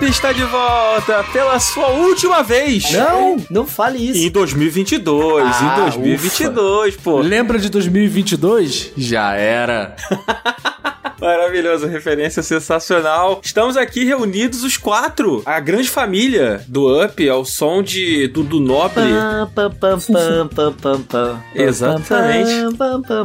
Up 0.00 0.06
está 0.06 0.32
de 0.32 0.42
volta 0.44 1.22
pela 1.30 1.60
sua 1.60 1.88
última 1.88 2.42
vez. 2.42 2.90
Não, 2.90 3.36
não 3.50 3.66
fale 3.66 3.98
isso. 4.10 4.18
Em 4.18 4.30
2022, 4.30 5.44
Ah, 5.46 5.76
em 5.76 5.80
2022, 5.82 6.96
pô. 6.96 7.20
Lembra 7.20 7.58
de 7.58 7.68
2022? 7.68 8.92
Já 8.96 9.34
era. 9.34 9.94
Maravilhoso, 11.20 11.86
referência 11.86 12.42
sensacional. 12.42 13.40
Estamos 13.44 13.76
aqui 13.76 14.04
reunidos 14.04 14.64
os 14.64 14.76
quatro, 14.76 15.42
a 15.44 15.60
grande 15.60 15.88
família 15.88 16.62
do 16.66 17.04
Up, 17.04 17.28
ao 17.28 17.44
som 17.44 17.82
de 17.82 18.26
Dudu 18.28 18.58
Nobre. 18.58 19.04
Exatamente. 21.54 22.50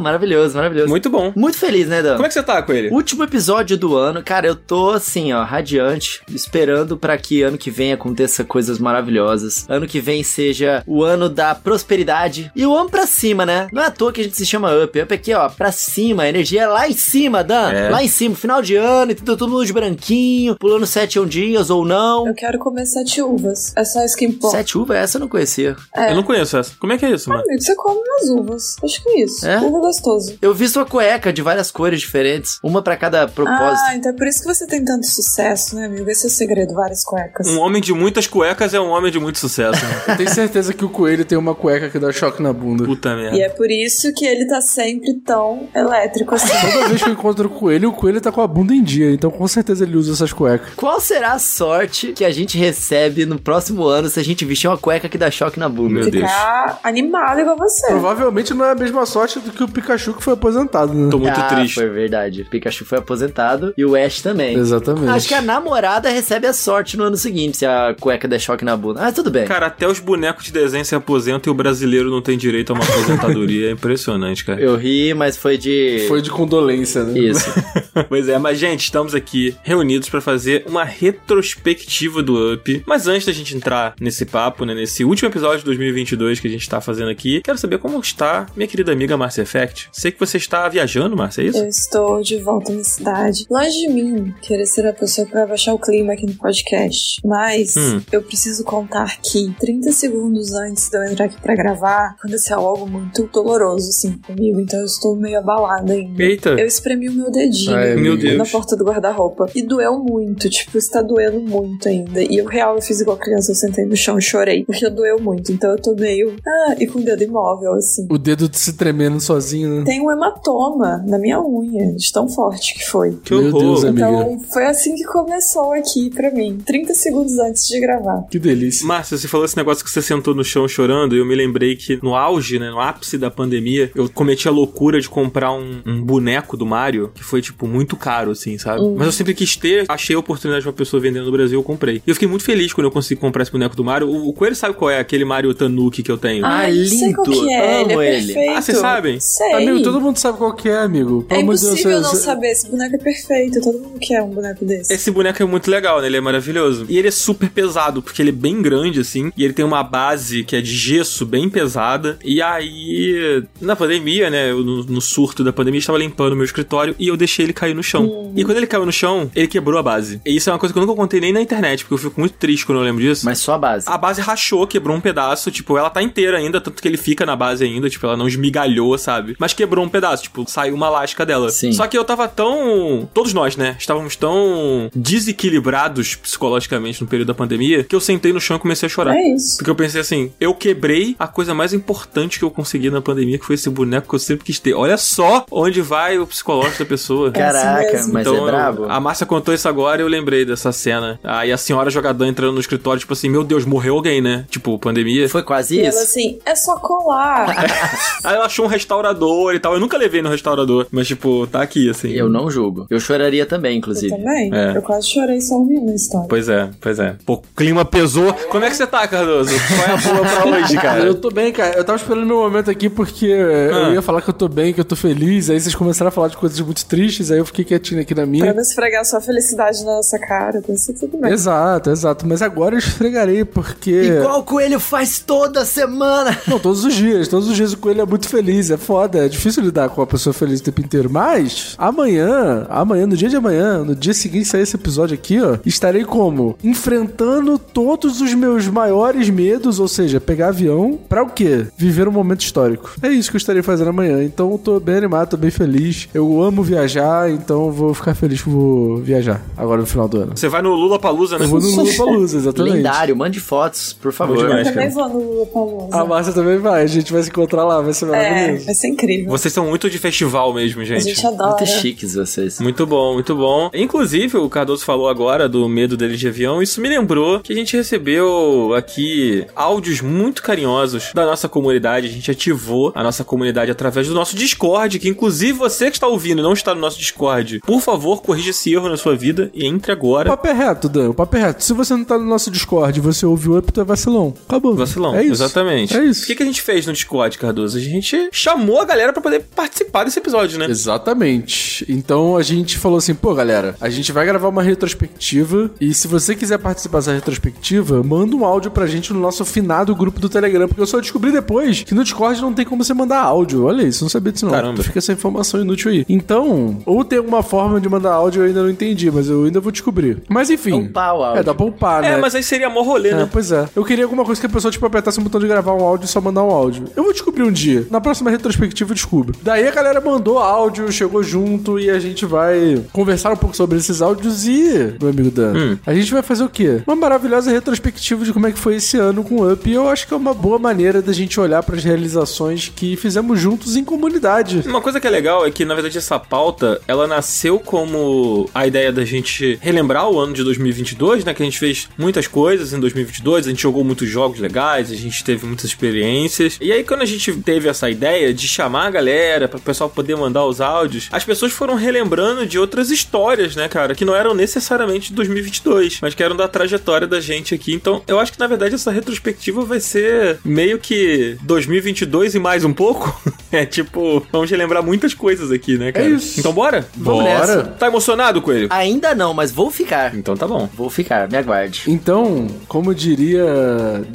Maravilhoso, 0.02 0.56
maravilhoso. 0.56 0.90
Muito 0.90 1.10
bom. 1.10 1.32
Muito 1.36 1.58
feliz, 1.58 1.88
né, 1.88 2.02
Dan? 2.02 2.16
Como 2.16 2.26
é 2.26 2.28
que 2.28 2.34
você 2.34 2.44
tá 2.44 2.62
com 2.62 2.74
ele? 2.74 2.90
Último 2.90 3.24
episódio 3.24 3.78
do 3.78 3.96
ano, 3.96 4.22
cara, 4.24 4.48
eu 4.48 4.56
tô 4.56 4.92
assim, 4.92 5.32
ó, 5.34 5.44
radiante, 5.44 6.22
esperando 6.30 6.98
pra 6.98 7.18
que 7.18 7.42
ano 7.42 7.58
que 7.58 7.72
vem 7.72 7.94
aconteça 7.94 8.44
coisas 8.44 8.78
maravilhosas. 8.78 9.66
Ano 9.70 9.88
que 9.88 10.02
vem 10.02 10.24
seja 10.24 10.84
o 10.86 11.04
ano 11.04 11.30
da 11.30 11.56
prosperidade 11.56 12.52
e 12.56 12.66
o 12.66 12.76
ano 12.76 12.90
pra 12.90 13.06
cima, 13.06 13.46
né? 13.46 13.68
Não 13.72 13.82
é 13.82 13.86
à 13.88 13.92
toa 13.92 14.12
que 14.12 14.22
a 14.22 14.24
gente 14.24 14.36
se 14.36 14.46
chama 14.46 14.74
Up. 14.76 15.00
Up 15.00 15.14
aqui, 15.14 15.34
ó, 15.34 15.48
pra 15.50 15.72
cima, 15.72 16.24
a 16.24 16.30
energia 16.30 16.64
é 16.64 16.68
lá 16.68 16.88
em 16.88 16.94
cima, 16.94 17.44
Dan. 17.44 17.72
É. 17.72 17.85
Lá 17.90 18.04
em 18.04 18.08
cima, 18.08 18.36
final 18.36 18.62
de 18.62 18.76
ano, 18.76 19.12
e 19.12 19.16
tudo, 19.16 19.38
todo 19.38 19.52
mundo 19.52 19.66
de 19.66 19.74
branquinho, 19.74 20.56
pulando 20.56 20.86
sete 20.86 21.20
ondinhas 21.20 21.70
ou 21.70 21.86
não. 21.86 22.28
Eu 22.28 22.34
quero 22.34 22.58
comer 22.60 22.86
sete 22.86 23.22
uvas. 23.22 23.74
É 23.76 23.84
só 23.84 24.04
isso 24.04 24.16
que 24.16 24.26
importa. 24.26 24.58
Sete 24.58 24.78
uvas, 24.78 24.98
essa 24.98 25.18
eu 25.18 25.22
não 25.22 25.28
conhecia. 25.28 25.76
É. 25.96 26.12
Eu 26.12 26.16
não 26.16 26.24
conheço 26.24 26.58
essa. 26.58 26.72
Como 26.80 26.94
é 26.94 26.98
que 26.98 27.06
é 27.06 27.12
isso, 27.12 27.30
mano? 27.30 27.42
Amigo, 27.44 27.62
você 27.62 27.76
come 27.76 28.00
umas 28.00 28.30
uvas. 28.30 28.76
Acho 28.84 29.04
que 29.04 29.10
é 29.10 29.24
isso. 29.24 29.46
É? 29.48 29.60
Uva 29.60 29.80
gostoso. 29.80 30.38
Eu 30.42 30.54
vi 30.54 30.68
sua 30.68 30.86
cueca 30.86 31.32
de 31.32 31.42
várias 31.42 31.72
cores 31.72 32.00
diferentes, 32.00 32.60
uma 32.64 32.82
pra 32.82 32.96
cada 32.98 33.28
propósito. 33.28 33.86
Ah, 33.88 33.96
então 33.96 34.12
é 34.12 34.16
por 34.16 34.28
isso 34.28 34.42
que 34.42 34.48
você 34.48 34.66
tem 34.68 34.84
tanto 34.84 35.06
sucesso, 35.08 35.76
né, 35.76 35.86
amigo? 35.86 36.10
Esse 36.10 36.26
é 36.26 36.28
o 36.28 36.32
segredo, 36.32 36.74
várias 36.74 37.04
cuecas. 37.04 37.48
Um 37.48 37.60
homem 37.60 37.82
de 37.82 37.94
muitas 37.94 38.28
cuecas 38.28 38.74
é 38.74 38.80
um 38.80 38.90
homem 38.90 39.12
de 39.12 39.20
muito 39.20 39.40
sucesso. 39.40 39.84
né? 39.86 40.04
Eu 40.10 40.18
tenho 40.18 40.30
certeza 40.30 40.74
que 40.74 40.86
o 40.86 40.90
coelho 40.90 41.26
tem 41.26 41.38
uma 41.38 41.54
cueca 41.56 41.90
que 41.90 42.00
dá 42.00 42.12
choque 42.12 42.42
na 42.42 42.54
bunda. 42.54 42.86
Puta 42.86 43.16
merda. 43.16 43.38
E 43.38 43.42
é 43.42 43.50
por 43.50 43.70
isso 43.70 44.14
que 44.14 44.26
ele 44.26 44.46
tá 44.46 44.62
sempre 44.62 45.14
tão 45.26 45.68
elétrico 45.76 46.36
assim. 46.36 46.48
Toda 46.72 46.88
vez 46.90 47.02
que 47.04 47.10
eu 47.10 47.14
encontro 47.14 47.48
o 47.48 47.52
coelho, 47.52 47.75
o 47.86 47.92
coelho 47.92 48.22
tá 48.22 48.32
com 48.32 48.42
a 48.42 48.48
bunda 48.48 48.74
em 48.74 48.84
dia. 48.84 49.12
Então 49.12 49.32
com 49.32 49.48
certeza 49.48 49.84
ele 49.84 49.98
usa 49.98 50.14
essas 50.14 50.32
cuecas. 50.32 50.74
Qual 50.76 51.00
será 51.00 51.34
a 51.34 51.40
sorte 51.40 52.14
que 52.14 52.24
a 52.24 52.32
gente 52.32 52.58
recebe 52.58 53.26
no 53.26 53.40
próximo 53.40 53.86
ano 53.86 54.10
se 54.10 54.20
a 54.20 54.24
gente 54.24 54.46
vestir 54.46 54.68
uma 54.68 54.78
cueca 54.78 55.10
que 55.10 55.18
dá 55.18 55.32
choque 55.32 55.60
na 55.60 55.68
bunda? 55.68 55.94
Meu 55.94 56.12
Deus. 56.12 56.30
Ficar 56.30 56.80
animado 56.84 57.40
igual 57.40 57.58
você. 57.58 57.88
Provavelmente 57.88 58.54
não 58.54 58.66
é 58.66 58.72
a 58.72 58.76
mesma 58.76 59.06
sorte 59.06 59.40
do 59.40 59.52
que 59.52 59.64
o 59.64 59.68
Pikachu 59.68 60.14
que 60.14 60.24
foi 60.24 60.34
aposentado, 60.34 60.94
né? 60.94 61.10
Tô 61.10 61.20
muito 61.20 61.40
ah, 61.40 61.44
triste. 61.44 61.76
Foi 61.76 61.90
verdade. 61.90 62.42
O 62.42 62.46
Pikachu 62.46 62.86
foi 62.86 63.00
aposentado 63.00 63.74
e 63.78 63.84
o 63.84 63.96
Ash 63.96 64.22
também. 64.22 64.56
Exatamente. 64.56 65.10
Acho 65.10 65.28
que 65.28 65.34
a 65.34 65.42
namorada 65.42 66.10
recebe 66.10 66.48
a 66.48 66.54
sorte 66.54 66.98
no 66.98 67.04
ano 67.04 67.18
seguinte 67.18 67.58
se 67.58 67.66
a 67.66 67.96
cueca 68.00 68.28
der 68.28 68.40
choque 68.40 68.64
na 68.64 68.76
bunda. 68.78 69.06
Ah, 69.06 69.12
tudo 69.12 69.30
bem. 69.32 69.46
Cara, 69.46 69.68
até 69.68 69.88
os 69.88 70.00
bonecos 70.00 70.46
de 70.46 70.52
desenho 70.52 70.86
se 70.86 70.96
aposentam 70.96 71.52
e 71.52 71.54
o 71.54 71.54
brasileiro 71.54 72.10
não 72.10 72.22
tem 72.22 72.38
direito 72.38 72.72
a 72.72 72.76
uma 72.76 72.84
aposentadoria. 72.84 73.70
É 73.70 73.72
impressionante, 73.72 74.46
cara. 74.46 74.62
Eu 74.62 74.76
ri, 74.76 75.14
mas 75.14 75.38
foi 75.38 75.58
de. 75.58 76.06
Foi 76.08 76.22
de 76.22 76.30
condolência, 76.30 77.04
né? 77.04 77.20
Isso. 77.20 77.50
Pois 78.10 78.28
é, 78.28 78.38
mas 78.38 78.60
gente, 78.60 78.82
estamos 78.84 79.16
aqui 79.16 79.56
reunidos 79.64 80.10
pra 80.10 80.20
fazer 80.22 80.64
uma 80.68 80.84
retrospectiva 80.84 82.22
do 82.22 82.54
Up. 82.54 82.84
Mas 82.86 83.08
antes 83.08 83.26
da 83.26 83.32
gente 83.34 83.56
entrar 83.56 83.96
nesse 84.00 84.26
papo, 84.26 84.66
né, 84.66 84.74
nesse 84.74 85.04
último 85.04 85.30
episódio 85.30 85.60
de 85.60 85.66
2022 85.66 86.40
que 86.40 86.48
a 86.48 86.52
gente 86.52 86.68
tá 86.70 86.80
fazendo 86.82 87.10
aqui, 87.10 87.42
quero 87.42 87.58
saber 87.58 87.78
como 87.80 88.00
está 88.00 88.46
minha 88.56 88.68
querida 88.68 88.92
amiga 88.92 89.18
Marcia 89.18 89.44
Effect. 89.44 89.90
Sei 89.92 90.12
que 90.12 90.20
você 90.20 90.38
está 90.38 90.68
viajando, 90.70 91.16
Marcia, 91.16 91.44
é 91.44 91.48
isso? 91.48 91.58
Eu 91.58 91.68
estou 91.68 92.22
de 92.22 92.38
volta 92.42 92.72
na 92.72 92.84
cidade. 92.84 93.46
Longe 93.50 93.80
de 93.80 93.88
mim 93.90 94.34
querer 94.42 94.66
ser 94.66 94.86
a 94.88 94.94
pessoa 94.94 95.26
que 95.28 95.34
vai 95.34 95.46
baixar 95.48 95.74
o 95.74 95.80
clima 95.80 96.14
aqui 96.14 96.26
no 96.26 96.36
podcast. 96.36 97.20
Mas 97.26 97.76
Hum. 97.78 98.02
eu 98.12 98.22
preciso 98.22 98.64
contar 98.64 99.18
que 99.22 99.54
30 99.60 99.92
segundos 99.92 100.54
antes 100.54 100.90
de 100.90 100.98
eu 100.98 101.04
entrar 101.04 101.26
aqui 101.26 101.40
pra 101.42 101.56
gravar, 101.56 102.16
aconteceu 102.18 102.58
algo 102.60 102.88
muito 102.88 103.28
doloroso, 103.32 103.90
assim, 103.90 104.18
comigo. 104.20 104.60
Então 104.60 104.80
eu 104.80 104.86
estou 104.86 105.16
meio 105.16 105.40
abalada 105.40 105.94
ainda. 105.94 106.22
Eita. 106.24 106.50
Eu 106.52 106.66
espremi 106.66 107.10
o 107.10 107.14
meu 107.14 107.32
dedinho 107.56 107.76
Ai, 107.76 107.96
meu 107.96 108.18
Deus. 108.18 108.38
na 108.38 108.46
porta 108.46 108.76
do 108.76 108.84
guarda-roupa. 108.84 109.50
E 109.56 109.62
doeu 109.62 110.00
muito. 110.00 110.50
Tipo, 110.50 110.78
está 110.78 111.02
doendo 111.02 111.40
muito 111.40 111.88
ainda. 111.88 112.22
E 112.22 112.38
eu, 112.38 112.46
real, 112.46 112.76
eu 112.76 112.82
fiz 112.82 113.00
igual 113.02 113.18
criança. 113.18 113.52
Eu 113.52 113.56
sentei 113.56 113.86
no 113.86 113.96
chão 113.96 114.18
e 114.18 114.22
chorei. 114.22 114.66
Porque 114.66 114.90
doeu 114.90 115.20
muito. 115.20 115.52
Então 115.52 115.72
eu 115.72 115.82
tô 115.82 115.96
meio. 115.96 116.36
Ah, 116.46 116.76
e 116.80 116.88
com 116.88 117.00
o 117.00 117.04
dedo 117.04 117.24
imóvel, 117.24 117.74
assim. 117.74 118.08
O 118.10 118.18
dedo 118.18 118.50
se 118.54 118.74
tremendo 118.74 119.20
sozinho, 119.20 119.80
né? 119.80 119.84
Tem 119.86 120.02
um 120.02 120.12
hematoma 120.12 121.04
na 121.08 121.18
minha 121.18 121.42
unha, 121.42 121.94
de 121.94 122.12
tão 122.12 122.28
forte 122.28 122.76
que 122.76 122.86
foi. 122.86 123.18
Que 123.24 123.34
Meu 123.34 123.48
horror. 123.48 123.60
Deus, 123.60 123.84
amiga. 123.86 124.08
Então, 124.08 124.40
foi 124.52 124.66
assim 124.66 124.96
que 124.96 125.04
começou 125.06 125.74
aqui 125.74 126.10
pra 126.10 126.32
mim. 126.32 126.58
30 126.66 126.94
segundos 126.94 127.38
antes 127.40 127.68
de 127.68 127.80
gravar. 127.80 128.26
Que 128.30 128.40
delícia. 128.40 128.86
Márcia, 128.86 129.18
você 129.18 129.28
falou 129.28 129.46
esse 129.46 129.58
negócio 129.58 129.84
que 129.84 129.92
você 129.92 130.02
sentou 130.02 130.34
no 130.34 130.44
chão 130.44 130.68
chorando, 130.68 131.16
e 131.16 131.20
eu 131.20 131.26
me 131.26 131.36
lembrei 131.36 131.76
que 131.76 132.00
no 132.02 132.16
auge, 132.16 132.60
né, 132.60 132.70
no 132.70 132.80
ápice 132.80 133.18
da 133.18 133.30
pandemia, 133.32 133.92
eu 133.96 134.10
cometi 134.10 134.48
a 134.48 134.52
loucura 134.52 135.00
de 135.00 135.10
comprar 135.10 135.52
um, 135.54 135.82
um 135.86 136.02
boneco 136.04 136.58
do 136.58 136.66
Mario, 136.66 137.12
que 137.14 137.24
foi, 137.24 137.35
tipo, 137.42 137.68
muito 137.68 137.96
caro, 137.96 138.32
assim, 138.32 138.58
sabe? 138.58 138.82
Mas 138.98 139.06
eu 139.08 139.12
sempre 139.12 139.34
quis 139.34 139.56
ter, 139.56 139.86
achei 139.88 140.16
a 140.16 140.20
oportunidade 140.20 140.64
de 140.64 140.68
uma 140.68 140.74
pessoa 140.74 141.02
vendendo 141.02 141.26
no 141.26 141.32
Brasil, 141.32 141.60
eu 141.60 141.64
comprei. 141.64 141.98
E 142.06 142.10
eu 142.10 142.16
fiquei 142.16 142.28
muito 142.28 142.44
feliz 142.44 142.74
quando 142.74 142.86
eu 142.86 142.92
consegui 142.92 143.20
comprar 143.20 143.44
esse 143.44 143.52
boneco 143.52 143.76
do 143.76 143.84
Mario. 143.84 144.08
O, 144.08 144.30
o 144.30 144.34
Coelho 144.34 144.56
sabe 144.56 144.76
qual 144.76 144.90
é, 144.92 145.00
aquele 145.00 145.26
Mario 145.26 145.54
Tanuki 145.54 146.04
que 146.04 146.12
eu 146.12 146.18
tenho. 146.18 146.46
Ah, 146.46 146.64
sei 146.72 147.14
qual 147.14 147.28
lindo. 147.28 147.46
que 147.48 147.54
é, 147.54 147.82
Amo 147.82 148.02
ele 148.02 148.04
é 148.10 148.18
ele. 148.18 148.34
perfeito. 148.34 148.58
Ah, 148.58 148.62
vocês 148.62 148.78
sabem? 148.78 149.20
Sei. 149.20 149.54
Amigo, 149.54 149.82
todo 149.84 150.00
mundo 150.02 150.18
sabe 150.18 150.38
qual 150.38 150.54
que 150.54 150.70
é, 150.70 150.78
amigo. 150.78 151.26
É 151.30 151.36
Pelo 151.36 151.48
Deus, 151.50 151.64
impossível 151.64 151.92
você- 151.92 152.02
não 152.04 152.10
você- 152.12 152.18
saber, 152.26 152.48
esse 152.52 152.70
boneco 152.70 152.96
é 152.96 153.00
perfeito. 153.00 153.62
Todo 153.62 153.80
mundo 153.80 154.00
quer 154.00 154.22
um 154.22 154.30
boneco 154.30 154.64
desse. 154.66 154.94
Esse 154.94 155.12
boneco 155.12 155.42
é 155.42 155.46
muito 155.46 155.70
legal, 155.70 156.02
né? 156.02 156.08
Ele 156.08 156.18
é 156.18 156.22
maravilhoso. 156.22 156.86
E 156.90 156.98
ele 156.98 157.08
é 157.08 157.12
super 157.12 157.50
pesado, 157.50 158.02
porque 158.02 158.22
ele 158.22 158.30
é 158.30 158.34
bem 158.34 158.62
grande, 158.62 159.00
assim. 159.00 159.32
E 159.38 159.44
ele 159.44 159.54
tem 159.54 159.64
uma 159.66 159.84
base 159.84 160.44
que 160.44 160.56
é 160.56 160.62
de 160.62 160.76
gesso 160.76 161.26
bem 161.26 161.50
pesada. 161.50 162.18
E 162.24 162.42
aí, 162.42 163.44
na 163.62 163.76
pandemia, 163.76 164.30
né? 164.30 164.52
No, 164.54 164.84
no 164.84 165.02
surto 165.02 165.44
da 165.44 165.54
pandemia, 165.54 165.78
eu 165.78 165.82
estava 165.82 165.98
limpando 165.98 166.34
o 166.34 166.36
meu 166.36 166.46
escritório 166.46 166.96
e 167.00 167.08
eu 167.08 167.18
deixei 167.26 167.46
ele 167.46 167.54
cair 167.54 167.74
no 167.74 167.84
chão. 167.84 168.32
E 168.36 168.44
quando 168.44 168.58
ele 168.58 168.68
caiu 168.68 168.86
no 168.86 168.92
chão, 168.92 169.30
ele 169.36 169.48
quebrou 169.48 169.80
a 169.80 169.84
base. 169.84 170.22
E 170.26 170.36
isso 170.36 170.50
é 170.50 170.54
uma 170.54 170.60
coisa 170.60 170.72
que 170.72 170.80
eu 170.80 170.86
nunca 170.86 170.96
contei 170.96 171.20
nem 171.20 171.34
na 171.34 171.42
internet, 171.42 171.84
porque 171.84 171.94
eu 171.96 171.98
fico 171.98 172.20
muito 172.20 172.34
triste 172.34 172.66
quando 172.66 172.80
eu 172.80 172.84
lembro 172.84 173.02
disso. 173.02 173.26
Mas 173.26 173.40
só 173.40 173.54
a 173.54 173.58
base. 173.58 173.86
A 173.90 173.98
base 173.98 174.22
rachou, 174.22 174.66
quebrou 174.68 174.96
um 174.96 175.02
pedaço, 175.02 175.52
tipo, 175.52 175.78
ela 175.78 175.90
tá 175.90 176.02
inteira 176.02 176.38
ainda, 176.38 176.62
tanto 176.62 176.82
que 176.82 176.88
ele 176.88 176.98
fica 176.98 177.26
na 177.26 177.36
base 177.36 177.64
ainda, 177.64 177.90
tipo, 177.90 178.06
ela 178.06 178.16
não 178.16 178.28
esmigalhou, 178.28 178.98
sabe? 178.98 179.36
Mas 179.40 179.54
quebrou 179.54 179.84
um 179.84 179.90
pedaço, 179.90 180.24
tipo, 180.24 180.46
saiu 180.50 180.76
uma 180.76 180.90
lasca 180.90 181.26
dela. 181.26 181.50
Sim. 181.50 181.72
Só 181.72 181.88
que 181.88 181.98
eu 181.98 182.04
tava 182.04 182.28
tão. 182.28 183.10
Todos 183.14 183.34
nós, 183.34 183.58
né? 183.58 183.76
Estávamos 183.80 184.16
tão 184.16 184.90
desequilibrados 184.96 186.16
psicologicamente 186.16 187.02
no 187.02 187.08
período 187.08 187.28
da 187.28 187.34
pandemia 187.34 187.84
que 187.84 187.96
eu 187.96 188.00
sentei 188.00 188.32
no 188.32 188.40
chão 188.40 188.58
e 188.58 188.60
comecei 188.60 188.88
a 188.88 188.90
chorar. 188.90 189.16
É 189.16 189.36
isso. 189.36 189.58
Porque 189.58 189.70
eu 189.70 189.76
pensei 189.76 190.02
assim, 190.02 190.32
eu 190.40 190.54
quebrei 190.54 191.16
a 191.18 191.28
coisa 191.28 191.54
mais 191.54 191.74
importante 191.74 192.40
que 192.40 192.46
eu 192.46 192.52
consegui 192.52 192.90
na 192.90 193.02
pandemia, 193.02 193.38
que 193.38 193.46
foi 193.46 193.56
esse 193.56 193.70
boneco 193.70 194.08
que 194.10 194.16
eu 194.16 194.20
sempre 194.20 194.46
quis 194.46 194.60
ter. 194.60 194.74
Olha 194.74 194.98
só 194.98 195.46
onde 195.52 195.82
vai 195.82 196.18
o 196.20 196.28
psicológico 196.28 196.80
da 196.80 196.86
pessoa. 196.86 197.15
Caraca, 197.32 197.92
mesmo. 197.92 198.14
mas 198.14 198.28
Então, 198.28 198.48
é 198.48 198.52
brabo. 198.52 198.86
A 198.90 199.00
Márcia 199.00 199.26
contou 199.26 199.54
isso 199.54 199.68
agora 199.68 200.02
e 200.02 200.04
eu 200.04 200.08
lembrei 200.08 200.46
dessa 200.46 200.72
cena. 200.72 201.20
Aí 201.24 201.52
a 201.52 201.58
senhora 201.58 201.90
jogadora 201.90 202.30
entrando 202.30 202.54
no 202.54 202.60
escritório, 202.60 203.00
tipo 203.00 203.14
assim, 203.14 203.30
meu 203.30 203.44
Deus, 203.44 203.66
morreu 203.66 203.96
alguém, 203.96 204.22
né? 204.22 204.46
Tipo, 204.50 204.78
pandemia. 204.80 205.28
Foi 205.30 205.44
quase 205.44 205.76
E 205.76 205.80
ela 205.80 205.90
isso. 205.90 206.00
assim, 206.00 206.40
é 206.46 206.56
só 206.56 206.76
colar. 206.78 207.50
Aí 208.24 208.36
ela 208.36 208.46
achou 208.46 208.66
um 208.66 208.68
restaurador 208.68 209.54
e 209.54 209.60
tal. 209.60 209.74
Eu 209.74 209.80
nunca 209.80 209.98
levei 209.98 210.22
no 210.22 210.30
restaurador, 210.30 210.88
mas 210.92 211.08
tipo, 211.08 211.48
tá 211.48 211.62
aqui, 211.62 211.90
assim. 211.90 212.10
Eu 212.12 212.30
não 212.30 212.50
julgo. 212.50 212.88
Eu 212.90 213.00
choraria 213.00 213.46
também, 213.46 213.74
Eu 213.74 213.78
inclusive. 213.80 214.16
também. 214.16 214.54
É. 214.54 214.78
Eu 214.78 214.82
quase 214.82 215.10
chorei 215.10 215.40
só 215.42 215.56
ouvindo 215.56 215.92
a 215.92 215.96
história. 215.96 216.28
Pois 216.28 216.50
é, 216.50 216.70
pois 216.82 217.00
é. 217.00 217.16
Pô, 217.26 217.34
o 217.36 217.42
clima 217.56 217.86
pesou. 217.86 218.34
Como 218.50 218.64
é 218.64 218.70
que 218.70 218.76
você 218.76 218.88
tá, 218.88 219.08
Cardoso? 219.08 219.52
Qual 219.52 219.88
é 219.88 219.92
a 219.92 219.98
boa 219.98 220.28
pra 220.30 220.46
hoje, 220.64 220.76
cara? 220.78 221.04
Eu 221.04 221.16
tô 221.16 221.30
bem, 221.30 221.52
cara. 221.52 221.76
Eu 221.78 221.84
tava 221.84 221.98
esperando 221.98 222.26
meu 222.26 222.38
momento 222.38 222.70
aqui 222.72 222.90
porque 222.90 223.28
Ah. 223.32 223.88
eu 223.90 223.94
ia 223.94 224.02
falar 224.02 224.22
que 224.22 224.30
eu 224.30 224.34
tô 224.34 224.48
bem, 224.48 224.74
que 224.74 224.80
eu 224.80 224.86
tô 224.86 224.96
feliz. 224.96 225.50
Aí 225.50 225.60
vocês 225.60 225.76
começaram 225.76 226.10
a 226.10 226.12
falar 226.12 226.28
de 226.30 226.38
coisas 226.38 226.60
muito 226.60 226.86
tristes, 226.86 227.05
aí 227.32 227.38
eu 227.38 227.46
fiquei 227.46 227.64
quietinho 227.66 228.02
aqui 228.02 228.14
na 228.14 228.22
Pra 228.24 228.32
minha. 228.32 228.54
não 228.54 228.62
esfregar 228.62 229.06
sua 229.06 229.22
felicidade 229.22 229.80
na 229.84 229.96
nossa 229.96 230.18
cara, 230.20 230.62
pensei 230.62 230.96
tudo 230.96 231.18
bem. 231.18 231.32
Exato, 231.32 231.90
exato. 231.90 232.26
Mas 232.28 232.42
agora 232.42 232.76
eu 232.76 232.80
esfregarei 232.80 233.46
porque. 233.46 233.92
Igual 234.20 234.40
o 234.40 234.44
coelho 234.44 234.80
faz 234.80 235.20
toda 235.20 235.64
semana. 235.66 236.38
Não, 236.48 236.60
todos 236.60 236.84
os 236.84 236.94
dias. 236.94 237.28
Todos 237.28 237.48
os 237.50 237.56
dias 237.56 237.74
o 237.74 237.78
coelho 237.78 238.02
é 238.02 238.06
muito 238.06 238.28
feliz. 238.28 238.70
É 238.72 238.78
foda. 238.78 239.26
É 239.26 239.30
difícil 239.30 239.64
lidar 239.64 239.90
com 239.90 240.02
uma 240.02 240.08
pessoa 240.08 240.34
feliz 240.34 240.60
o 240.60 240.64
tempo 240.64 240.82
inteiro. 240.82 241.10
Mas, 241.10 241.76
amanhã, 241.78 242.66
amanhã, 242.70 243.06
no 243.06 243.16
dia 243.18 243.30
de 243.30 243.36
amanhã, 243.36 243.84
no 243.84 243.96
dia 243.96 244.14
seguinte 244.14 244.48
sair 244.48 244.62
esse 244.62 244.76
episódio 244.76 245.14
aqui, 245.14 245.40
ó, 245.42 245.58
estarei 245.66 246.04
como? 246.04 246.56
Enfrentando 246.64 247.58
todos 247.60 248.22
os 248.22 248.34
meus 248.34 248.68
maiores 248.68 249.30
medos, 249.30 249.80
ou 249.80 249.88
seja, 249.88 250.20
pegar 250.22 250.48
avião, 250.50 250.98
pra 251.10 251.24
o 251.24 251.30
quê? 251.30 251.66
Viver 251.78 252.08
um 252.08 252.12
momento 252.12 252.42
histórico. 252.42 252.92
É 253.02 253.10
isso 253.10 253.30
que 253.30 253.36
eu 253.36 253.40
estarei 253.40 253.62
fazendo 253.62 253.90
amanhã. 253.90 254.24
Então, 254.24 254.52
eu 254.52 254.58
tô 254.58 254.80
bem 254.80 254.96
animado, 254.98 255.30
tô 255.30 255.38
bem 255.38 255.52
feliz. 255.52 256.08
Eu 256.14 256.42
amo 256.42 256.64
viajar. 256.64 256.95
Viajar, 256.96 257.30
então 257.30 257.66
eu 257.66 257.72
vou 257.72 257.94
ficar 257.94 258.16
feliz 258.16 258.42
que 258.42 258.50
eu 258.50 258.54
vou 258.54 258.98
viajar 258.98 259.42
agora 259.58 259.82
no 259.82 259.88
final 259.88 260.08
do 260.08 260.18
ano. 260.22 260.32
Você 260.36 260.48
vai 260.48 260.62
no 260.62 260.74
Lula 260.74 260.98
Palusa, 260.98 261.38
né? 261.38 261.46
Eu 261.46 261.50
vou 261.50 261.60
no 261.60 261.70
Lula 261.70 261.94
Palusa, 261.98 262.38
exatamente. 262.38 262.74
Lendário, 262.76 263.16
mande 263.16 263.40
fotos, 263.40 263.94
por 263.94 264.12
favor. 264.14 264.38
Eu 264.38 264.48
demais. 264.48 264.68
também 264.70 264.92
cara. 264.94 265.08
vou 265.10 265.10
no 265.22 265.32
Lula 265.32 265.46
Palusa. 265.48 265.88
A 265.98 266.06
Márcia 266.06 266.34
também 266.34 266.58
vai, 266.58 266.84
a 266.84 266.88
gente 266.88 267.12
vai 267.12 267.22
se 267.24 267.30
encontrar 267.30 267.64
lá, 267.66 267.82
vai 267.82 267.94
ser 267.94 268.06
É, 268.06 268.10
maravilhoso. 268.10 268.66
vai 268.66 268.74
ser 268.76 268.88
incrível. 268.88 269.30
Vocês 269.30 269.54
são 269.54 269.68
muito 269.68 269.90
de 269.90 269.98
festival 269.98 270.54
mesmo, 270.54 270.82
A 270.82 270.86
gente. 270.86 271.04
gente 271.04 271.26
adora. 271.26 271.58
Muito 271.58 271.66
chiques 271.68 272.16
vocês. 272.16 272.60
Muito 272.60 272.86
bom, 272.86 273.14
muito 273.14 273.36
bom. 273.36 273.70
Inclusive, 273.74 274.38
o 274.38 274.50
Cardoso 274.50 274.84
falou 274.86 275.10
agora 275.10 275.50
do 275.50 275.68
medo 275.68 275.98
dele 275.98 276.16
de 276.18 276.28
avião. 276.28 276.62
Isso 276.62 276.80
me 276.82 276.88
lembrou 276.90 277.40
que 277.42 277.52
a 277.52 277.56
gente 277.56 277.76
recebeu 277.76 278.74
aqui 278.76 279.46
áudios 279.56 280.02
muito 280.02 280.42
carinhosos 280.42 281.12
da 281.14 281.26
nossa 281.26 281.50
comunidade. 281.50 282.08
A 282.08 282.12
gente 282.12 282.30
ativou 282.32 282.92
a 282.96 283.04
nossa 283.04 283.24
comunidade 283.24 283.72
através 283.72 284.08
do 284.08 284.14
nosso 284.14 284.36
Discord, 284.36 285.00
que 285.00 285.10
inclusive 285.10 285.54
você 285.54 285.90
que 285.90 285.98
está 285.98 286.08
ouvindo 286.08 286.40
e 286.40 286.44
não 286.44 286.54
está 286.54 286.74
no 286.74 286.82
nosso 286.86 287.00
Discord, 287.00 287.60
por 287.66 287.82
favor, 287.82 288.22
corrija 288.22 288.50
esse 288.52 288.72
erro 288.74 288.90
na 288.90 288.98
sua 288.98 289.16
vida 289.16 289.50
e 289.54 289.66
entre 289.66 289.92
O 289.92 289.96
agora. 289.96 290.30
papo 290.30 290.48
é 290.48 290.54
reto, 290.54 290.88
Dan. 290.90 291.10
O 291.10 291.14
papo 291.14 291.36
é 291.38 291.42
reto. 291.42 291.64
Se 291.64 291.74
você 291.74 291.94
não 291.96 292.04
tá 292.04 292.18
no 292.18 292.26
nosso 292.26 292.50
Discord 292.52 292.98
e 292.98 293.02
você 293.02 293.26
ouve 293.26 293.50
o 293.50 293.58
Up, 293.58 293.72
tu 293.72 293.82
é 293.82 293.84
vacilão. 293.84 294.34
Acabou. 294.48 294.76
Vacilão, 294.76 295.16
É 295.16 295.24
isso. 295.24 295.34
exatamente. 295.34 295.96
É 295.98 296.04
isso. 296.04 296.24
O 296.24 296.28
que, 296.28 296.36
que 296.36 296.44
a 296.44 296.46
gente 296.46 296.62
fez 296.62 296.86
no 296.86 296.94
Discord, 296.94 297.38
Cardoso? 297.38 297.78
A 297.78 297.82
gente 297.82 298.30
chamou 298.32 298.80
a 298.80 298.86
galera 298.86 299.12
pra 299.14 299.22
poder 299.22 299.42
participar 299.56 300.04
desse 300.04 300.20
episódio, 300.20 300.58
né? 300.60 300.68
Exatamente. 300.70 301.86
Então 301.88 302.36
a 302.38 302.42
gente 302.44 302.78
falou 302.78 302.98
assim, 302.98 303.14
pô, 303.14 303.34
galera, 303.34 303.76
a 303.80 303.90
gente 303.90 304.12
vai 304.12 304.26
gravar 304.26 304.48
uma 304.50 304.62
retrospectiva 304.64 305.72
e 305.80 305.94
se 305.94 306.08
você 306.08 306.36
quiser 306.36 306.58
participar 306.60 307.00
dessa 307.00 307.14
retrospectiva, 307.14 308.04
manda 308.04 308.36
um 308.36 308.46
áudio 308.46 308.72
pra 308.72 308.88
gente 308.88 309.14
no 309.14 309.20
nosso 309.20 309.44
finado 309.46 309.96
grupo 309.96 310.20
do 310.20 310.30
Telegram, 310.30 310.68
porque 310.68 310.82
eu 310.82 310.86
só 310.88 311.00
descobri 311.00 311.32
depois 311.32 311.84
que 311.84 311.94
no 311.94 312.04
Discord 312.04 312.42
não 312.42 312.54
tem 312.54 312.66
como 312.66 312.84
você 312.84 312.94
mandar 312.94 313.22
áudio. 313.22 313.66
Olha 313.66 313.84
isso, 313.84 314.04
não 314.04 314.10
sabia 314.10 314.32
disso 314.32 314.46
não. 314.46 314.52
Caramba. 314.54 314.84
Fica 314.84 315.00
essa 315.00 315.12
informação 315.14 315.62
inútil 315.62 315.92
aí. 315.92 316.06
Então, 316.10 316.75
ou 316.86 317.04
tem 317.04 317.18
alguma 317.20 317.42
forma 317.44 317.80
de 317.80 317.88
mandar 317.90 318.14
áudio, 318.14 318.42
eu 318.44 318.48
ainda 318.48 318.64
não 318.64 318.70
entendi, 318.70 319.10
mas 319.12 319.30
eu 319.30 319.46
ainda 319.46 319.60
vou 319.60 319.72
descobrir. 319.72 320.22
Mas 320.28 320.50
enfim. 320.50 320.74
Upar 320.88 321.16
o 321.16 321.24
áudio. 321.24 321.40
É, 321.40 321.44
dá 321.44 321.54
pra 321.54 321.66
upar, 321.66 322.02
né? 322.02 322.14
É, 322.14 322.18
mas 322.18 322.36
aí 322.36 322.44
seria 322.44 322.70
mó 322.70 322.82
rolê, 322.82 323.10
É, 323.10 323.16
né? 323.16 323.30
pois 323.32 323.52
é. 323.52 323.68
Eu 323.76 323.84
queria 323.84 324.04
alguma 324.06 324.24
coisa 324.26 324.40
que 324.40 324.48
a 324.48 324.50
pessoa, 324.50 324.72
tipo, 324.72 324.86
apertasse 324.86 325.20
o 325.20 325.22
botão 325.22 325.40
de 325.40 325.48
gravar 325.48 325.74
um 325.74 325.84
áudio 325.84 326.06
e 326.06 326.08
só 326.08 326.20
mandar 326.22 326.44
um 326.44 326.52
áudio. 326.52 326.86
Eu 326.96 327.04
vou 327.04 327.12
descobrir 327.14 327.44
um 327.44 327.52
dia. 327.52 327.86
Na 327.90 328.00
próxima 328.02 328.30
retrospectiva 328.30 328.92
eu 328.92 328.96
descubro. 328.96 329.36
Daí 329.42 329.68
a 329.68 329.72
galera 329.72 330.02
mandou 330.02 330.40
áudio, 330.40 330.92
chegou 330.92 331.22
junto 331.24 331.80
e 331.80 331.90
a 331.90 332.00
gente 332.00 332.26
vai 332.26 332.82
conversar 332.92 333.32
um 333.32 333.38
pouco 333.38 333.56
sobre 333.56 333.78
esses 333.78 334.02
áudios 334.02 334.48
e, 334.48 334.96
meu 335.00 335.10
amigo 335.10 335.32
Dan, 335.32 335.54
Hum. 335.56 335.78
a 335.86 335.94
gente 335.94 336.12
vai 336.12 336.22
fazer 336.22 336.44
o 336.44 336.50
quê? 336.50 336.82
Uma 336.88 336.96
maravilhosa 336.96 337.52
retrospectiva 337.52 338.24
de 338.26 338.34
como 338.34 338.48
é 338.48 338.52
que 338.52 338.60
foi 338.60 338.76
esse 338.76 338.98
ano 338.98 339.24
com 339.24 339.36
o 339.36 339.52
Up. 339.54 339.70
E 339.70 339.74
eu 339.74 339.88
acho 339.90 340.08
que 340.08 340.14
é 340.14 340.18
uma 340.18 340.34
boa 340.34 340.60
maneira 340.60 341.02
da 341.02 341.14
gente 341.14 341.40
olhar 341.40 341.64
para 341.64 341.76
as 341.76 341.84
realizações 341.84 342.72
que 342.74 342.96
fizemos 342.96 343.40
juntos 343.40 343.76
em 343.76 343.84
comunidade. 343.84 344.64
Uma 344.68 344.82
coisa 344.82 345.00
que 345.00 345.08
é 345.08 345.10
legal 345.10 345.46
é 345.46 345.52
que, 345.52 345.66
na 345.66 345.74
verdade, 345.74 345.98
essa 345.98 346.20
pauta, 346.20 346.65
ela 346.88 347.08
nasceu 347.08 347.60
como 347.60 348.50
a 348.54 348.66
ideia 348.66 348.92
da 348.92 349.06
gente 349.06 349.58
relembrar 349.62 350.10
o 350.10 350.20
ano 350.20 350.34
de 350.34 350.44
2022, 350.44 351.24
né? 351.24 351.34
Que 351.34 351.44
a 351.44 351.46
gente 351.46 351.60
fez 351.60 351.88
muitas 351.98 352.28
coisas 352.28 352.74
em 352.74 352.80
2022, 352.80 353.48
a 353.48 353.50
gente 353.50 353.62
jogou 353.62 353.84
muitos 353.84 354.10
jogos 354.10 354.40
legais, 354.40 354.92
a 354.92 354.96
gente 354.96 355.24
teve 355.24 355.46
muitas 355.46 355.66
experiências. 355.66 356.58
E 356.62 356.72
aí, 356.72 356.84
quando 356.84 357.02
a 357.02 357.06
gente 357.06 357.32
teve 357.42 357.68
essa 357.68 357.90
ideia 357.90 358.34
de 358.34 358.48
chamar 358.48 358.88
a 358.88 358.92
galera 358.92 359.48
para 359.48 359.58
o 359.58 359.62
pessoal 359.62 359.90
poder 359.90 360.16
mandar 360.16 360.46
os 360.46 360.62
áudios, 360.62 361.08
as 361.12 361.24
pessoas 361.24 361.52
foram 361.52 361.76
relembrando 361.76 362.46
de 362.46 362.58
outras 362.58 362.90
histórias, 362.92 363.56
né, 363.56 363.68
cara? 363.68 363.96
Que 363.96 364.06
não 364.06 364.16
eram 364.16 364.34
necessariamente 364.34 365.10
de 365.10 365.16
2022, 365.16 366.00
mas 366.02 366.14
que 366.14 366.24
eram 366.24 366.36
da 366.36 366.48
trajetória 366.48 367.08
da 367.08 367.20
gente 367.20 367.54
aqui. 367.54 367.74
Então, 367.74 368.02
eu 368.08 368.20
acho 368.20 368.34
que, 368.34 368.40
na 368.40 368.48
verdade, 368.48 368.76
essa 368.76 368.92
retrospectiva 368.92 369.64
vai 369.64 369.80
ser 369.80 370.40
meio 370.44 370.80
que 370.80 371.38
2022 371.42 372.36
e 372.36 372.40
mais 372.40 372.64
um 372.64 372.74
pouco. 372.74 373.16
é 373.52 373.66
tipo, 373.66 374.26
vamos 374.32 374.50
relembrar 374.50 374.84
muitas 374.84 375.14
coisas 375.14 375.52
aqui, 375.52 375.78
né, 375.78 375.92
cara? 375.92 376.06
É 376.06 376.10
isso. 376.10 376.40
Então, 376.46 376.54
bora? 376.54 376.88
Vamos 376.96 377.24
Bora. 377.24 377.40
nessa. 377.40 377.64
Tá 377.64 377.88
emocionado, 377.88 378.40
Coelho? 378.40 378.68
Ainda 378.70 379.16
não, 379.16 379.34
mas 379.34 379.52
vou 379.52 379.72
ficar. 379.72 380.14
Então 380.16 380.38
tá 380.38 380.48
bom. 380.48 380.70
Vou 380.76 380.92
ficar, 380.92 381.28
me 381.28 381.36
aguarde. 381.36 381.86
Então, 381.88 382.46
como 382.68 382.94
diria 382.94 383.44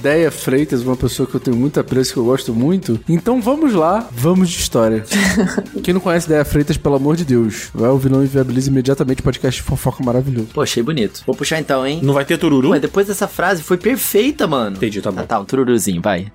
Deia 0.00 0.30
Freitas, 0.30 0.82
uma 0.82 0.94
pessoa 0.96 1.26
que 1.26 1.34
eu 1.34 1.40
tenho 1.40 1.56
muito 1.56 1.80
apreço, 1.80 2.12
que 2.12 2.20
eu 2.20 2.24
gosto 2.24 2.54
muito, 2.54 3.00
então 3.08 3.40
vamos 3.40 3.74
lá, 3.74 4.06
vamos 4.12 4.48
de 4.48 4.60
história. 4.60 5.04
Quem 5.82 5.92
não 5.92 6.00
conhece 6.00 6.28
Deia 6.28 6.44
Freitas, 6.44 6.76
pelo 6.76 6.94
amor 6.94 7.16
de 7.16 7.24
Deus, 7.24 7.68
vai 7.74 7.90
ouvir 7.90 8.08
Não 8.08 8.22
Inviabiliza 8.22 8.70
imediatamente 8.70 9.22
podcast 9.22 9.60
de 9.60 9.66
fofoca 9.66 10.04
maravilhoso. 10.04 10.50
Pô, 10.54 10.62
achei 10.62 10.84
bonito. 10.84 11.24
Vou 11.26 11.34
puxar 11.34 11.58
então, 11.58 11.84
hein? 11.84 11.98
Não 12.00 12.14
vai 12.14 12.24
ter 12.24 12.38
tururu? 12.38 12.70
Ué, 12.70 12.78
depois 12.78 13.08
dessa 13.08 13.26
frase 13.26 13.60
foi 13.60 13.76
perfeita, 13.76 14.46
mano. 14.46 14.76
Entendi, 14.76 15.02
tá 15.02 15.10
bom. 15.10 15.20
Ah, 15.20 15.24
tá, 15.24 15.40
um 15.40 15.44
tururuzinho, 15.44 16.00
vai. 16.00 16.30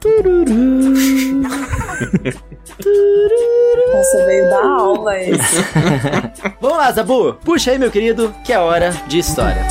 Nossa, 3.94 4.26
veio 4.26 4.50
da 4.50 4.66
aula 4.66 5.20
esse. 5.22 5.56
Vamos 6.62 6.78
lá, 6.78 6.92
Zabu. 6.92 7.34
Puxa 7.44 7.72
aí, 7.72 7.80
meu 7.80 7.92
querido, 7.92 8.34
que 8.44 8.54
é 8.54 8.60
hora 8.60 8.92
de 9.08 9.20
história. 9.20 9.66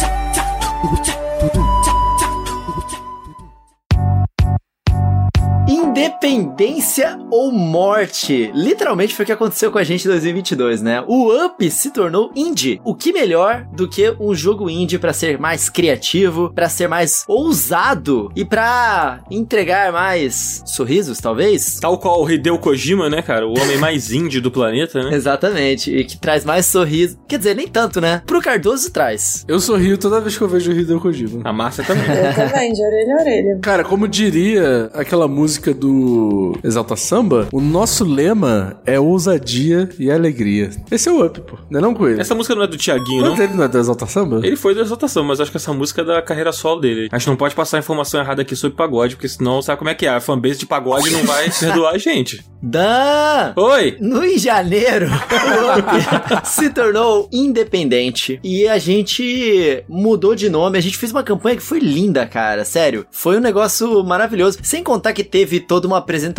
Independência 6.55 7.19
ou 7.31 7.51
morte? 7.51 8.53
Literalmente 8.55 9.13
foi 9.13 9.25
o 9.25 9.27
que 9.27 9.33
aconteceu 9.33 9.73
com 9.73 9.79
a 9.79 9.83
gente 9.83 10.05
em 10.07 10.11
2022, 10.11 10.83
né? 10.83 11.05
O 11.09 11.33
Up 11.45 11.69
se 11.69 11.91
tornou 11.91 12.31
indie. 12.35 12.81
O 12.85 12.95
que 12.95 13.13
melhor 13.13 13.67
do 13.73 13.89
que 13.89 14.15
um 14.21 14.33
jogo 14.33 14.71
indie 14.71 14.99
pra 14.99 15.13
ser 15.13 15.37
mais 15.37 15.69
criativo, 15.69 16.53
pra 16.55 16.69
ser 16.69 16.87
mais 16.87 17.25
ousado 17.27 18.31
e 18.37 18.45
pra 18.45 19.21
entregar 19.29 19.93
mais 19.93 20.63
sorrisos, 20.65 21.19
talvez? 21.19 21.81
Tal 21.81 21.99
qual 21.99 22.23
o 22.23 22.31
Hideo 22.31 22.59
Kojima, 22.59 23.11
né, 23.11 23.21
cara? 23.21 23.49
O 23.49 23.59
homem 23.59 23.77
mais 23.77 24.11
indie 24.15 24.41
do 24.41 24.51
planeta, 24.51 25.03
né? 25.03 25.15
Exatamente, 25.15 25.91
e 25.95 26.05
que 26.05 26.17
traz 26.17 26.45
mais 26.45 26.67
sorriso. 26.67 27.19
Quer 27.27 27.39
dizer, 27.39 27.57
nem 27.57 27.67
tanto, 27.67 28.01
né? 28.01 28.23
Pro 28.25 28.41
Cardoso 28.41 28.93
traz. 28.93 29.45
Eu 29.49 29.59
sorrio 29.59 29.99
toda 29.99 30.21
vez 30.21 30.39
que 30.39 30.45
eu 30.45 30.49
vejo 30.49 30.71
o 30.71 30.75
Hideo 30.75 31.01
Kojima. 31.01 31.41
A 31.43 31.53
Márcia 31.53 31.83
também. 31.83 32.05
Eu 32.05 32.33
também, 32.33 32.73
de 32.73 32.81
orelha 32.81 33.15
a 33.17 33.21
orelha. 33.21 33.59
Cara, 33.61 33.83
como 33.83 34.07
diria 34.07 34.91
aquela 34.95 35.27
música 35.27 35.75
do 35.75 36.44
Exalta 36.63 36.97
Samba, 36.97 37.49
o 37.53 37.61
nosso 37.61 38.05
lema 38.05 38.81
é 38.85 38.99
ousadia 38.99 39.89
e 39.99 40.11
alegria. 40.11 40.71
Esse 40.91 41.09
é 41.09 41.13
o 41.13 41.25
Up, 41.25 41.41
pô. 41.41 41.57
Não 41.71 41.79
é 41.79 41.83
não, 41.83 41.95
Coelho? 41.95 42.21
Essa 42.21 42.35
música 42.35 42.55
não 42.55 42.63
é 42.63 42.67
do 42.67 42.77
Tiaguinho, 42.77 43.23
não? 43.23 43.31
Mas 43.31 43.41
ele 43.41 43.55
não 43.55 43.65
é 43.65 43.69
do 43.69 43.79
Exalta 43.79 44.07
Samba? 44.07 44.41
Ele 44.43 44.57
foi 44.57 44.75
da 44.75 44.83
exaltação, 44.83 45.25
mas 45.25 45.41
acho 45.41 45.51
que 45.51 45.57
essa 45.57 45.73
música 45.73 46.03
é 46.03 46.05
da 46.05 46.23
carreira 46.23 46.53
solo 46.53 46.81
dele. 46.81 47.09
A 47.11 47.19
gente 47.19 47.29
não 47.29 47.37
pode 47.37 47.55
passar 47.55 47.79
informação 47.79 48.21
errada 48.21 48.43
aqui 48.43 48.55
sobre 48.55 48.77
pagode, 48.77 49.17
porque 49.17 49.29
senão 49.29 49.63
sabe 49.63 49.79
como 49.79 49.91
é 49.91 49.95
que 49.95 50.07
é. 50.07 50.11
A 50.11 50.21
fanbase 50.21 50.59
de 50.59 50.67
pagode 50.67 51.11
não 51.11 51.25
vai 51.25 51.51
perdoar 51.59 51.95
a 51.95 51.99
gente. 51.99 52.45
Dan! 52.63 53.53
Oi! 53.57 53.97
No 54.01 54.25
em 54.25 54.39
janeiro, 54.39 55.07
o 55.07 55.79
Up 55.79 56.47
se 56.49 56.71
tornou 56.71 57.29
independente 57.33 58.41
e 58.43 58.67
a 58.67 58.79
gente 58.79 59.85
mudou 59.89 60.35
de 60.35 60.49
nome. 60.49 60.79
A 60.79 60.81
gente 60.81 60.97
fez 60.97 61.13
uma 61.13 61.23
campanha 61.23 61.57
que 61.57 61.63
foi 61.63 61.79
linda, 61.79 62.27
cara. 62.27 62.65
Sério, 62.65 63.07
foi 63.11 63.37
um 63.37 63.41
negócio 63.41 64.03
maravilhoso. 64.05 64.59
Sem 64.63 64.83
contar 64.83 65.13
que 65.13 65.25
teve 65.25 65.61
toda 65.61 65.87
uma 65.87 65.99
apresentação. 65.99 66.34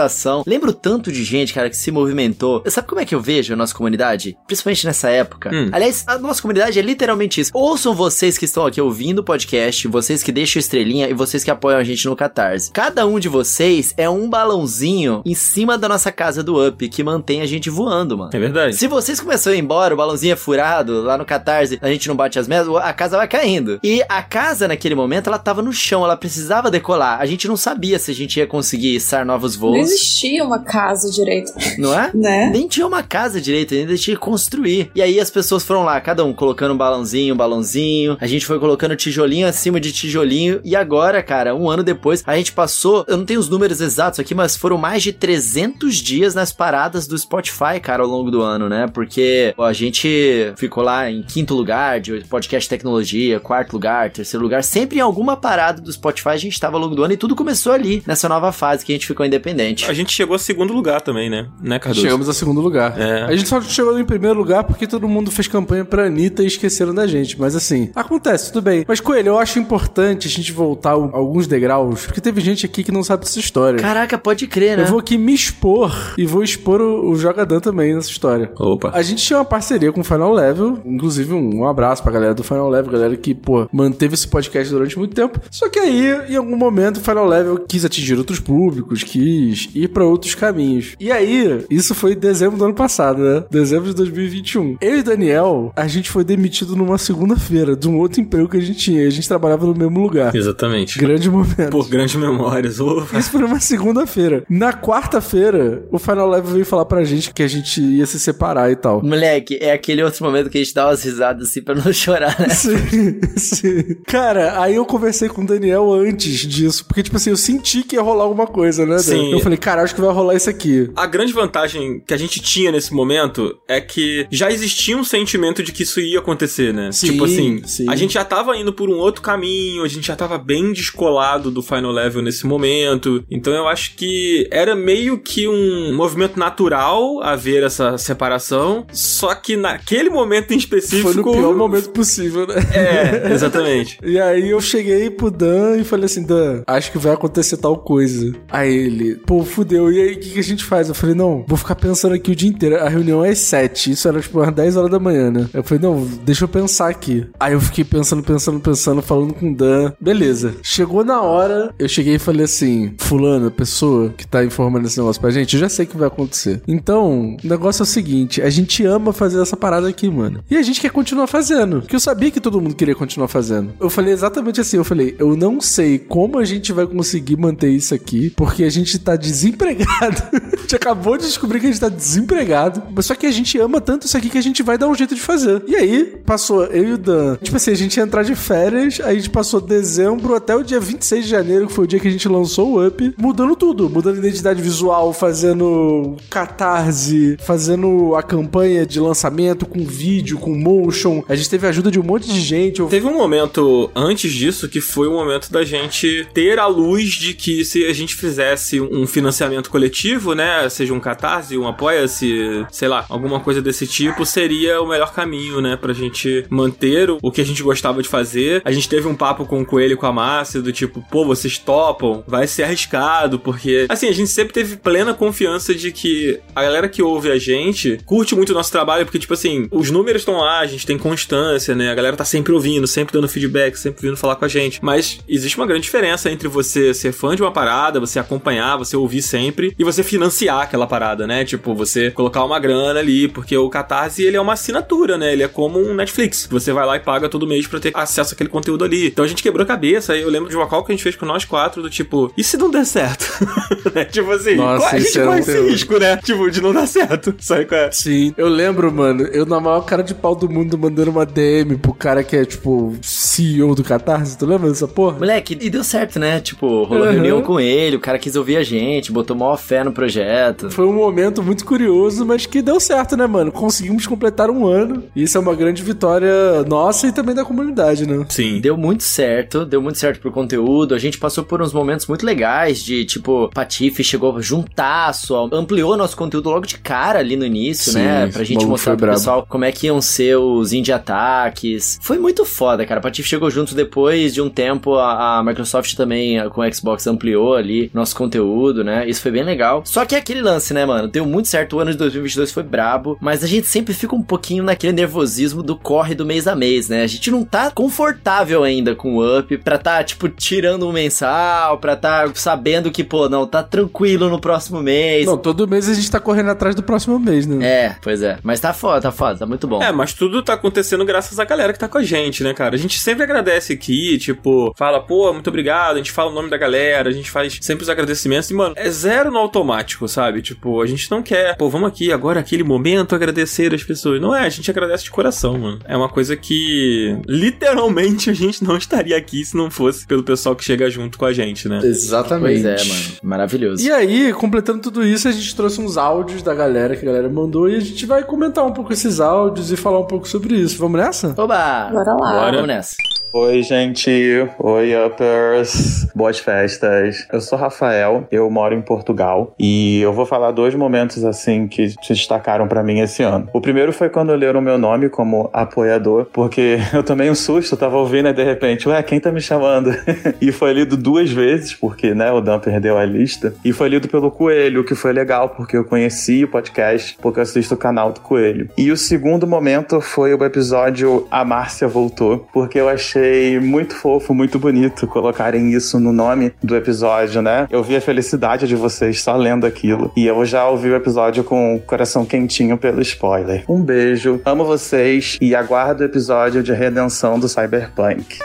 Lembro 0.45 0.73
tanto 0.73 1.11
de 1.11 1.23
gente, 1.23 1.53
cara, 1.53 1.69
que 1.69 1.77
se 1.77 1.91
movimentou. 1.91 2.63
Sabe 2.67 2.87
como 2.87 3.01
é 3.01 3.05
que 3.05 3.15
eu 3.15 3.21
vejo 3.21 3.53
a 3.53 3.55
nossa 3.55 3.73
comunidade? 3.73 4.37
Principalmente 4.45 4.85
nessa 4.85 5.09
época. 5.09 5.49
Hum. 5.53 5.69
Aliás, 5.71 6.03
a 6.07 6.17
nossa 6.17 6.41
comunidade 6.41 6.77
é 6.77 6.81
literalmente 6.81 7.41
isso. 7.41 7.51
Ouçam 7.53 7.93
vocês 7.93 8.37
que 8.37 8.45
estão 8.45 8.65
aqui 8.65 8.81
ouvindo 8.81 9.19
o 9.19 9.23
podcast, 9.23 9.87
vocês 9.87 10.21
que 10.21 10.31
deixam 10.31 10.59
estrelinha 10.59 11.09
e 11.09 11.13
vocês 11.13 11.43
que 11.43 11.51
apoiam 11.51 11.79
a 11.79 11.83
gente 11.83 12.05
no 12.05 12.15
Catarse. 12.15 12.71
Cada 12.71 13.05
um 13.05 13.19
de 13.19 13.29
vocês 13.29 13.93
é 13.97 14.09
um 14.09 14.29
balãozinho 14.29 15.21
em 15.25 15.35
cima 15.35 15.77
da 15.77 15.87
nossa 15.87 16.11
casa 16.11 16.43
do 16.43 16.65
Up 16.65 16.87
que 16.89 17.03
mantém 17.03 17.41
a 17.41 17.45
gente 17.45 17.69
voando, 17.69 18.17
mano. 18.17 18.31
É 18.33 18.39
verdade. 18.39 18.75
Se 18.75 18.87
vocês 18.87 19.19
começam 19.19 19.53
a 19.53 19.55
ir 19.55 19.59
embora, 19.59 19.93
o 19.93 19.97
balãozinho 19.97 20.33
é 20.33 20.35
furado, 20.35 21.01
lá 21.01 21.17
no 21.17 21.25
Catarse, 21.25 21.79
a 21.81 21.89
gente 21.89 22.07
não 22.07 22.15
bate 22.15 22.37
as 22.39 22.47
metas, 22.47 22.67
a 22.67 22.93
casa 22.93 23.17
vai 23.17 23.27
caindo. 23.27 23.79
E 23.83 24.03
a 24.07 24.21
casa, 24.21 24.67
naquele 24.67 24.95
momento, 24.95 25.27
ela 25.27 25.39
tava 25.39 25.61
no 25.61 25.71
chão, 25.71 26.03
ela 26.03 26.17
precisava 26.17 26.71
decolar. 26.71 27.19
A 27.19 27.25
gente 27.25 27.47
não 27.47 27.57
sabia 27.57 27.99
se 27.99 28.11
a 28.11 28.13
gente 28.13 28.37
ia 28.37 28.47
conseguir 28.47 28.95
içar 28.95 29.25
novos 29.25 29.55
voos, 29.55 29.84
existia 29.85 30.43
uma 30.43 30.59
casa 30.59 31.09
direito, 31.11 31.51
não 31.77 31.97
é? 31.97 32.11
né? 32.13 32.49
Nem 32.51 32.67
tinha 32.67 32.85
uma 32.85 33.03
casa 33.03 33.39
direito, 33.39 33.73
ainda 33.73 33.95
tinha 33.97 34.15
que 34.15 34.21
construir. 34.21 34.91
E 34.95 35.01
aí 35.01 35.19
as 35.19 35.29
pessoas 35.29 35.63
foram 35.63 35.83
lá, 35.83 35.99
cada 36.01 36.23
um 36.23 36.33
colocando 36.33 36.73
um 36.73 36.77
balãozinho, 36.77 37.33
um 37.33 37.37
balãozinho. 37.37 38.17
A 38.19 38.27
gente 38.27 38.45
foi 38.45 38.59
colocando 38.59 38.95
tijolinho 38.95 39.47
acima 39.47 39.79
de 39.79 39.91
tijolinho. 39.91 40.59
E 40.63 40.75
agora, 40.75 41.21
cara, 41.21 41.55
um 41.55 41.69
ano 41.69 41.83
depois, 41.83 42.23
a 42.25 42.35
gente 42.35 42.51
passou. 42.51 43.05
Eu 43.07 43.17
não 43.17 43.25
tenho 43.25 43.39
os 43.39 43.49
números 43.49 43.81
exatos 43.81 44.19
aqui, 44.19 44.33
mas 44.33 44.55
foram 44.55 44.77
mais 44.77 45.03
de 45.03 45.11
300 45.11 45.95
dias 45.95 46.35
nas 46.35 46.51
paradas 46.51 47.07
do 47.07 47.17
Spotify, 47.17 47.79
cara, 47.81 48.03
ao 48.03 48.09
longo 48.09 48.31
do 48.31 48.41
ano, 48.41 48.69
né? 48.69 48.87
Porque 48.93 49.53
ó, 49.57 49.65
a 49.65 49.73
gente 49.73 50.53
ficou 50.57 50.83
lá 50.83 51.09
em 51.09 51.21
quinto 51.23 51.53
lugar 51.53 51.99
de 51.99 52.23
podcast 52.25 52.69
tecnologia, 52.69 53.39
quarto 53.39 53.73
lugar, 53.73 54.11
terceiro 54.11 54.43
lugar. 54.43 54.63
Sempre 54.63 54.97
em 54.97 55.01
alguma 55.01 55.35
parada 55.35 55.81
do 55.81 55.91
Spotify 55.91 56.29
a 56.29 56.37
gente 56.37 56.59
tava 56.59 56.77
ao 56.77 56.81
longo 56.81 56.95
do 56.95 57.03
ano 57.03 57.13
e 57.13 57.17
tudo 57.17 57.35
começou 57.35 57.73
ali, 57.73 58.03
nessa 58.05 58.29
nova 58.29 58.51
fase 58.51 58.85
que 58.85 58.91
a 58.91 58.95
gente 58.95 59.07
ficou 59.07 59.25
independente. 59.25 59.74
Exatamente. 59.75 59.91
A 59.91 59.93
gente 59.93 60.11
chegou 60.13 60.35
a 60.35 60.39
segundo 60.39 60.73
lugar 60.73 61.01
também, 61.01 61.29
né? 61.29 61.47
Né, 61.61 61.77
Cardoso? 61.79 62.01
Chegamos 62.01 62.29
a 62.29 62.33
segundo 62.33 62.61
lugar. 62.61 62.99
É. 62.99 63.23
A 63.23 63.35
gente 63.35 63.47
só 63.47 63.61
chegou 63.61 63.99
em 63.99 64.05
primeiro 64.05 64.37
lugar 64.37 64.63
porque 64.63 64.87
todo 64.87 65.07
mundo 65.07 65.29
fez 65.31 65.47
campanha 65.47 65.83
pra 65.83 66.05
Anitta 66.05 66.43
e 66.43 66.47
esqueceram 66.47 66.93
da 66.93 67.05
gente. 67.05 67.39
Mas 67.39 67.55
assim, 67.55 67.89
acontece, 67.95 68.51
tudo 68.51 68.63
bem. 68.63 68.85
Mas, 68.87 68.99
Coelho, 68.99 69.29
eu 69.29 69.37
acho 69.37 69.59
importante 69.59 70.27
a 70.27 70.31
gente 70.31 70.51
voltar 70.51 70.91
a 70.91 70.93
alguns 70.93 71.47
degraus, 71.47 72.05
porque 72.05 72.21
teve 72.21 72.41
gente 72.41 72.65
aqui 72.65 72.83
que 72.83 72.91
não 72.91 73.03
sabe 73.03 73.23
dessa 73.23 73.39
história. 73.39 73.79
Caraca, 73.79 74.17
pode 74.17 74.47
crer, 74.47 74.77
né? 74.77 74.83
Eu 74.83 74.87
vou 74.87 74.99
aqui 74.99 75.17
me 75.17 75.33
expor 75.33 75.93
e 76.17 76.25
vou 76.25 76.43
expor 76.43 76.81
o, 76.81 77.09
o 77.09 77.15
Jogadão 77.15 77.59
também 77.59 77.93
nessa 77.93 78.09
história. 78.09 78.51
Opa. 78.57 78.91
A 78.93 79.01
gente 79.01 79.23
tinha 79.23 79.39
uma 79.39 79.45
parceria 79.45 79.91
com 79.91 80.01
o 80.01 80.03
Final 80.03 80.33
Level, 80.33 80.79
inclusive 80.85 81.33
um, 81.33 81.61
um 81.61 81.67
abraço 81.67 82.03
pra 82.03 82.11
galera 82.11 82.33
do 82.33 82.43
Final 82.43 82.69
Level, 82.69 82.91
galera 82.91 83.15
que, 83.17 83.33
pô, 83.33 83.67
manteve 83.71 84.13
esse 84.13 84.27
podcast 84.27 84.71
durante 84.71 84.97
muito 84.97 85.15
tempo. 85.15 85.39
Só 85.49 85.69
que 85.69 85.79
aí, 85.79 86.05
em 86.29 86.35
algum 86.35 86.55
momento, 86.55 86.97
o 86.97 87.01
Final 87.01 87.27
Level 87.27 87.65
quis 87.67 87.83
atingir 87.85 88.17
outros 88.17 88.39
públicos, 88.39 89.03
quis 89.03 89.64
ir 89.73 89.89
pra 89.89 90.05
outros 90.05 90.35
caminhos. 90.35 90.93
E 90.99 91.11
aí, 91.11 91.65
isso 91.69 91.95
foi 91.95 92.13
em 92.13 92.17
dezembro 92.17 92.57
do 92.57 92.65
ano 92.65 92.73
passado, 92.73 93.21
né? 93.21 93.43
Dezembro 93.49 93.89
de 93.89 93.95
2021. 93.95 94.77
Eu 94.81 94.99
e 94.99 95.03
Daniel, 95.03 95.71
a 95.75 95.87
gente 95.87 96.09
foi 96.09 96.23
demitido 96.23 96.75
numa 96.75 96.97
segunda-feira 96.97 97.75
de 97.75 97.87
um 97.87 97.97
outro 97.97 98.21
emprego 98.21 98.49
que 98.49 98.57
a 98.57 98.61
gente 98.61 98.79
tinha. 98.79 99.07
A 99.07 99.09
gente 99.09 99.27
trabalhava 99.27 99.65
no 99.65 99.75
mesmo 99.75 100.01
lugar. 100.01 100.35
Exatamente. 100.35 100.97
Grande 100.99 101.29
momento. 101.29 101.69
Por 101.71 101.87
grandes 101.87 102.15
memórias. 102.15 102.79
Ufa. 102.79 103.17
Isso 103.17 103.31
foi 103.31 103.41
numa 103.41 103.59
segunda-feira. 103.59 104.43
Na 104.49 104.73
quarta-feira, 104.73 105.83
o 105.91 105.99
Final 105.99 106.29
Level 106.29 106.51
veio 106.53 106.65
falar 106.65 106.85
pra 106.85 107.03
gente 107.03 107.33
que 107.33 107.43
a 107.43 107.47
gente 107.47 107.81
ia 107.81 108.05
se 108.05 108.19
separar 108.19 108.71
e 108.71 108.75
tal. 108.75 109.01
Moleque, 109.03 109.57
é 109.61 109.71
aquele 109.71 110.03
outro 110.03 110.23
momento 110.25 110.49
que 110.49 110.57
a 110.57 110.63
gente 110.63 110.73
dá 110.73 110.87
umas 110.87 111.03
risadas 111.03 111.49
assim 111.49 111.61
pra 111.61 111.75
não 111.75 111.91
chorar, 111.93 112.39
né? 112.39 112.49
Sim, 112.49 113.19
sim. 113.37 113.95
Cara, 114.05 114.61
aí 114.61 114.75
eu 114.75 114.85
conversei 114.85 115.29
com 115.29 115.43
o 115.43 115.45
Daniel 115.45 115.93
antes 115.93 116.39
disso, 116.47 116.85
porque, 116.85 117.03
tipo 117.03 117.17
assim, 117.17 117.29
eu 117.29 117.37
senti 117.37 117.83
que 117.83 117.95
ia 117.95 118.01
rolar 118.01 118.23
alguma 118.23 118.47
coisa, 118.47 118.85
né? 118.85 118.97
Sim. 118.99 119.31
Eu 119.31 119.39
falei, 119.39 119.54
cara, 119.57 119.81
acho 119.81 119.95
que 119.95 120.01
vai 120.01 120.13
rolar 120.13 120.35
isso 120.35 120.49
aqui. 120.49 120.89
A 120.95 121.05
grande 121.05 121.33
vantagem 121.33 122.01
que 122.05 122.13
a 122.13 122.17
gente 122.17 122.39
tinha 122.39 122.71
nesse 122.71 122.93
momento 122.93 123.57
é 123.67 123.79
que 123.81 124.27
já 124.31 124.51
existia 124.51 124.97
um 124.97 125.03
sentimento 125.03 125.63
de 125.63 125.71
que 125.71 125.83
isso 125.83 125.99
ia 125.99 126.19
acontecer, 126.19 126.73
né? 126.73 126.91
Sim, 126.91 127.11
tipo 127.11 127.25
assim, 127.25 127.61
sim. 127.65 127.85
a 127.89 127.95
gente 127.95 128.13
já 128.13 128.23
tava 128.23 128.55
indo 128.57 128.73
por 128.73 128.89
um 128.89 128.97
outro 128.97 129.21
caminho, 129.21 129.83
a 129.83 129.87
gente 129.87 130.07
já 130.07 130.15
tava 130.15 130.37
bem 130.37 130.71
descolado 130.73 131.51
do 131.51 131.61
Final 131.61 131.91
Level 131.91 132.21
nesse 132.21 132.45
momento. 132.45 133.23
Então 133.29 133.53
eu 133.53 133.67
acho 133.67 133.95
que 133.95 134.47
era 134.51 134.75
meio 134.75 135.17
que 135.17 135.47
um 135.47 135.95
movimento 135.95 136.39
natural 136.39 137.21
haver 137.21 137.63
essa 137.63 137.97
separação, 137.97 138.85
só 138.91 139.33
que 139.35 139.55
naquele 139.55 140.09
momento 140.09 140.53
em 140.53 140.57
específico. 140.57 141.13
Foi 141.13 141.15
no 141.15 141.31
pior 141.31 141.55
momento 141.55 141.89
possível, 141.89 142.47
né? 142.47 142.55
É, 142.73 143.33
exatamente. 143.33 143.99
E 144.05 144.19
aí 144.19 144.49
eu 144.51 144.61
cheguei 144.61 145.09
pro 145.09 145.31
Dan 145.31 145.77
e 145.77 145.83
falei 145.83 146.05
assim, 146.05 146.23
Dan, 146.23 146.63
acho 146.67 146.91
que 146.91 146.97
vai 146.97 147.13
acontecer 147.13 147.57
tal 147.57 147.77
coisa. 147.77 148.33
Aí 148.49 148.73
ele, 148.73 149.15
pô, 149.15 149.44
fudeu. 149.45 149.91
E 149.91 150.01
aí, 150.01 150.13
o 150.13 150.19
que, 150.19 150.29
que 150.31 150.39
a 150.39 150.43
gente 150.43 150.63
faz? 150.63 150.89
Eu 150.89 150.95
falei, 150.95 151.15
não, 151.15 151.45
vou 151.47 151.57
ficar 151.57 151.75
pensando 151.75 152.15
aqui 152.15 152.31
o 152.31 152.35
dia 152.35 152.49
inteiro. 152.49 152.77
A 152.77 152.89
reunião 152.89 153.23
é 153.23 153.29
às 153.29 153.39
7. 153.39 153.91
Isso 153.91 154.07
era 154.07 154.19
tipo 154.19 154.39
umas 154.39 154.53
10 154.53 154.77
horas 154.77 154.91
da 154.91 154.99
manhã, 154.99 155.31
né? 155.31 155.49
Eu 155.53 155.63
falei, 155.63 155.81
não, 155.81 156.05
deixa 156.23 156.43
eu 156.43 156.47
pensar 156.47 156.89
aqui. 156.89 157.25
Aí 157.39 157.53
eu 157.53 157.61
fiquei 157.61 157.83
pensando, 157.83 158.23
pensando, 158.23 158.59
pensando, 158.59 159.01
falando 159.01 159.33
com 159.33 159.51
o 159.51 159.55
Dan. 159.55 159.91
Beleza. 159.99 160.55
Chegou 160.61 161.03
na 161.03 161.21
hora, 161.21 161.73
eu 161.77 161.87
cheguei 161.87 162.15
e 162.15 162.19
falei 162.19 162.45
assim, 162.45 162.93
fulano, 162.97 163.51
pessoa 163.51 164.09
que 164.09 164.27
tá 164.27 164.43
informando 164.43 164.87
esse 164.87 164.97
negócio 164.97 165.21
pra 165.21 165.31
gente, 165.31 165.55
eu 165.55 165.59
já 165.59 165.69
sei 165.69 165.85
o 165.85 165.87
que 165.87 165.97
vai 165.97 166.07
acontecer. 166.07 166.61
Então, 166.67 167.37
o 167.43 167.47
negócio 167.47 167.81
é 167.81 167.83
o 167.83 167.87
seguinte, 167.87 168.41
a 168.41 168.49
gente 168.49 168.85
ama 168.85 169.13
fazer 169.13 169.41
essa 169.41 169.57
parada 169.57 169.87
aqui, 169.87 170.09
mano. 170.09 170.43
E 170.49 170.57
a 170.57 170.61
gente 170.61 170.81
quer 170.81 170.91
continuar 170.91 171.27
fazendo. 171.27 171.81
Porque 171.81 171.95
eu 171.95 171.99
sabia 171.99 172.31
que 172.31 172.41
todo 172.41 172.61
mundo 172.61 172.75
queria 172.75 172.95
continuar 172.95 173.27
fazendo. 173.27 173.73
Eu 173.79 173.89
falei 173.89 174.13
exatamente 174.13 174.61
assim, 174.61 174.77
eu 174.77 174.83
falei, 174.83 175.15
eu 175.19 175.35
não 175.35 175.59
sei 175.61 175.99
como 175.99 176.37
a 176.39 176.45
gente 176.45 176.71
vai 176.73 176.85
conseguir 176.85 177.37
manter 177.37 177.69
isso 177.69 177.93
aqui, 177.93 178.29
porque 178.31 178.63
a 178.63 178.69
gente 178.69 178.97
tá 178.99 179.15
desempregado. 179.31 180.23
a 180.53 180.61
gente 180.61 180.75
acabou 180.75 181.17
de 181.17 181.25
descobrir 181.25 181.59
que 181.59 181.67
a 181.67 181.69
gente 181.69 181.79
tá 181.79 181.89
desempregado. 181.89 182.83
Mas 182.93 183.05
só 183.05 183.15
que 183.15 183.25
a 183.25 183.31
gente 183.31 183.57
ama 183.59 183.81
tanto 183.81 184.05
isso 184.05 184.17
aqui 184.17 184.29
que 184.29 184.37
a 184.37 184.41
gente 184.41 184.63
vai 184.63 184.77
dar 184.77 184.87
um 184.87 184.95
jeito 184.95 185.15
de 185.15 185.21
fazer. 185.21 185.63
E 185.67 185.75
aí, 185.75 186.15
passou 186.25 186.65
eu 186.65 186.89
e 186.89 186.93
o 186.93 186.97
Dan. 186.97 187.37
Tipo 187.41 187.57
assim, 187.57 187.71
a 187.71 187.75
gente 187.75 187.97
ia 187.97 188.03
entrar 188.03 188.23
de 188.23 188.35
férias, 188.35 188.99
aí 189.01 189.15
a 189.15 189.19
gente 189.19 189.29
passou 189.29 189.59
dezembro 189.61 190.35
até 190.35 190.55
o 190.55 190.63
dia 190.63 190.79
26 190.79 191.25
de 191.25 191.29
janeiro, 191.29 191.67
que 191.67 191.73
foi 191.73 191.85
o 191.85 191.87
dia 191.87 191.99
que 191.99 192.07
a 192.07 192.11
gente 192.11 192.27
lançou 192.27 192.73
o 192.73 192.87
Up, 192.87 193.13
mudando 193.17 193.55
tudo. 193.55 193.89
Mudando 193.89 194.17
identidade 194.17 194.61
visual, 194.61 195.13
fazendo 195.13 196.15
catarse, 196.29 197.37
fazendo 197.39 198.15
a 198.15 198.23
campanha 198.23 198.85
de 198.85 198.99
lançamento 198.99 199.65
com 199.65 199.83
vídeo, 199.85 200.37
com 200.37 200.53
motion. 200.55 201.23
A 201.27 201.35
gente 201.35 201.49
teve 201.49 201.65
a 201.65 201.69
ajuda 201.69 201.91
de 201.91 201.99
um 201.99 202.03
monte 202.03 202.27
de 202.27 202.39
gente. 202.39 202.79
Eu 202.79 202.87
Teve 202.87 203.07
um 203.07 203.15
momento 203.15 203.89
antes 203.95 204.31
disso 204.31 204.67
que 204.67 204.81
foi 204.81 205.07
o 205.07 205.11
momento 205.11 205.51
da 205.51 205.63
gente 205.63 206.27
ter 206.33 206.59
a 206.59 206.67
luz 206.67 207.13
de 207.13 207.33
que 207.33 207.63
se 207.65 207.85
a 207.85 207.93
gente 207.93 208.15
fizesse 208.15 208.79
um 208.79 209.05
financiamento 209.15 209.69
coletivo, 209.69 210.35
né, 210.35 210.67
seja 210.67 210.93
um 210.93 210.99
catarse, 210.99 211.57
um 211.57 211.65
apoia-se, 211.65 212.65
sei 212.69 212.89
lá, 212.89 213.05
alguma 213.07 213.39
coisa 213.39 213.61
desse 213.61 213.87
tipo, 213.87 214.25
seria 214.25 214.81
o 214.81 214.87
melhor 214.87 215.13
caminho, 215.13 215.61
né, 215.61 215.77
pra 215.77 215.93
gente 215.93 216.45
manter 216.49 217.09
o, 217.09 217.31
que 217.31 217.39
a 217.39 217.45
gente 217.45 217.63
gostava 217.63 218.01
de 218.01 218.09
fazer. 218.09 218.61
A 218.65 218.73
gente 218.73 218.89
teve 218.89 219.07
um 219.07 219.15
papo 219.15 219.45
com 219.45 219.61
o 219.61 219.65
Coelho 219.65 219.93
e 219.93 219.95
com 219.95 220.05
a 220.05 220.11
Márcia 220.11 220.61
do 220.61 220.71
tipo, 220.73 221.01
pô, 221.09 221.25
vocês 221.25 221.57
topam, 221.57 222.23
vai 222.27 222.45
ser 222.45 222.63
arriscado, 222.63 223.39
porque 223.39 223.85
assim, 223.87 224.09
a 224.09 224.11
gente 224.11 224.29
sempre 224.29 224.53
teve 224.53 224.75
plena 224.75 225.13
confiança 225.13 225.73
de 225.73 225.93
que 225.93 226.37
a 226.53 226.63
galera 226.63 226.89
que 226.89 227.01
ouve 227.01 227.31
a 227.31 227.37
gente 227.37 227.97
curte 228.05 228.35
muito 228.35 228.49
o 228.49 228.53
nosso 228.53 228.71
trabalho, 228.71 229.05
porque 229.05 229.19
tipo 229.19 229.33
assim, 229.33 229.67
os 229.71 229.89
números 229.89 230.23
estão 230.23 230.37
lá, 230.37 230.59
a 230.59 230.65
gente 230.65 230.85
tem 230.85 230.97
constância, 230.97 231.73
né? 231.73 231.89
A 231.89 231.95
galera 231.95 232.17
tá 232.17 232.25
sempre 232.25 232.51
ouvindo, 232.51 232.85
sempre 232.85 233.13
dando 233.13 233.29
feedback, 233.29 233.77
sempre 233.77 234.01
vindo 234.01 234.17
falar 234.17 234.35
com 234.35 234.43
a 234.43 234.49
gente. 234.49 234.79
Mas 234.83 235.19
existe 235.27 235.57
uma 235.57 235.65
grande 235.65 235.83
diferença 235.83 236.29
entre 236.29 236.49
você 236.49 236.93
ser 236.93 237.13
fã 237.13 237.33
de 237.33 237.41
uma 237.41 237.51
parada, 237.51 237.99
você 237.99 238.19
acompanhar, 238.19 238.77
você 238.77 238.97
ouvir 238.97 239.04
sempre 239.21 239.73
e 239.77 239.83
você 239.83 240.03
financiar 240.03 240.61
aquela 240.61 240.87
parada, 240.87 241.25
né? 241.27 241.43
Tipo, 241.45 241.73
você 241.73 242.11
colocar 242.11 242.43
uma 242.43 242.59
grana 242.59 242.99
ali, 242.99 243.27
porque 243.27 243.57
o 243.57 243.69
Catarse 243.69 244.23
ele 244.23 244.37
é 244.37 244.41
uma 244.41 244.53
assinatura, 244.53 245.17
né? 245.17 245.33
Ele 245.33 245.43
é 245.43 245.47
como 245.47 245.79
um 245.79 245.93
Netflix. 245.93 246.47
Você 246.51 246.71
vai 246.73 246.85
lá 246.85 246.95
e 246.97 246.99
paga 246.99 247.29
todo 247.29 247.47
mês 247.47 247.67
pra 247.67 247.79
ter 247.79 247.91
acesso 247.93 248.33
àquele 248.33 248.49
conteúdo 248.49 248.83
ali. 248.83 249.07
Então 249.07 249.23
a 249.25 249.27
gente 249.27 249.41
quebrou 249.43 249.63
a 249.63 249.67
cabeça. 249.67 250.13
aí 250.13 250.21
Eu 250.21 250.29
lembro 250.29 250.49
de 250.49 250.55
uma 250.55 250.67
call 250.67 250.83
que 250.83 250.91
a 250.91 250.95
gente 250.95 251.03
fez 251.03 251.15
com 251.15 251.25
nós 251.25 251.45
quatro, 251.45 251.81
do 251.81 251.89
tipo, 251.89 252.31
e 252.37 252.43
se 252.43 252.57
não 252.57 252.69
der 252.69 252.85
certo? 252.85 253.25
né? 253.93 254.05
Tipo 254.05 254.31
assim, 254.31 254.55
Nossa, 254.55 254.95
a 254.95 254.99
gente 254.99 255.19
é 255.19 255.23
corre 255.23 255.35
um 255.37 255.39
esse 255.39 255.61
risco, 255.61 255.99
né? 255.99 256.17
Tipo, 256.17 256.49
de 256.49 256.61
não 256.61 256.73
dar 256.73 256.87
certo. 256.87 257.33
Sabe 257.39 257.65
qual 257.65 257.81
é? 257.81 257.91
Sim, 257.91 258.33
eu 258.37 258.47
lembro, 258.47 258.91
mano, 258.91 259.23
eu 259.27 259.45
na 259.45 259.59
maior 259.59 259.81
cara 259.81 260.03
de 260.03 260.13
pau 260.13 260.35
do 260.35 260.49
mundo 260.49 260.77
mandando 260.77 261.11
uma 261.11 261.25
DM 261.25 261.77
pro 261.77 261.93
cara 261.93 262.23
que 262.23 262.35
é, 262.35 262.45
tipo, 262.45 262.95
CEO 263.01 263.75
do 263.75 263.83
Catarse, 263.83 264.37
tu 264.37 264.45
lembra 264.45 264.69
dessa 264.69 264.87
porra? 264.87 265.17
Moleque, 265.19 265.57
e 265.59 265.69
deu 265.69 265.83
certo, 265.83 266.19
né? 266.19 266.39
Tipo, 266.39 266.83
rolou 266.83 267.05
Uhum. 267.05 267.11
reunião 267.11 267.41
com 267.41 267.59
ele, 267.59 267.95
o 267.95 267.99
cara 267.99 268.17
quis 268.17 268.35
ouvir 268.35 268.57
a 268.57 268.63
gente, 268.63 268.94
botou 269.11 269.35
maior 269.35 269.57
fé 269.57 269.83
no 269.83 269.91
projeto. 269.91 270.69
Foi 270.71 270.85
um 270.85 270.93
momento 270.93 271.41
muito 271.43 271.65
curioso, 271.65 272.25
mas 272.25 272.45
que 272.45 272.61
deu 272.61 272.79
certo, 272.79 273.15
né, 273.17 273.25
mano? 273.27 273.51
Conseguimos 273.51 274.05
completar 274.07 274.49
um 274.49 274.65
ano. 274.67 275.03
E 275.15 275.23
isso 275.23 275.37
é 275.37 275.41
uma 275.41 275.55
grande 275.55 275.81
vitória 275.83 276.63
nossa 276.67 277.07
e 277.07 277.11
também 277.11 277.35
da 277.35 277.43
comunidade, 277.45 278.05
né? 278.07 278.25
Sim. 278.29 278.59
Deu 278.59 278.77
muito 278.77 279.03
certo, 279.03 279.65
deu 279.65 279.81
muito 279.81 279.97
certo 279.97 280.19
pro 280.19 280.31
conteúdo. 280.31 280.93
A 280.95 280.99
gente 280.99 281.17
passou 281.17 281.43
por 281.43 281.61
uns 281.61 281.73
momentos 281.73 282.07
muito 282.07 282.25
legais 282.25 282.81
de, 282.83 283.05
tipo, 283.05 283.49
Patife 283.53 284.03
chegou 284.03 284.39
juntasso, 284.41 285.35
ampliou 285.51 285.95
nosso 285.97 286.15
conteúdo 286.17 286.49
logo 286.49 286.65
de 286.65 286.77
cara 286.77 287.19
ali 287.19 287.35
no 287.35 287.45
início, 287.45 287.91
Sim, 287.93 287.99
né? 287.99 288.27
Pra 288.31 288.43
gente 288.43 288.65
mostrar 288.65 288.93
pro 288.93 289.01
brabo. 289.05 289.17
pessoal 289.17 289.45
como 289.47 289.65
é 289.65 289.71
que 289.71 289.87
iam 289.87 290.01
ser 290.01 290.35
os 290.37 290.73
indie 290.73 290.91
ataques. 290.91 291.99
Foi 292.01 292.17
muito 292.17 292.45
foda, 292.45 292.85
cara. 292.85 293.01
Patife 293.01 293.27
chegou 293.27 293.49
junto 293.49 293.75
depois 293.75 294.33
de 294.33 294.41
um 294.41 294.49
tempo, 294.49 294.95
a, 294.95 295.39
a 295.39 295.43
Microsoft 295.43 295.95
também 295.95 296.39
a- 296.39 296.49
com 296.49 296.61
o 296.61 296.73
Xbox 296.73 297.07
ampliou 297.07 297.55
ali 297.55 297.89
nosso 297.93 298.15
conteúdo, 298.15 298.83
né? 298.85 299.07
Isso 299.07 299.21
foi 299.21 299.31
bem 299.31 299.43
legal. 299.43 299.81
Só 299.85 300.05
que 300.05 300.15
é 300.15 300.17
aquele 300.17 300.41
lance, 300.41 300.73
né, 300.73 300.85
mano? 300.85 301.07
Deu 301.07 301.25
muito 301.25 301.47
certo, 301.47 301.75
o 301.75 301.79
ano 301.79 301.91
de 301.91 301.97
2022 301.97 302.51
foi 302.51 302.63
brabo, 302.63 303.17
mas 303.19 303.43
a 303.43 303.47
gente 303.47 303.67
sempre 303.67 303.93
fica 303.93 304.15
um 304.15 304.23
pouquinho 304.23 304.63
naquele 304.63 304.93
nervosismo 304.93 305.61
do 305.61 305.75
corre 305.75 306.15
do 306.15 306.25
mês 306.25 306.47
a 306.47 306.55
mês, 306.55 306.87
né? 306.89 307.03
A 307.03 307.07
gente 307.07 307.29
não 307.29 307.43
tá 307.43 307.71
confortável 307.71 308.63
ainda 308.63 308.95
com 308.95 309.15
o 309.15 309.39
up 309.39 309.57
pra 309.57 309.77
tá, 309.77 310.03
tipo, 310.03 310.29
tirando 310.29 310.87
um 310.87 310.91
mensal, 310.91 311.77
pra 311.79 311.95
tá 311.95 312.31
sabendo 312.33 312.91
que, 312.91 313.03
pô, 313.03 313.27
não, 313.27 313.45
tá 313.45 313.63
tranquilo 313.63 314.29
no 314.29 314.39
próximo 314.39 314.81
mês. 314.81 315.25
Não, 315.25 315.37
todo 315.37 315.67
mês 315.67 315.89
a 315.89 315.93
gente 315.93 316.09
tá 316.09 316.19
correndo 316.19 316.51
atrás 316.51 316.75
do 316.75 316.83
próximo 316.83 317.19
mês, 317.19 317.47
né? 317.47 317.65
É, 317.65 317.95
pois 318.01 318.21
é. 318.21 318.37
Mas 318.43 318.59
tá 318.59 318.73
foda, 318.73 319.01
tá 319.01 319.11
foda, 319.11 319.39
tá 319.39 319.45
muito 319.45 319.67
bom. 319.67 319.81
É, 319.81 319.91
mas 319.91 320.13
tudo 320.13 320.43
tá 320.43 320.53
acontecendo 320.53 321.03
graças 321.05 321.39
à 321.39 321.45
galera 321.45 321.73
que 321.73 321.79
tá 321.79 321.87
com 321.87 321.97
a 321.97 322.03
gente, 322.03 322.43
né, 322.43 322.53
cara? 322.53 322.75
A 322.75 322.79
gente 322.79 322.99
sempre 322.99 323.23
agradece 323.23 323.73
aqui, 323.73 324.17
tipo, 324.17 324.73
fala, 324.77 324.99
pô, 324.99 325.33
muito 325.33 325.47
obrigado, 325.49 325.95
a 325.95 325.97
gente 325.97 326.11
fala 326.11 326.31
o 326.31 326.33
nome 326.33 326.49
da 326.49 326.57
galera, 326.57 327.09
a 327.09 327.13
gente 327.13 327.31
faz 327.31 327.57
sempre 327.61 327.83
os 327.83 327.89
agradecimentos 327.89 328.49
e, 328.49 328.53
mano, 328.53 328.74
é 328.75 328.89
zero 328.89 329.31
no 329.31 329.37
automático, 329.37 330.07
sabe? 330.07 330.41
Tipo, 330.41 330.81
a 330.81 330.85
gente 330.85 331.09
não 331.09 331.23
quer, 331.23 331.55
pô, 331.57 331.69
vamos 331.69 331.87
aqui 331.87 332.11
agora, 332.11 332.39
aquele 332.39 332.63
momento, 332.63 333.15
agradecer 333.15 333.73
as 333.73 333.83
pessoas. 333.83 334.21
Não 334.21 334.35
é, 334.35 334.45
a 334.45 334.49
gente 334.49 334.69
agradece 334.69 335.05
de 335.05 335.11
coração, 335.11 335.57
mano. 335.57 335.79
É 335.85 335.95
uma 335.95 336.09
coisa 336.09 336.35
que, 336.35 337.17
literalmente, 337.27 338.29
a 338.31 338.33
gente 338.33 338.63
não 338.63 338.77
estaria 338.77 339.17
aqui 339.17 339.43
se 339.43 339.55
não 339.55 339.71
fosse 339.71 340.05
pelo 340.05 340.23
pessoal 340.23 340.55
que 340.55 340.63
chega 340.63 340.89
junto 340.89 341.17
com 341.17 341.25
a 341.25 341.33
gente, 341.33 341.67
né? 341.67 341.79
Exatamente. 341.83 342.63
Pois 342.63 342.65
é, 342.65 342.83
mano. 342.87 343.05
Maravilhoso. 343.23 343.85
E 343.85 343.91
aí, 343.91 344.33
completando 344.33 344.81
tudo 344.81 345.05
isso, 345.05 345.27
a 345.27 345.31
gente 345.31 345.55
trouxe 345.55 345.79
uns 345.81 345.97
áudios 345.97 346.43
da 346.43 346.53
galera 346.53 346.95
que 346.95 347.03
a 347.03 347.05
galera 347.05 347.29
mandou 347.29 347.69
e 347.69 347.75
a 347.75 347.79
gente 347.79 348.05
vai 348.05 348.23
comentar 348.23 348.65
um 348.65 348.71
pouco 348.71 348.93
esses 348.93 349.19
áudios 349.19 349.71
e 349.71 349.77
falar 349.77 349.99
um 349.99 350.07
pouco 350.07 350.27
sobre 350.27 350.55
isso. 350.55 350.77
Vamos 350.77 350.99
nessa? 350.99 351.29
Oba! 351.37 351.89
Bora 351.91 352.13
lá. 352.13 352.31
Bora. 352.31 352.51
Vamos 352.51 352.67
nessa. 352.67 352.95
Oi, 353.37 353.61
gente. 353.63 354.09
Oi, 354.57 354.95
uppers. 354.95 356.07
Boas 356.15 356.39
festas. 356.39 357.27
Eu 357.33 357.41
sou 357.41 357.59
Rafael, 357.59 358.25
eu 358.31 358.49
moro 358.49 358.73
em 358.73 358.81
Portugal 358.81 359.53
e 359.59 359.99
eu 359.99 360.13
vou 360.13 360.25
falar 360.25 360.51
dois 360.51 360.73
momentos 360.73 361.25
assim 361.25 361.67
que 361.67 361.89
se 361.89 362.13
destacaram 362.13 362.65
para 362.65 362.81
mim 362.81 363.01
esse 363.01 363.23
ano. 363.23 363.49
O 363.51 363.59
primeiro 363.59 363.91
foi 363.91 364.07
quando 364.07 364.33
leram 364.33 364.61
meu 364.61 364.77
nome 364.77 365.09
como 365.09 365.49
apoiador, 365.51 366.27
porque 366.31 366.77
eu 366.93 367.03
tomei 367.03 367.29
um 367.29 367.35
susto, 367.35 367.75
tava 367.75 367.97
ouvindo 367.97 368.29
e 368.29 368.33
de 368.33 368.41
repente, 368.41 368.87
ué, 368.87 369.03
quem 369.03 369.19
tá 369.19 369.33
me 369.33 369.41
chamando? 369.41 369.91
e 370.39 370.53
foi 370.53 370.71
lido 370.71 370.95
duas 370.95 371.29
vezes, 371.29 371.73
porque, 371.73 372.13
né, 372.13 372.31
o 372.31 372.39
Dan 372.39 372.59
perdeu 372.59 372.97
a 372.97 373.03
lista. 373.03 373.53
E 373.65 373.73
foi 373.73 373.89
lido 373.89 374.07
pelo 374.07 374.31
Coelho, 374.31 374.85
que 374.85 374.95
foi 374.95 375.11
legal, 375.11 375.49
porque 375.49 375.75
eu 375.75 375.83
conheci 375.83 376.45
o 376.45 376.47
podcast, 376.47 377.17
porque 377.21 377.39
eu 377.39 377.43
assisto 377.43 377.73
o 377.73 377.77
canal 377.77 378.13
do 378.13 378.21
Coelho. 378.21 378.69
E 378.77 378.93
o 378.93 378.95
segundo 378.95 379.45
momento 379.45 379.99
foi 379.99 380.33
o 380.33 380.41
episódio 380.41 381.27
A 381.29 381.43
Márcia 381.43 381.85
Voltou, 381.85 382.47
porque 382.53 382.79
eu 382.79 382.87
achei 382.87 383.24
muito 383.61 383.95
fofo, 383.95 384.33
muito 384.33 384.59
bonito 384.59 385.07
colocarem 385.07 385.71
isso 385.71 385.99
no 385.99 386.11
nome 386.11 386.53
do 386.61 386.75
episódio, 386.75 387.41
né? 387.41 387.67
Eu 387.69 387.83
vi 387.83 387.95
a 387.95 388.01
felicidade 388.01 388.67
de 388.67 388.75
vocês 388.75 389.21
só 389.21 389.35
lendo 389.35 389.65
aquilo. 389.65 390.11
E 390.15 390.25
eu 390.25 390.43
já 390.45 390.67
ouvi 390.67 390.89
o 390.89 390.95
episódio 390.95 391.43
com 391.43 391.75
o 391.75 391.79
coração 391.79 392.25
quentinho 392.25 392.77
pelo 392.77 393.01
spoiler. 393.01 393.63
Um 393.67 393.81
beijo, 393.81 394.41
amo 394.45 394.65
vocês 394.65 395.37
e 395.41 395.55
aguardo 395.55 396.03
o 396.03 396.05
episódio 396.05 396.63
de 396.63 396.73
redenção 396.73 397.39
do 397.39 397.47
Cyberpunk. 397.47 398.39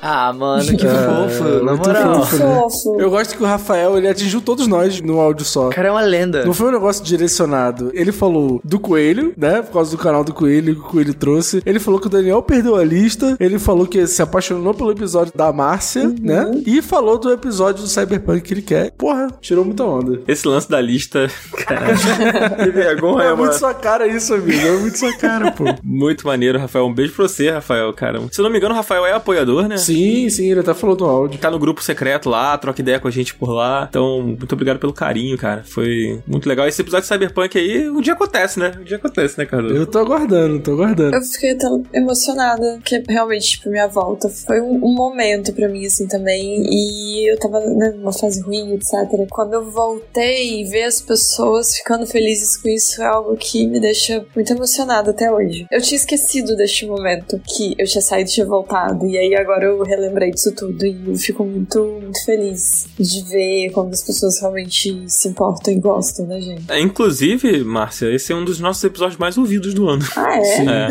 Ah, 0.00 0.32
mano, 0.32 0.64
que 0.76 0.86
É, 0.86 0.90
fofo, 0.90 1.44
na 1.64 1.72
muito 1.72 1.86
moral. 1.88 2.24
fofo, 2.24 2.36
né? 2.36 2.54
Fofo. 2.60 3.00
Eu 3.00 3.10
gosto 3.10 3.36
que 3.36 3.42
o 3.42 3.46
Rafael, 3.46 3.96
ele 3.98 4.08
atingiu 4.08 4.40
todos 4.40 4.66
nós 4.66 5.00
no 5.00 5.18
áudio 5.20 5.44
só. 5.44 5.68
O 5.68 5.70
cara 5.70 5.88
é 5.88 5.90
uma 5.90 6.00
lenda. 6.00 6.44
Não 6.44 6.54
foi 6.54 6.68
um 6.68 6.72
negócio 6.72 7.04
direcionado. 7.04 7.90
Ele 7.94 8.12
falou 8.12 8.60
do 8.64 8.78
Coelho, 8.78 9.32
né? 9.36 9.62
Por 9.62 9.72
causa 9.72 9.90
do 9.90 9.98
canal 9.98 10.22
do 10.24 10.32
Coelho 10.32 10.74
que 10.74 10.80
o 10.80 10.84
Coelho 10.84 11.14
trouxe. 11.14 11.62
Ele 11.66 11.78
falou 11.80 11.98
que 12.00 12.06
o 12.06 12.10
Daniel 12.10 12.40
perdeu 12.42 12.76
a 12.76 12.84
lista. 12.84 13.36
Ele 13.40 13.58
falou 13.58 13.86
que 13.86 14.06
se 14.06 14.22
apaixonou 14.22 14.72
pelo 14.72 14.90
episódio 14.92 15.32
da 15.34 15.52
Márcia, 15.52 16.04
Uhum. 16.04 16.16
né? 16.20 16.50
E 16.66 16.80
falou 16.80 17.18
do 17.18 17.32
episódio 17.32 17.82
do 17.82 17.88
Cyberpunk 17.88 18.40
que 18.42 18.54
ele 18.54 18.62
quer. 18.62 18.92
Porra, 18.92 19.28
tirou 19.40 19.64
muita 19.64 19.84
onda. 19.84 20.20
Esse 20.28 20.46
lance 20.46 20.68
da 20.70 20.80
lista, 20.80 21.28
cara, 21.66 21.86
que 22.64 22.70
vergonha, 22.70 23.24
É 23.24 23.30
mano. 23.30 23.38
muito 23.38 23.54
sua 23.58 23.74
cara 23.74 24.06
isso, 24.06 24.32
amigo. 24.34 24.66
É 24.66 24.76
muito 24.78 24.96
sua 24.98 25.12
cara, 25.16 25.50
pô. 25.50 25.64
Muito 25.82 26.26
maneiro, 26.26 26.58
Rafael. 26.58 26.86
Um 26.86 26.94
beijo 26.94 27.14
pra 27.14 27.26
você, 27.26 27.50
Rafael, 27.50 27.92
cara. 27.92 28.20
Se 28.30 28.40
eu 28.40 28.44
não 28.44 28.50
me 28.50 28.58
engano, 28.58 28.74
o 28.74 28.76
Rafael 28.76 29.04
é 29.04 29.12
apoiador, 29.12 29.66
né? 29.68 29.76
Sim, 29.88 30.28
sim, 30.28 30.50
ele 30.50 30.60
até 30.60 30.74
falou 30.74 30.96
no 30.96 31.06
áudio. 31.06 31.40
Tá 31.40 31.50
no 31.50 31.58
grupo 31.58 31.82
secreto 31.82 32.28
lá, 32.28 32.58
troca 32.58 32.82
ideia 32.82 33.00
com 33.00 33.08
a 33.08 33.10
gente 33.10 33.34
por 33.34 33.50
lá. 33.50 33.86
Então, 33.88 34.22
muito 34.22 34.52
obrigado 34.52 34.78
pelo 34.78 34.92
carinho, 34.92 35.38
cara. 35.38 35.64
Foi 35.64 36.20
muito 36.26 36.46
legal. 36.46 36.68
Esse 36.68 36.82
episódio 36.82 37.08
de 37.08 37.14
Cyberpunk 37.14 37.56
aí, 37.56 37.88
um 37.88 38.02
dia 38.02 38.12
acontece, 38.12 38.58
né? 38.58 38.72
Um 38.78 38.84
dia 38.84 38.98
acontece, 38.98 39.38
né, 39.38 39.46
Cardoso? 39.46 39.74
Eu 39.74 39.86
tô 39.86 39.98
aguardando, 39.98 40.60
tô 40.60 40.72
aguardando. 40.72 41.16
Eu 41.16 41.22
fiquei 41.22 41.54
tão 41.54 41.82
emocionada, 41.94 42.76
porque 42.78 43.02
realmente, 43.08 43.48
tipo, 43.52 43.70
minha 43.70 43.86
volta 43.86 44.28
foi 44.28 44.60
um, 44.60 44.74
um 44.84 44.94
momento 44.94 45.54
pra 45.54 45.68
mim, 45.68 45.86
assim, 45.86 46.06
também. 46.06 46.66
E 46.68 47.32
eu 47.32 47.38
tava 47.38 47.60
né, 47.60 47.94
numa 47.96 48.12
fase 48.12 48.42
ruim, 48.42 48.74
etc. 48.74 49.26
Quando 49.30 49.54
eu 49.54 49.70
voltei 49.70 50.60
e 50.60 50.64
ver 50.64 50.84
as 50.84 51.00
pessoas 51.00 51.74
ficando 51.74 52.06
felizes 52.06 52.58
com 52.58 52.68
isso 52.68 53.00
é 53.02 53.06
algo 53.06 53.34
que 53.36 53.66
me 53.66 53.80
deixa 53.80 54.24
muito 54.34 54.52
emocionada 54.52 55.12
até 55.12 55.32
hoje. 55.32 55.66
Eu 55.70 55.80
tinha 55.80 55.96
esquecido 55.96 56.54
deste 56.56 56.86
momento 56.86 57.40
que 57.46 57.74
eu 57.78 57.86
tinha 57.86 58.02
saído 58.02 58.28
e 58.28 58.32
tinha 58.34 58.46
voltado. 58.46 59.06
E 59.06 59.16
aí 59.16 59.34
agora 59.34 59.64
eu 59.64 59.77
relembrei 59.84 60.30
disso 60.30 60.52
tudo 60.52 60.84
e 60.84 60.96
eu 61.06 61.14
fico 61.16 61.44
muito, 61.44 61.78
muito 62.02 62.24
feliz 62.24 62.86
de 62.98 63.22
ver 63.24 63.70
como 63.72 63.90
as 63.90 64.02
pessoas 64.02 64.40
realmente 64.40 65.04
se 65.06 65.28
importam 65.28 65.72
e 65.72 65.78
gostam 65.80 66.26
da 66.26 66.40
gente. 66.40 66.64
É, 66.68 66.80
inclusive, 66.80 67.62
Márcia, 67.64 68.12
esse 68.14 68.32
é 68.32 68.36
um 68.36 68.44
dos 68.44 68.60
nossos 68.60 68.82
episódios 68.84 69.18
mais 69.18 69.36
ouvidos 69.38 69.74
do 69.74 69.88
ano. 69.88 70.04
Ah, 70.16 70.36
é? 70.38 70.44
Sim. 70.44 70.68
É. 70.68 70.90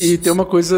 E 0.00 0.18
tem 0.18 0.32
uma 0.32 0.44
coisa 0.44 0.76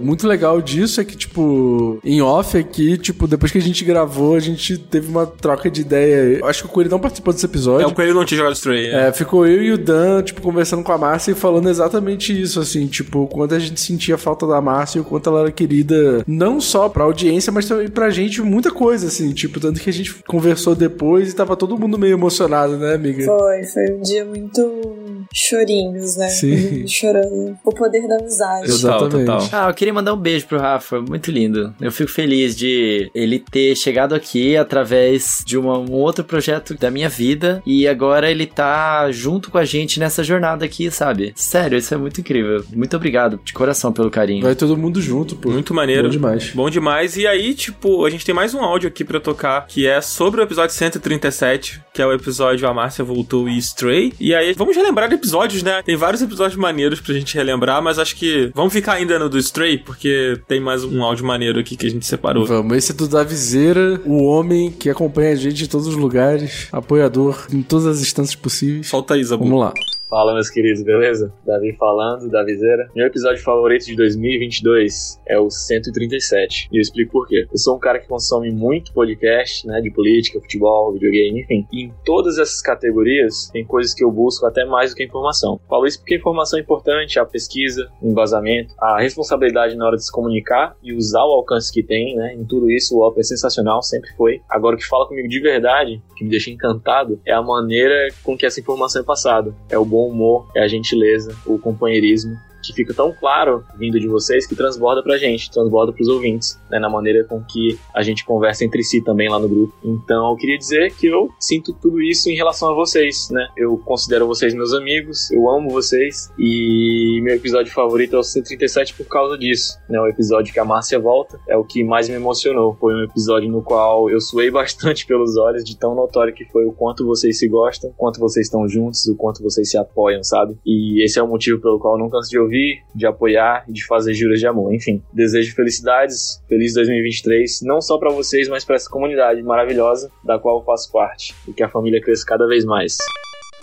muito 0.00 0.26
legal 0.26 0.60
disso, 0.60 1.00
é 1.00 1.04
que, 1.04 1.16
tipo, 1.16 1.98
em 2.04 2.20
off 2.22 2.56
aqui, 2.56 2.96
tipo, 2.98 3.26
depois 3.26 3.50
que 3.52 3.58
a 3.58 3.62
gente 3.62 3.84
gravou, 3.84 4.34
a 4.36 4.40
gente 4.40 4.76
teve 4.78 5.08
uma 5.08 5.26
troca 5.26 5.70
de 5.70 5.80
ideia. 5.80 6.38
Eu 6.40 6.46
acho 6.46 6.62
que 6.62 6.68
o 6.68 6.72
Coelho 6.72 6.90
não 6.90 7.00
participou 7.00 7.32
desse 7.32 7.46
É, 7.46 7.48
episódio. 7.48 7.88
o 7.88 7.94
Coelho 7.94 8.14
não 8.14 8.24
tinha 8.24 8.38
jogado 8.38 8.54
Stray. 8.54 8.86
É. 8.86 9.08
É, 9.08 9.12
ficou 9.12 9.46
eu 9.46 9.62
e 9.62 9.72
o 9.72 9.78
Dan, 9.78 10.22
tipo, 10.22 10.40
conversando 10.40 10.82
com 10.82 10.92
a 10.92 10.98
Márcia 10.98 11.32
e 11.32 11.34
falando 11.34 11.68
exatamente 11.68 12.38
isso, 12.40 12.58
assim, 12.60 12.86
tipo, 12.86 13.20
o 13.20 13.26
quanto 13.28 13.54
a 13.54 13.58
gente 13.58 13.80
sentia 13.80 14.16
falta 14.16 14.46
da 14.46 14.60
Márcia 14.60 14.98
e 14.98 15.00
o 15.00 15.04
quanto 15.04 15.28
ela 15.28 15.40
era 15.40 15.52
querida, 15.52 16.22
não 16.26 16.60
só 16.60 16.73
pra 16.90 17.04
audiência, 17.04 17.52
mas 17.52 17.66
também 17.66 17.88
pra 17.88 18.10
gente, 18.10 18.40
muita 18.42 18.70
coisa, 18.70 19.06
assim, 19.08 19.32
tipo, 19.32 19.60
tanto 19.60 19.80
que 19.80 19.88
a 19.88 19.92
gente 19.92 20.14
conversou 20.26 20.74
depois 20.74 21.32
e 21.32 21.36
tava 21.36 21.56
todo 21.56 21.78
mundo 21.78 21.98
meio 21.98 22.14
emocionado, 22.14 22.76
né, 22.76 22.94
amiga? 22.94 23.24
Foi, 23.24 23.64
foi 23.64 23.92
um 23.94 24.00
dia 24.02 24.24
muito 24.24 25.22
chorinhos, 25.32 26.16
né? 26.16 26.28
Sim. 26.28 26.86
Chorando. 26.86 27.56
O 27.64 27.72
poder 27.74 28.06
da 28.06 28.16
amizade. 28.16 28.66
Total, 28.66 29.06
Exatamente. 29.06 29.26
total. 29.26 29.48
Ah, 29.52 29.68
eu 29.70 29.74
queria 29.74 29.92
mandar 29.94 30.14
um 30.14 30.16
beijo 30.18 30.46
pro 30.46 30.58
Rafa, 30.58 31.00
muito 31.00 31.30
lindo. 31.30 31.74
Eu 31.80 31.90
fico 31.92 32.10
feliz 32.10 32.54
de 32.56 33.10
ele 33.14 33.38
ter 33.38 33.74
chegado 33.76 34.14
aqui 34.14 34.56
através 34.56 35.42
de 35.44 35.56
uma- 35.58 35.78
um 35.78 35.92
outro 35.92 36.24
projeto 36.24 36.74
da 36.78 36.90
minha 36.90 37.08
vida 37.08 37.62
e 37.66 37.86
agora 37.88 38.30
ele 38.30 38.46
tá 38.46 39.10
junto 39.10 39.50
com 39.50 39.58
a 39.58 39.64
gente 39.64 39.98
nessa 39.98 40.22
jornada 40.22 40.64
aqui, 40.64 40.90
sabe? 40.90 41.32
Sério, 41.34 41.78
isso 41.78 41.92
é 41.92 41.96
muito 41.96 42.20
incrível. 42.20 42.64
Muito 42.74 42.96
obrigado 42.96 43.40
de 43.44 43.52
coração 43.52 43.92
pelo 43.92 44.10
carinho. 44.10 44.42
Vai 44.42 44.54
todo 44.54 44.76
mundo 44.76 45.00
junto, 45.00 45.36
pô. 45.36 45.50
Muito 45.50 45.74
maneiro. 45.74 46.04
Bom 46.04 46.10
demais. 46.10 46.50
Bom 46.54 46.63
demais. 46.70 47.16
E 47.16 47.26
aí, 47.26 47.54
tipo, 47.54 48.04
a 48.04 48.10
gente 48.10 48.24
tem 48.24 48.34
mais 48.34 48.54
um 48.54 48.60
áudio 48.60 48.88
aqui 48.88 49.04
pra 49.04 49.20
tocar, 49.20 49.66
que 49.66 49.86
é 49.86 50.00
sobre 50.00 50.40
o 50.40 50.44
episódio 50.44 50.74
137, 50.74 51.80
que 51.92 52.02
é 52.02 52.06
o 52.06 52.12
episódio 52.12 52.68
A 52.68 52.74
Márcia 52.74 53.04
Voltou 53.04 53.48
e 53.48 53.58
Stray. 53.58 54.12
E 54.18 54.34
aí, 54.34 54.52
vamos 54.54 54.76
relembrar 54.76 55.08
de 55.08 55.14
episódios, 55.14 55.62
né? 55.62 55.82
Tem 55.82 55.96
vários 55.96 56.22
episódios 56.22 56.56
maneiros 56.56 57.00
pra 57.00 57.14
gente 57.14 57.34
relembrar, 57.34 57.82
mas 57.82 57.98
acho 57.98 58.16
que 58.16 58.50
vamos 58.54 58.72
ficar 58.72 58.94
ainda 58.94 59.18
no 59.18 59.28
do 59.28 59.38
Stray, 59.38 59.78
porque 59.78 60.40
tem 60.46 60.60
mais 60.60 60.84
um 60.84 61.02
áudio 61.02 61.24
maneiro 61.24 61.58
aqui 61.58 61.76
que 61.76 61.86
a 61.86 61.90
gente 61.90 62.06
separou. 62.06 62.44
Vamos, 62.46 62.76
esse 62.76 62.92
é 62.92 62.94
do 62.94 63.08
Davizeira, 63.08 64.00
o 64.04 64.24
homem 64.24 64.70
que 64.70 64.90
acompanha 64.90 65.32
a 65.32 65.36
gente 65.36 65.64
em 65.64 65.66
todos 65.66 65.86
os 65.86 65.96
lugares, 65.96 66.68
apoiador 66.72 67.46
em 67.52 67.62
todas 67.62 67.86
as 67.86 68.00
instâncias 68.00 68.36
possíveis. 68.36 68.88
Solta 68.88 69.14
aí, 69.14 69.24
Zabu. 69.24 69.44
Vamos 69.44 69.60
lá. 69.60 69.72
Fala, 70.08 70.34
meus 70.34 70.50
queridos, 70.50 70.82
beleza? 70.82 71.32
Davi 71.46 71.72
falando, 71.72 72.30
Davizeira. 72.30 72.90
Meu 72.94 73.06
episódio 73.06 73.42
favorito 73.42 73.86
de 73.86 73.96
2022 73.96 75.18
é 75.26 75.38
o 75.38 75.50
137. 75.50 76.68
E 76.70 76.76
eu 76.76 76.80
explico 76.80 77.12
por 77.12 77.26
quê. 77.26 77.46
Eu 77.50 77.58
sou 77.58 77.76
um 77.76 77.78
cara 77.78 77.98
que 77.98 78.06
consome 78.06 78.50
muito 78.50 78.92
podcast, 78.92 79.66
né? 79.66 79.80
De 79.80 79.90
política, 79.90 80.38
futebol, 80.40 80.92
videogame, 80.92 81.40
enfim. 81.40 81.66
E 81.72 81.84
em 81.84 81.94
todas 82.04 82.38
essas 82.38 82.60
categorias, 82.60 83.48
tem 83.50 83.64
coisas 83.64 83.94
que 83.94 84.04
eu 84.04 84.10
busco 84.10 84.44
até 84.44 84.64
mais 84.66 84.90
do 84.90 84.96
que 84.96 85.04
informação. 85.04 85.58
Falo 85.68 85.86
isso 85.86 85.98
porque 85.98 86.16
informação 86.16 86.58
é 86.58 86.62
importante, 86.62 87.18
a 87.18 87.24
pesquisa, 87.24 87.90
o 88.02 88.10
embasamento, 88.10 88.74
a 88.78 89.00
responsabilidade 89.00 89.74
na 89.74 89.86
hora 89.86 89.96
de 89.96 90.04
se 90.04 90.12
comunicar 90.12 90.76
e 90.82 90.92
usar 90.92 91.24
o 91.24 91.32
alcance 91.32 91.72
que 91.72 91.82
tem, 91.82 92.14
né? 92.14 92.34
Em 92.34 92.44
tudo 92.44 92.70
isso, 92.70 92.94
o 92.94 93.06
Op 93.06 93.18
é 93.18 93.22
sensacional, 93.22 93.82
sempre 93.82 94.10
foi. 94.16 94.42
Agora, 94.50 94.76
o 94.76 94.78
que 94.78 94.86
fala 94.86 95.08
comigo 95.08 95.28
de 95.28 95.40
verdade, 95.40 96.02
que 96.14 96.24
me 96.24 96.30
deixa 96.30 96.50
encantado, 96.50 97.18
é 97.24 97.32
a 97.32 97.42
maneira 97.42 98.08
com 98.22 98.36
que 98.36 98.44
essa 98.44 98.60
informação 98.60 99.00
é 99.00 99.04
passada. 99.04 99.54
É 99.70 99.78
o 99.78 99.93
bom 99.94 100.08
humor, 100.08 100.48
é 100.56 100.60
a 100.60 100.66
gentileza, 100.66 101.36
o 101.46 101.56
companheirismo 101.56 102.36
que 102.66 102.72
fica 102.72 102.94
tão 102.94 103.12
claro 103.12 103.64
vindo 103.76 103.98
de 103.98 104.08
vocês 104.08 104.46
que 104.46 104.54
transborda 104.54 105.02
pra 105.02 105.16
gente, 105.16 105.50
transborda 105.50 105.92
pros 105.92 106.08
ouvintes, 106.08 106.58
né, 106.70 106.78
na 106.78 106.88
maneira 106.88 107.24
com 107.24 107.42
que 107.42 107.78
a 107.94 108.02
gente 108.02 108.24
conversa 108.24 108.64
entre 108.64 108.82
si 108.82 109.00
também 109.00 109.28
lá 109.28 109.38
no 109.38 109.48
grupo. 109.48 109.74
Então, 109.84 110.30
eu 110.30 110.36
queria 110.36 110.58
dizer 110.58 110.94
que 110.94 111.06
eu 111.06 111.28
sinto 111.38 111.72
tudo 111.72 112.00
isso 112.02 112.28
em 112.30 112.34
relação 112.34 112.70
a 112.70 112.74
vocês, 112.74 113.28
né? 113.30 113.48
Eu 113.56 113.76
considero 113.78 114.26
vocês 114.26 114.54
meus 114.54 114.72
amigos, 114.72 115.30
eu 115.30 115.48
amo 115.48 115.70
vocês 115.70 116.30
e 116.38 117.20
meu 117.22 117.34
episódio 117.34 117.72
favorito 117.72 118.16
é 118.16 118.18
o 118.18 118.22
137 118.22 118.94
por 118.94 119.06
causa 119.06 119.36
disso, 119.38 119.78
né? 119.88 120.00
O 120.00 120.06
episódio 120.06 120.52
que 120.52 120.60
a 120.60 120.64
Márcia 120.64 120.98
volta 120.98 121.38
é 121.48 121.56
o 121.56 121.64
que 121.64 121.84
mais 121.84 122.08
me 122.08 122.14
emocionou. 122.14 122.76
Foi 122.80 122.94
um 122.94 123.04
episódio 123.04 123.50
no 123.50 123.62
qual 123.62 124.10
eu 124.10 124.20
suei 124.20 124.50
bastante 124.50 125.06
pelos 125.06 125.36
olhos 125.36 125.64
de 125.64 125.76
tão 125.76 125.94
notório 125.94 126.34
que 126.34 126.44
foi 126.46 126.64
o 126.64 126.72
quanto 126.72 127.04
vocês 127.04 127.38
se 127.38 127.48
gostam, 127.48 127.90
o 127.90 127.94
quanto 127.94 128.20
vocês 128.20 128.46
estão 128.46 128.68
juntos, 128.68 129.06
o 129.06 129.16
quanto 129.16 129.42
vocês 129.42 129.70
se 129.70 129.76
apoiam, 129.76 130.22
sabe? 130.22 130.56
E 130.64 131.04
esse 131.04 131.18
é 131.18 131.22
o 131.22 131.28
motivo 131.28 131.60
pelo 131.60 131.78
qual 131.78 131.94
eu 131.94 131.98
não 131.98 132.10
canso 132.10 132.30
de 132.30 132.38
ouvir, 132.54 132.82
de 132.94 133.06
apoiar 133.06 133.64
e 133.68 133.72
de 133.72 133.84
fazer 133.84 134.14
juras 134.14 134.38
de 134.38 134.46
amor. 134.46 134.72
Enfim, 134.72 135.02
desejo 135.12 135.54
felicidades, 135.54 136.40
feliz 136.48 136.72
2023, 136.74 137.62
não 137.62 137.80
só 137.80 137.98
pra 137.98 138.10
vocês, 138.10 138.48
mas 138.48 138.64
pra 138.64 138.76
essa 138.76 138.88
comunidade 138.88 139.42
maravilhosa 139.42 140.10
da 140.22 140.38
qual 140.38 140.60
eu 140.60 140.64
faço 140.64 140.90
parte 140.92 141.34
e 141.48 141.52
que 141.52 141.62
a 141.62 141.68
família 141.68 142.00
cresça 142.00 142.24
cada 142.24 142.46
vez 142.46 142.64
mais. 142.64 142.96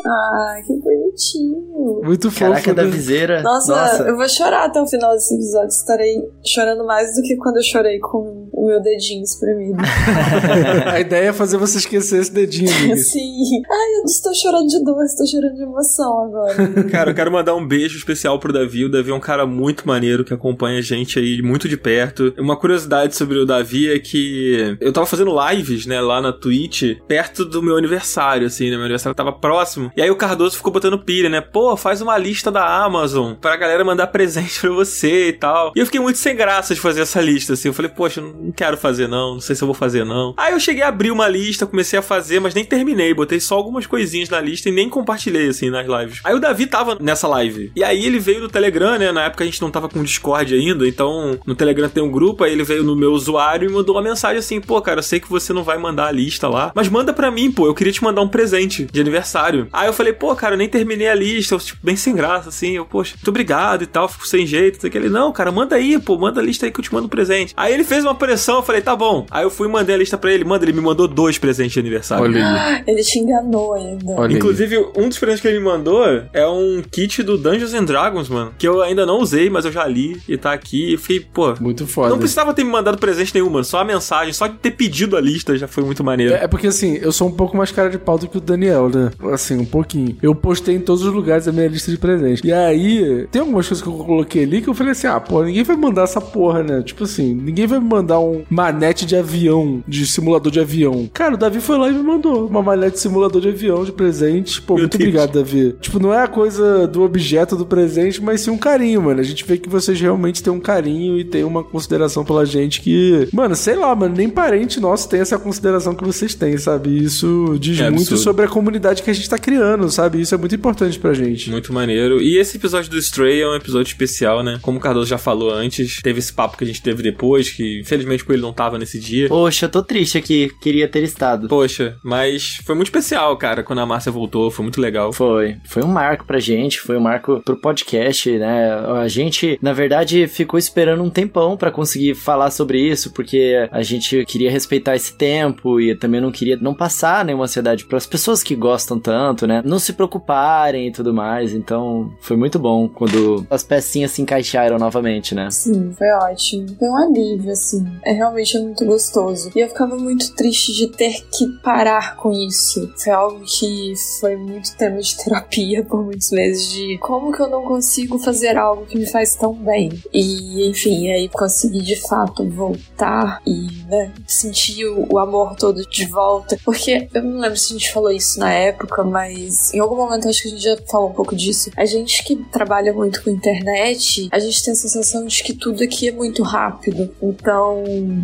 Ah, 0.05 0.61
que 0.65 0.73
bonitinho. 0.79 2.01
Muito 2.03 2.31
fofo. 2.31 2.51
Caraca, 2.51 2.73
da 2.73 2.83
né? 2.83 2.89
viseira. 2.89 3.41
Nossa, 3.41 4.03
eu 4.07 4.15
vou 4.15 4.27
chorar 4.27 4.65
até 4.65 4.81
o 4.81 4.87
final 4.87 5.13
desse 5.13 5.35
episódio. 5.35 5.69
Estarei 5.69 6.15
chorando 6.45 6.85
mais 6.85 7.15
do 7.15 7.21
que 7.21 7.35
quando 7.37 7.57
eu 7.57 7.63
chorei 7.63 7.99
com 7.99 8.49
o 8.51 8.67
meu 8.67 8.81
dedinho 8.81 9.23
espremido. 9.23 9.77
A 10.91 10.99
ideia 10.99 11.29
é 11.29 11.33
fazer 11.33 11.57
você 11.57 11.77
esquecer 11.77 12.21
esse 12.21 12.33
dedinho, 12.33 12.71
amiga. 12.73 12.97
Sim. 13.01 13.61
Ai, 13.69 13.99
eu 13.99 14.05
estou 14.05 14.33
chorando 14.33 14.67
de 14.67 14.83
dor, 14.83 15.03
estou 15.03 15.27
chorando 15.27 15.55
de 15.55 15.63
emoção 15.63 16.25
agora. 16.25 16.67
Cara, 16.91 17.11
eu 17.11 17.15
quero 17.15 17.31
mandar 17.31 17.55
um 17.55 17.65
beijo 17.65 17.97
especial 17.97 18.39
pro 18.39 18.53
Davi. 18.53 18.85
O 18.85 18.91
Davi 18.91 19.11
é 19.11 19.13
um 19.13 19.19
cara 19.19 19.45
muito 19.45 19.87
maneiro 19.87 20.23
que 20.23 20.33
acompanha 20.33 20.79
a 20.79 20.81
gente 20.81 21.19
aí 21.19 21.41
muito 21.41 21.69
de 21.69 21.77
perto. 21.77 22.33
Uma 22.37 22.57
curiosidade 22.57 23.15
sobre 23.15 23.37
o 23.37 23.45
Davi 23.45 23.91
é 23.91 23.99
que 23.99 24.77
eu 24.79 24.91
tava 24.91 25.05
fazendo 25.05 25.31
lives, 25.49 25.85
né, 25.85 26.01
lá 26.01 26.21
na 26.21 26.33
Twitch, 26.33 26.97
perto 27.07 27.45
do 27.45 27.61
meu 27.61 27.77
aniversário, 27.77 28.47
assim, 28.47 28.65
né? 28.65 28.71
Meu 28.71 28.81
aniversário 28.81 29.15
tava 29.15 29.31
próximo. 29.31 29.90
E 29.95 30.01
aí 30.01 30.09
o 30.09 30.15
Cardoso 30.15 30.57
ficou 30.57 30.71
botando 30.71 30.99
pilha, 30.99 31.29
né? 31.29 31.41
Pô, 31.41 31.75
faz 31.75 32.01
uma 32.01 32.17
lista 32.17 32.51
da 32.51 32.83
Amazon 32.83 33.33
pra 33.33 33.55
galera 33.57 33.83
mandar 33.83 34.07
presente 34.07 34.59
pra 34.59 34.69
você 34.69 35.29
e 35.29 35.33
tal. 35.33 35.71
E 35.75 35.79
eu 35.79 35.85
fiquei 35.85 35.99
muito 35.99 36.17
sem 36.17 36.35
graça 36.35 36.73
de 36.73 36.81
fazer 36.81 37.01
essa 37.01 37.21
lista, 37.21 37.53
assim. 37.53 37.69
Eu 37.69 37.73
falei, 37.73 37.91
poxa, 37.91 38.21
não 38.21 38.51
quero 38.51 38.77
fazer 38.77 39.07
não, 39.07 39.35
não 39.35 39.41
sei 39.41 39.55
se 39.55 39.63
eu 39.63 39.67
vou 39.67 39.75
fazer 39.75 40.05
não. 40.05 40.33
Aí 40.37 40.53
eu 40.53 40.59
cheguei 40.59 40.83
a 40.83 40.87
abrir 40.87 41.11
uma 41.11 41.27
lista, 41.27 41.65
comecei 41.65 41.97
a 41.97 42.01
fazer, 42.01 42.39
mas 42.39 42.53
nem 42.53 42.65
terminei. 42.65 43.13
Botei 43.13 43.39
só 43.39 43.55
algumas 43.55 43.85
coisinhas 43.85 44.29
na 44.29 44.39
lista 44.39 44.69
e 44.69 44.71
nem 44.71 44.89
compartilhei, 44.89 45.49
assim, 45.49 45.69
nas 45.69 45.87
lives. 45.87 46.21
Aí 46.23 46.33
o 46.33 46.39
Davi 46.39 46.67
tava 46.67 46.97
nessa 46.99 47.27
live. 47.27 47.71
E 47.75 47.83
aí 47.83 48.05
ele 48.05 48.19
veio 48.19 48.41
no 48.41 48.49
Telegram, 48.49 48.97
né? 48.97 49.11
Na 49.11 49.25
época 49.25 49.43
a 49.43 49.47
gente 49.47 49.61
não 49.61 49.71
tava 49.71 49.89
com 49.89 50.03
Discord 50.03 50.53
ainda, 50.53 50.87
então 50.87 51.39
no 51.45 51.55
Telegram 51.55 51.89
tem 51.89 52.03
um 52.03 52.11
grupo, 52.11 52.43
aí 52.43 52.51
ele 52.51 52.63
veio 52.63 52.83
no 52.83 52.95
meu 52.95 53.11
usuário 53.11 53.69
e 53.69 53.73
mandou 53.73 53.95
uma 53.95 54.01
mensagem 54.01 54.37
assim, 54.37 54.61
pô, 54.61 54.81
cara, 54.81 54.99
eu 54.99 55.03
sei 55.03 55.19
que 55.19 55.29
você 55.29 55.53
não 55.53 55.63
vai 55.63 55.77
mandar 55.77 56.07
a 56.07 56.11
lista 56.11 56.47
lá, 56.47 56.71
mas 56.75 56.89
manda 56.89 57.13
pra 57.13 57.31
mim, 57.31 57.51
pô, 57.51 57.65
eu 57.65 57.73
queria 57.73 57.93
te 57.93 58.03
mandar 58.03 58.21
um 58.21 58.27
presente 58.27 58.85
de 58.85 59.01
aniversário. 59.01 59.67
Aí 59.71 59.87
eu 59.87 59.93
falei, 59.93 60.13
pô, 60.13 60.35
cara, 60.35 60.55
eu 60.55 60.57
nem 60.57 60.67
terminei 60.67 61.07
a 61.07 61.15
lista, 61.15 61.55
eu, 61.55 61.59
tipo, 61.59 61.79
bem 61.83 61.95
sem 61.95 62.15
graça, 62.15 62.49
assim, 62.49 62.75
eu, 62.75 62.85
poxa, 62.85 63.15
muito 63.15 63.27
obrigado 63.29 63.83
e 63.83 63.87
tal, 63.87 64.07
fico 64.07 64.27
sem 64.27 64.45
jeito. 64.45 64.85
Ele, 64.85 65.09
não, 65.09 65.31
cara, 65.31 65.51
manda 65.51 65.75
aí, 65.75 65.99
pô, 65.99 66.17
manda 66.17 66.39
a 66.39 66.43
lista 66.43 66.65
aí 66.65 66.71
que 66.71 66.79
eu 66.79 66.83
te 66.83 66.93
mando 66.93 67.05
um 67.05 67.09
presente. 67.09 67.53
Aí 67.55 67.73
ele 67.73 67.83
fez 67.83 68.03
uma 68.03 68.15
pressão, 68.15 68.57
eu 68.57 68.63
falei, 68.63 68.81
tá 68.81 68.95
bom. 68.95 69.25
Aí 69.31 69.43
eu 69.43 69.49
fui 69.49 69.67
e 69.67 69.71
mandei 69.71 69.95
a 69.95 69.97
lista 69.97 70.17
pra 70.17 70.31
ele, 70.31 70.43
manda, 70.43 70.65
ele 70.65 70.73
me 70.73 70.81
mandou 70.81 71.07
dois 71.07 71.37
presentes 71.37 71.73
de 71.73 71.79
aniversário. 71.79 72.23
Olha 72.25 72.45
aí. 72.45 72.83
Ele 72.91 73.01
te 73.03 73.19
enganou 73.19 73.73
ainda. 73.73 74.13
Olha 74.13 74.29
aí. 74.29 74.35
Inclusive, 74.35 74.77
um 74.97 75.07
dos 75.07 75.17
presentes 75.17 75.41
que 75.41 75.47
ele 75.47 75.59
me 75.59 75.65
mandou 75.65 76.03
é 76.33 76.47
um 76.47 76.81
kit 76.89 77.21
do 77.23 77.37
Dungeons 77.37 77.73
and 77.73 77.85
Dragons, 77.85 78.27
mano. 78.27 78.53
Que 78.57 78.67
eu 78.67 78.81
ainda 78.81 79.05
não 79.05 79.19
usei, 79.19 79.49
mas 79.49 79.65
eu 79.65 79.71
já 79.71 79.85
li 79.85 80.21
e 80.27 80.37
tá 80.37 80.51
aqui. 80.51 80.93
E 80.93 80.97
fiquei, 80.97 81.19
pô. 81.19 81.53
Muito 81.59 81.85
foda. 81.85 82.09
Não 82.09 82.17
precisava 82.17 82.53
ter 82.53 82.63
me 82.63 82.71
mandado 82.71 82.97
presente 82.97 83.33
nenhum, 83.33 83.49
mano. 83.49 83.63
Só 83.63 83.79
a 83.79 83.85
mensagem, 83.85 84.33
só 84.33 84.47
de 84.47 84.57
ter 84.57 84.71
pedido 84.71 85.15
a 85.15 85.21
lista 85.21 85.55
já 85.57 85.67
foi 85.67 85.83
muito 85.83 86.03
maneiro. 86.03 86.33
É, 86.33 86.43
é 86.43 86.47
porque 86.47 86.67
assim, 86.67 86.97
eu 86.97 87.11
sou 87.11 87.27
um 87.27 87.31
pouco 87.31 87.55
mais 87.55 87.71
cara 87.71 87.89
de 87.89 87.97
pau 87.97 88.17
do 88.17 88.27
que 88.27 88.37
o 88.37 88.41
Daniel, 88.41 88.89
né? 88.89 89.11
Assim, 89.31 89.60
um 89.61 89.65
pouquinho. 89.65 90.15
Eu 90.21 90.33
postei 90.35 90.75
em 90.75 90.79
todos 90.79 91.03
os 91.03 91.13
lugares 91.13 91.47
a 91.47 91.51
minha 91.51 91.67
lista 91.67 91.91
de 91.91 91.97
presentes. 91.97 92.43
E 92.43 92.51
aí, 92.51 93.27
tem 93.31 93.41
algumas 93.41 93.67
coisas 93.67 93.81
que 93.83 93.89
eu 93.89 93.93
coloquei 93.93 94.43
ali 94.43 94.61
que 94.61 94.67
eu 94.67 94.73
falei 94.73 94.91
assim: 94.91 95.07
ah, 95.07 95.19
pô, 95.19 95.43
ninguém 95.43 95.63
vai 95.63 95.75
mandar 95.75 96.03
essa 96.03 96.21
porra, 96.21 96.63
né? 96.63 96.81
Tipo 96.81 97.03
assim, 97.03 97.33
ninguém 97.33 97.67
vai 97.67 97.79
me 97.79 97.85
mandar 97.87 98.19
um 98.19 98.43
manete 98.49 99.05
de 99.05 99.15
avião, 99.15 99.83
de 99.87 100.05
simulador 100.05 100.51
de 100.51 100.59
avião. 100.59 101.09
Cara, 101.13 101.35
o 101.35 101.37
Davi 101.37 101.59
foi 101.61 101.77
lá 101.77 101.89
e 101.89 101.93
me 101.93 102.03
mandou 102.03 102.47
uma 102.47 102.61
manete 102.61 102.93
de 102.93 102.99
simulador 102.99 103.41
de 103.41 103.49
avião 103.49 103.83
de 103.85 103.91
presente. 103.91 104.61
Pô, 104.61 104.73
Meu 104.75 104.83
muito 104.83 104.97
Deus. 104.97 105.07
obrigado, 105.09 105.33
Davi. 105.33 105.75
Tipo, 105.79 105.99
não 105.99 106.13
é 106.13 106.23
a 106.23 106.27
coisa 106.27 106.87
do 106.87 107.01
objeto 107.03 107.55
do 107.55 107.65
presente, 107.65 108.21
mas 108.21 108.41
sim 108.41 108.51
um 108.51 108.57
carinho, 108.57 109.01
mano. 109.01 109.19
A 109.19 109.23
gente 109.23 109.45
vê 109.45 109.57
que 109.57 109.69
vocês 109.69 109.99
realmente 109.99 110.41
têm 110.43 110.51
um 110.53 110.59
carinho 110.59 111.17
e 111.19 111.23
têm 111.23 111.43
uma 111.43 111.63
consideração 111.63 112.23
pela 112.25 112.45
gente 112.45 112.81
que, 112.81 113.27
mano, 113.33 113.55
sei 113.55 113.75
lá, 113.75 113.95
mano, 113.95 114.15
nem 114.15 114.29
parente 114.29 114.79
nosso 114.79 115.07
tem 115.09 115.19
essa 115.19 115.37
consideração 115.37 115.93
que 115.95 116.03
vocês 116.03 116.33
têm, 116.35 116.57
sabe? 116.57 117.03
Isso 117.03 117.57
diz 117.59 117.79
É 117.79 117.83
muito 117.89 118.01
absurdo. 118.01 118.21
sobre 118.23 118.45
a 118.45 118.47
comunidade 118.47 119.03
que 119.03 119.09
a 119.09 119.13
gente 119.13 119.29
tá 119.29 119.37
criando, 119.37 119.50
sabe? 119.89 120.21
Isso 120.21 120.35
é 120.35 120.37
muito 120.37 120.55
importante 120.55 120.99
pra 120.99 121.13
gente. 121.13 121.49
Muito 121.49 121.73
maneiro. 121.73 122.21
E 122.21 122.37
esse 122.37 122.57
episódio 122.57 122.89
do 122.89 122.97
Stray 122.97 123.41
é 123.41 123.47
um 123.47 123.55
episódio 123.55 123.89
especial, 123.89 124.43
né? 124.43 124.59
Como 124.61 124.77
o 124.77 124.81
Cardoso 124.81 125.09
já 125.09 125.17
falou 125.17 125.51
antes, 125.51 126.01
teve 126.01 126.19
esse 126.19 126.33
papo 126.33 126.57
que 126.57 126.63
a 126.63 126.67
gente 126.67 126.81
teve 126.81 127.03
depois, 127.03 127.49
que 127.49 127.79
infelizmente 127.81 128.23
com 128.23 128.33
ele 128.33 128.41
não 128.41 128.53
tava 128.53 128.77
nesse 128.77 128.99
dia. 128.99 129.27
Poxa, 129.27 129.65
eu 129.65 129.69
tô 129.69 129.83
triste 129.83 130.17
aqui. 130.17 130.49
Queria 130.61 130.87
ter 130.87 131.03
estado. 131.03 131.47
Poxa, 131.47 131.97
mas 132.03 132.57
foi 132.65 132.75
muito 132.75 132.87
especial, 132.87 133.35
cara, 133.37 133.63
quando 133.63 133.79
a 133.79 133.85
Márcia 133.85 134.11
voltou, 134.11 134.51
foi 134.51 134.63
muito 134.63 134.81
legal. 134.81 135.11
Foi. 135.13 135.57
Foi 135.65 135.83
um 135.83 135.87
marco 135.87 136.25
pra 136.25 136.39
gente, 136.39 136.79
foi 136.79 136.97
um 136.97 137.01
marco 137.01 137.41
pro 137.43 137.57
podcast, 137.57 138.29
né? 138.37 138.73
A 139.01 139.07
gente, 139.07 139.57
na 139.61 139.73
verdade, 139.73 140.27
ficou 140.27 140.57
esperando 140.57 141.03
um 141.03 141.09
tempão 141.09 141.57
pra 141.57 141.71
conseguir 141.71 142.15
falar 142.15 142.51
sobre 142.51 142.79
isso, 142.79 143.11
porque 143.11 143.67
a 143.71 143.81
gente 143.81 144.25
queria 144.25 144.51
respeitar 144.51 144.95
esse 144.95 145.17
tempo 145.17 145.79
e 145.79 145.95
também 145.95 146.21
não 146.21 146.31
queria 146.31 146.57
não 146.57 146.73
passar 146.73 147.25
nenhuma 147.25 147.45
ansiedade 147.45 147.85
pras 147.85 148.05
pessoas 148.05 148.43
que 148.43 148.55
gostam 148.55 148.99
tanto, 148.99 149.40
né? 149.47 149.61
Não 149.63 149.79
se 149.79 149.93
preocuparem 149.93 150.87
e 150.87 150.91
tudo 150.91 151.13
mais. 151.13 151.53
Então, 151.53 152.11
foi 152.19 152.37
muito 152.37 152.59
bom 152.59 152.87
quando 152.87 153.45
as 153.49 153.63
pecinhas 153.63 154.11
se 154.11 154.21
encaixaram 154.21 154.77
novamente, 154.77 155.33
né? 155.35 155.49
Sim, 155.51 155.93
foi 155.97 156.09
ótimo. 156.11 156.67
Foi 156.77 156.87
um 156.87 156.97
alívio, 156.97 157.51
assim. 157.51 157.85
É 158.03 158.11
realmente 158.11 158.57
muito 158.59 158.85
gostoso. 158.85 159.51
E 159.55 159.59
eu 159.59 159.67
ficava 159.67 159.95
muito 159.95 160.33
triste 160.35 160.73
de 160.73 160.87
ter 160.87 161.25
que 161.31 161.47
parar 161.63 162.15
com 162.15 162.31
isso. 162.31 162.91
Foi 162.97 163.13
algo 163.13 163.41
que 163.45 163.93
foi 164.19 164.35
muito 164.35 164.75
tema 164.77 164.99
de 164.99 165.17
terapia 165.23 165.83
por 165.83 166.03
muitos 166.03 166.31
meses 166.31 166.71
de 166.71 166.97
como 166.99 167.31
que 167.31 167.41
eu 167.41 167.49
não 167.49 167.63
consigo 167.63 168.19
fazer 168.19 168.57
algo 168.57 168.85
que 168.85 168.97
me 168.97 169.05
faz 169.05 169.35
tão 169.35 169.53
bem. 169.53 169.91
E, 170.13 170.69
enfim, 170.69 171.09
aí 171.09 171.29
consegui 171.29 171.81
de 171.81 171.95
fato 172.07 172.47
voltar 172.49 173.41
e, 173.45 173.67
né, 173.87 174.11
sentir 174.27 174.85
o, 174.85 175.17
amor 175.17 175.55
todo 175.55 175.85
de 175.87 176.05
volta. 176.07 176.57
Porque 176.63 177.07
eu 177.13 177.23
não 177.23 177.39
lembro 177.39 177.57
se 177.57 177.73
a 177.73 177.77
gente 177.77 177.91
falou 177.91 178.11
isso 178.11 178.39
na 178.39 178.51
época, 178.51 179.03
mas 179.03 179.30
em 179.73 179.79
algum 179.79 179.95
momento 179.95 180.27
acho 180.27 180.41
que 180.41 180.47
a 180.47 180.51
gente 180.51 180.63
já 180.63 180.77
falou 180.89 181.09
um 181.09 181.13
pouco 181.13 181.35
disso. 181.35 181.71
A 181.75 181.85
gente 181.85 182.23
que 182.23 182.35
trabalha 182.51 182.93
muito 182.93 183.23
com 183.23 183.29
internet, 183.29 184.27
a 184.31 184.39
gente 184.39 184.63
tem 184.63 184.73
a 184.73 184.75
sensação 184.75 185.25
de 185.25 185.43
que 185.43 185.53
tudo 185.53 185.83
aqui 185.83 186.07
é 186.07 186.11
muito 186.11 186.43
rápido. 186.43 187.09
Então, 187.21 187.83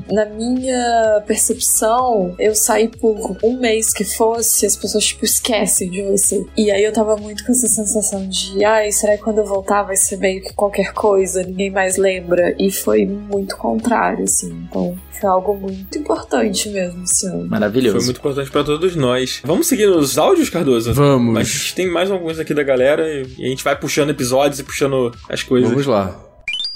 na 0.10 0.26
minha 0.26 1.24
percepção, 1.26 2.36
eu 2.40 2.56
saí 2.56 2.88
por 2.88 3.38
um 3.44 3.60
mês 3.60 3.94
que 3.94 4.04
fosse, 4.04 4.66
as 4.66 4.76
pessoas, 4.76 5.06
tipo, 5.06 5.26
esquecem 5.26 5.90
de 5.90 6.02
você. 6.04 6.46
E 6.58 6.72
aí 6.72 6.84
eu 6.84 6.94
tava 6.94 7.16
muito 7.18 7.46
com 7.46 7.52
essa 7.52 7.68
sensação 7.68 8.28
de, 8.28 8.64
ai, 8.64 8.92
será 8.92 9.18
que 9.18 9.24
quando 9.24 9.40
eu 9.40 9.46
voltar 9.46 9.84
vai 9.84 9.96
ser 9.96 10.18
meio 10.18 10.42
que 10.42 10.54
qualquer 10.54 10.94
coisa, 10.94 11.44
ninguém 11.44 11.70
mais 11.70 11.98
lembra? 11.98 12.56
E 12.60 12.72
foi 12.72 13.06
muito 13.06 13.58
contrário, 13.58 14.24
assim. 14.24 14.66
Então, 14.70 14.96
foi 15.20 15.30
algo 15.30 15.56
muito 15.56 15.98
importante 15.98 16.70
mesmo 16.70 17.04
esse 17.04 17.26
ano. 17.26 17.48
Maravilhoso. 17.50 17.98
Foi 17.98 18.06
muito 18.06 18.20
importante 18.20 18.52
pra 18.52 18.64
todos 18.64 18.96
nós. 18.96 19.42
Vamos 19.44 19.68
seguir 19.68 19.88
nos 19.88 20.18
áudios, 20.18 20.50
Cardoso? 20.50 20.94
Vamos. 20.98 21.34
Mas 21.34 21.72
tem 21.72 21.88
mais 21.90 22.10
alguns 22.10 22.40
aqui 22.40 22.54
da 22.54 22.64
galera 22.64 23.08
e 23.08 23.46
a 23.46 23.50
gente 23.50 23.64
vai 23.64 23.76
puxando 23.76 24.10
episódios 24.10 24.60
e 24.60 24.64
puxando 24.64 25.14
as 25.30 25.44
coisas. 25.44 25.70
Vamos 25.70 25.86
lá. 25.86 26.27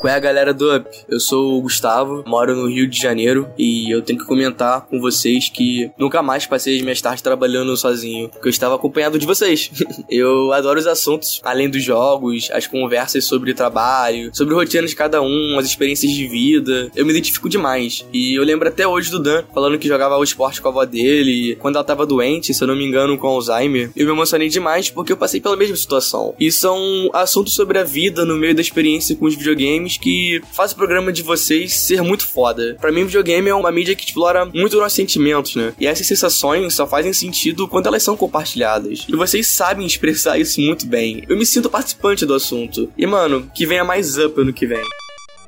Qual 0.02 0.12
é 0.12 0.16
a 0.18 0.20
galera 0.20 0.52
do 0.52 0.76
Up? 0.76 0.90
Eu 1.08 1.20
sou 1.20 1.60
o 1.60 1.62
Gustavo, 1.62 2.24
moro 2.26 2.56
no 2.56 2.68
Rio 2.68 2.88
de 2.88 3.00
Janeiro 3.00 3.48
e 3.56 3.94
eu 3.94 4.02
tenho 4.02 4.18
que 4.18 4.26
comentar 4.26 4.82
com 4.88 5.00
vocês 5.00 5.48
que 5.48 5.92
nunca 5.96 6.24
mais 6.24 6.48
passei 6.48 6.76
as 6.76 6.82
minhas 6.82 7.00
tardes 7.00 7.22
trabalhando 7.22 7.78
sozinho, 7.78 8.28
porque 8.30 8.48
eu 8.48 8.50
estava 8.50 8.74
acompanhado 8.74 9.20
de 9.20 9.28
vocês. 9.28 9.70
eu 10.10 10.52
adoro 10.54 10.80
os 10.80 10.88
assuntos, 10.88 11.40
além 11.44 11.70
dos 11.70 11.84
jogos, 11.84 12.50
as 12.52 12.66
conversas 12.66 13.26
sobre 13.26 13.54
trabalho, 13.54 14.32
sobre 14.34 14.56
rotina 14.56 14.88
de 14.88 14.96
cada 14.96 15.22
um, 15.22 15.60
as 15.60 15.68
experiências 15.68 16.12
de 16.12 16.28
vida. 16.28 16.90
Eu 16.96 17.06
me 17.06 17.12
identifico 17.12 17.48
demais. 17.48 18.04
E 18.12 18.34
eu 18.34 18.44
lembro 18.44 18.68
até 18.68 18.88
hoje 18.88 19.12
do 19.12 19.20
Dan 19.20 19.44
falando 19.54 19.78
que 19.78 19.88
jogava 19.88 20.18
o 20.18 20.24
esporte 20.24 20.60
com 20.64 20.68
a 20.70 20.72
avó 20.72 20.84
dele, 20.84 21.56
quando 21.58 21.76
ela 21.76 21.86
tava 21.86 22.08
doente, 22.08 22.56
se 22.56 22.64
eu 22.64 22.68
não 22.68 22.76
me 22.76 22.86
engano, 22.86 23.20
com 23.20 23.28
Alzheimer. 23.28 23.92
Eu 23.96 24.08
me 24.08 24.14
emocionei 24.14 24.50
demais 24.50 24.90
porque 24.90 25.14
eu 25.14 25.18
passei 25.18 25.40
pela 25.40 25.56
mesma 25.56 25.76
situação. 25.76 26.34
E 26.40 26.52
são 26.52 27.12
assuntos 27.14 27.54
sobre 27.54 27.78
a 27.78 27.84
vida 27.84 28.26
no 28.26 28.36
meio 28.36 28.56
da 28.56 28.62
experiência 28.62 29.16
com 29.16 29.26
os 29.26 29.36
videogames 29.36 29.91
que 30.00 30.42
faz 30.52 30.72
o 30.72 30.76
programa 30.76 31.12
de 31.12 31.22
vocês 31.22 31.74
ser 31.74 32.02
muito 32.02 32.28
foda. 32.28 32.78
Pra 32.80 32.92
mim, 32.92 33.06
videogame 33.06 33.50
é 33.50 33.56
uma 33.56 33.72
mídia 33.72 33.96
que 33.96 34.06
explora 34.06 34.46
muito 34.46 34.78
nossos 34.78 34.94
sentimentos, 34.94 35.56
né? 35.56 35.74
E 35.80 35.88
essas 35.88 36.08
sensações 36.08 36.74
só 36.74 36.88
fazem 36.88 37.14
sentido 37.14 37.68
quando 37.68 37.88
elas 37.88 38.04
são 38.04 38.16
compartilhadas. 38.16 39.06
E 39.08 39.16
vocês 39.16 39.48
sabem 39.48 39.86
expressar 39.86 40.40
isso 40.40 40.62
muito 40.62 40.86
bem. 40.86 41.24
Eu 41.28 41.38
me 41.38 41.46
sinto 41.46 41.70
participante 41.70 42.26
do 42.26 42.34
assunto. 42.34 42.92
E, 42.98 43.06
mano, 43.06 43.50
que 43.54 43.66
venha 43.66 43.84
mais 43.84 44.18
up 44.18 44.40
ano 44.40 44.54
que 44.54 44.66
vem. 44.66 44.82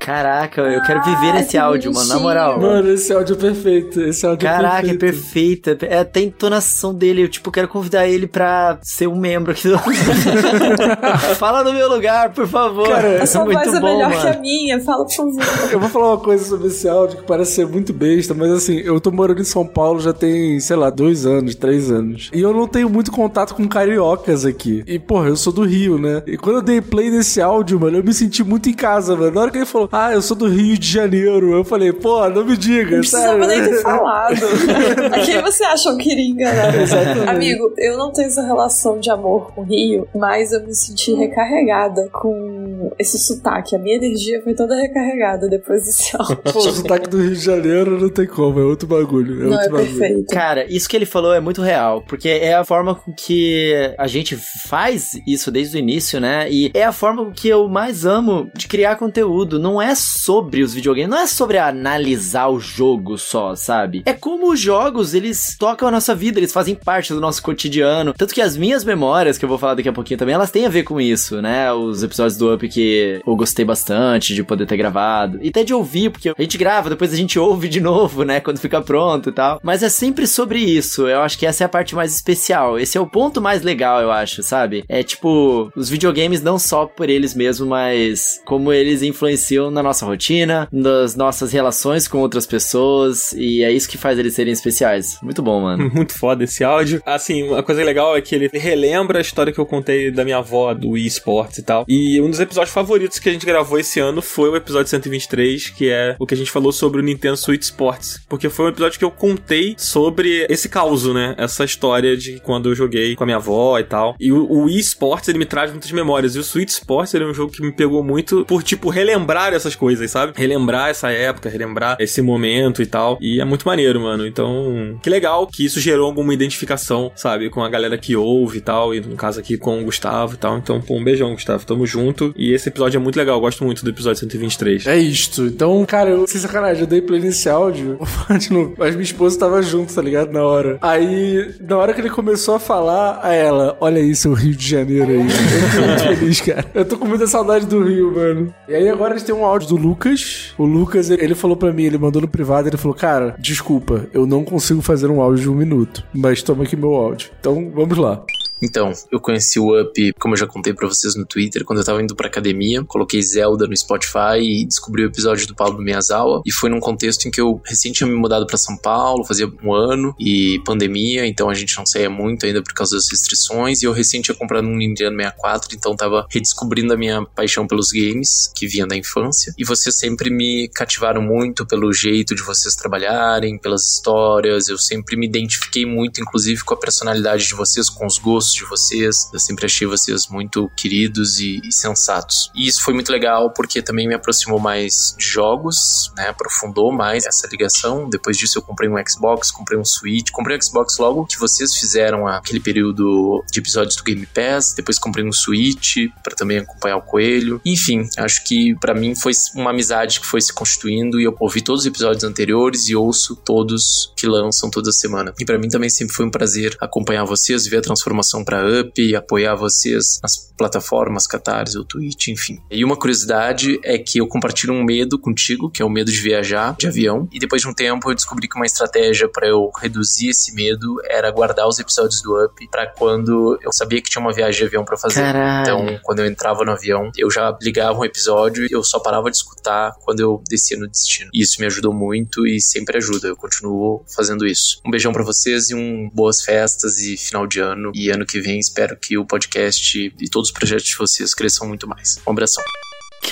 Caraca, 0.04 0.60
eu 0.60 0.82
quero 0.82 1.02
viver 1.02 1.32
Ai, 1.32 1.40
esse 1.40 1.52
que 1.52 1.56
áudio, 1.56 1.90
mano, 1.94 2.06
na 2.08 2.18
moral. 2.18 2.60
Mano, 2.60 2.90
esse 2.92 3.10
áudio 3.10 3.34
é 3.36 3.38
perfeito. 3.38 4.00
Esse 4.02 4.26
áudio 4.26 4.46
Caraca, 4.46 4.86
é 4.86 4.90
é 4.90 4.94
perfeito. 4.94 5.70
perfeita. 5.70 5.86
É 5.86 5.98
até 6.00 6.20
a 6.20 6.22
entonação 6.24 6.92
dele. 6.94 7.22
Eu, 7.22 7.28
tipo, 7.28 7.50
quero 7.50 7.66
convidar 7.68 8.06
ele 8.06 8.26
pra 8.26 8.78
ser 8.82 9.06
um 9.06 9.16
membro 9.16 9.52
aqui 9.52 9.66
do. 9.66 9.78
Fala 11.36 11.64
no 11.64 11.72
meu 11.72 11.88
lugar, 11.88 12.32
por 12.32 12.46
favor. 12.46 12.86
Cara, 12.86 13.22
A 13.22 13.26
sua 13.26 13.44
muito 13.46 13.58
voz 13.58 13.74
é 13.74 13.80
bom, 13.80 13.86
melhor 13.86 14.10
mano. 14.10 14.20
que 14.20 14.28
a 14.28 14.40
minha, 14.40 14.80
fala 14.80 15.04
por 15.04 15.14
favor. 15.14 15.42
Eu 15.72 15.80
vou 15.80 15.88
falar 15.88 16.08
uma 16.10 16.18
coisa 16.20 16.44
sobre 16.44 16.68
esse 16.68 16.88
áudio 16.88 17.18
que 17.18 17.24
parece 17.24 17.52
ser 17.52 17.66
muito 17.66 17.92
besta, 17.92 18.34
mas 18.34 18.50
assim, 18.50 18.76
eu 18.80 19.00
tô 19.00 19.10
morando 19.10 19.40
em 19.40 19.44
São 19.44 19.66
Paulo 19.66 20.00
já 20.00 20.12
tem, 20.12 20.60
sei 20.60 20.76
lá, 20.76 20.90
dois 20.90 21.24
anos, 21.26 21.54
três 21.54 21.90
anos. 21.90 22.30
E 22.32 22.40
eu 22.42 22.52
não 22.52 22.66
tenho 22.68 22.90
muito 22.90 23.10
contato 23.10 23.54
com 23.54 23.66
cariocas 23.66 24.44
aqui. 24.44 24.84
E, 24.86 24.98
porra, 24.98 25.28
eu 25.28 25.36
sou 25.36 25.52
do 25.52 25.62
Rio, 25.64 25.98
né? 25.98 26.22
E 26.26 26.36
quando 26.36 26.56
eu 26.56 26.62
dei 26.62 26.80
play 26.80 27.10
nesse 27.10 27.40
áudio, 27.40 27.80
mano, 27.80 27.98
eu 27.98 28.04
me 28.04 28.12
senti 28.12 28.42
muito 28.44 28.68
em 28.68 28.74
casa, 28.74 29.16
mano. 29.16 29.30
Na 29.32 29.40
hora 29.42 29.50
que 29.50 29.58
ele 29.58 29.66
falou, 29.66 29.88
ah, 29.96 30.12
eu 30.12 30.20
sou 30.22 30.36
do 30.36 30.48
Rio 30.48 30.76
de 30.78 30.88
Janeiro, 30.88 31.52
eu 31.52 31.64
falei, 31.64 31.92
pô, 31.92 32.28
não 32.28 32.44
me 32.44 32.56
diga, 32.56 32.96
Não 32.96 33.02
sério. 33.04 33.38
precisava 33.38 33.46
nem 33.46 33.62
ter 33.64 33.82
falado. 33.82 34.34
A 35.14 35.20
quem 35.24 35.40
você 35.40 35.64
achou 35.64 35.96
que 35.96 36.10
iria 36.12 36.24
enganar? 36.30 36.74
Exatamente. 36.80 37.28
Amigo, 37.28 37.72
eu 37.78 37.96
não 37.96 38.12
tenho 38.12 38.26
essa 38.28 38.42
relação 38.42 38.98
de 38.98 39.10
amor 39.10 39.52
com 39.52 39.60
o 39.60 39.64
Rio, 39.64 40.08
mas 40.14 40.52
eu 40.52 40.64
me 40.66 40.74
senti 40.74 41.12
recarregada 41.14 42.08
com 42.12 42.90
esse 42.98 43.18
sotaque. 43.18 43.76
A 43.76 43.78
minha 43.78 43.96
energia 43.96 44.42
foi 44.42 44.54
toda 44.54 44.74
recarregada 44.76 45.48
depois 45.48 45.84
desse 45.84 46.14
áudio. 46.18 46.36
Pô, 46.38 46.58
o 46.58 46.62
sotaque 46.72 47.08
do 47.08 47.18
Rio 47.20 47.34
de 47.34 47.40
Janeiro 47.44 48.00
não 48.00 48.08
tem 48.08 48.26
como, 48.26 48.58
é 48.58 48.64
outro 48.64 48.88
bagulho. 48.88 49.42
É 49.42 49.44
Não, 49.46 49.52
outro 49.52 49.66
é 49.66 49.70
bagulho. 49.70 49.98
perfeito. 49.98 50.34
Cara, 50.34 50.64
isso 50.68 50.88
que 50.88 50.96
ele 50.96 51.06
falou 51.06 51.32
é 51.34 51.40
muito 51.40 51.62
real, 51.62 52.02
porque 52.02 52.28
é 52.28 52.54
a 52.54 52.64
forma 52.64 52.94
com 52.94 53.12
que 53.12 53.72
a 53.98 54.06
gente 54.06 54.36
faz 54.68 55.12
isso 55.26 55.50
desde 55.50 55.76
o 55.76 55.78
início, 55.78 56.20
né? 56.20 56.50
E 56.50 56.70
é 56.74 56.84
a 56.84 56.92
forma 56.92 57.24
com 57.24 57.32
que 57.32 57.48
eu 57.48 57.68
mais 57.68 58.04
amo 58.04 58.50
de 58.56 58.66
criar 58.66 58.96
conteúdo. 58.96 59.58
Não 59.58 59.80
é 59.80 59.83
sobre 59.92 60.62
os 60.62 60.72
videogames, 60.72 61.10
não 61.10 61.18
é 61.18 61.26
sobre 61.26 61.58
analisar 61.58 62.46
o 62.46 62.60
jogo 62.60 63.18
só, 63.18 63.56
sabe? 63.56 64.02
É 64.06 64.12
como 64.12 64.52
os 64.52 64.60
jogos, 64.60 65.14
eles 65.14 65.56
tocam 65.58 65.88
a 65.88 65.90
nossa 65.90 66.14
vida, 66.14 66.38
eles 66.38 66.52
fazem 66.52 66.76
parte 66.76 67.12
do 67.12 67.20
nosso 67.20 67.42
cotidiano. 67.42 68.14
Tanto 68.14 68.32
que 68.32 68.40
as 68.40 68.56
minhas 68.56 68.84
memórias, 68.84 69.36
que 69.36 69.44
eu 69.44 69.48
vou 69.48 69.58
falar 69.58 69.74
daqui 69.74 69.88
a 69.88 69.92
pouquinho 69.92 70.18
também, 70.18 70.34
elas 70.34 70.52
têm 70.52 70.66
a 70.66 70.68
ver 70.68 70.84
com 70.84 71.00
isso, 71.00 71.42
né? 71.42 71.72
Os 71.72 72.04
episódios 72.04 72.36
do 72.36 72.54
Up 72.54 72.68
que 72.68 73.20
eu 73.26 73.36
gostei 73.36 73.64
bastante 73.64 74.34
de 74.34 74.44
poder 74.44 74.66
ter 74.66 74.76
gravado. 74.76 75.38
E 75.42 75.48
até 75.48 75.64
de 75.64 75.74
ouvir, 75.74 76.10
porque 76.10 76.28
a 76.28 76.34
gente 76.42 76.56
grava, 76.56 76.88
depois 76.88 77.12
a 77.12 77.16
gente 77.16 77.38
ouve 77.38 77.68
de 77.68 77.80
novo, 77.80 78.22
né? 78.22 78.38
Quando 78.40 78.60
fica 78.60 78.80
pronto 78.80 79.30
e 79.30 79.32
tal. 79.32 79.60
Mas 79.62 79.82
é 79.82 79.88
sempre 79.88 80.26
sobre 80.26 80.60
isso. 80.60 81.08
Eu 81.08 81.22
acho 81.22 81.38
que 81.38 81.46
essa 81.46 81.64
é 81.64 81.66
a 81.66 81.68
parte 81.68 81.94
mais 81.94 82.14
especial. 82.14 82.78
Esse 82.78 82.96
é 82.96 83.00
o 83.00 83.06
ponto 83.06 83.40
mais 83.40 83.62
legal, 83.62 84.00
eu 84.00 84.12
acho, 84.12 84.42
sabe? 84.42 84.84
É 84.88 85.02
tipo, 85.02 85.72
os 85.74 85.88
videogames 85.88 86.42
não 86.42 86.58
só 86.58 86.86
por 86.86 87.08
eles 87.08 87.34
mesmos, 87.34 87.68
mas 87.68 88.40
como 88.44 88.72
eles 88.72 89.02
influenciam 89.02 89.63
na 89.70 89.82
nossa 89.82 90.06
rotina, 90.06 90.68
nas 90.72 91.14
nossas 91.14 91.52
relações 91.52 92.08
com 92.08 92.18
outras 92.18 92.46
pessoas. 92.46 93.32
E 93.32 93.62
é 93.62 93.72
isso 93.72 93.88
que 93.88 93.98
faz 93.98 94.18
eles 94.18 94.34
serem 94.34 94.52
especiais. 94.52 95.18
Muito 95.22 95.42
bom, 95.42 95.60
mano. 95.60 95.90
Muito 95.94 96.18
foda 96.18 96.44
esse 96.44 96.64
áudio. 96.64 97.02
Assim, 97.04 97.42
uma 97.44 97.62
coisa 97.62 97.82
legal 97.82 98.16
é 98.16 98.20
que 98.20 98.34
ele 98.34 98.48
relembra 98.52 99.18
a 99.18 99.20
história 99.22 99.52
que 99.52 99.58
eu 99.58 99.66
contei 99.66 100.10
da 100.10 100.24
minha 100.24 100.38
avó, 100.38 100.74
do 100.74 100.96
eSports 100.96 101.58
e 101.58 101.62
tal. 101.62 101.84
E 101.88 102.20
um 102.20 102.30
dos 102.30 102.40
episódios 102.40 102.72
favoritos 102.72 103.18
que 103.18 103.28
a 103.28 103.32
gente 103.32 103.46
gravou 103.46 103.78
esse 103.78 104.00
ano 104.00 104.20
foi 104.20 104.48
o 104.48 104.56
episódio 104.56 104.88
123, 104.88 105.70
que 105.70 105.90
é 105.90 106.16
o 106.18 106.26
que 106.26 106.34
a 106.34 106.36
gente 106.36 106.50
falou 106.50 106.72
sobre 106.72 107.00
o 107.00 107.04
Nintendo 107.04 107.36
Switch 107.36 107.62
Sports. 107.62 108.20
Porque 108.28 108.48
foi 108.48 108.66
um 108.66 108.68
episódio 108.68 108.98
que 108.98 109.04
eu 109.04 109.10
contei 109.10 109.74
sobre 109.78 110.46
esse 110.48 110.68
caos, 110.68 111.04
né? 111.12 111.34
Essa 111.38 111.64
história 111.64 112.16
de 112.16 112.40
quando 112.40 112.68
eu 112.68 112.74
joguei 112.74 113.14
com 113.14 113.24
a 113.24 113.26
minha 113.26 113.36
avó 113.36 113.78
e 113.78 113.84
tal. 113.84 114.14
E 114.18 114.32
o, 114.32 114.50
o 114.50 114.68
eSports, 114.68 115.28
ele 115.28 115.38
me 115.38 115.46
traz 115.46 115.70
muitas 115.70 115.90
memórias. 115.92 116.34
E 116.34 116.38
o 116.38 116.44
Switch 116.44 116.70
Sports, 116.70 117.14
ele 117.14 117.24
é 117.24 117.26
um 117.26 117.34
jogo 117.34 117.52
que 117.52 117.62
me 117.62 117.72
pegou 117.72 118.02
muito 118.02 118.44
por, 118.44 118.62
tipo, 118.62 118.90
relembrar 118.90 119.53
essas 119.56 119.74
coisas, 119.74 120.10
sabe? 120.10 120.32
Relembrar 120.36 120.90
essa 120.90 121.10
época, 121.10 121.48
relembrar 121.48 121.96
esse 121.98 122.20
momento 122.22 122.82
e 122.82 122.86
tal. 122.86 123.18
E 123.20 123.40
é 123.40 123.44
muito 123.44 123.66
maneiro, 123.66 124.00
mano. 124.00 124.26
Então, 124.26 124.98
que 125.02 125.10
legal 125.10 125.46
que 125.46 125.64
isso 125.64 125.80
gerou 125.80 126.06
alguma 126.06 126.34
identificação, 126.34 127.12
sabe? 127.14 127.50
Com 127.50 127.62
a 127.62 127.68
galera 127.68 127.98
que 127.98 128.16
ouve 128.16 128.58
e 128.58 128.60
tal. 128.60 128.94
E 128.94 129.00
no 129.00 129.16
caso 129.16 129.40
aqui 129.40 129.56
com 129.56 129.80
o 129.80 129.84
Gustavo 129.84 130.34
e 130.34 130.36
tal. 130.36 130.58
Então, 130.58 130.80
pô, 130.80 130.96
um 130.96 131.04
beijão, 131.04 131.32
Gustavo. 131.32 131.66
Tamo 131.66 131.86
junto. 131.86 132.32
E 132.36 132.52
esse 132.52 132.68
episódio 132.68 132.98
é 132.98 133.00
muito 133.00 133.16
legal. 133.16 133.36
Eu 133.36 133.40
gosto 133.40 133.64
muito 133.64 133.84
do 133.84 133.90
episódio 133.90 134.20
123. 134.20 134.86
É 134.86 134.96
isto. 134.96 135.44
Então, 135.46 135.84
cara, 135.86 136.10
eu, 136.10 136.26
sem 136.26 136.40
sacanagem, 136.40 136.82
eu 136.82 136.86
dei 136.86 137.00
play 137.00 137.20
nesse 137.20 137.48
áudio. 137.48 137.98
De 138.38 138.52
novo. 138.52 138.74
Mas 138.78 138.94
minha 138.94 139.04
esposa 139.04 139.38
tava 139.38 139.62
junto, 139.62 139.94
tá 139.94 140.02
ligado? 140.02 140.32
Na 140.32 140.42
hora. 140.42 140.78
Aí, 140.80 141.54
na 141.60 141.76
hora 141.76 141.92
que 141.92 142.00
ele 142.00 142.10
começou 142.10 142.54
a 142.54 142.60
falar, 142.60 143.20
a 143.22 143.32
ela, 143.32 143.76
olha 143.80 144.00
isso, 144.00 144.30
o 144.30 144.34
Rio 144.34 144.54
de 144.54 144.68
Janeiro 144.68 145.10
aí. 145.10 145.24
Eu 145.64 145.80
tô 145.80 145.86
muito 145.86 146.02
feliz, 146.02 146.40
cara. 146.40 146.64
Eu 146.74 146.84
tô 146.84 146.98
com 146.98 147.06
muita 147.06 147.26
saudade 147.26 147.66
do 147.66 147.82
Rio, 147.82 148.14
mano. 148.14 148.54
E 148.68 148.74
aí 148.74 148.88
agora 148.88 149.14
a 149.14 149.18
gente 149.18 149.26
tem 149.26 149.34
um 149.34 149.43
áudio 149.44 149.68
do 149.68 149.76
Lucas. 149.76 150.52
O 150.58 150.64
Lucas, 150.64 151.10
ele 151.10 151.34
falou 151.34 151.56
pra 151.56 151.72
mim, 151.72 151.84
ele 151.84 151.98
mandou 151.98 152.22
no 152.22 152.28
privado, 152.28 152.68
ele 152.68 152.76
falou, 152.76 152.96
cara, 152.96 153.36
desculpa, 153.38 154.06
eu 154.12 154.26
não 154.26 154.44
consigo 154.44 154.80
fazer 154.80 155.08
um 155.08 155.20
áudio 155.20 155.42
de 155.42 155.50
um 155.50 155.54
minuto. 155.54 156.04
Mas 156.12 156.42
toma 156.42 156.64
aqui 156.64 156.76
meu 156.76 156.94
áudio. 156.94 157.30
Então, 157.38 157.70
vamos 157.74 157.96
lá. 157.98 158.24
Então, 158.64 158.92
eu 159.12 159.20
conheci 159.20 159.60
o 159.60 159.78
Up, 159.78 160.14
como 160.18 160.32
eu 160.32 160.38
já 160.38 160.46
contei 160.46 160.72
pra 160.72 160.88
vocês 160.88 161.14
no 161.14 161.26
Twitter, 161.26 161.64
quando 161.66 161.80
eu 161.80 161.84
tava 161.84 162.02
indo 162.02 162.16
pra 162.16 162.28
academia. 162.28 162.82
Coloquei 162.84 163.20
Zelda 163.20 163.66
no 163.66 163.76
Spotify 163.76 164.40
e 164.40 164.64
descobri 164.64 165.02
o 165.04 165.06
episódio 165.06 165.46
do 165.46 165.54
Pablo 165.54 165.82
Miyazawa. 165.82 166.40
E 166.46 166.50
foi 166.50 166.70
num 166.70 166.80
contexto 166.80 167.28
em 167.28 167.30
que 167.30 167.40
eu 167.40 167.60
recém 167.62 167.92
tinha 167.92 168.08
me 168.08 168.16
mudado 168.16 168.46
pra 168.46 168.56
São 168.56 168.74
Paulo, 168.78 169.22
fazia 169.22 169.46
um 169.62 169.74
ano, 169.74 170.14
e 170.18 170.62
pandemia, 170.64 171.26
então 171.26 171.50
a 171.50 171.54
gente 171.54 171.76
não 171.76 171.84
saía 171.84 172.08
muito 172.08 172.46
ainda 172.46 172.62
por 172.62 172.72
causa 172.72 172.96
das 172.96 173.10
restrições. 173.10 173.82
E 173.82 173.84
eu 173.84 173.92
recém 173.92 174.22
tinha 174.22 174.34
comprado 174.34 174.66
um 174.66 174.76
Nintendo 174.76 175.14
64, 175.14 175.76
então 175.76 175.94
tava 175.94 176.26
redescobrindo 176.30 176.94
a 176.94 176.96
minha 176.96 177.22
paixão 177.26 177.66
pelos 177.66 177.90
games, 177.90 178.50
que 178.54 178.66
vinha 178.66 178.86
da 178.86 178.96
infância. 178.96 179.52
E 179.58 179.64
vocês 179.64 179.94
sempre 179.98 180.30
me 180.30 180.68
cativaram 180.68 181.20
muito 181.20 181.66
pelo 181.66 181.92
jeito 181.92 182.34
de 182.34 182.42
vocês 182.42 182.74
trabalharem, 182.74 183.58
pelas 183.58 183.84
histórias. 183.92 184.68
Eu 184.68 184.78
sempre 184.78 185.16
me 185.16 185.26
identifiquei 185.26 185.84
muito, 185.84 186.22
inclusive, 186.22 186.64
com 186.64 186.72
a 186.72 186.78
personalidade 186.78 187.46
de 187.46 187.54
vocês, 187.54 187.90
com 187.90 188.06
os 188.06 188.16
gostos 188.16 188.53
de 188.54 188.64
vocês. 188.64 189.30
Eu 189.32 189.40
sempre 189.40 189.66
achei 189.66 189.86
vocês 189.86 190.28
muito 190.28 190.70
queridos 190.76 191.38
e, 191.38 191.60
e, 191.64 191.72
sensatos. 191.72 192.50
E 192.54 192.66
isso 192.66 192.82
foi 192.82 192.94
muito 192.94 193.10
legal 193.10 193.50
porque 193.50 193.82
também 193.82 194.08
me 194.08 194.14
aproximou 194.14 194.58
mais 194.58 195.14
de 195.18 195.24
jogos, 195.24 196.12
né? 196.16 196.28
Aprofundou 196.28 196.92
mais 196.92 197.24
essa 197.26 197.46
ligação. 197.48 198.08
Depois 198.08 198.36
disso 198.36 198.58
eu 198.58 198.62
comprei 198.62 198.88
um 198.88 198.96
Xbox, 199.06 199.50
comprei 199.50 199.78
um 199.78 199.84
Switch, 199.84 200.30
comprei 200.30 200.56
um 200.56 200.62
Xbox 200.62 200.98
logo 200.98 201.26
que 201.26 201.38
vocês 201.38 201.74
fizeram 201.74 202.26
aquele 202.26 202.60
período 202.60 203.44
de 203.50 203.60
episódios 203.60 203.96
do 203.96 204.04
Game 204.04 204.26
Pass. 204.26 204.74
Depois 204.74 204.98
comprei 204.98 205.24
um 205.24 205.32
Switch 205.32 205.96
para 206.22 206.34
também 206.34 206.58
acompanhar 206.58 206.96
o 206.96 207.02
Coelho. 207.02 207.60
Enfim, 207.64 208.08
acho 208.18 208.44
que 208.44 208.74
para 208.76 208.94
mim 208.94 209.14
foi 209.14 209.32
uma 209.54 209.70
amizade 209.70 210.20
que 210.20 210.26
foi 210.26 210.40
se 210.40 210.52
constituindo 210.52 211.20
e 211.20 211.24
eu 211.24 211.36
ouvi 211.40 211.60
todos 211.60 211.82
os 211.82 211.86
episódios 211.86 212.24
anteriores 212.24 212.88
e 212.88 212.96
ouço 212.96 213.36
todos 213.36 214.12
que 214.16 214.26
lançam 214.26 214.70
toda 214.70 214.90
semana. 214.92 215.32
E 215.38 215.44
para 215.44 215.58
mim 215.58 215.68
também 215.68 215.90
sempre 215.90 216.14
foi 216.14 216.26
um 216.26 216.30
prazer 216.30 216.76
acompanhar 216.80 217.24
vocês, 217.24 217.66
ver 217.66 217.78
a 217.78 217.82
transformação 217.82 218.33
para 218.42 218.80
Up 218.80 219.02
e 219.02 219.14
apoiar 219.14 219.54
vocês 219.54 220.18
nas 220.22 220.52
plataformas 220.56 221.26
Catarse 221.26 221.76
ou 221.76 221.84
Twitch, 221.84 222.28
enfim. 222.28 222.58
E 222.70 222.84
uma 222.84 222.96
curiosidade 222.96 223.78
é 223.82 223.98
que 223.98 224.18
eu 224.18 224.26
compartilho 224.26 224.72
um 224.72 224.84
medo 224.84 225.18
contigo, 225.18 225.70
que 225.70 225.82
é 225.82 225.84
o 225.84 225.90
medo 225.90 226.10
de 226.10 226.20
viajar 226.20 226.74
de 226.78 226.86
avião, 226.86 227.28
e 227.32 227.38
depois 227.38 227.62
de 227.62 227.68
um 227.68 227.74
tempo 227.74 228.10
eu 228.10 228.14
descobri 228.14 228.48
que 228.48 228.56
uma 228.56 228.66
estratégia 228.66 229.28
para 229.28 229.46
eu 229.46 229.70
reduzir 229.80 230.30
esse 230.30 230.54
medo 230.54 230.96
era 231.04 231.30
guardar 231.30 231.68
os 231.68 231.78
episódios 231.78 232.22
do 232.22 232.44
Up 232.44 232.68
para 232.70 232.86
quando 232.86 233.58
eu 233.62 233.72
sabia 233.72 234.00
que 234.00 234.08
tinha 234.08 234.22
uma 234.22 234.32
viagem 234.32 234.60
de 234.60 234.66
avião 234.66 234.84
para 234.84 234.96
fazer. 234.96 235.20
Caralho. 235.20 235.62
Então, 235.62 236.00
quando 236.02 236.20
eu 236.20 236.26
entrava 236.26 236.64
no 236.64 236.72
avião, 236.72 237.10
eu 237.16 237.30
já 237.30 237.56
ligava 237.60 237.98
um 237.98 238.04
episódio 238.04 238.64
e 238.64 238.68
eu 238.70 238.82
só 238.82 238.98
parava 238.98 239.30
de 239.30 239.36
escutar 239.36 239.92
quando 240.00 240.20
eu 240.20 240.42
descia 240.48 240.78
no 240.78 240.88
destino. 240.88 241.30
E 241.34 241.42
isso 241.42 241.60
me 241.60 241.66
ajudou 241.66 241.92
muito 241.92 242.46
e 242.46 242.60
sempre 242.60 242.96
ajuda. 242.96 243.28
Eu 243.28 243.36
continuo 243.36 244.04
fazendo 244.14 244.46
isso. 244.46 244.80
Um 244.86 244.90
beijão 244.90 245.12
para 245.12 245.24
vocês 245.24 245.70
e 245.70 245.74
um 245.74 246.08
boas 246.12 246.42
festas 246.42 246.98
e 247.00 247.16
final 247.16 247.46
de 247.46 247.60
ano 247.60 247.90
e 247.94 248.10
ano 248.10 248.23
que 248.26 248.40
vem 248.40 248.58
espero 248.58 248.96
que 248.96 249.16
o 249.18 249.24
podcast 249.24 250.12
e 250.18 250.28
todos 250.28 250.48
os 250.48 250.54
projetos 250.54 250.86
de 250.86 250.96
vocês 250.96 251.34
cresçam 251.34 251.68
muito 251.68 251.86
mais. 251.88 252.20
Um 252.26 252.30
abração. 252.30 252.62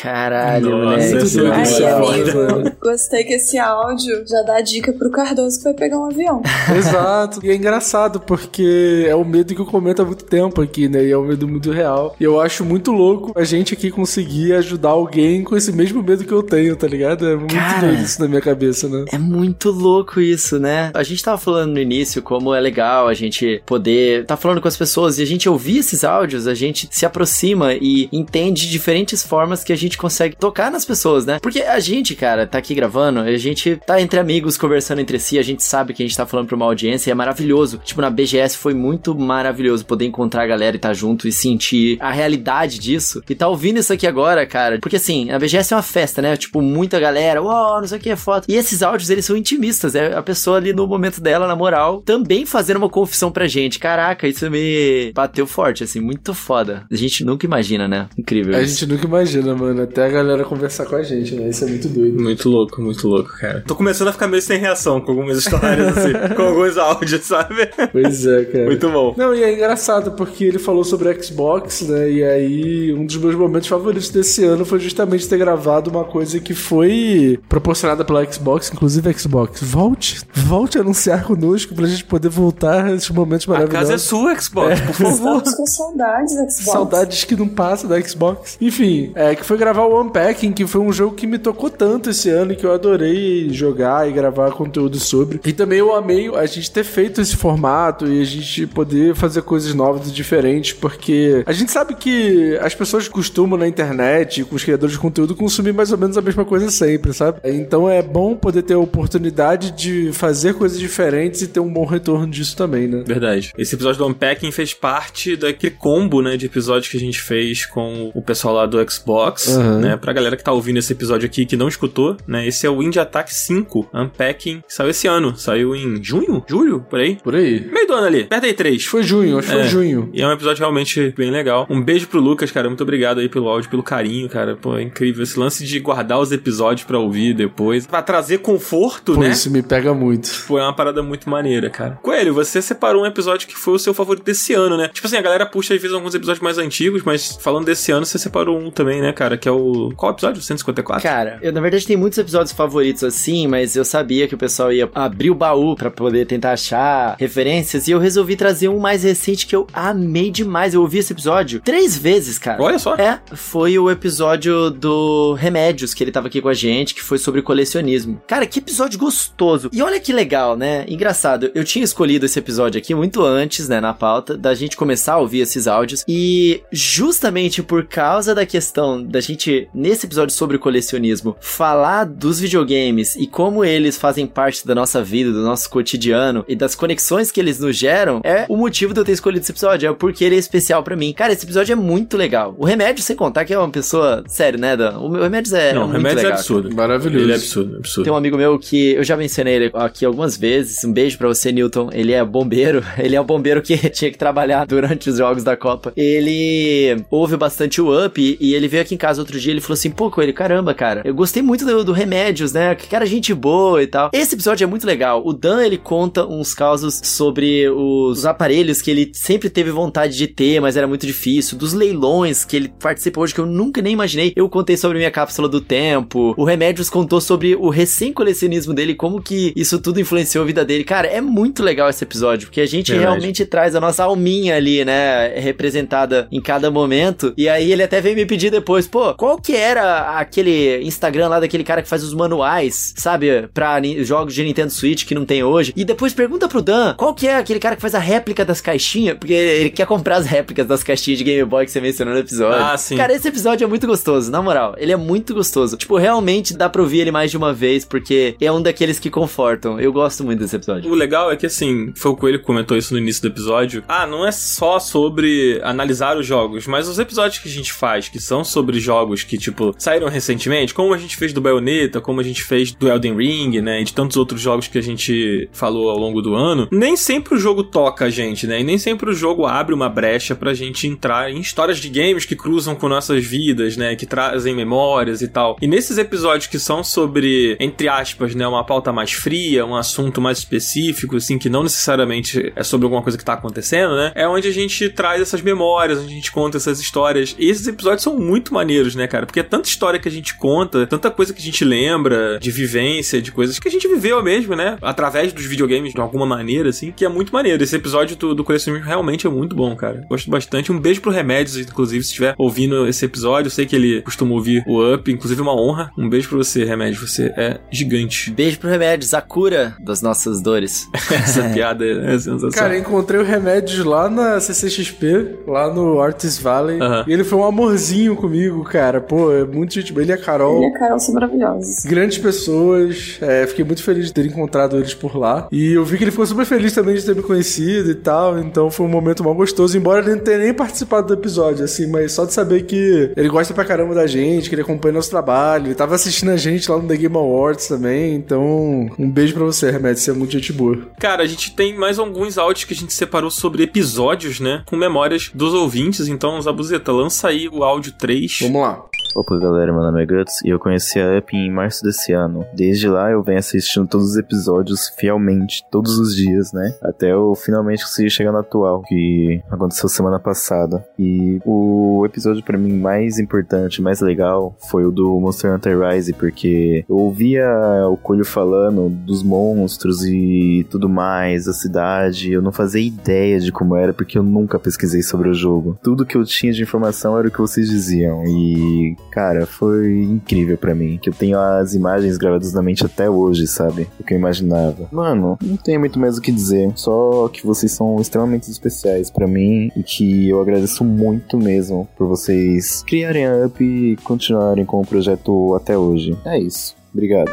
Caralho, 0.00 0.70
Nossa, 0.70 1.16
moleque. 1.42 1.84
é 1.84 2.74
gostei 2.80 3.24
que 3.24 3.34
esse 3.34 3.58
áudio 3.58 4.26
já 4.26 4.42
dá 4.42 4.60
dica 4.60 4.92
pro 4.92 5.10
Cardoso 5.10 5.58
que 5.58 5.64
vai 5.64 5.74
pegar 5.74 5.98
um 5.98 6.06
avião. 6.06 6.42
Exato. 6.76 7.40
E 7.44 7.50
é 7.50 7.54
engraçado 7.54 8.20
porque 8.20 9.06
é 9.08 9.14
o 9.14 9.24
medo 9.24 9.54
que 9.54 9.60
eu 9.60 9.66
comento 9.66 10.02
há 10.02 10.04
muito 10.04 10.24
tempo 10.24 10.60
aqui, 10.60 10.88
né? 10.88 11.04
E 11.04 11.10
é 11.10 11.18
um 11.18 11.24
medo 11.24 11.46
muito 11.46 11.70
real. 11.70 12.16
E 12.18 12.24
eu 12.24 12.40
acho 12.40 12.64
muito 12.64 12.90
louco 12.90 13.32
a 13.36 13.44
gente 13.44 13.74
aqui 13.74 13.90
conseguir 13.90 14.54
ajudar 14.54 14.90
alguém 14.90 15.44
com 15.44 15.56
esse 15.56 15.72
mesmo 15.72 16.02
medo 16.02 16.24
que 16.24 16.32
eu 16.32 16.42
tenho, 16.42 16.74
tá 16.74 16.86
ligado? 16.86 17.28
É 17.28 17.36
muito 17.36 17.54
Cara. 17.54 17.86
doido 17.86 18.02
isso 18.02 18.20
na 18.20 18.28
minha 18.28 18.40
cabeça, 18.40 18.88
né? 18.88 19.04
É 19.12 19.18
muito 19.18 19.70
louco 19.70 20.20
isso, 20.20 20.58
né? 20.58 20.90
A 20.94 21.02
gente 21.02 21.22
tava 21.22 21.38
falando 21.38 21.72
no 21.72 21.80
início 21.80 22.22
como 22.22 22.54
é 22.54 22.60
legal 22.60 23.08
a 23.08 23.14
gente 23.14 23.62
poder 23.66 24.24
tá 24.26 24.36
falando 24.36 24.60
com 24.60 24.68
as 24.68 24.76
pessoas 24.76 25.18
e 25.18 25.22
a 25.22 25.26
gente 25.26 25.48
ouvir 25.48 25.78
esses 25.78 26.04
áudios, 26.04 26.46
a 26.46 26.54
gente 26.54 26.88
se 26.90 27.04
aproxima 27.04 27.74
e 27.74 28.08
entende 28.12 28.70
diferentes 28.70 29.22
formas 29.22 29.62
que 29.62 29.72
a 29.72 29.76
gente 29.82 29.98
consegue 29.98 30.36
tocar 30.36 30.70
nas 30.70 30.84
pessoas, 30.84 31.26
né? 31.26 31.38
Porque 31.40 31.60
a 31.60 31.78
gente, 31.78 32.14
cara, 32.14 32.46
tá 32.46 32.58
aqui 32.58 32.74
gravando, 32.74 33.20
a 33.20 33.36
gente 33.36 33.76
tá 33.86 34.00
entre 34.00 34.18
amigos 34.18 34.56
conversando 34.56 35.00
entre 35.00 35.18
si, 35.18 35.38
a 35.38 35.42
gente 35.42 35.62
sabe 35.62 35.92
que 35.92 36.02
a 36.02 36.06
gente 36.06 36.16
tá 36.16 36.26
falando 36.26 36.46
pra 36.46 36.56
uma 36.56 36.66
audiência 36.66 37.10
e 37.10 37.12
é 37.12 37.14
maravilhoso. 37.14 37.78
Tipo, 37.84 38.00
na 38.00 38.10
BGS 38.10 38.56
foi 38.56 38.74
muito 38.74 39.14
maravilhoso 39.14 39.84
poder 39.84 40.06
encontrar 40.06 40.42
a 40.42 40.46
galera 40.46 40.76
e 40.76 40.78
tá 40.78 40.92
junto 40.92 41.28
e 41.28 41.32
sentir 41.32 41.96
a 42.00 42.10
realidade 42.10 42.78
disso. 42.78 43.22
E 43.28 43.34
tá 43.34 43.48
ouvindo 43.48 43.78
isso 43.78 43.92
aqui 43.92 44.06
agora, 44.06 44.46
cara. 44.46 44.78
Porque 44.80 44.96
assim, 44.96 45.30
a 45.30 45.38
BGS 45.38 45.72
é 45.72 45.76
uma 45.76 45.82
festa, 45.82 46.22
né? 46.22 46.36
Tipo, 46.36 46.60
muita 46.60 47.00
galera, 47.00 47.42
uau, 47.42 47.80
não 47.80 47.88
sei 47.88 47.98
o 47.98 48.00
que 48.00 48.10
é 48.10 48.16
foto. 48.16 48.46
E 48.48 48.54
esses 48.54 48.82
áudios, 48.82 49.10
eles 49.10 49.24
são 49.24 49.36
intimistas. 49.36 49.94
É 49.94 50.14
a 50.14 50.22
pessoa 50.22 50.56
ali 50.56 50.72
no 50.72 50.86
momento 50.86 51.20
dela, 51.20 51.46
na 51.46 51.56
moral, 51.56 52.02
também 52.02 52.46
fazendo 52.46 52.76
uma 52.76 52.88
confissão 52.88 53.30
pra 53.30 53.46
gente. 53.46 53.78
Caraca, 53.78 54.26
isso 54.28 54.50
me 54.50 55.12
bateu 55.14 55.46
forte, 55.46 55.84
assim, 55.84 56.00
muito 56.00 56.34
foda. 56.34 56.86
A 56.90 56.96
gente 56.96 57.24
nunca 57.24 57.46
imagina, 57.46 57.88
né? 57.88 58.08
Incrível. 58.16 58.54
A 58.56 58.62
isso. 58.62 58.80
gente 58.80 58.92
nunca 58.92 59.06
imagina, 59.06 59.54
mano. 59.54 59.71
Até 59.80 60.06
a 60.06 60.08
galera 60.08 60.44
conversar 60.44 60.86
com 60.86 60.96
a 60.96 61.02
gente, 61.02 61.34
né? 61.34 61.48
Isso 61.48 61.64
é 61.64 61.68
muito 61.68 61.88
doido. 61.88 62.20
Muito 62.20 62.48
louco, 62.48 62.80
muito 62.82 63.06
louco, 63.08 63.30
cara. 63.38 63.62
Tô 63.66 63.74
começando 63.74 64.08
a 64.08 64.12
ficar 64.12 64.28
meio 64.28 64.42
sem 64.42 64.58
reação 64.58 65.00
com 65.00 65.12
algumas 65.12 65.38
histórias, 65.38 65.96
assim, 65.96 66.12
com 66.34 66.42
alguns 66.42 66.76
áudios, 66.76 67.22
sabe? 67.24 67.68
Pois 67.92 68.26
é, 68.26 68.44
cara. 68.44 68.64
Muito 68.66 68.88
bom. 68.90 69.14
Não, 69.16 69.34
e 69.34 69.42
é 69.42 69.52
engraçado 69.52 70.12
porque 70.12 70.44
ele 70.44 70.58
falou 70.58 70.84
sobre 70.84 71.22
Xbox, 71.22 71.82
né? 71.82 72.10
E 72.10 72.24
aí, 72.24 72.92
um 72.92 73.06
dos 73.06 73.16
meus 73.16 73.34
momentos 73.34 73.68
favoritos 73.68 74.10
desse 74.10 74.44
ano 74.44 74.64
foi 74.64 74.78
justamente 74.78 75.28
ter 75.28 75.38
gravado 75.38 75.90
uma 75.90 76.04
coisa 76.04 76.38
que 76.40 76.54
foi 76.54 77.38
proporcionada 77.48 78.04
pela 78.04 78.24
Xbox, 78.30 78.70
inclusive 78.72 79.12
Xbox. 79.12 79.62
Volte, 79.62 80.20
volte 80.34 80.78
a 80.78 80.80
anunciar 80.80 81.24
conosco 81.24 81.74
pra 81.74 81.86
gente 81.86 82.04
poder 82.04 82.28
voltar 82.28 82.86
a 82.86 82.92
esses 82.92 83.10
momentos 83.10 83.48
A 83.48 83.52
casa 83.52 83.62
é 83.62 83.66
maravilhosos. 83.68 84.02
sua, 84.02 84.40
Xbox, 84.40 84.80
por 84.80 84.94
favor. 84.94 85.36
Estamos 85.38 85.54
com 85.54 85.66
saudades, 85.66 86.32
Xbox. 86.32 86.64
Saudades 86.64 87.24
que 87.24 87.36
não 87.36 87.48
passam 87.48 87.88
da 87.88 88.00
Xbox. 88.00 88.56
Enfim, 88.60 89.12
é 89.14 89.34
que 89.34 89.44
foi 89.44 89.56
gravar 89.62 89.84
o 89.84 90.00
Unpacking, 90.02 90.52
que 90.52 90.66
foi 90.66 90.80
um 90.80 90.92
jogo 90.92 91.14
que 91.14 91.24
me 91.24 91.38
tocou 91.38 91.70
tanto 91.70 92.10
esse 92.10 92.28
ano 92.28 92.56
que 92.56 92.66
eu 92.66 92.72
adorei 92.72 93.48
jogar 93.50 94.08
e 94.08 94.12
gravar 94.12 94.50
conteúdo 94.50 94.98
sobre. 94.98 95.40
E 95.46 95.52
também 95.52 95.78
eu 95.78 95.94
amei 95.94 96.28
a 96.34 96.44
gente 96.46 96.68
ter 96.68 96.82
feito 96.82 97.20
esse 97.20 97.36
formato 97.36 98.08
e 98.08 98.20
a 98.20 98.24
gente 98.24 98.66
poder 98.66 99.14
fazer 99.14 99.42
coisas 99.42 99.72
novas 99.72 100.08
e 100.08 100.12
diferentes, 100.12 100.72
porque 100.72 101.44
a 101.46 101.52
gente 101.52 101.70
sabe 101.70 101.94
que 101.94 102.58
as 102.60 102.74
pessoas 102.74 103.06
costumam 103.06 103.56
na 103.56 103.68
internet, 103.68 104.42
com 104.42 104.56
os 104.56 104.64
criadores 104.64 104.94
de 104.94 105.00
conteúdo, 105.00 105.36
consumir 105.36 105.72
mais 105.72 105.92
ou 105.92 105.98
menos 105.98 106.18
a 106.18 106.22
mesma 106.22 106.44
coisa 106.44 106.68
sempre, 106.68 107.12
sabe? 107.12 107.38
Então 107.44 107.88
é 107.88 108.02
bom 108.02 108.34
poder 108.34 108.62
ter 108.62 108.74
a 108.74 108.78
oportunidade 108.80 109.70
de 109.70 110.10
fazer 110.12 110.54
coisas 110.54 110.76
diferentes 110.76 111.40
e 111.40 111.46
ter 111.46 111.60
um 111.60 111.72
bom 111.72 111.84
retorno 111.84 112.26
disso 112.26 112.56
também, 112.56 112.88
né? 112.88 113.04
Verdade. 113.06 113.52
Esse 113.56 113.76
episódio 113.76 113.98
do 113.98 114.08
Unpacking 114.08 114.50
fez 114.50 114.74
parte 114.74 115.36
daquele 115.36 115.76
combo, 115.76 116.20
né, 116.20 116.36
de 116.36 116.46
episódios 116.46 116.88
que 116.88 116.96
a 116.96 117.00
gente 117.00 117.20
fez 117.20 117.64
com 117.64 118.10
o 118.12 118.20
pessoal 118.20 118.54
lá 118.54 118.66
do 118.66 118.90
Xbox, 118.90 119.41
Uhum. 119.48 119.78
né? 119.80 119.96
Pra 119.96 120.12
galera 120.12 120.36
que 120.36 120.44
tá 120.44 120.52
ouvindo 120.52 120.78
esse 120.78 120.92
episódio 120.92 121.26
aqui 121.26 121.44
que 121.46 121.56
não 121.56 121.68
escutou, 121.68 122.16
né? 122.26 122.46
Esse 122.46 122.66
é 122.66 122.70
o 122.70 122.82
Indie 122.82 122.98
Attack 123.00 123.32
5 123.34 123.88
Unpacking, 123.92 124.60
que 124.66 124.74
saiu 124.74 124.90
esse 124.90 125.06
ano. 125.06 125.36
Saiu 125.36 125.74
em 125.74 126.02
junho? 126.02 126.44
Julho? 126.48 126.80
Por 126.88 127.00
aí? 127.00 127.16
Por 127.16 127.34
aí. 127.34 127.60
Meio 127.72 127.86
do 127.86 127.92
ano 127.94 128.06
ali. 128.06 128.24
Perto 128.24 128.44
aí, 128.46 128.54
3. 128.54 128.76
Acho 128.76 128.84
que 128.84 128.90
foi 128.90 129.02
junho, 129.02 129.38
acho 129.38 129.48
que 129.48 129.54
foi 129.54 129.62
É. 129.62 129.68
junho. 129.68 130.10
E 130.12 130.22
é 130.22 130.26
um 130.26 130.32
episódio 130.32 130.60
realmente 130.60 131.14
bem 131.16 131.30
legal. 131.30 131.66
Um 131.70 131.80
beijo 131.82 132.06
pro 132.08 132.20
Lucas, 132.20 132.50
cara. 132.50 132.68
Muito 132.68 132.82
obrigado 132.82 133.18
aí 133.20 133.28
pelo 133.28 133.48
áudio, 133.48 133.70
pelo 133.70 133.82
carinho, 133.82 134.28
cara. 134.28 134.56
Pô, 134.56 134.76
é 134.76 134.82
incrível. 134.82 135.22
Esse 135.22 135.38
lance 135.38 135.64
de 135.64 135.78
guardar 135.80 136.18
os 136.20 136.32
episódios 136.32 136.86
pra 136.86 136.98
ouvir 136.98 137.34
depois. 137.34 137.86
Pra 137.86 138.02
trazer 138.02 138.38
conforto, 138.38 139.14
Pô, 139.14 139.20
né? 139.20 139.30
isso 139.30 139.50
me 139.50 139.62
pega 139.62 139.92
muito. 139.94 140.28
Foi 140.28 140.60
uma 140.60 140.72
parada 140.74 141.02
muito 141.02 141.28
maneira, 141.28 141.68
cara. 141.70 141.98
Coelho, 142.02 142.34
você 142.34 142.60
separou 142.62 143.02
um 143.02 143.06
episódio 143.06 143.46
que 143.48 143.56
foi 143.56 143.74
o 143.74 143.78
seu 143.78 143.94
favorito 143.94 144.24
desse 144.24 144.52
ano, 144.54 144.76
né? 144.76 144.88
Tipo 144.92 145.06
assim, 145.06 145.16
a 145.16 145.22
galera 145.22 145.46
puxa 145.46 145.74
às 145.74 145.80
vezes 145.80 145.94
alguns 145.94 146.14
episódios 146.14 146.42
mais 146.42 146.58
antigos, 146.58 147.02
mas 147.02 147.36
falando 147.40 147.64
desse 147.66 147.90
ano, 147.92 148.04
você 148.06 148.18
separou 148.18 148.58
um 148.58 148.70
também, 148.70 149.00
né, 149.00 149.12
cara? 149.12 149.31
Que 149.36 149.48
é 149.48 149.52
o. 149.52 149.92
Qual 149.96 150.12
episódio? 150.12 150.42
154? 150.42 151.02
Cara, 151.02 151.38
eu 151.42 151.52
na 151.52 151.60
verdade 151.60 151.86
tenho 151.86 151.98
muitos 151.98 152.18
episódios 152.18 152.52
favoritos 152.52 153.04
assim, 153.04 153.46
mas 153.46 153.76
eu 153.76 153.84
sabia 153.84 154.28
que 154.28 154.34
o 154.34 154.38
pessoal 154.38 154.72
ia 154.72 154.90
abrir 154.94 155.30
o 155.30 155.34
baú 155.34 155.74
pra 155.76 155.90
poder 155.90 156.26
tentar 156.26 156.52
achar 156.52 157.16
referências 157.18 157.88
e 157.88 157.90
eu 157.90 157.98
resolvi 157.98 158.36
trazer 158.36 158.68
um 158.68 158.78
mais 158.78 159.02
recente 159.02 159.46
que 159.46 159.54
eu 159.54 159.66
amei 159.72 160.30
demais. 160.30 160.74
Eu 160.74 160.80
ouvi 160.80 160.98
esse 160.98 161.12
episódio 161.12 161.60
três 161.60 161.96
vezes, 161.96 162.38
cara. 162.38 162.62
Olha 162.62 162.78
só. 162.78 162.94
É, 162.96 163.20
foi 163.34 163.78
o 163.78 163.90
episódio 163.90 164.70
do 164.70 165.34
Remédios, 165.34 165.94
que 165.94 166.02
ele 166.04 166.12
tava 166.12 166.28
aqui 166.28 166.40
com 166.40 166.48
a 166.48 166.54
gente, 166.54 166.94
que 166.94 167.02
foi 167.02 167.18
sobre 167.18 167.42
colecionismo. 167.42 168.20
Cara, 168.26 168.46
que 168.46 168.58
episódio 168.58 168.98
gostoso. 168.98 169.70
E 169.72 169.82
olha 169.82 170.00
que 170.00 170.12
legal, 170.12 170.56
né? 170.56 170.84
Engraçado, 170.88 171.50
eu 171.54 171.64
tinha 171.64 171.84
escolhido 171.84 172.26
esse 172.26 172.38
episódio 172.38 172.78
aqui 172.78 172.94
muito 172.94 173.24
antes, 173.24 173.68
né, 173.68 173.80
na 173.80 173.92
pauta, 173.92 174.36
da 174.36 174.54
gente 174.54 174.76
começar 174.76 175.14
a 175.14 175.18
ouvir 175.18 175.40
esses 175.40 175.66
áudios. 175.66 176.04
E 176.08 176.62
justamente 176.70 177.62
por 177.62 177.86
causa 177.86 178.34
da 178.34 178.46
questão 178.46 179.02
da 179.02 179.20
gente, 179.22 179.68
nesse 179.74 180.06
episódio 180.06 180.34
sobre 180.34 180.58
colecionismo, 180.58 181.36
falar 181.40 182.04
dos 182.04 182.40
videogames 182.40 183.16
e 183.16 183.26
como 183.26 183.64
eles 183.64 183.96
fazem 183.96 184.26
parte 184.26 184.66
da 184.66 184.74
nossa 184.74 185.02
vida, 185.02 185.32
do 185.32 185.42
nosso 185.42 185.70
cotidiano 185.70 186.44
e 186.48 186.54
das 186.54 186.74
conexões 186.74 187.30
que 187.30 187.40
eles 187.40 187.58
nos 187.58 187.76
geram, 187.76 188.20
é 188.24 188.46
o 188.48 188.56
motivo 188.56 188.92
de 188.92 189.00
eu 189.00 189.04
ter 189.04 189.12
escolhido 189.12 189.42
esse 189.42 189.52
episódio. 189.52 189.88
É 189.88 189.92
porque 189.92 190.24
ele 190.24 190.36
é 190.36 190.38
especial 190.38 190.82
pra 190.82 190.96
mim. 190.96 191.12
Cara, 191.12 191.32
esse 191.32 191.44
episódio 191.44 191.72
é 191.72 191.76
muito 191.76 192.16
legal. 192.16 192.54
O 192.58 192.64
Remédio, 192.64 193.02
sem 193.02 193.16
contar 193.16 193.44
que 193.44 193.54
é 193.54 193.58
uma 193.58 193.70
pessoa. 193.70 194.24
Sério, 194.26 194.58
né, 194.58 194.76
Dan? 194.76 194.98
O 194.98 195.08
meu 195.08 195.22
Remédios 195.22 195.52
é. 195.52 195.72
Não, 195.72 195.88
muito 195.88 195.96
remédio 195.96 196.28
é 196.28 196.32
absurdo. 196.32 196.74
Maravilhoso. 196.74 197.24
Ele 197.24 197.32
é 197.32 197.36
absurdo, 197.36 197.76
absurdo. 197.76 198.04
Tem 198.04 198.12
um 198.12 198.16
amigo 198.16 198.36
meu 198.36 198.58
que 198.58 198.92
eu 198.92 199.04
já 199.04 199.16
mencionei 199.16 199.54
ele 199.54 199.70
aqui 199.74 200.04
algumas 200.04 200.36
vezes. 200.36 200.82
Um 200.84 200.92
beijo 200.92 201.18
pra 201.18 201.28
você, 201.28 201.52
Newton. 201.52 201.90
Ele 201.92 202.12
é 202.12 202.24
bombeiro. 202.24 202.82
Ele 202.98 203.16
é 203.16 203.20
o 203.20 203.24
bombeiro 203.24 203.60
que 203.60 203.76
tinha 203.90 204.10
que 204.10 204.18
trabalhar 204.18 204.64
durante 204.66 205.10
os 205.10 205.18
jogos 205.18 205.42
da 205.42 205.56
Copa. 205.56 205.92
Ele 205.96 207.04
ouve 207.10 207.36
bastante 207.36 207.80
o 207.80 208.04
Up 208.04 208.20
e, 208.20 208.36
e 208.40 208.54
ele 208.54 208.68
veio 208.68 208.82
aqui 208.82 208.94
em 208.94 208.98
casa 208.98 209.11
outro 209.18 209.38
dia. 209.38 209.52
Ele 209.52 209.60
falou 209.60 209.74
assim: 209.74 209.90
pô, 209.90 210.10
Coelho, 210.10 210.34
caramba, 210.34 210.74
cara. 210.74 211.02
Eu 211.04 211.14
gostei 211.14 211.42
muito 211.42 211.64
do, 211.64 211.84
do 211.84 211.92
Remédios, 211.92 212.52
né? 212.52 212.74
Que 212.74 212.88
cara, 212.88 213.06
gente 213.06 213.34
boa 213.34 213.82
e 213.82 213.86
tal. 213.86 214.10
Esse 214.12 214.34
episódio 214.34 214.64
é 214.64 214.66
muito 214.66 214.86
legal. 214.86 215.22
O 215.24 215.32
Dan, 215.32 215.64
ele 215.64 215.78
conta 215.78 216.26
uns 216.26 216.54
causos 216.54 217.00
sobre 217.02 217.68
os 217.68 218.24
aparelhos 218.26 218.80
que 218.80 218.90
ele 218.90 219.10
sempre 219.14 219.48
teve 219.50 219.70
vontade 219.70 220.16
de 220.16 220.26
ter, 220.26 220.60
mas 220.60 220.76
era 220.76 220.86
muito 220.86 221.06
difícil. 221.06 221.58
Dos 221.58 221.72
leilões 221.72 222.44
que 222.44 222.56
ele 222.56 222.68
participa 222.68 223.20
hoje, 223.20 223.34
que 223.34 223.40
eu 223.40 223.46
nunca 223.46 223.82
nem 223.82 223.92
imaginei. 223.92 224.32
Eu 224.36 224.48
contei 224.48 224.76
sobre 224.76 224.98
minha 224.98 225.10
cápsula 225.10 225.48
do 225.48 225.60
tempo. 225.60 226.34
O 226.36 226.44
Remédios 226.44 226.90
contou 226.90 227.20
sobre 227.20 227.54
o 227.54 227.68
recém-colecionismo 227.68 228.74
dele, 228.74 228.94
como 228.94 229.20
que 229.20 229.52
isso 229.56 229.78
tudo 229.80 230.00
influenciou 230.00 230.44
a 230.44 230.46
vida 230.46 230.64
dele. 230.64 230.84
Cara, 230.84 231.08
é 231.08 231.20
muito 231.20 231.62
legal 231.62 231.88
esse 231.88 232.04
episódio, 232.04 232.48
porque 232.48 232.60
a 232.60 232.66
gente 232.66 232.92
Verdade. 232.92 233.10
realmente 233.10 233.44
traz 233.46 233.74
a 233.74 233.80
nossa 233.80 234.04
alminha 234.04 234.56
ali, 234.56 234.84
né? 234.84 235.38
Representada 235.38 236.28
em 236.30 236.40
cada 236.40 236.70
momento. 236.70 237.32
E 237.36 237.48
aí 237.48 237.72
ele 237.72 237.82
até 237.82 238.00
veio 238.00 238.16
me 238.16 238.26
pedir 238.26 238.50
depois, 238.50 238.86
pô, 238.86 239.01
qual 239.16 239.38
que 239.38 239.54
era 239.54 240.18
aquele 240.18 240.82
Instagram 240.82 241.28
lá 241.28 241.40
daquele 241.40 241.64
cara 241.64 241.82
que 241.82 241.88
faz 241.88 242.02
os 242.02 242.14
manuais, 242.14 242.94
sabe? 242.96 243.48
Pra 243.52 243.80
jogos 244.02 244.34
de 244.34 244.42
Nintendo 244.44 244.70
Switch 244.70 245.04
que 245.04 245.14
não 245.14 245.24
tem 245.24 245.42
hoje. 245.42 245.72
E 245.76 245.84
depois 245.84 246.14
pergunta 246.14 246.48
pro 246.48 246.62
Dan, 246.62 246.94
qual 246.94 247.14
que 247.14 247.26
é 247.26 247.36
aquele 247.36 247.58
cara 247.58 247.76
que 247.76 247.82
faz 247.82 247.94
a 247.94 247.98
réplica 247.98 248.44
das 248.44 248.60
caixinhas? 248.60 249.16
Porque 249.18 249.32
ele 249.32 249.70
quer 249.70 249.86
comprar 249.86 250.16
as 250.16 250.26
réplicas 250.26 250.66
das 250.66 250.82
caixinhas 250.82 251.18
de 251.18 251.24
Game 251.24 251.44
Boy 251.44 251.64
que 251.64 251.70
você 251.70 251.80
mencionou 251.80 252.14
no 252.14 252.20
episódio. 252.20 252.62
Ah, 252.64 252.76
sim. 252.76 252.96
Cara, 252.96 253.12
esse 253.12 253.28
episódio 253.28 253.64
é 253.64 253.68
muito 253.68 253.86
gostoso, 253.86 254.30
na 254.30 254.40
moral. 254.40 254.74
Ele 254.78 254.92
é 254.92 254.96
muito 254.96 255.34
gostoso. 255.34 255.76
Tipo, 255.76 255.96
realmente 255.96 256.56
dá 256.56 256.68
pra 256.68 256.82
ouvir 256.82 257.00
ele 257.00 257.10
mais 257.10 257.30
de 257.30 257.36
uma 257.36 257.52
vez, 257.52 257.84
porque 257.84 258.36
é 258.40 258.52
um 258.52 258.62
daqueles 258.62 258.98
que 258.98 259.10
confortam. 259.10 259.80
Eu 259.80 259.92
gosto 259.92 260.22
muito 260.24 260.38
desse 260.38 260.56
episódio. 260.56 260.90
O 260.90 260.94
legal 260.94 261.30
é 261.30 261.36
que, 261.36 261.46
assim, 261.46 261.92
foi 261.96 262.12
o 262.12 262.16
Coelho 262.16 262.38
que 262.38 262.44
comentou 262.44 262.76
isso 262.76 262.92
no 262.92 263.00
início 263.00 263.22
do 263.22 263.28
episódio. 263.28 263.82
Ah, 263.88 264.06
não 264.06 264.26
é 264.26 264.32
só 264.32 264.78
sobre 264.78 265.60
analisar 265.62 266.16
os 266.16 266.26
jogos, 266.26 266.66
mas 266.66 266.88
os 266.88 266.98
episódios 266.98 267.38
que 267.38 267.48
a 267.48 267.52
gente 267.52 267.72
faz, 267.72 268.08
que 268.08 268.20
são 268.20 268.44
sobre 268.44 268.78
jogos 268.78 268.91
que, 269.26 269.38
tipo, 269.38 269.74
saíram 269.78 270.08
recentemente, 270.08 270.74
como 270.74 270.94
a 270.94 270.98
gente 270.98 271.16
fez 271.16 271.32
do 271.32 271.40
Bayonetta, 271.40 272.00
como 272.00 272.20
a 272.20 272.24
gente 272.24 272.42
fez 272.44 272.72
do 272.72 272.88
Elden 272.88 273.16
Ring, 273.16 273.60
né, 273.60 273.80
e 273.80 273.84
de 273.84 273.92
tantos 273.92 274.16
outros 274.16 274.40
jogos 274.40 274.68
que 274.68 274.78
a 274.78 274.82
gente 274.82 275.48
falou 275.52 275.90
ao 275.90 275.98
longo 275.98 276.22
do 276.22 276.34
ano, 276.34 276.68
nem 276.70 276.96
sempre 276.96 277.34
o 277.34 277.38
jogo 277.38 277.64
toca 277.64 278.06
a 278.06 278.10
gente, 278.10 278.46
né, 278.46 278.60
e 278.60 278.64
nem 278.64 278.78
sempre 278.78 279.10
o 279.10 279.14
jogo 279.14 279.46
abre 279.46 279.74
uma 279.74 279.88
brecha 279.88 280.34
pra 280.34 280.54
gente 280.54 280.86
entrar 280.86 281.30
em 281.30 281.40
histórias 281.40 281.78
de 281.78 281.88
games 281.88 282.24
que 282.24 282.36
cruzam 282.36 282.74
com 282.74 282.88
nossas 282.88 283.24
vidas, 283.24 283.76
né, 283.76 283.96
que 283.96 284.06
trazem 284.06 284.54
memórias 284.54 285.22
e 285.22 285.28
tal. 285.28 285.56
E 285.60 285.66
nesses 285.66 285.98
episódios 285.98 286.46
que 286.46 286.58
são 286.58 286.82
sobre, 286.82 287.56
entre 287.60 287.88
aspas, 287.88 288.34
né, 288.34 288.46
uma 288.46 288.64
pauta 288.64 288.92
mais 288.92 289.12
fria, 289.12 289.64
um 289.64 289.76
assunto 289.76 290.20
mais 290.20 290.38
específico, 290.38 291.16
assim, 291.16 291.38
que 291.38 291.48
não 291.48 291.62
necessariamente 291.62 292.52
é 292.54 292.62
sobre 292.62 292.84
alguma 292.84 293.02
coisa 293.02 293.18
que 293.18 293.24
tá 293.24 293.34
acontecendo, 293.34 293.96
né, 293.96 294.12
é 294.14 294.26
onde 294.26 294.48
a 294.48 294.52
gente 294.52 294.88
traz 294.88 295.20
essas 295.20 295.42
memórias, 295.42 295.98
onde 295.98 296.12
a 296.12 296.14
gente 296.14 296.32
conta 296.32 296.56
essas 296.56 296.80
histórias. 296.80 297.34
E 297.38 297.48
esses 297.48 297.66
episódios 297.66 298.02
são 298.02 298.18
muito 298.18 298.52
maneiros, 298.52 298.81
né, 298.94 299.06
cara, 299.06 299.26
porque 299.26 299.40
é 299.40 299.42
tanta 299.42 299.68
história 299.68 299.98
que 299.98 300.08
a 300.08 300.10
gente 300.10 300.34
conta, 300.36 300.86
tanta 300.86 301.10
coisa 301.10 301.32
que 301.32 301.40
a 301.40 301.44
gente 301.44 301.64
lembra, 301.64 302.38
de 302.38 302.50
vivência, 302.50 303.20
de 303.20 303.30
coisas 303.32 303.58
que 303.58 303.68
a 303.68 303.70
gente 303.70 303.86
viveu 303.88 304.22
mesmo, 304.22 304.54
né, 304.54 304.76
através 304.82 305.32
dos 305.32 305.44
videogames 305.44 305.92
de 305.92 306.00
alguma 306.00 306.26
maneira, 306.26 306.68
assim, 306.68 306.92
que 306.92 307.04
é 307.04 307.08
muito 307.08 307.32
maneiro. 307.32 307.62
Esse 307.62 307.76
episódio 307.76 308.16
do, 308.16 308.34
do 308.34 308.44
colecionismo 308.44 308.86
realmente 308.86 309.26
é 309.26 309.30
muito 309.30 309.54
bom, 309.54 309.74
cara. 309.76 310.04
Gosto 310.08 310.30
bastante. 310.30 310.72
Um 310.72 310.78
beijo 310.78 311.00
pro 311.00 311.10
Remédios, 311.10 311.56
inclusive, 311.58 312.02
se 312.02 312.10
estiver 312.10 312.34
ouvindo 312.38 312.86
esse 312.86 313.04
episódio. 313.04 313.46
Eu 313.46 313.50
sei 313.50 313.66
que 313.66 313.76
ele 313.76 314.02
costuma 314.02 314.32
ouvir 314.34 314.62
o 314.66 314.94
Up, 314.94 315.10
inclusive 315.10 315.40
uma 315.40 315.54
honra. 315.54 315.90
Um 315.96 316.08
beijo 316.08 316.28
pra 316.28 316.38
você, 316.38 316.64
Remédio. 316.64 317.06
Você 317.06 317.32
é 317.36 317.60
gigante. 317.70 318.30
Beijo 318.30 318.58
pro 318.58 318.70
Remédios, 318.70 319.14
a 319.14 319.20
cura 319.20 319.76
das 319.80 320.02
nossas 320.02 320.42
dores. 320.42 320.88
Essa 321.10 321.48
piada 321.50 321.84
é 321.84 322.18
sensacional. 322.18 322.50
Cara, 322.50 322.74
eu 322.74 322.80
encontrei 322.80 323.20
o 323.20 323.24
Remédios 323.24 323.84
lá 323.84 324.08
na 324.08 324.40
CCXP, 324.40 325.38
lá 325.46 325.72
no 325.72 326.00
Artist 326.00 326.42
Valley. 326.42 326.80
Aham. 326.80 327.04
E 327.06 327.12
ele 327.12 327.24
foi 327.24 327.38
um 327.38 327.44
amorzinho 327.44 328.16
comigo, 328.16 328.64
cara. 328.72 329.02
Pô, 329.02 329.30
é 329.30 329.44
muito 329.44 329.74
gente. 329.74 329.92
Ele 329.96 330.10
e 330.10 330.12
a 330.12 330.16
Carol. 330.16 330.62
E 330.62 330.66
a 330.66 330.78
Carol 330.78 330.98
são 330.98 331.14
maravilhosos. 331.14 331.84
Grandes 331.84 332.16
pessoas, 332.16 333.18
é, 333.20 333.46
fiquei 333.46 333.64
muito 333.64 333.82
feliz 333.82 334.06
de 334.06 334.14
ter 334.14 334.24
encontrado 334.24 334.78
eles 334.78 334.94
por 334.94 335.14
lá. 335.16 335.46
E 335.52 335.74
eu 335.74 335.84
vi 335.84 335.98
que 335.98 336.04
ele 336.04 336.10
ficou 336.10 336.26
super 336.26 336.46
feliz 336.46 336.72
também 336.72 336.94
de 336.94 337.04
ter 337.04 337.14
me 337.14 337.22
conhecido 337.22 337.90
e 337.90 337.94
tal. 337.94 338.38
Então 338.38 338.70
foi 338.70 338.86
um 338.86 338.88
momento 338.88 339.22
mal 339.22 339.34
gostoso, 339.34 339.76
embora 339.76 340.00
ele 340.00 340.16
não 340.16 340.22
tenha 340.24 340.38
nem 340.38 340.54
participado 340.54 341.08
do 341.08 341.14
episódio, 341.14 341.64
assim, 341.64 341.86
mas 341.86 342.12
só 342.12 342.24
de 342.24 342.32
saber 342.32 342.62
que 342.62 343.12
ele 343.14 343.28
gosta 343.28 343.52
pra 343.52 343.64
caramba 343.64 343.94
da 343.94 344.06
gente, 344.06 344.48
que 344.48 344.54
ele 344.54 344.62
acompanha 344.62 344.94
nosso 344.94 345.10
trabalho. 345.10 345.66
Ele 345.66 345.74
tava 345.74 345.94
assistindo 345.94 346.30
a 346.30 346.36
gente 346.36 346.70
lá 346.70 346.78
no 346.78 346.88
The 346.88 346.96
Game 346.96 347.16
Awards 347.16 347.68
também. 347.68 348.14
Então, 348.14 348.90
um 348.98 349.10
beijo 349.10 349.34
pra 349.34 349.44
você, 349.44 349.70
Remédio. 349.70 350.02
Você 350.02 350.10
é 350.10 350.14
muito 350.14 350.32
gente 350.32 350.52
boa. 350.52 350.78
Cara, 350.98 351.22
a 351.22 351.26
gente 351.26 351.54
tem 351.54 351.76
mais 351.76 351.98
alguns 351.98 352.38
áudios 352.38 352.64
que 352.64 352.72
a 352.72 352.76
gente 352.76 352.94
separou 352.94 353.30
sobre 353.30 353.62
episódios, 353.64 354.40
né? 354.40 354.62
Com 354.66 354.76
memórias 354.76 355.30
dos 355.34 355.52
ouvintes. 355.52 356.08
Então, 356.08 356.40
Zabuzeta, 356.40 356.90
lança 356.90 357.28
aí 357.28 357.48
o 357.48 357.62
áudio 357.62 357.92
3. 357.92 358.38
Vamos 358.42 358.51
lá. 358.60 358.91
Opa 359.14 359.38
galera, 359.38 359.70
meu 359.70 359.82
nome 359.82 360.02
é 360.02 360.06
Guts 360.06 360.40
e 360.42 360.48
eu 360.48 360.58
conheci 360.58 360.98
a 360.98 361.18
Up 361.18 361.36
em 361.36 361.50
março 361.50 361.84
desse 361.84 362.14
ano. 362.14 362.46
Desde 362.54 362.88
lá 362.88 363.10
eu 363.10 363.22
venho 363.22 363.38
assistindo 363.38 363.86
todos 363.86 364.12
os 364.12 364.16
episódios 364.16 364.88
fielmente, 364.98 365.62
todos 365.70 365.98
os 365.98 366.16
dias, 366.16 366.50
né? 366.54 366.74
Até 366.80 367.12
eu 367.12 367.34
finalmente 367.34 367.84
conseguir 367.84 368.08
chegar 368.08 368.32
no 368.32 368.38
atual, 368.38 368.80
que 368.82 369.42
aconteceu 369.50 369.86
semana 369.90 370.18
passada. 370.18 370.82
E 370.98 371.38
o 371.44 372.02
episódio 372.06 372.42
pra 372.42 372.56
mim 372.56 372.72
mais 372.72 373.18
importante, 373.18 373.82
mais 373.82 374.00
legal, 374.00 374.56
foi 374.70 374.86
o 374.86 374.90
do 374.90 375.20
Monster 375.20 375.54
Hunter 375.54 375.78
Rise, 375.78 376.14
porque 376.14 376.82
eu 376.88 376.96
ouvia 376.96 377.46
o 377.90 377.98
Coelho 377.98 378.24
falando 378.24 378.88
dos 378.88 379.22
monstros 379.22 380.06
e 380.06 380.66
tudo 380.70 380.88
mais, 380.88 381.44
da 381.44 381.52
cidade. 381.52 382.32
Eu 382.32 382.40
não 382.40 382.50
fazia 382.50 382.80
ideia 382.80 383.38
de 383.38 383.52
como 383.52 383.76
era, 383.76 383.92
porque 383.92 384.16
eu 384.16 384.22
nunca 384.22 384.58
pesquisei 384.58 385.02
sobre 385.02 385.28
o 385.28 385.34
jogo. 385.34 385.78
Tudo 385.82 386.06
que 386.06 386.16
eu 386.16 386.24
tinha 386.24 386.52
de 386.52 386.62
informação 386.62 387.18
era 387.18 387.28
o 387.28 387.30
que 387.30 387.40
vocês 387.40 387.68
diziam. 387.68 388.24
E 388.24 388.96
Cara, 389.10 389.46
foi 389.46 390.02
incrível 390.02 390.56
pra 390.56 390.74
mim. 390.74 390.98
Que 391.00 391.10
eu 391.10 391.14
tenho 391.14 391.38
as 391.38 391.74
imagens 391.74 392.16
gravadas 392.16 392.52
na 392.52 392.62
mente 392.62 392.84
até 392.84 393.10
hoje, 393.10 393.46
sabe? 393.46 393.88
O 394.00 394.04
que 394.04 394.14
eu 394.14 394.18
imaginava. 394.18 394.88
Mano, 394.90 395.38
não 395.42 395.56
tem 395.56 395.78
muito 395.78 395.98
mais 395.98 396.16
o 396.16 396.22
que 396.22 396.32
dizer. 396.32 396.72
Só 396.74 397.28
que 397.28 397.46
vocês 397.46 397.72
são 397.72 398.00
extremamente 398.00 398.50
especiais 398.50 399.10
pra 399.10 399.26
mim 399.26 399.70
e 399.76 399.82
que 399.82 400.28
eu 400.28 400.40
agradeço 400.40 400.84
muito 400.84 401.36
mesmo 401.36 401.88
por 401.96 402.08
vocês 402.08 402.82
criarem 402.86 403.26
a 403.26 403.46
Up 403.46 403.62
e 403.62 403.96
continuarem 403.96 404.64
com 404.64 404.80
o 404.80 404.86
projeto 404.86 405.54
até 405.54 405.76
hoje. 405.76 406.16
É 406.24 406.38
isso. 406.38 406.74
Obrigado. 406.92 407.32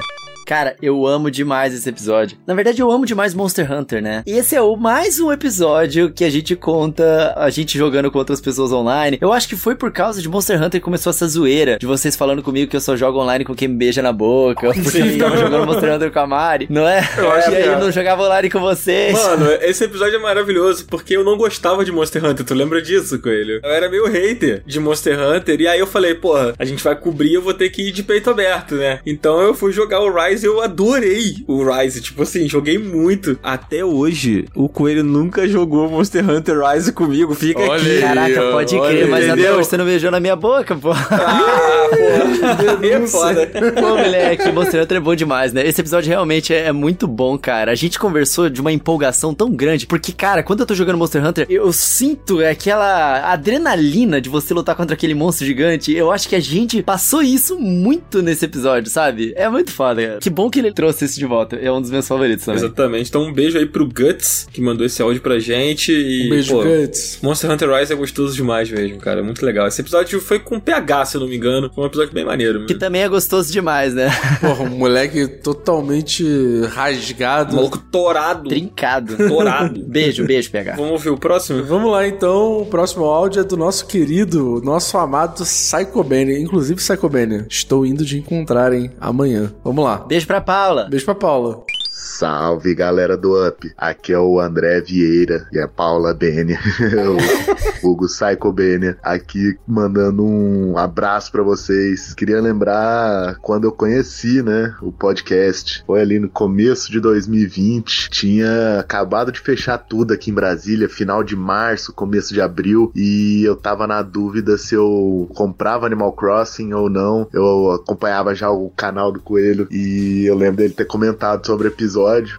Cara, 0.49 0.75
eu 0.81 1.05
amo 1.05 1.29
demais 1.29 1.75
esse 1.75 1.87
episódio. 1.87 2.35
Na 2.47 2.55
verdade, 2.55 2.81
eu 2.81 2.89
amo 2.89 3.05
demais 3.05 3.35
Monster 3.35 3.71
Hunter, 3.71 4.01
né? 4.01 4.23
E 4.25 4.31
esse 4.31 4.55
é 4.55 4.61
o 4.63 4.75
mais 4.75 5.19
um 5.19 5.31
episódio 5.31 6.09
que 6.11 6.23
a 6.23 6.29
gente 6.31 6.55
conta 6.55 7.35
a 7.37 7.51
gente 7.51 7.77
jogando 7.77 8.09
com 8.09 8.17
outras 8.17 8.41
pessoas 8.41 8.71
online. 8.71 9.19
Eu 9.21 9.31
acho 9.31 9.47
que 9.47 9.55
foi 9.55 9.75
por 9.75 9.91
causa 9.91 10.19
de 10.19 10.27
Monster 10.27 10.57
Hunter 10.57 10.81
que 10.81 10.83
começou 10.83 11.11
essa 11.11 11.27
zoeira 11.27 11.77
de 11.77 11.85
vocês 11.85 12.15
falando 12.15 12.41
comigo 12.41 12.67
que 12.67 12.75
eu 12.75 12.81
só 12.81 12.95
jogo 12.95 13.19
online 13.19 13.45
com 13.45 13.53
quem 13.53 13.67
me 13.67 13.75
beija 13.75 14.01
na 14.01 14.11
boca. 14.11 14.73
Porque 14.73 14.97
eu 14.97 15.19
tava 15.19 15.37
jogando 15.37 15.67
Monster 15.67 15.93
Hunter 15.93 16.11
com 16.11 16.19
a 16.19 16.25
Mari, 16.25 16.65
não 16.67 16.87
é? 16.87 17.07
Eu 17.15 17.31
acho 17.31 17.51
e 17.51 17.55
aí 17.55 17.61
é. 17.61 17.67
eu 17.67 17.77
não 17.77 17.91
jogava 17.91 18.23
online 18.23 18.49
com 18.49 18.59
vocês. 18.59 19.13
Mano, 19.13 19.51
esse 19.61 19.83
episódio 19.83 20.15
é 20.15 20.19
maravilhoso 20.19 20.87
porque 20.87 21.15
eu 21.15 21.23
não 21.23 21.37
gostava 21.37 21.85
de 21.85 21.91
Monster 21.91 22.25
Hunter, 22.25 22.43
tu 22.43 22.55
lembra 22.55 22.81
disso, 22.81 23.19
Coelho? 23.21 23.59
Eu 23.63 23.69
era 23.69 23.87
meio 23.87 24.07
hater 24.07 24.63
de 24.65 24.79
Monster 24.79 25.15
Hunter 25.19 25.61
e 25.61 25.67
aí 25.67 25.79
eu 25.79 25.85
falei, 25.85 26.15
porra, 26.15 26.55
a 26.57 26.65
gente 26.65 26.83
vai 26.83 26.95
cobrir, 26.95 27.35
eu 27.35 27.41
vou 27.43 27.53
ter 27.53 27.69
que 27.69 27.89
ir 27.89 27.91
de 27.91 28.01
peito 28.01 28.31
aberto, 28.31 28.73
né? 28.73 28.99
Então 29.05 29.39
eu 29.41 29.53
fui 29.53 29.71
jogar 29.71 29.99
o 29.99 30.11
Rise 30.11 30.38
e 30.43 30.45
eu 30.45 30.61
adorei 30.61 31.43
o 31.47 31.63
Rise, 31.63 32.01
tipo 32.01 32.23
assim, 32.23 32.47
joguei 32.47 32.77
muito. 32.77 33.37
Até 33.43 33.83
hoje, 33.83 34.45
o 34.55 34.67
Coelho 34.69 35.03
nunca 35.03 35.47
jogou 35.47 35.89
Monster 35.89 36.27
Hunter 36.29 36.59
Rise 36.61 36.91
comigo, 36.91 37.33
fica 37.35 37.59
Olha 37.61 37.75
aqui. 37.81 37.91
aí. 37.91 38.01
Caraca, 38.01 38.41
pode 38.51 38.75
Olha, 38.75 38.89
crer, 38.91 39.07
mas 39.07 39.23
até 39.25 39.33
entendeu? 39.33 39.55
hoje 39.55 39.69
você 39.69 39.77
não 39.77 39.85
beijou 39.85 40.11
na 40.11 40.19
minha 40.19 40.35
boca, 40.35 40.75
pô. 40.75 40.91
Ah, 40.91 41.87
porra, 41.89 42.85
é 42.87 43.07
foda. 43.07 43.47
Pô, 43.79 43.89
moleque, 43.97 44.51
Monster 44.51 44.83
Hunter 44.83 44.97
é 44.97 44.99
bom 44.99 45.15
demais, 45.15 45.53
né? 45.53 45.67
Esse 45.67 45.81
episódio 45.81 46.09
realmente 46.09 46.53
é, 46.53 46.67
é 46.67 46.71
muito 46.71 47.07
bom, 47.07 47.37
cara. 47.37 47.71
A 47.71 47.75
gente 47.75 47.99
conversou 47.99 48.49
de 48.49 48.61
uma 48.61 48.71
empolgação 48.71 49.33
tão 49.33 49.51
grande, 49.51 49.85
porque, 49.85 50.11
cara, 50.11 50.43
quando 50.43 50.61
eu 50.61 50.65
tô 50.65 50.73
jogando 50.75 50.97
Monster 50.97 51.25
Hunter, 51.25 51.45
eu 51.49 51.71
sinto 51.71 52.39
aquela 52.45 53.31
adrenalina 53.31 54.21
de 54.21 54.29
você 54.29 54.53
lutar 54.53 54.75
contra 54.75 54.93
aquele 54.93 55.13
monstro 55.13 55.45
gigante. 55.45 55.93
Eu 55.93 56.11
acho 56.11 56.27
que 56.27 56.35
a 56.35 56.39
gente 56.39 56.81
passou 56.81 57.21
isso 57.21 57.57
muito 57.59 58.21
nesse 58.21 58.45
episódio, 58.45 58.89
sabe? 58.89 59.33
É 59.35 59.49
muito 59.49 59.71
foda, 59.71 60.01
cara. 60.05 60.19
Que 60.19 60.28
bom 60.29 60.49
que 60.49 60.59
ele 60.59 60.71
trouxe 60.71 61.05
isso 61.05 61.19
de 61.19 61.25
volta. 61.25 61.55
É 61.55 61.71
um 61.71 61.81
dos 61.81 61.91
meus 61.91 62.07
favoritos 62.07 62.45
também. 62.45 62.63
Exatamente. 62.63 63.09
Então 63.09 63.23
um 63.23 63.33
beijo 63.33 63.57
aí 63.57 63.65
pro 63.65 63.85
Guts, 63.85 64.47
que 64.51 64.61
mandou 64.61 64.85
esse 64.85 65.01
áudio 65.01 65.21
pra 65.21 65.39
gente. 65.39 65.91
E, 65.91 66.27
Um 66.27 66.29
beijo, 66.29 66.53
pô, 66.53 66.63
Guts. 66.63 67.19
Monster 67.21 67.51
Hunter 67.51 67.69
Rise 67.69 67.93
é 67.93 67.95
gostoso 67.95 68.35
demais 68.35 68.69
mesmo, 68.69 68.97
cara. 68.99 69.23
Muito 69.23 69.45
legal. 69.45 69.67
Esse 69.67 69.81
episódio 69.81 70.19
foi 70.21 70.39
com 70.39 70.59
PH, 70.59 71.05
se 71.05 71.17
eu 71.17 71.21
não 71.21 71.27
me 71.27 71.35
engano. 71.35 71.69
Foi 71.73 71.83
um 71.83 71.87
episódio 71.87 72.13
bem 72.13 72.25
maneiro. 72.25 72.65
Que 72.65 72.75
também 72.75 73.01
é 73.01 73.09
gostoso 73.09 73.51
demais, 73.51 73.93
né? 73.93 74.09
Porra, 74.41 74.63
um 74.63 74.69
moleque 74.69 75.27
totalmente 75.27 76.23
rasgado. 76.69 77.55
Maluco 77.55 77.77
torado. 77.77 78.49
Trincado. 78.49 79.15
Torado. 79.17 79.79
beijo, 79.85 80.25
beijo, 80.25 80.51
PH. 80.51 80.75
Vamos 80.75 80.91
ouvir 80.91 81.09
o 81.09 81.17
próximo? 81.17 81.63
Vamos 81.63 81.91
lá 81.91 82.07
então, 82.07 82.61
o 82.61 82.65
próximo 82.65 83.05
áudio 83.05 83.41
é 83.41 83.43
do 83.43 83.57
nosso 83.57 83.85
querido, 83.85 84.61
nosso 84.63 84.97
amado 84.97 85.43
Psycho 85.43 86.03
Benny. 86.03 86.41
Inclusive, 86.41 86.79
Psycho 86.79 87.09
Benny, 87.09 87.45
estou 87.49 87.85
indo 87.85 88.03
de 88.05 88.17
encontrarem 88.17 88.91
amanhã. 88.99 89.51
Vamos 89.63 89.83
lá. 89.83 89.97
Beijo 89.97 90.18
pra 90.27 90.41
Paula. 90.41 90.85
Beijo 90.85 91.05
pra 91.05 91.15
Paula. 91.15 91.63
Salve 92.01 92.73
galera 92.73 93.17
do 93.17 93.45
Up, 93.45 93.73
aqui 93.77 94.13
é 94.13 94.19
o 94.19 94.39
André 94.39 94.79
Vieira 94.79 95.45
e 95.51 95.59
a 95.59 95.67
Paula 95.67 96.13
Bene, 96.13 96.53
o 97.83 97.85
Hugo 97.85 98.05
Psycho 98.05 98.53
Bene, 98.53 98.95
aqui 99.03 99.57
mandando 99.67 100.25
um 100.25 100.77
abraço 100.77 101.29
pra 101.29 101.43
vocês. 101.43 102.13
Queria 102.13 102.39
lembrar 102.39 103.35
quando 103.41 103.65
eu 103.65 103.71
conheci, 103.73 104.41
né, 104.41 104.73
o 104.81 104.93
podcast. 104.93 105.83
Foi 105.85 105.99
ali 105.99 106.19
no 106.19 106.29
começo 106.29 106.89
de 106.89 107.01
2020, 107.01 108.09
tinha 108.09 108.79
acabado 108.79 109.29
de 109.29 109.41
fechar 109.41 109.77
tudo 109.77 110.13
aqui 110.13 110.31
em 110.31 110.33
Brasília, 110.33 110.87
final 110.87 111.21
de 111.21 111.35
março, 111.35 111.91
começo 111.91 112.33
de 112.33 112.39
abril, 112.39 112.93
e 112.95 113.43
eu 113.43 113.57
tava 113.57 113.85
na 113.85 114.01
dúvida 114.01 114.57
se 114.57 114.73
eu 114.73 115.29
comprava 115.35 115.85
Animal 115.85 116.13
Crossing 116.13 116.71
ou 116.71 116.89
não. 116.89 117.27
Eu 117.33 117.71
acompanhava 117.71 118.33
já 118.33 118.49
o 118.49 118.69
canal 118.69 119.11
do 119.11 119.19
Coelho 119.19 119.67
e 119.69 120.23
eu 120.25 120.35
lembro 120.35 120.57
dele 120.57 120.73
ter 120.73 120.85
comentado 120.85 121.45
sobre 121.45 121.67
o 121.67 121.71
episódio. 121.71 121.88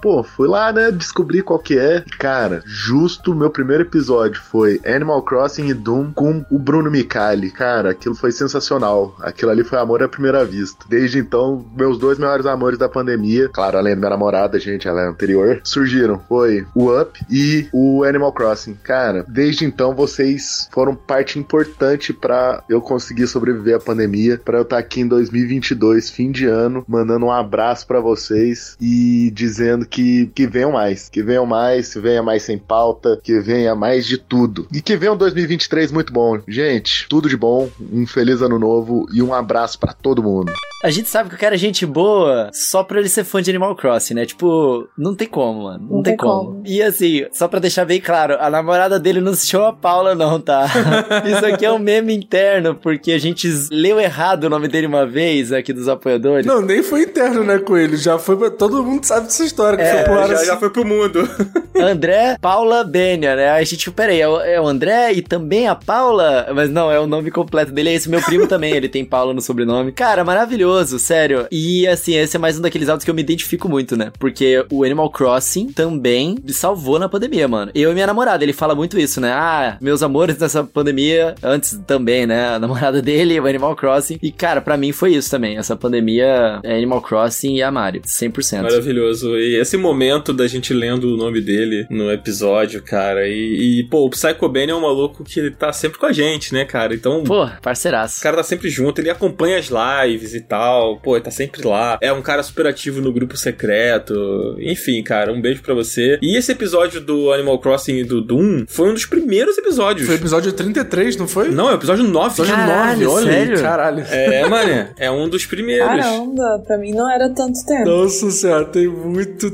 Pô, 0.00 0.22
fui 0.22 0.48
lá, 0.48 0.72
né, 0.72 0.90
descobri 0.90 1.42
qual 1.42 1.58
que 1.58 1.78
é. 1.78 2.04
Cara, 2.18 2.62
justo 2.64 3.34
meu 3.34 3.50
primeiro 3.50 3.84
episódio 3.84 4.40
foi 4.40 4.80
Animal 4.86 5.22
Crossing 5.22 5.68
e 5.68 5.74
Doom 5.74 6.12
com 6.12 6.44
o 6.50 6.58
Bruno 6.58 6.90
Micali. 6.90 7.50
Cara, 7.50 7.90
aquilo 7.90 8.14
foi 8.14 8.32
sensacional. 8.32 9.16
Aquilo 9.20 9.50
ali 9.50 9.64
foi 9.64 9.78
amor 9.78 10.02
à 10.02 10.08
primeira 10.08 10.44
vista. 10.44 10.84
Desde 10.88 11.18
então, 11.18 11.64
meus 11.76 11.98
dois 11.98 12.18
maiores 12.18 12.46
amores 12.46 12.78
da 12.78 12.88
pandemia, 12.88 13.48
claro, 13.48 13.78
além 13.78 13.94
da 13.94 13.98
minha 13.98 14.10
namorada, 14.10 14.58
gente, 14.58 14.88
ela 14.88 15.02
é 15.02 15.08
anterior, 15.08 15.60
surgiram. 15.64 16.20
Foi 16.28 16.66
o 16.74 16.90
Up 16.90 17.18
e 17.30 17.68
o 17.72 18.04
Animal 18.04 18.32
Crossing. 18.32 18.74
Cara, 18.82 19.24
desde 19.28 19.64
então 19.64 19.94
vocês 19.94 20.68
foram 20.72 20.94
parte 20.94 21.38
importante 21.38 22.12
pra 22.12 22.62
eu 22.68 22.80
conseguir 22.80 23.26
sobreviver 23.26 23.76
à 23.76 23.80
pandemia, 23.80 24.40
pra 24.44 24.58
eu 24.58 24.62
estar 24.62 24.78
aqui 24.78 25.00
em 25.00 25.08
2022, 25.08 26.10
fim 26.10 26.30
de 26.30 26.46
ano, 26.46 26.84
mandando 26.88 27.26
um 27.26 27.32
abraço 27.32 27.86
pra 27.86 28.00
vocês 28.00 28.76
e 28.80 29.30
dizendo 29.40 29.86
que, 29.86 30.26
que 30.34 30.46
venham 30.46 30.72
mais, 30.72 31.08
que 31.08 31.22
venham 31.22 31.46
mais, 31.46 31.92
que 31.94 31.98
venha 32.00 32.22
mais 32.22 32.42
sem 32.42 32.58
pauta, 32.58 33.18
que 33.22 33.40
venha 33.40 33.74
mais 33.74 34.06
de 34.06 34.18
tudo. 34.18 34.66
E 34.72 34.82
que 34.82 34.96
venha 34.96 35.12
um 35.14 35.16
2023 35.16 35.90
muito 35.92 36.12
bom. 36.12 36.38
Gente, 36.46 37.06
tudo 37.08 37.26
de 37.28 37.36
bom, 37.38 37.70
um 37.92 38.06
feliz 38.06 38.42
ano 38.42 38.58
novo 38.58 39.06
e 39.14 39.22
um 39.22 39.32
abraço 39.32 39.78
pra 39.78 39.92
todo 39.94 40.22
mundo. 40.22 40.52
A 40.82 40.90
gente 40.90 41.08
sabe 41.10 41.28
que 41.28 41.34
o 41.34 41.38
cara 41.38 41.54
é 41.56 41.58
gente 41.58 41.84
boa 41.84 42.48
só 42.54 42.82
pra 42.82 42.98
ele 43.00 43.08
ser 43.08 43.22
fã 43.24 43.42
de 43.42 43.50
Animal 43.50 43.76
Crossing, 43.76 44.14
né? 44.14 44.24
Tipo, 44.24 44.88
não 44.96 45.14
tem 45.14 45.28
como, 45.28 45.64
mano. 45.64 45.78
Não, 45.86 45.96
Não 45.96 46.02
tem 46.02 46.16
tem 46.16 46.16
como. 46.16 46.52
como. 46.52 46.62
E 46.66 46.82
assim, 46.82 47.26
só 47.32 47.46
pra 47.48 47.60
deixar 47.60 47.84
bem 47.84 48.00
claro, 48.00 48.36
a 48.40 48.48
namorada 48.48 48.98
dele 48.98 49.20
não 49.20 49.34
se 49.34 49.46
chama 49.46 49.74
Paula, 49.74 50.14
não, 50.14 50.40
tá? 50.40 50.66
Isso 51.26 51.44
aqui 51.44 51.66
é 51.66 51.72
um 51.72 51.78
meme 51.78 52.14
interno, 52.16 52.74
porque 52.74 53.12
a 53.12 53.18
gente 53.18 53.46
leu 53.70 54.00
errado 54.00 54.44
o 54.44 54.48
nome 54.50 54.68
dele 54.68 54.86
uma 54.86 55.06
vez 55.06 55.52
aqui 55.52 55.70
dos 55.70 55.86
apoiadores. 55.86 56.46
Não, 56.46 56.62
nem 56.62 56.82
foi 56.82 57.02
interno, 57.02 57.44
né, 57.44 57.58
Coelho? 57.58 57.98
Já 57.98 58.18
foi 58.18 58.36
pra... 58.38 58.50
Todo 58.50 58.82
mundo 58.82 59.04
sabe 59.04 59.29
dessa 59.30 59.44
história. 59.44 59.76
Que 59.76 59.84
É, 59.84 59.94
foi 59.94 60.04
pro 60.04 60.26
já, 60.26 60.34
assim. 60.34 60.46
já 60.46 60.56
foi 60.56 60.70
pro 60.70 60.84
mundo. 60.84 61.28
André 61.76 62.36
Paula 62.40 62.84
Benia, 62.84 63.34
né? 63.36 63.50
Aí 63.52 63.62
a 63.62 63.64
gente, 63.64 63.90
peraí, 63.90 64.20
é 64.20 64.28
o, 64.28 64.40
é 64.40 64.60
o 64.60 64.66
André 64.66 65.12
e 65.12 65.22
também 65.22 65.66
a 65.68 65.74
Paula? 65.74 66.48
Mas 66.54 66.70
não, 66.70 66.90
é 66.90 66.98
o 67.00 67.06
nome 67.06 67.30
completo 67.30 67.72
dele, 67.72 67.90
é 67.90 67.94
esse 67.94 68.08
meu 68.10 68.20
primo 68.20 68.46
também, 68.46 68.72
ele 68.74 68.88
tem 68.88 69.04
Paula 69.04 69.32
no 69.32 69.40
sobrenome. 69.40 69.92
Cara, 69.92 70.24
maravilhoso, 70.24 70.98
sério. 70.98 71.46
E 71.50 71.86
assim, 71.86 72.14
esse 72.16 72.36
é 72.36 72.38
mais 72.38 72.58
um 72.58 72.62
daqueles 72.62 72.88
áudios 72.88 73.04
que 73.04 73.10
eu 73.10 73.14
me 73.14 73.22
identifico 73.22 73.68
muito, 73.68 73.96
né? 73.96 74.12
Porque 74.18 74.64
o 74.70 74.84
Animal 74.84 75.10
Crossing 75.10 75.68
também 75.72 76.36
me 76.44 76.52
salvou 76.52 76.98
na 76.98 77.08
pandemia, 77.08 77.48
mano. 77.48 77.70
Eu 77.74 77.90
e 77.90 77.94
minha 77.94 78.06
namorada, 78.06 78.44
ele 78.44 78.52
fala 78.52 78.74
muito 78.74 78.98
isso, 78.98 79.20
né? 79.20 79.32
Ah, 79.32 79.76
meus 79.80 80.02
amores 80.02 80.36
nessa 80.38 80.64
pandemia, 80.64 81.34
antes 81.42 81.80
também, 81.86 82.26
né? 82.26 82.54
A 82.54 82.58
namorada 82.58 83.00
dele, 83.00 83.38
o 83.40 83.46
Animal 83.46 83.74
Crossing. 83.76 84.18
E 84.22 84.30
cara, 84.30 84.60
pra 84.60 84.76
mim 84.76 84.92
foi 84.92 85.14
isso 85.14 85.30
também. 85.30 85.56
Essa 85.56 85.76
pandemia 85.76 86.60
é 86.62 86.76
Animal 86.76 87.00
Crossing 87.00 87.54
e 87.56 87.62
a 87.62 87.70
Mario, 87.70 88.02
100%. 88.02 88.62
Maravilhoso. 88.62 89.19
E 89.28 89.56
esse 89.60 89.76
momento 89.76 90.32
da 90.32 90.46
gente 90.46 90.72
lendo 90.72 91.14
o 91.14 91.16
nome 91.16 91.40
dele 91.40 91.86
no 91.90 92.10
episódio, 92.10 92.82
cara. 92.82 93.26
E, 93.28 93.80
e, 93.80 93.84
pô, 93.84 94.06
o 94.06 94.10
Psycho 94.10 94.48
Ben 94.48 94.68
é 94.70 94.74
um 94.74 94.80
maluco 94.80 95.24
que 95.24 95.50
tá 95.50 95.72
sempre 95.72 95.98
com 95.98 96.06
a 96.06 96.12
gente, 96.12 96.52
né, 96.52 96.64
cara? 96.64 96.94
Então. 96.94 97.22
Pô, 97.24 97.44
O 97.44 97.50
parceiraço. 97.62 98.22
cara 98.22 98.36
tá 98.36 98.42
sempre 98.42 98.68
junto, 98.68 99.00
ele 99.00 99.10
acompanha 99.10 99.58
as 99.58 99.68
lives 99.70 100.34
e 100.34 100.40
tal, 100.40 100.98
pô, 100.98 101.16
ele 101.16 101.24
tá 101.24 101.30
sempre 101.30 101.66
lá. 101.66 101.98
É 102.00 102.12
um 102.12 102.22
cara 102.22 102.42
super 102.42 102.66
ativo 102.66 103.00
no 103.00 103.12
grupo 103.12 103.36
secreto. 103.36 104.56
Enfim, 104.60 105.02
cara, 105.02 105.32
um 105.32 105.40
beijo 105.40 105.62
pra 105.62 105.74
você. 105.74 106.18
E 106.22 106.36
esse 106.36 106.52
episódio 106.52 107.00
do 107.00 107.32
Animal 107.32 107.58
Crossing 107.58 107.96
e 107.98 108.04
do 108.04 108.20
Doom 108.20 108.64
foi 108.68 108.90
um 108.90 108.94
dos 108.94 109.06
primeiros 109.06 109.56
episódios. 109.58 110.06
Foi 110.06 110.16
episódio 110.16 110.52
33, 110.52 111.16
não 111.16 111.28
foi? 111.28 111.48
Não, 111.48 111.68
é 111.68 111.72
o 111.72 111.74
episódio 111.76 112.04
9. 112.04 112.30
Episódio 112.30 112.54
Caralho, 112.54 113.06
9, 113.06 113.06
olha 113.06 113.30
aí, 113.32 113.46
sério? 113.46 113.62
caralho. 113.62 114.04
É, 114.08 114.48
mané, 114.48 114.90
é 114.98 115.10
um 115.10 115.28
dos 115.28 115.46
primeiros. 115.46 115.86
Caramba, 115.86 116.62
pra 116.66 116.78
mim 116.78 116.92
não 116.92 117.10
era 117.10 117.28
tanto 117.30 117.64
tempo. 117.66 117.84
Nossa 117.88 118.30
senhora, 118.30 118.64
tem 118.66 118.86
muito 118.88 119.09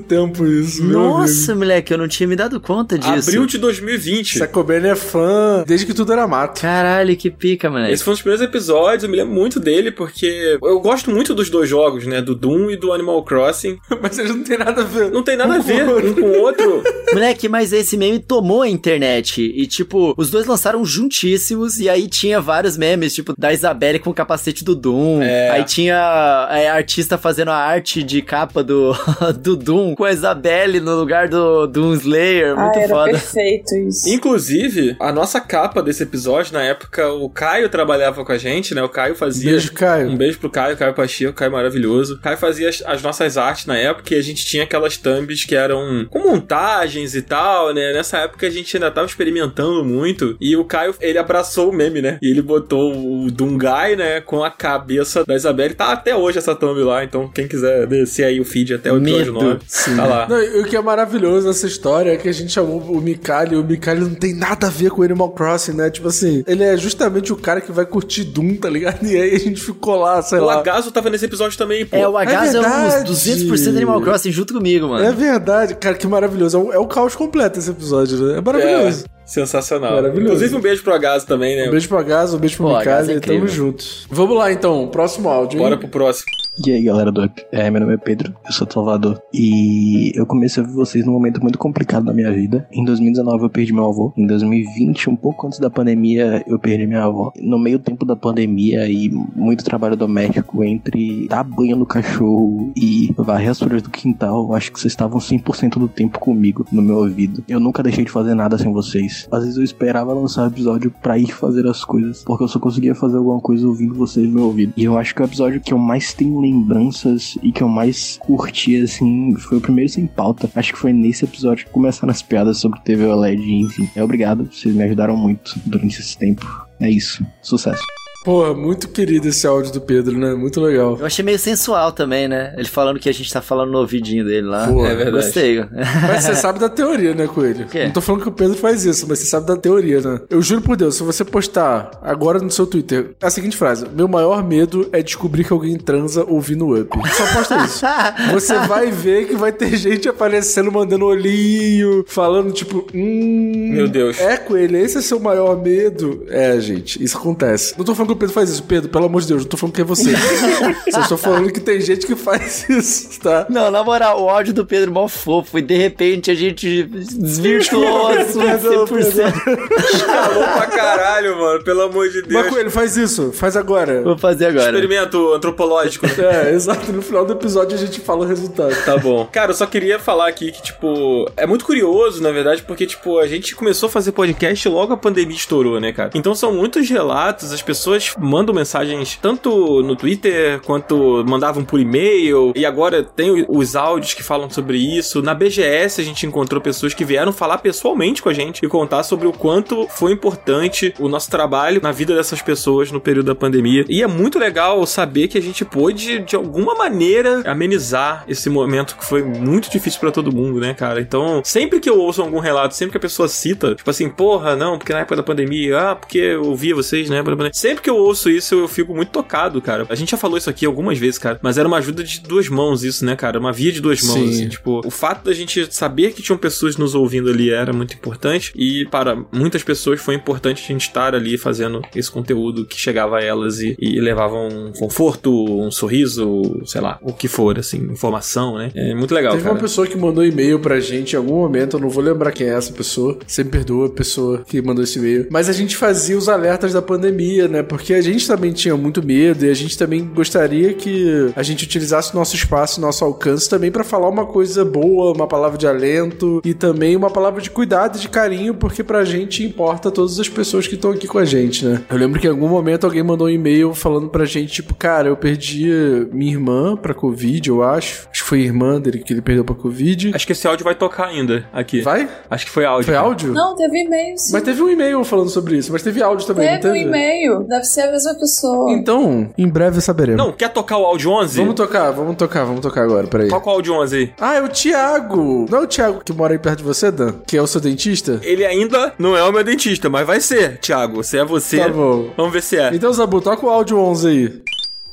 tempo 0.08 0.46
isso, 0.46 0.82
meu 0.84 0.98
Nossa, 0.98 1.54
moleque, 1.54 1.92
eu 1.92 1.98
não 1.98 2.08
tinha 2.08 2.26
me 2.26 2.36
dado 2.36 2.60
conta 2.60 2.98
disso. 2.98 3.30
Abril 3.30 3.46
de 3.46 3.58
2020. 3.58 4.38
Sacobene 4.38 4.88
é 4.88 4.94
fã 4.94 5.64
desde 5.66 5.86
que 5.86 5.94
tudo 5.94 6.12
era 6.12 6.26
mato. 6.26 6.60
Caralho, 6.60 7.16
que 7.16 7.30
pica, 7.30 7.70
moleque. 7.70 7.92
Esse 7.92 8.04
foi 8.04 8.12
um 8.12 8.14
dos 8.14 8.22
primeiros 8.22 8.46
episódios, 8.46 9.04
eu 9.04 9.10
me 9.10 9.16
lembro 9.16 9.34
muito 9.34 9.58
dele, 9.60 9.90
porque 9.90 10.58
eu 10.62 10.80
gosto 10.80 11.10
muito 11.10 11.34
dos 11.34 11.50
dois 11.50 11.68
jogos, 11.68 12.06
né? 12.06 12.20
Do 12.20 12.34
Doom 12.34 12.70
e 12.70 12.76
do 12.76 12.92
Animal 12.92 13.22
Crossing. 13.24 13.78
Mas 14.02 14.18
eles 14.18 14.34
não 14.34 14.42
tem 14.42 14.58
nada 14.58 14.82
a 14.82 14.84
ver. 14.84 15.10
Não 15.10 15.22
tem 15.22 15.36
nada 15.36 15.54
a 15.54 15.58
Um 15.58 15.62
com 15.62 15.66
ver 15.66 15.88
o 15.88 15.92
outro. 15.94 16.10
um 16.10 16.14
com 16.14 16.20
o 16.20 16.40
outro. 16.42 16.82
Moleque, 17.12 17.48
mas 17.48 17.72
esse 17.72 17.96
meme 17.96 18.18
tomou 18.18 18.62
a 18.62 18.68
internet. 18.68 19.40
E, 19.40 19.66
tipo, 19.66 20.12
os 20.18 20.28
dois 20.28 20.44
lançaram 20.44 20.84
juntíssimos. 20.84 21.78
E 21.78 21.88
aí 21.88 22.08
tinha 22.08 22.40
vários 22.40 22.76
memes, 22.76 23.14
tipo, 23.14 23.32
da 23.38 23.52
Isabelle 23.52 23.98
com 23.98 24.10
o 24.10 24.14
capacete 24.14 24.64
do 24.64 24.74
Doom. 24.74 25.22
É. 25.22 25.50
Aí 25.50 25.64
tinha 25.64 26.48
é, 26.50 26.68
artista 26.68 27.16
fazendo 27.16 27.50
a 27.52 27.56
arte 27.56 28.02
de 28.02 28.20
capa 28.20 28.62
do, 28.62 28.94
do 29.46 29.56
do 29.56 29.56
Doom 29.56 29.94
com 29.94 30.04
a 30.04 30.10
Isabelle 30.10 30.80
no 30.80 30.96
lugar 30.96 31.28
do 31.28 31.68
Doom 31.68 31.94
Slayer. 31.94 32.56
Muito 32.56 32.78
ah, 32.78 32.82
era 32.82 32.88
foda. 32.88 33.10
perfeito 33.12 33.76
isso. 33.76 34.08
Inclusive, 34.08 34.96
a 34.98 35.12
nossa 35.12 35.40
capa 35.40 35.80
desse 35.80 36.02
episódio, 36.02 36.52
na 36.52 36.62
época, 36.62 37.12
o 37.12 37.30
Caio 37.30 37.68
trabalhava 37.68 38.24
com 38.24 38.32
a 38.32 38.38
gente, 38.38 38.74
né? 38.74 38.82
O 38.82 38.88
Caio 38.88 39.14
fazia. 39.14 39.52
Beijo, 39.52 39.72
Caio. 39.72 40.08
Um 40.08 40.16
beijo 40.16 40.38
pro 40.38 40.50
Caio, 40.50 40.76
Caio 40.76 40.94
Pacheco, 40.94 41.32
Caio 41.32 41.52
maravilhoso. 41.52 42.14
O 42.14 42.18
Caio 42.18 42.36
fazia 42.36 42.68
as, 42.68 42.82
as 42.84 43.02
nossas 43.02 43.36
artes 43.36 43.66
na 43.66 43.76
época 43.76 44.14
e 44.14 44.18
a 44.18 44.22
gente 44.22 44.44
tinha 44.44 44.64
aquelas 44.64 44.96
thumbs 44.96 45.44
que 45.44 45.54
eram 45.54 46.06
com 46.10 46.18
montagens 46.18 47.14
e 47.14 47.22
tal, 47.22 47.72
né? 47.72 47.92
Nessa 47.92 48.18
época 48.18 48.46
a 48.46 48.50
gente 48.50 48.76
ainda 48.76 48.90
tava 48.90 49.06
experimentando 49.06 49.84
muito 49.84 50.36
e 50.40 50.56
o 50.56 50.64
Caio, 50.64 50.94
ele 51.00 51.18
abraçou 51.18 51.70
o 51.70 51.72
meme, 51.72 52.02
né? 52.02 52.18
E 52.20 52.30
ele 52.30 52.42
botou 52.42 52.92
o 52.92 53.30
Dungai, 53.30 53.94
né? 53.94 54.20
Com 54.20 54.42
a 54.42 54.50
cabeça 54.50 55.24
da 55.24 55.36
Isabelle. 55.36 55.74
Tá 55.74 55.92
até 55.92 56.16
hoje 56.16 56.38
essa 56.38 56.54
thumb 56.54 56.82
lá, 56.82 57.04
então 57.04 57.28
quem 57.28 57.46
quiser 57.46 57.86
descer 57.86 58.24
aí 58.24 58.40
o 58.40 58.44
feed 58.44 58.74
até 58.74 58.92
o 58.92 58.96
episódio 58.96 59.35
9, 59.42 59.96
tá 59.96 60.06
lá. 60.06 60.28
Não, 60.28 60.42
e 60.42 60.60
o 60.60 60.64
que 60.64 60.76
é 60.76 60.80
maravilhoso 60.80 61.46
nessa 61.46 61.66
história 61.66 62.12
é 62.12 62.16
que 62.16 62.28
a 62.28 62.32
gente 62.32 62.52
chamou 62.52 62.80
o 62.80 63.00
Mikali, 63.00 63.54
e 63.54 63.58
o 63.58 63.64
Mikali 63.64 64.00
não 64.00 64.14
tem 64.14 64.34
nada 64.34 64.66
a 64.66 64.70
ver 64.70 64.90
com 64.90 65.02
Animal 65.02 65.30
Crossing, 65.30 65.72
né? 65.72 65.90
Tipo 65.90 66.08
assim, 66.08 66.44
ele 66.46 66.64
é 66.64 66.76
justamente 66.76 67.32
o 67.32 67.36
cara 67.36 67.60
que 67.60 67.72
vai 67.72 67.86
curtir 67.86 68.24
Doom, 68.24 68.56
tá 68.56 68.68
ligado? 68.68 69.04
E 69.06 69.16
aí 69.16 69.34
a 69.34 69.38
gente 69.38 69.60
ficou 69.60 69.96
lá, 69.96 70.20
sei 70.22 70.38
O 70.38 70.44
lá. 70.44 70.58
Agaso 70.58 70.90
tava 70.90 71.10
nesse 71.10 71.24
episódio 71.24 71.56
também, 71.56 71.86
pô. 71.86 71.96
É, 71.96 72.08
o 72.08 72.16
Agaso 72.16 72.58
é, 72.58 72.60
verdade. 72.60 73.10
uns 73.10 73.24
200% 73.24 73.68
Animal 73.68 74.00
Crossing 74.00 74.32
junto 74.32 74.54
comigo, 74.54 74.88
mano. 74.88 75.04
É 75.04 75.12
verdade, 75.12 75.74
cara, 75.76 75.94
que 75.94 76.06
maravilhoso. 76.06 76.56
É 76.56 76.60
o, 76.60 76.72
é 76.72 76.78
o 76.78 76.86
caos 76.86 77.14
completo 77.14 77.58
esse 77.58 77.70
episódio, 77.70 78.18
né? 78.18 78.38
É 78.38 78.40
maravilhoso. 78.40 79.04
Sensacional. 79.26 79.92
Maravilhoso. 79.94 80.34
Inclusive, 80.34 80.56
um 80.56 80.60
beijo 80.60 80.82
pro 80.82 80.94
Agaso 80.94 81.26
também, 81.26 81.56
né? 81.56 81.68
Um 81.68 81.70
beijo 81.72 81.88
pro 81.88 81.98
Agaso, 81.98 82.36
um 82.36 82.40
beijo 82.40 82.56
pro 82.56 82.68
Pô, 82.68 82.78
Mikali, 82.78 83.12
é 83.12 83.20
tamo 83.20 83.36
incrível. 83.38 83.48
junto. 83.48 83.84
Vamos 84.08 84.36
lá 84.38 84.52
então, 84.52 84.86
próximo 84.88 85.28
áudio. 85.28 85.58
hein? 85.58 85.64
Bora 85.64 85.76
pro 85.76 85.88
próximo. 85.88 86.30
E 86.64 86.70
aí 86.72 86.82
galera 86.84 87.12
do 87.12 87.22
Up, 87.22 87.44
é, 87.52 87.70
meu 87.70 87.82
nome 87.82 87.92
é 87.92 87.96
Pedro, 87.98 88.34
eu 88.46 88.50
sou 88.50 88.66
de 88.66 88.72
Salvador 88.72 89.20
e 89.30 90.10
eu 90.14 90.24
comecei 90.24 90.62
a 90.62 90.64
ouvir 90.64 90.74
vocês 90.74 91.04
num 91.04 91.12
momento 91.12 91.38
muito 91.42 91.58
complicado 91.58 92.06
da 92.06 92.14
minha 92.14 92.32
vida. 92.32 92.66
Em 92.72 92.82
2019 92.82 93.44
eu 93.44 93.50
perdi 93.50 93.74
meu 93.74 93.84
avô, 93.84 94.10
em 94.16 94.26
2020, 94.26 95.10
um 95.10 95.16
pouco 95.16 95.46
antes 95.46 95.58
da 95.58 95.68
pandemia, 95.68 96.42
eu 96.46 96.58
perdi 96.58 96.86
minha 96.86 97.04
avó. 97.04 97.30
No 97.38 97.58
meio 97.58 97.78
tempo 97.78 98.06
da 98.06 98.16
pandemia 98.16 98.88
e 98.88 99.10
muito 99.34 99.62
trabalho 99.64 99.96
doméstico 99.96 100.64
entre 100.64 101.28
dar 101.28 101.44
banho 101.44 101.76
no 101.76 101.84
cachorro 101.84 102.72
e 102.74 103.12
varrer 103.18 103.50
as 103.50 103.58
folhas 103.58 103.82
do 103.82 103.90
quintal, 103.90 104.46
eu 104.48 104.54
acho 104.54 104.72
que 104.72 104.80
vocês 104.80 104.92
estavam 104.94 105.18
100% 105.18 105.78
do 105.78 105.88
tempo 105.88 106.18
comigo 106.18 106.64
no 106.72 106.80
meu 106.80 106.96
ouvido. 106.96 107.44
Eu 107.46 107.60
nunca 107.60 107.82
deixei 107.82 108.04
de 108.06 108.10
fazer 108.10 108.32
nada 108.34 108.56
sem 108.56 108.72
vocês. 108.72 109.15
Às 109.30 109.42
vezes 109.42 109.56
eu 109.56 109.64
esperava 109.64 110.12
lançar 110.12 110.44
o 110.44 110.48
episódio 110.48 110.92
pra 111.02 111.18
ir 111.18 111.32
fazer 111.32 111.66
as 111.66 111.84
coisas, 111.84 112.22
porque 112.24 112.44
eu 112.44 112.48
só 112.48 112.58
conseguia 112.58 112.94
fazer 112.94 113.16
alguma 113.16 113.40
coisa 113.40 113.66
ouvindo 113.66 113.94
vocês 113.94 114.26
no 114.26 114.34
meu 114.34 114.44
ouvido. 114.44 114.72
E 114.76 114.84
eu 114.84 114.98
acho 114.98 115.14
que 115.14 115.22
o 115.22 115.24
episódio 115.24 115.60
que 115.60 115.72
eu 115.72 115.78
mais 115.78 116.12
tenho 116.12 116.40
lembranças 116.40 117.36
e 117.42 117.52
que 117.52 117.62
eu 117.62 117.68
mais 117.68 118.18
curti, 118.20 118.80
assim, 118.80 119.34
foi 119.36 119.58
o 119.58 119.60
primeiro 119.60 119.90
sem 119.90 120.06
pauta. 120.06 120.50
Acho 120.54 120.72
que 120.72 120.78
foi 120.78 120.92
nesse 120.92 121.24
episódio 121.24 121.66
que 121.66 121.72
começaram 121.72 122.10
as 122.10 122.22
piadas 122.22 122.58
sobre 122.58 122.80
TV 122.80 123.06
OLED, 123.06 123.42
enfim. 123.52 123.88
É 123.94 124.02
obrigado, 124.02 124.48
vocês 124.50 124.74
me 124.74 124.82
ajudaram 124.84 125.16
muito 125.16 125.54
durante 125.64 126.00
esse 126.00 126.16
tempo. 126.16 126.66
É 126.80 126.90
isso. 126.90 127.24
Sucesso. 127.42 127.82
Porra, 128.26 128.52
muito 128.52 128.88
querido 128.88 129.28
esse 129.28 129.46
áudio 129.46 129.72
do 129.72 129.80
Pedro, 129.80 130.18
né? 130.18 130.34
Muito 130.34 130.60
legal. 130.60 130.96
Eu 130.98 131.06
achei 131.06 131.24
meio 131.24 131.38
sensual 131.38 131.92
também, 131.92 132.26
né? 132.26 132.52
Ele 132.56 132.66
falando 132.66 132.98
que 132.98 133.08
a 133.08 133.14
gente 133.14 133.32
tá 133.32 133.40
falando 133.40 133.70
no 133.70 133.78
ouvidinho 133.78 134.24
dele 134.24 134.48
lá. 134.48 134.66
Pô, 134.66 134.84
é 134.84 134.96
verdade. 134.96 135.26
Gostei. 135.26 135.64
Mas 136.08 136.24
você 136.24 136.34
sabe 136.34 136.58
da 136.58 136.68
teoria, 136.68 137.14
né, 137.14 137.28
Coelho? 137.28 137.68
Não 137.72 137.90
tô 137.92 138.00
falando 138.00 138.22
que 138.22 138.28
o 138.28 138.32
Pedro 138.32 138.56
faz 138.56 138.84
isso, 138.84 139.06
mas 139.08 139.20
você 139.20 139.26
sabe 139.26 139.46
da 139.46 139.56
teoria, 139.56 140.00
né? 140.00 140.20
Eu 140.28 140.42
juro 140.42 140.60
por 140.60 140.76
Deus, 140.76 140.96
se 140.96 141.04
você 141.04 141.24
postar 141.24 141.92
agora 142.02 142.40
no 142.40 142.50
seu 142.50 142.66
Twitter 142.66 143.14
a 143.22 143.30
seguinte 143.30 143.56
frase: 143.56 143.86
Meu 143.94 144.08
maior 144.08 144.44
medo 144.44 144.88
é 144.92 145.00
descobrir 145.04 145.44
que 145.44 145.52
alguém 145.52 145.78
transa 145.78 146.24
ouvindo 146.24 146.66
o 146.66 146.80
Up. 146.80 146.98
Só 147.10 147.32
posta 147.32 147.64
isso. 147.64 147.86
Você 148.34 148.58
vai 148.66 148.90
ver 148.90 149.28
que 149.28 149.36
vai 149.36 149.52
ter 149.52 149.76
gente 149.76 150.08
aparecendo, 150.08 150.72
mandando 150.72 151.04
olhinho, 151.04 152.04
falando 152.08 152.52
tipo, 152.52 152.84
hum. 152.92 153.70
Meu 153.72 153.86
Deus. 153.86 154.18
É, 154.18 154.36
Coelho, 154.36 154.78
esse 154.78 154.98
é 154.98 155.00
seu 155.00 155.20
maior 155.20 155.62
medo? 155.62 156.24
É, 156.28 156.58
gente, 156.58 157.00
isso 157.00 157.16
acontece. 157.16 157.74
Não 157.78 157.84
tô 157.84 157.94
falando 157.94 158.08
que 158.08 158.15
o 158.16 158.18
Pedro 158.18 158.34
faz 158.34 158.50
isso, 158.50 158.62
Pedro, 158.62 158.88
pelo 158.88 159.04
amor 159.04 159.20
de 159.20 159.28
Deus, 159.28 159.42
não 159.42 159.48
tô 159.48 159.56
falando 159.56 159.74
que 159.74 159.80
é 159.80 159.84
você. 159.84 160.10
Só 160.90 161.00
estou 161.00 161.18
falando 161.18 161.52
que 161.52 161.60
tem 161.60 161.80
gente 161.80 162.06
que 162.06 162.16
faz 162.16 162.68
isso, 162.68 163.20
tá? 163.20 163.46
Não, 163.48 163.70
na 163.70 163.84
moral, 163.84 164.22
o 164.22 164.28
áudio 164.28 164.54
do 164.54 164.66
Pedro 164.66 164.90
é 164.90 164.94
mó 164.94 165.08
fofo 165.08 165.58
e 165.58 165.62
de 165.62 165.76
repente 165.76 166.30
a 166.30 166.34
gente 166.34 166.84
desvirtuou 166.84 168.10
o 168.10 168.18
assunto 168.18 168.94
100%. 168.94 170.06
Calou 170.06 170.44
pra 170.44 170.66
caralho, 170.66 171.38
mano. 171.38 171.64
Pelo 171.64 171.82
amor 171.82 172.08
de 172.08 172.22
Deus. 172.22 172.32
Mas 172.32 172.48
Coelho, 172.48 172.70
faz 172.70 172.96
isso, 172.96 173.32
faz 173.32 173.56
agora. 173.56 174.02
Vou 174.02 174.16
fazer 174.16 174.46
agora. 174.46 174.70
Experimento 174.70 175.32
antropológico. 175.34 176.06
É, 176.06 176.52
exato. 176.52 176.92
No 176.92 177.02
final 177.02 177.24
do 177.24 177.32
episódio 177.32 177.76
a 177.76 177.78
gente 177.78 178.00
fala 178.00 178.24
o 178.24 178.28
resultado. 178.28 178.74
Tá 178.84 178.96
bom. 178.96 179.26
Cara, 179.30 179.50
eu 179.50 179.54
só 179.54 179.66
queria 179.66 179.98
falar 179.98 180.28
aqui 180.28 180.50
que, 180.52 180.62
tipo, 180.62 181.30
é 181.36 181.46
muito 181.46 181.64
curioso, 181.64 182.22
na 182.22 182.30
verdade, 182.30 182.62
porque, 182.62 182.86
tipo, 182.86 183.18
a 183.18 183.26
gente 183.26 183.54
começou 183.54 183.88
a 183.88 183.90
fazer 183.90 184.12
podcast 184.12 184.66
e 184.66 184.70
logo 184.70 184.92
a 184.92 184.96
pandemia 184.96 185.36
estourou, 185.36 185.80
né, 185.80 185.92
cara? 185.92 186.10
Então 186.14 186.34
são 186.34 186.52
muitos 186.52 186.88
relatos, 186.88 187.52
as 187.52 187.62
pessoas 187.62 188.05
mandam 188.18 188.54
mensagens 188.54 189.18
tanto 189.20 189.82
no 189.82 189.96
Twitter 189.96 190.60
quanto 190.62 191.24
mandavam 191.26 191.64
por 191.64 191.80
e-mail. 191.80 192.52
E 192.54 192.64
agora 192.64 193.02
tem 193.02 193.44
os 193.48 193.76
áudios 193.76 194.14
que 194.14 194.22
falam 194.22 194.50
sobre 194.50 194.78
isso. 194.78 195.22
Na 195.22 195.34
BGS 195.34 196.00
a 196.00 196.04
gente 196.04 196.26
encontrou 196.26 196.60
pessoas 196.60 196.94
que 196.94 197.04
vieram 197.04 197.32
falar 197.32 197.58
pessoalmente 197.58 198.22
com 198.22 198.28
a 198.28 198.32
gente 198.32 198.64
e 198.64 198.68
contar 198.68 199.02
sobre 199.02 199.26
o 199.26 199.32
quanto 199.32 199.86
foi 199.88 200.12
importante 200.12 200.94
o 200.98 201.08
nosso 201.08 201.30
trabalho 201.30 201.80
na 201.82 201.92
vida 201.92 202.14
dessas 202.14 202.42
pessoas 202.42 202.90
no 202.90 203.00
período 203.00 203.26
da 203.26 203.34
pandemia. 203.34 203.84
E 203.88 204.02
é 204.02 204.06
muito 204.06 204.38
legal 204.38 204.84
saber 204.86 205.28
que 205.28 205.38
a 205.38 205.42
gente 205.42 205.64
pôde, 205.64 206.20
de 206.20 206.36
alguma 206.36 206.74
maneira, 206.74 207.42
amenizar 207.46 208.24
esse 208.28 208.48
momento 208.48 208.96
que 208.96 209.04
foi 209.04 209.22
muito 209.22 209.70
difícil 209.70 210.00
pra 210.00 210.10
todo 210.10 210.34
mundo, 210.34 210.60
né, 210.60 210.74
cara? 210.74 211.00
Então, 211.00 211.42
sempre 211.44 211.80
que 211.80 211.88
eu 211.88 211.98
ouço 211.98 212.22
algum 212.22 212.38
relato, 212.38 212.74
sempre 212.74 212.92
que 212.92 212.98
a 212.98 213.00
pessoa 213.00 213.28
cita, 213.28 213.74
tipo 213.74 213.88
assim, 213.88 214.08
porra, 214.08 214.56
não, 214.56 214.78
porque 214.78 214.92
na 214.92 215.00
época 215.00 215.16
da 215.16 215.22
pandemia, 215.22 215.78
ah, 215.78 215.96
porque 215.96 216.18
eu 216.18 216.44
ouvia 216.44 216.74
vocês, 216.74 217.10
né? 217.10 217.22
Sempre 217.52 217.82
que 217.82 217.90
eu 217.90 217.95
ouço 217.96 218.30
isso, 218.30 218.54
eu 218.54 218.68
fico 218.68 218.94
muito 218.94 219.10
tocado, 219.10 219.60
cara. 219.60 219.86
A 219.88 219.94
gente 219.94 220.10
já 220.10 220.16
falou 220.16 220.38
isso 220.38 220.50
aqui 220.50 220.66
algumas 220.66 220.98
vezes, 220.98 221.18
cara, 221.18 221.38
mas 221.42 221.58
era 221.58 221.66
uma 221.66 221.78
ajuda 221.78 222.02
de 222.02 222.20
duas 222.20 222.48
mãos, 222.48 222.84
isso, 222.84 223.04
né, 223.04 223.16
cara? 223.16 223.38
Uma 223.38 223.52
via 223.52 223.72
de 223.72 223.80
duas 223.80 224.02
mãos, 224.02 224.18
Sim. 224.18 224.30
assim, 224.30 224.48
tipo, 224.48 224.80
o 224.84 224.90
fato 224.90 225.24
da 225.24 225.32
gente 225.32 225.72
saber 225.74 226.12
que 226.12 226.22
tinham 226.22 226.38
pessoas 226.38 226.76
nos 226.76 226.94
ouvindo 226.94 227.30
ali 227.30 227.50
era 227.50 227.72
muito 227.72 227.94
importante 227.94 228.52
e 228.54 228.86
para 228.86 229.16
muitas 229.32 229.62
pessoas 229.62 230.00
foi 230.00 230.14
importante 230.14 230.62
a 230.64 230.66
gente 230.66 230.82
estar 230.82 231.14
ali 231.14 231.36
fazendo 231.38 231.82
esse 231.94 232.10
conteúdo 232.10 232.64
que 232.66 232.78
chegava 232.78 233.18
a 233.18 233.22
elas 233.22 233.60
e, 233.60 233.76
e 233.78 234.00
levava 234.00 234.36
um 234.36 234.72
conforto, 234.72 235.30
um 235.32 235.70
sorriso, 235.70 236.62
sei 236.64 236.80
lá, 236.80 236.98
o 237.02 237.12
que 237.12 237.28
for, 237.28 237.58
assim, 237.58 237.78
informação, 237.90 238.56
né? 238.58 238.70
É 238.74 238.94
muito 238.94 239.14
legal, 239.14 239.32
Teve 239.32 239.44
cara. 239.44 239.54
uma 239.54 239.60
pessoa 239.60 239.86
que 239.86 239.96
mandou 239.96 240.24
e-mail 240.24 240.58
pra 240.58 240.80
gente 240.80 241.12
em 241.12 241.16
algum 241.16 241.36
momento, 241.36 241.76
eu 241.76 241.80
não 241.80 241.88
vou 241.88 242.02
lembrar 242.02 242.32
quem 242.32 242.46
é 242.46 242.54
essa 242.54 242.72
pessoa. 242.72 243.18
Você 243.26 243.44
me 243.44 243.50
perdoa 243.50 243.86
a 243.86 243.90
pessoa 243.90 244.42
que 244.46 244.60
mandou 244.62 244.84
esse 244.84 244.98
e-mail. 244.98 245.26
Mas 245.30 245.48
a 245.48 245.52
gente 245.52 245.76
fazia 245.76 246.16
os 246.16 246.28
alertas 246.28 246.72
da 246.72 246.82
pandemia, 246.82 247.48
né? 247.48 247.62
Porque 247.76 247.92
a 247.92 248.00
gente 248.00 248.26
também 248.26 248.52
tinha 248.52 248.74
muito 248.74 249.04
medo 249.04 249.44
e 249.44 249.50
a 249.50 249.54
gente 249.54 249.76
também 249.76 250.02
gostaria 250.02 250.72
que 250.72 251.30
a 251.36 251.42
gente 251.42 251.64
utilizasse 251.64 252.14
o 252.14 252.16
nosso 252.16 252.34
espaço, 252.34 252.80
nosso 252.80 253.04
alcance 253.04 253.50
também 253.50 253.70
pra 253.70 253.84
falar 253.84 254.08
uma 254.08 254.24
coisa 254.24 254.64
boa, 254.64 255.12
uma 255.14 255.26
palavra 255.26 255.58
de 255.58 255.66
alento 255.66 256.40
e 256.42 256.54
também 256.54 256.96
uma 256.96 257.10
palavra 257.10 257.38
de 257.42 257.50
cuidado 257.50 257.98
e 257.98 258.00
de 258.00 258.08
carinho, 258.08 258.54
porque 258.54 258.82
pra 258.82 259.04
gente 259.04 259.44
importa 259.44 259.90
todas 259.90 260.18
as 260.18 260.26
pessoas 260.26 260.66
que 260.66 260.74
estão 260.74 260.90
aqui 260.90 261.06
com 261.06 261.18
a 261.18 261.24
gente, 261.26 261.66
né? 261.66 261.82
Eu 261.90 261.98
lembro 261.98 262.18
que 262.18 262.26
em 262.26 262.30
algum 262.30 262.48
momento 262.48 262.84
alguém 262.84 263.02
mandou 263.02 263.26
um 263.26 263.30
e-mail 263.30 263.74
falando 263.74 264.08
pra 264.08 264.24
gente, 264.24 264.54
tipo, 264.54 264.74
cara, 264.74 265.08
eu 265.08 265.16
perdi 265.16 265.68
minha 266.12 266.32
irmã 266.32 266.76
pra 266.78 266.94
Covid, 266.94 267.46
eu 267.50 267.62
acho. 267.62 268.08
Acho 268.10 268.22
que 268.22 268.28
foi 268.28 268.40
a 268.40 268.44
irmã 268.44 268.80
dele 268.80 269.00
que 269.00 269.12
ele 269.12 269.20
perdeu 269.20 269.44
pra 269.44 269.54
Covid. 269.54 270.12
Acho 270.14 270.26
que 270.26 270.32
esse 270.32 270.48
áudio 270.48 270.64
vai 270.64 270.74
tocar 270.74 271.08
ainda 271.08 271.46
aqui. 271.52 271.82
Vai? 271.82 272.08
Acho 272.30 272.46
que 272.46 272.50
foi 272.50 272.64
áudio. 272.64 272.86
Foi 272.86 272.94
áudio? 272.96 273.34
Não, 273.34 273.54
teve 273.54 273.82
e-mail 273.82 274.16
sim. 274.16 274.32
Mas 274.32 274.42
teve 274.42 274.62
um 274.62 274.70
e-mail 274.70 275.04
falando 275.04 275.28
sobre 275.28 275.58
isso, 275.58 275.70
mas 275.70 275.82
teve 275.82 276.02
áudio 276.02 276.26
também, 276.26 276.46
Teve 276.46 276.62
não 276.64 276.70
um 276.70 276.72
teve? 276.74 276.86
e-mail. 276.88 277.42
Deve 277.44 277.64
ser 277.66 277.82
a 277.82 277.90
mesma 277.92 278.14
pessoa. 278.14 278.72
Então, 278.72 279.28
em 279.36 279.48
breve 279.48 279.80
saberemos. 279.80 280.24
Não, 280.24 280.32
quer 280.32 280.48
tocar 280.52 280.78
o 280.78 280.84
áudio 280.84 281.10
11? 281.10 281.38
Vamos 281.38 281.54
tocar, 281.54 281.90
vamos 281.90 282.16
tocar, 282.16 282.44
vamos 282.44 282.60
tocar 282.60 282.82
agora, 282.82 283.06
peraí. 283.06 283.28
Toca 283.28 283.48
o 283.48 283.52
áudio 283.52 283.74
11 283.74 283.96
aí. 283.96 284.12
Ah, 284.20 284.34
é 284.36 284.42
o 284.42 284.48
Thiago. 284.48 285.46
Não 285.50 285.58
é 285.58 285.62
o 285.62 285.66
Thiago 285.66 286.00
que 286.04 286.12
mora 286.12 286.32
aí 286.32 286.38
perto 286.38 286.58
de 286.58 286.64
você, 286.64 286.90
Dan? 286.90 287.12
Que 287.26 287.36
é 287.36 287.42
o 287.42 287.46
seu 287.46 287.60
dentista? 287.60 288.20
Ele 288.22 288.44
ainda 288.44 288.92
não 288.98 289.16
é 289.16 289.22
o 289.22 289.32
meu 289.32 289.44
dentista, 289.44 289.88
mas 289.88 290.06
vai 290.06 290.20
ser, 290.20 290.58
Thiago. 290.58 291.02
Se 291.02 291.18
é 291.18 291.24
você, 291.24 291.58
Tá 291.58 291.68
bom. 291.68 292.10
vamos 292.16 292.32
ver 292.32 292.42
se 292.42 292.56
é. 292.56 292.70
Então, 292.74 292.92
Zabu, 292.92 293.20
toca 293.20 293.44
o 293.44 293.50
áudio 293.50 293.78
11 293.78 294.08
aí. 294.08 294.42